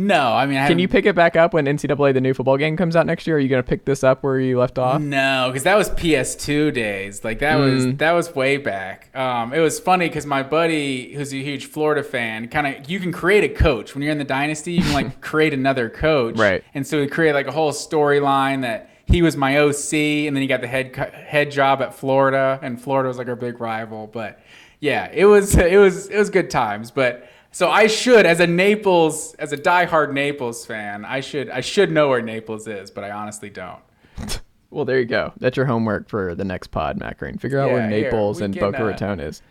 No, 0.05 0.33
I 0.33 0.45
mean, 0.45 0.57
I 0.57 0.67
Can 0.67 0.79
you 0.79 0.87
pick 0.87 1.05
it 1.05 1.15
back 1.15 1.35
up 1.35 1.53
when 1.53 1.65
NCAA 1.65 2.13
the 2.13 2.21
new 2.21 2.33
football 2.33 2.57
game 2.57 2.75
comes 2.75 2.95
out 2.95 3.05
next 3.05 3.27
year? 3.27 3.35
Are 3.37 3.39
you 3.39 3.49
going 3.49 3.61
to 3.63 3.67
pick 3.67 3.85
this 3.85 4.03
up 4.03 4.23
where 4.23 4.39
you 4.39 4.57
left 4.59 4.77
off? 4.79 5.01
No, 5.01 5.45
because 5.47 5.63
that 5.63 5.75
was 5.75 5.89
PS2 5.91 6.73
days. 6.73 7.23
Like 7.23 7.39
that 7.39 7.57
was 7.57 7.85
Mm. 7.85 7.97
that 7.99 8.11
was 8.13 8.33
way 8.35 8.57
back. 8.57 9.15
Um, 9.15 9.53
it 9.53 9.59
was 9.59 9.79
funny 9.79 10.07
because 10.07 10.25
my 10.25 10.43
buddy, 10.43 11.13
who's 11.13 11.33
a 11.33 11.37
huge 11.37 11.65
Florida 11.65 12.03
fan, 12.03 12.47
kind 12.47 12.67
of 12.67 12.89
you 12.89 12.99
can 12.99 13.11
create 13.11 13.43
a 13.43 13.53
coach 13.53 13.93
when 13.93 14.01
you're 14.01 14.11
in 14.11 14.17
the 14.17 14.23
dynasty. 14.23 14.73
You 14.73 14.81
can 14.81 14.93
like 14.93 15.21
create 15.31 15.53
another 15.53 15.89
coach, 15.89 16.37
Right. 16.37 16.63
And 16.73 16.85
so 16.85 16.99
we 16.99 17.07
create 17.07 17.33
like 17.33 17.47
a 17.47 17.51
whole 17.51 17.71
storyline 17.71 18.61
that 18.61 18.89
he 19.05 19.21
was 19.21 19.35
my 19.35 19.57
OC, 19.57 19.93
and 20.27 20.35
then 20.35 20.41
he 20.41 20.47
got 20.47 20.61
the 20.61 20.67
head 20.67 20.95
head 20.95 21.51
job 21.51 21.81
at 21.81 21.93
Florida, 21.93 22.59
and 22.61 22.81
Florida 22.81 23.07
was 23.09 23.17
like 23.17 23.27
our 23.27 23.35
big 23.35 23.59
rival. 23.59 24.07
But 24.07 24.39
yeah, 24.79 25.09
it 25.13 25.25
was 25.25 25.55
it 25.75 25.77
was 25.77 26.07
it 26.07 26.17
was 26.17 26.29
good 26.29 26.49
times. 26.49 26.91
But 26.91 27.27
so 27.51 27.69
I 27.69 27.87
should, 27.87 28.25
as 28.25 28.39
a 28.39 28.47
Naples, 28.47 29.33
as 29.35 29.51
a 29.51 29.57
diehard 29.57 30.13
Naples 30.13 30.65
fan, 30.65 31.05
I 31.05 31.19
should 31.19 31.49
I 31.49 31.61
should 31.61 31.91
know 31.91 32.09
where 32.09 32.21
Naples 32.21 32.67
is, 32.67 32.91
but 32.91 33.03
I 33.03 33.11
honestly 33.11 33.49
don't. 33.49 33.81
Well, 34.71 34.85
there 34.85 34.99
you 34.99 35.05
go. 35.05 35.33
That's 35.37 35.57
your 35.57 35.65
homework 35.65 36.07
for 36.07 36.33
the 36.33 36.45
next 36.45 36.67
pod, 36.67 36.97
Macarene. 36.97 37.41
Figure 37.41 37.59
out 37.59 37.71
where 37.71 37.81
Yeah, 37.81 37.89
here, 37.89 38.03
Naples 38.03 38.39
and 38.39 38.53
can, 38.53 38.71
Boca 38.71 38.81
uh, 38.81 38.87
Raton 38.87 39.19
is. 39.19 39.41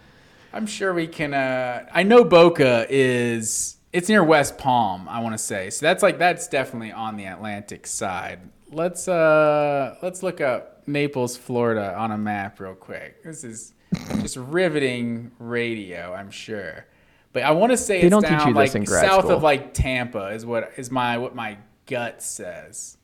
I'm 0.51 0.67
sure 0.67 0.95
we 0.95 1.07
can. 1.07 1.35
Uh, 1.35 1.87
I 1.93 2.03
know 2.05 2.25
Boca 2.25 2.87
is. 2.89 3.77
It's 3.93 4.09
near 4.09 4.25
West 4.25 4.57
Palm. 4.57 5.07
I 5.11 5.21
want 5.21 5.35
to 5.35 5.39
say. 5.39 5.69
So 5.69 5.85
that's 5.85 6.03
like 6.03 6.19
that's 6.19 6.49
definitely 6.49 6.93
on 6.93 7.19
the 7.19 7.27
Atlantic 7.27 7.87
side. 7.87 8.41
Let's 8.73 9.09
uh 9.09 9.97
let's 10.03 10.23
look 10.23 10.41
up 10.41 10.89
Naples, 10.89 11.37
Florida 11.37 11.95
on 11.99 12.13
a 12.13 12.19
map 12.19 12.59
real 12.59 12.75
quick. 12.75 13.23
This 13.23 13.45
is 13.45 13.75
just 14.23 14.37
riveting 14.37 15.33
radio. 15.39 16.15
I'm 16.15 16.31
sure. 16.31 16.87
But 17.33 17.45
I 17.45 17.53
want 17.53 17.71
to 17.73 17.77
say 17.77 18.01
They 18.01 18.07
it's 18.07 18.11
don't 18.11 18.23
teach 18.23 18.31
down 18.31 18.49
you 18.49 18.55
this 18.55 18.71
like 18.71 18.75
in 18.75 18.85
grad 18.85 19.05
south 19.09 19.21
school. 19.25 19.37
of 19.37 19.43
like 19.43 19.73
Tampa 19.73 20.29
is 20.29 20.45
what 20.45 20.73
is 20.77 20.91
my 20.91 21.19
what 21.19 21.35
my 21.35 21.59
gut 21.87 22.23
says. 22.23 22.97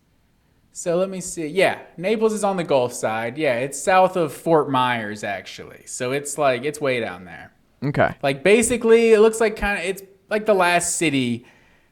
So 0.72 0.96
let 0.96 1.08
me 1.08 1.20
see. 1.20 1.46
Yeah, 1.46 1.78
Naples 1.96 2.32
is 2.34 2.44
on 2.44 2.56
the 2.56 2.64
Gulf 2.64 2.92
side. 2.92 3.38
Yeah, 3.38 3.54
it's 3.58 3.80
south 3.80 4.16
of 4.16 4.32
Fort 4.32 4.68
Myers 4.70 5.24
actually. 5.24 5.84
So 5.86 6.12
it's 6.12 6.36
like 6.38 6.64
it's 6.64 6.80
way 6.80 7.00
down 7.00 7.24
there. 7.24 7.52
Okay. 7.84 8.14
Like 8.22 8.42
basically, 8.42 9.12
it 9.12 9.20
looks 9.20 9.40
like 9.40 9.56
kind 9.56 9.78
of 9.78 9.84
it's 9.86 10.02
like 10.28 10.44
the 10.44 10.54
last 10.54 10.96
city 10.96 11.46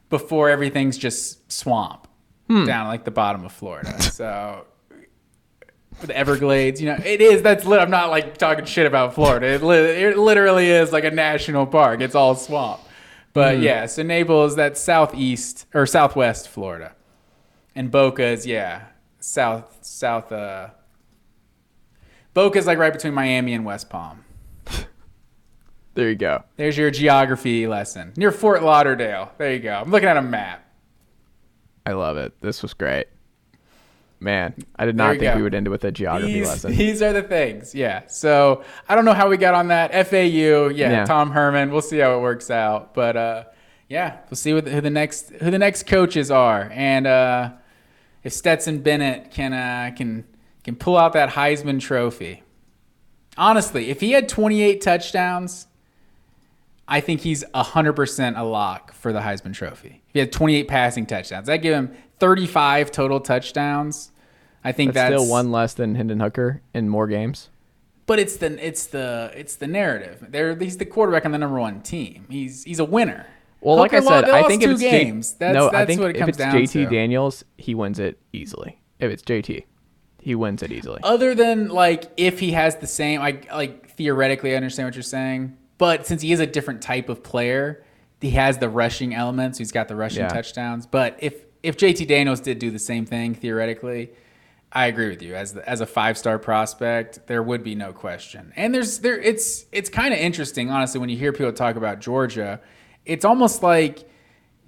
before 0.09 0.49
everything's 0.49 0.97
just 0.97 1.51
swamp 1.51 2.07
Hmm. 2.47 2.65
down 2.65 2.87
like 2.87 3.05
the 3.05 3.11
bottom 3.11 3.43
of 3.43 3.51
Florida. 3.51 3.99
so 4.03 4.65
the 6.01 6.15
Everglades, 6.15 6.81
you 6.81 6.87
know, 6.87 6.97
it 7.03 7.21
is. 7.21 7.41
That's 7.41 7.65
lit. 7.65 7.79
I'm 7.79 7.89
not 7.89 8.09
like 8.09 8.37
talking 8.37 8.65
shit 8.65 8.85
about 8.85 9.13
Florida. 9.15 9.47
It, 9.47 9.63
li- 9.63 9.77
it 9.77 10.17
literally 10.17 10.69
is 10.69 10.91
like 10.91 11.03
a 11.03 11.11
national 11.11 11.65
park. 11.65 12.01
It's 12.01 12.15
all 12.15 12.35
swamp. 12.35 12.81
But 13.33 13.59
yeah, 13.59 13.85
so 13.87 14.01
Naples, 14.03 14.55
that's 14.55 14.79
southeast 14.79 15.65
or 15.73 15.85
southwest 15.85 16.47
Florida, 16.47 16.93
and 17.75 17.91
Boca 17.91 18.23
is 18.25 18.45
yeah 18.47 18.85
south 19.19 19.79
south. 19.81 20.31
uh 20.31 20.69
Boca's 22.33 22.65
like 22.67 22.77
right 22.77 22.93
between 22.93 23.13
Miami 23.13 23.53
and 23.53 23.65
West 23.65 23.89
Palm. 23.89 24.23
There 25.95 26.09
you 26.09 26.15
go. 26.15 26.43
There's 26.57 26.77
your 26.77 26.91
geography 26.91 27.67
lesson. 27.67 28.11
Near 28.17 28.33
Fort 28.33 28.61
Lauderdale. 28.61 29.31
There 29.37 29.53
you 29.53 29.59
go. 29.59 29.75
I'm 29.75 29.91
looking 29.91 30.09
at 30.09 30.17
a 30.17 30.21
map. 30.21 30.61
I 31.85 31.93
love 31.93 32.17
it. 32.17 32.33
This 32.41 32.61
was 32.61 32.73
great. 32.73 33.07
Man, 34.25 34.55
I 34.75 34.85
did 34.85 34.95
not 34.95 35.11
think 35.11 35.21
go. 35.21 35.35
we 35.35 35.43
would 35.43 35.53
end 35.53 35.67
it 35.67 35.69
with 35.69 35.83
a 35.83 35.91
geography 35.91 36.33
These, 36.33 36.47
lesson. 36.47 36.71
these 36.75 37.01
are 37.03 37.13
the 37.13 37.21
things. 37.21 37.75
Yeah. 37.75 38.07
So 38.07 38.63
I 38.89 38.95
don't 38.95 39.05
know 39.05 39.13
how 39.13 39.29
we 39.29 39.37
got 39.37 39.53
on 39.53 39.67
that. 39.67 39.91
FAU. 40.07 40.17
Yeah, 40.17 40.69
Yeah. 40.69 41.05
Tom 41.05 41.29
Herman. 41.29 41.71
We'll 41.71 41.83
see 41.83 41.99
how 41.99 42.17
it 42.17 42.21
works 42.21 42.49
out. 42.49 42.95
But 42.95 43.15
uh, 43.15 43.43
yeah, 43.87 44.17
we'll 44.27 44.37
see 44.37 44.55
what, 44.55 44.67
who 44.67 44.81
the 44.81 44.89
next 44.89 45.29
who 45.29 45.51
the 45.51 45.59
next 45.59 45.85
coaches 45.85 46.31
are, 46.31 46.71
and 46.73 47.05
uh, 47.05 47.51
if 48.23 48.33
Stetson 48.33 48.79
Bennett 48.79 49.29
can 49.29 49.53
uh, 49.53 49.95
can 49.95 50.25
can 50.63 50.75
pull 50.75 50.97
out 50.97 51.13
that 51.13 51.29
Heisman 51.29 51.79
Trophy. 51.79 52.41
Honestly, 53.37 53.91
if 53.91 54.01
he 54.01 54.13
had 54.13 54.27
28 54.27 54.81
touchdowns, 54.81 55.67
I 56.87 56.99
think 56.99 57.21
he's 57.21 57.43
100% 57.53 58.39
a 58.39 58.43
lock 58.43 58.93
for 58.93 59.13
the 59.13 59.19
Heisman 59.19 59.53
Trophy. 59.53 60.01
If 60.07 60.13
he 60.13 60.19
had 60.19 60.31
28 60.31 60.67
passing 60.67 61.05
touchdowns, 61.05 61.45
that 61.45 61.57
give 61.57 61.75
him 61.75 61.95
35 62.19 62.91
total 62.91 63.19
touchdowns. 63.19 64.11
I 64.65 64.71
think 64.71 64.93
That's, 64.93 65.11
that's, 65.11 65.21
still 65.21 65.31
one 65.31 65.51
less 65.51 65.73
than 65.75 65.95
Hendon 65.95 66.19
Hooker 66.19 66.61
in 66.73 66.89
more 66.89 67.07
games. 67.07 67.49
But 68.07 68.19
it's 68.19 68.37
the 68.37 68.65
it's 68.65 68.87
the 68.87 69.31
it's 69.35 69.55
the 69.55 69.67
narrative. 69.67 70.25
They're 70.29 70.55
he's 70.55 70.77
the 70.77 70.85
quarterback 70.85 71.25
on 71.25 71.31
the 71.31 71.37
number 71.37 71.59
one 71.59 71.81
team. 71.81 72.25
He's 72.29 72.63
he's 72.63 72.79
a 72.79 72.85
winner. 72.85 73.25
Well, 73.61 73.77
like 73.77 73.93
I 73.93 73.99
said, 73.99 74.25
they 74.25 74.31
I 74.31 74.43
think 74.47 74.61
if 74.61 74.67
two 74.67 74.71
it's 74.73 74.81
J- 74.81 75.03
games. 75.03 75.33
that's 75.33 75.55
no, 75.55 75.65
that's 75.65 75.75
I 75.75 75.85
think 75.85 76.01
what 76.01 76.09
it 76.11 76.15
if 76.17 76.19
comes 76.19 76.29
it's 76.29 76.37
down 76.37 76.53
JT 76.55 76.71
to. 76.71 76.85
Daniels, 76.89 77.43
he 77.57 77.73
wins 77.73 77.97
it 77.97 78.19
easily. 78.31 78.79
If 78.99 79.11
it's 79.11 79.23
JT, 79.23 79.63
he 80.19 80.35
wins 80.35 80.61
it 80.61 80.71
easily. 80.71 80.99
Other 81.03 81.33
than 81.33 81.69
like 81.69 82.11
if 82.17 82.39
he 82.39 82.51
has 82.51 82.75
the 82.75 82.85
same, 82.87 83.21
I 83.21 83.39
like 83.51 83.89
theoretically 83.91 84.53
I 84.53 84.57
understand 84.57 84.85
what 84.87 84.95
you're 84.95 85.01
saying, 85.03 85.57
but 85.79 86.05
since 86.05 86.21
he 86.21 86.31
is 86.31 86.39
a 86.39 86.45
different 86.47 86.83
type 86.83 87.09
of 87.09 87.23
player, 87.23 87.83
he 88.21 88.31
has 88.31 88.59
the 88.59 88.69
rushing 88.69 89.15
elements. 89.15 89.57
He's 89.57 89.71
got 89.71 89.87
the 89.87 89.95
rushing 89.95 90.21
Yeah. 90.23 90.29
touchdowns. 90.29 90.85
But 90.85 91.17
if 91.19 91.43
if 91.63 91.75
JT 91.77 92.07
Daniels 92.07 92.39
did 92.39 92.59
do 92.59 92.69
the 92.69 92.77
same 92.79 93.07
thing 93.07 93.33
theoretically, 93.33 94.11
I 94.75 94.87
agree 94.87 95.07
with 95.07 95.21
you. 95.21 95.35
As 95.35 95.53
the, 95.53 95.67
as 95.67 95.79
a 95.79 95.85
five 95.85 96.17
star 96.17 96.37
prospect, 96.37 97.27
there 97.27 97.41
would 97.41 97.63
be 97.63 97.75
no 97.75 97.93
question. 97.93 98.51
And 98.57 98.75
there's 98.75 98.99
there 98.99 99.17
it's 99.17 99.65
it's 99.71 99.89
kind 99.89 100.13
of 100.13 100.19
interesting, 100.19 100.69
honestly, 100.69 100.99
when 100.99 101.07
you 101.07 101.17
hear 101.17 101.31
people 101.31 101.53
talk 101.53 101.77
about 101.77 102.01
Georgia. 102.01 102.59
It's 103.05 103.23
almost 103.23 103.63
like, 103.63 104.09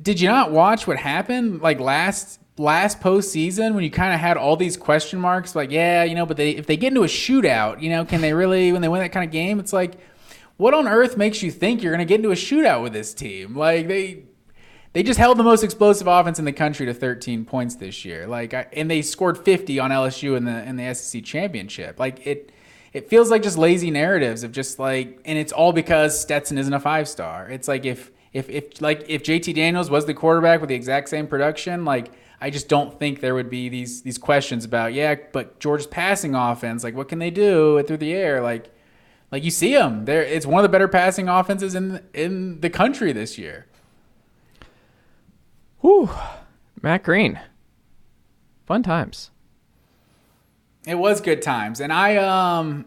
did 0.02 0.22
you 0.22 0.30
not 0.30 0.52
watch 0.52 0.88
what 0.88 0.98
happened 0.98 1.62
like 1.62 1.82
last 1.82 2.40
last 2.58 3.02
postseason 3.02 3.76
when 3.76 3.84
you 3.84 3.92
kind 3.92 4.14
of 4.14 4.20
had 4.22 4.38
all 4.38 4.56
these 4.56 4.78
question 4.78 5.20
marks, 5.20 5.56
like 5.58 5.72
yeah, 5.72 6.06
you 6.06 6.16
know, 6.16 6.26
but 6.26 6.38
they 6.38 6.52
if 6.52 6.68
they 6.68 6.78
get 6.78 6.88
into 6.88 7.04
a 7.04 7.08
shootout, 7.08 7.82
you 7.82 7.90
know, 7.90 8.06
can 8.06 8.22
they 8.22 8.32
really 8.32 8.72
when 8.72 8.82
they 8.82 8.88
win 8.88 9.02
that 9.02 9.12
kind 9.12 9.26
of 9.26 9.32
game? 9.32 9.60
It's 9.60 9.74
like, 9.74 9.96
what 10.56 10.74
on 10.74 10.88
earth 10.88 11.18
makes 11.18 11.44
you 11.44 11.52
think 11.52 11.84
you're 11.84 11.92
going 11.92 12.00
to 12.00 12.10
get 12.10 12.22
into 12.22 12.32
a 12.32 12.36
shootout 12.36 12.82
with 12.82 12.94
this 12.94 13.14
team? 13.14 13.58
Like 13.58 13.90
they 13.90 14.24
they 14.98 15.04
just 15.04 15.20
held 15.20 15.38
the 15.38 15.44
most 15.44 15.64
explosive 15.64 16.08
offense 16.08 16.40
in 16.40 16.46
the 16.46 16.52
country 16.52 16.88
to 16.88 16.94
13 16.96 17.46
points 17.46 17.76
this 17.76 18.04
year. 18.04 18.26
Like, 18.26 18.56
and 18.74 18.90
they 18.90 19.04
scored 19.04 19.38
50 19.38 19.78
on 19.80 19.92
LSU 19.92 20.36
in 20.36 20.46
the 20.46 20.64
in 20.64 20.76
the 20.76 20.92
SEC 20.96 21.24
championship. 21.24 22.00
Like 22.00 22.26
it, 22.26 22.52
it 22.94 23.08
feels 23.08 23.30
like 23.30 23.44
just 23.44 23.60
lazy 23.60 23.92
narratives 23.92 24.42
of 24.42 24.52
just 24.52 24.80
like, 24.80 25.22
and 25.24 25.38
it's 25.38 25.52
all 25.52 25.72
because 25.72 26.20
Stetson 26.20 26.58
isn't 26.58 26.74
a 26.74 26.80
five 26.80 27.08
star. 27.08 27.48
It's 27.48 27.68
like 27.68 27.86
if 27.86 28.10
if 28.34 28.50
if 28.50 28.82
like 28.82 29.06
if 29.08 29.22
JT 29.22 29.54
Daniels 29.54 29.92
was 29.92 30.08
the 30.08 30.16
quarterback 30.16 30.62
with 30.62 30.70
the 30.70 30.76
exact 30.76 31.10
same 31.10 31.28
production, 31.28 31.86
like 31.86 32.10
I 32.42 32.50
just 32.50 32.68
don't 32.68 33.00
think 33.00 33.20
there 33.22 33.36
would 33.36 33.52
be 33.52 33.70
these 33.70 34.02
these 34.02 34.18
questions 34.18 34.66
about 34.66 34.94
yeah, 34.94 35.14
but 35.32 35.60
Georgia's 35.60 35.86
passing 35.86 36.34
offense, 36.34 36.84
like 36.84 36.96
what 36.96 37.08
can 37.08 37.20
they 37.20 37.30
do 37.30 37.84
through 37.84 37.98
the 37.98 38.14
air, 38.14 38.42
like. 38.42 38.74
Like 39.30 39.44
you 39.44 39.52
see 39.52 39.74
them, 39.74 40.06
there. 40.06 40.24
It's 40.24 40.46
one 40.46 40.62
of 40.62 40.64
the 40.64 40.70
better 40.70 40.88
passing 40.88 41.28
offenses 41.28 41.76
in 41.76 42.02
in 42.14 42.62
the 42.62 42.70
country 42.70 43.12
this 43.12 43.38
year. 43.38 43.66
Whew. 45.88 46.10
Matt 46.82 47.04
Green. 47.04 47.40
Fun 48.66 48.84
times. 48.84 49.32
It 50.86 50.96
was 50.96 51.22
good 51.22 51.42
times, 51.42 51.80
and 51.80 51.94
I 51.94 52.18
um, 52.18 52.86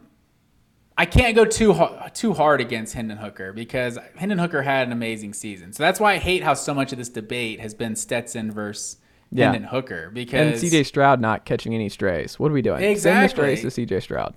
I 0.98 1.06
can't 1.06 1.34
go 1.34 1.46
too 1.46 1.74
too 2.12 2.34
hard 2.34 2.60
against 2.60 2.92
Hendon 2.92 3.16
Hooker 3.16 3.54
because 3.54 3.98
Hendon 4.16 4.38
Hooker 4.38 4.60
had 4.60 4.86
an 4.86 4.92
amazing 4.92 5.32
season. 5.32 5.72
So 5.72 5.82
that's 5.82 5.98
why 5.98 6.12
I 6.12 6.18
hate 6.18 6.42
how 6.42 6.52
so 6.52 6.74
much 6.74 6.92
of 6.92 6.98
this 6.98 7.08
debate 7.08 7.58
has 7.60 7.72
been 7.72 7.96
Stetson 7.96 8.50
versus 8.50 8.98
yeah. 9.32 9.50
Hendon 9.50 9.70
Hooker 9.70 10.10
because 10.10 10.62
and 10.62 10.70
CJ 10.70 10.84
Stroud 10.84 11.22
not 11.22 11.46
catching 11.46 11.74
any 11.74 11.88
strays. 11.88 12.38
What 12.38 12.50
are 12.50 12.54
we 12.54 12.60
doing? 12.60 12.82
Exactly. 12.82 12.98
Send 13.00 13.24
the 13.24 13.56
strays 13.56 13.86
to 13.86 13.86
CJ 13.94 14.02
Stroud. 14.02 14.36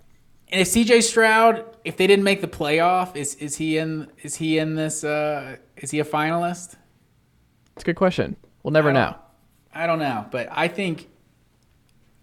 And 0.53 0.61
if 0.61 0.69
CJ 0.69 1.03
Stroud, 1.03 1.65
if 1.84 1.98
they 1.98 2.07
didn't 2.07 2.23
make 2.23 2.40
the 2.40 2.48
playoff, 2.48 3.18
is 3.18 3.35
is 3.35 3.57
he 3.57 3.77
in 3.77 4.10
is 4.22 4.35
he 4.35 4.57
in 4.57 4.76
this? 4.76 5.03
Uh, 5.03 5.57
is 5.76 5.91
he 5.91 5.99
a 5.99 6.06
finalist? 6.06 6.76
It's 7.76 7.84
a 7.84 7.85
good 7.85 7.95
question. 7.95 8.38
We'll 8.64 8.72
never 8.72 8.90
I 8.90 8.94
know. 8.94 9.15
I 9.73 9.88
don't 9.88 9.99
know, 9.99 10.26
but 10.31 10.48
I 10.52 10.68
think. 10.68 11.10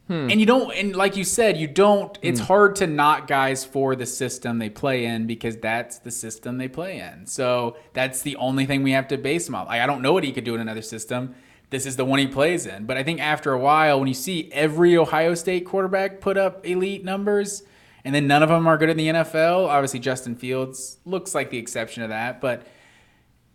Hmm. 0.09 0.29
And 0.29 0.41
you 0.41 0.47
don't, 0.47 0.75
and 0.75 0.97
like 0.97 1.17
you 1.17 1.23
said, 1.23 1.57
you 1.57 1.69
don't. 1.69 2.19
It's 2.21 2.41
hmm. 2.41 2.47
hard 2.47 2.77
to 2.77 2.87
knock 2.87 3.29
guys 3.29 3.65
for 3.65 3.95
the 3.95 4.07
system 4.07 4.59
they 4.59 4.71
play 4.71 5.05
in 5.05 5.27
because 5.27 5.57
that's 5.59 5.99
the 5.99 6.11
system 6.11 6.59
they 6.59 6.67
play 6.67 6.99
in. 6.99 7.27
So 7.27 7.77
that's 7.93 8.23
the 8.23 8.35
only 8.37 8.67
thing 8.67 8.83
we 8.83 8.91
have 8.93 9.07
to 9.09 9.19
base 9.19 9.47
him 9.47 9.55
off. 9.55 9.69
Like, 9.69 9.81
I 9.81 9.87
don't 9.87 10.03
know 10.03 10.13
what 10.13 10.25
he 10.25 10.33
could 10.33 10.45
do 10.45 10.55
in 10.57 10.61
another 10.61 10.83
system. 10.83 11.37
This 11.71 11.87
is 11.87 11.95
the 11.95 12.05
one 12.05 12.19
he 12.19 12.27
plays 12.27 12.67
in. 12.67 12.87
But 12.87 12.97
I 12.97 13.05
think 13.05 13.21
after 13.21 13.53
a 13.53 13.59
while, 13.59 14.01
when 14.01 14.09
you 14.09 14.15
see 14.15 14.51
every 14.53 14.97
Ohio 14.97 15.35
State 15.35 15.65
quarterback 15.65 16.21
put 16.21 16.37
up 16.37 16.67
elite 16.67 17.05
numbers, 17.05 17.63
and 18.05 18.13
then 18.13 18.27
none 18.27 18.43
of 18.43 18.49
them 18.49 18.67
are 18.67 18.77
good 18.77 18.91
in 18.91 18.97
the 18.97 19.07
NFL, 19.09 19.69
obviously 19.69 20.01
Justin 20.01 20.35
Fields 20.35 20.99
looks 21.05 21.35
like 21.35 21.51
the 21.51 21.59
exception 21.59 22.03
to 22.03 22.09
that, 22.09 22.41
but 22.41 22.67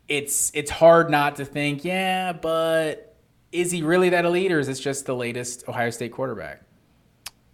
it's 0.07 0.51
it's 0.53 0.71
hard 0.71 1.09
not 1.09 1.37
to 1.37 1.45
think, 1.45 1.83
yeah, 1.83 2.33
but 2.33 3.17
is 3.51 3.71
he 3.71 3.81
really 3.81 4.09
that 4.09 4.25
elite, 4.25 4.51
or 4.51 4.59
is 4.59 4.67
this 4.67 4.79
just 4.79 5.05
the 5.05 5.15
latest 5.15 5.67
Ohio 5.67 5.89
State 5.89 6.11
quarterback? 6.11 6.61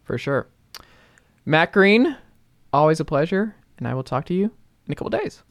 For 0.04 0.18
sure. 0.18 0.48
Matt 1.46 1.72
Green, 1.72 2.18
always 2.74 3.00
a 3.00 3.06
pleasure, 3.06 3.56
and 3.78 3.88
I 3.88 3.94
will 3.94 4.04
talk 4.04 4.26
to 4.26 4.34
you 4.34 4.52
in 4.86 4.92
a 4.92 4.96
couple 4.96 5.10
days. 5.10 5.42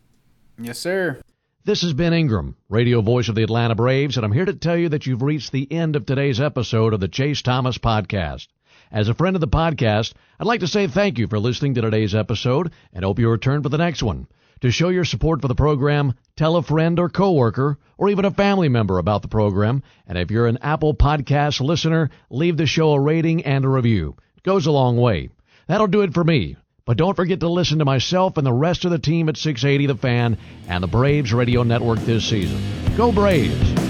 Yes, 0.59 0.79
sir. 0.79 1.21
This 1.65 1.83
is 1.83 1.93
Ben 1.93 2.13
Ingram, 2.13 2.57
radio 2.69 3.01
voice 3.01 3.29
of 3.29 3.35
the 3.35 3.43
Atlanta 3.43 3.75
Braves, 3.75 4.17
and 4.17 4.25
I'm 4.25 4.33
here 4.33 4.45
to 4.45 4.55
tell 4.55 4.77
you 4.77 4.89
that 4.91 5.07
you've 5.07 5.23
reached 5.23 5.53
the 5.53 5.71
end 5.71 5.95
of 5.95 6.07
today's 6.07 6.41
episode 6.41 6.95
of 6.95 7.01
the 7.01 7.09
Chase 7.09 7.43
Thomas 7.43 7.79
Podcast. 7.79 8.49
As 8.91 9.09
a 9.09 9.15
friend 9.15 9.37
of 9.37 9.41
the 9.41 9.49
podcast, 9.49 10.15
I'd 10.39 10.47
like 10.47 10.61
to 10.61 10.67
say 10.67 10.87
thank 10.87 11.19
you 11.19 11.29
for 11.29 11.39
listening 11.39 11.75
to 11.75 11.81
today's 11.81 12.15
episode 12.15 12.73
and 12.93 13.05
hope 13.05 13.19
you 13.19 13.29
return 13.29 13.63
for 13.63 13.69
the 13.69 13.79
next 13.79 14.03
one. 14.03 14.27
To 14.61 14.71
show 14.71 14.91
your 14.91 15.07
support 15.07 15.41
for 15.41 15.49
the 15.49 15.55
program, 15.55 16.13
tell 16.37 16.57
a 16.57 16.63
friend 16.63 16.99
or 16.99 17.09
coworker 17.09 17.79
or 17.97 18.11
even 18.11 18.27
a 18.27 18.31
family 18.31 18.69
member 18.69 18.99
about 18.99 19.23
the 19.23 19.29
program. 19.29 19.83
And 20.07 20.19
if 20.19 20.31
you're 20.31 20.47
an 20.47 20.59
Apple 20.61 20.95
Podcast 20.95 21.61
listener, 21.63 22.11
leave 22.29 22.59
the 22.59 22.67
show 22.67 22.93
a 22.93 23.01
rating 23.01 23.45
and 23.45 23.65
a 23.65 23.69
review. 23.69 24.17
It 24.37 24.43
goes 24.43 24.67
a 24.67 24.71
long 24.71 24.99
way. 24.99 25.31
That'll 25.67 25.87
do 25.87 26.03
it 26.03 26.13
for 26.13 26.25
me. 26.25 26.57
But 26.85 26.99
don't 26.99 27.17
forget 27.17 27.41
to 27.41 27.49
listen 27.49 27.79
to 27.79 27.85
myself 27.87 28.37
and 28.37 28.47
the 28.47 28.53
rest 28.53 28.85
of 28.85 28.91
the 28.91 28.99
team 28.99 29.31
at 29.31 29.39
680 29.39 29.87
The 29.87 29.95
Fan 29.95 30.37
and 30.69 30.83
the 30.83 30.89
Braves 30.89 31.33
Radio 31.33 31.63
Network 31.63 32.01
this 32.01 32.29
season. 32.29 32.61
Go 32.97 33.13
Braves! 33.13 33.90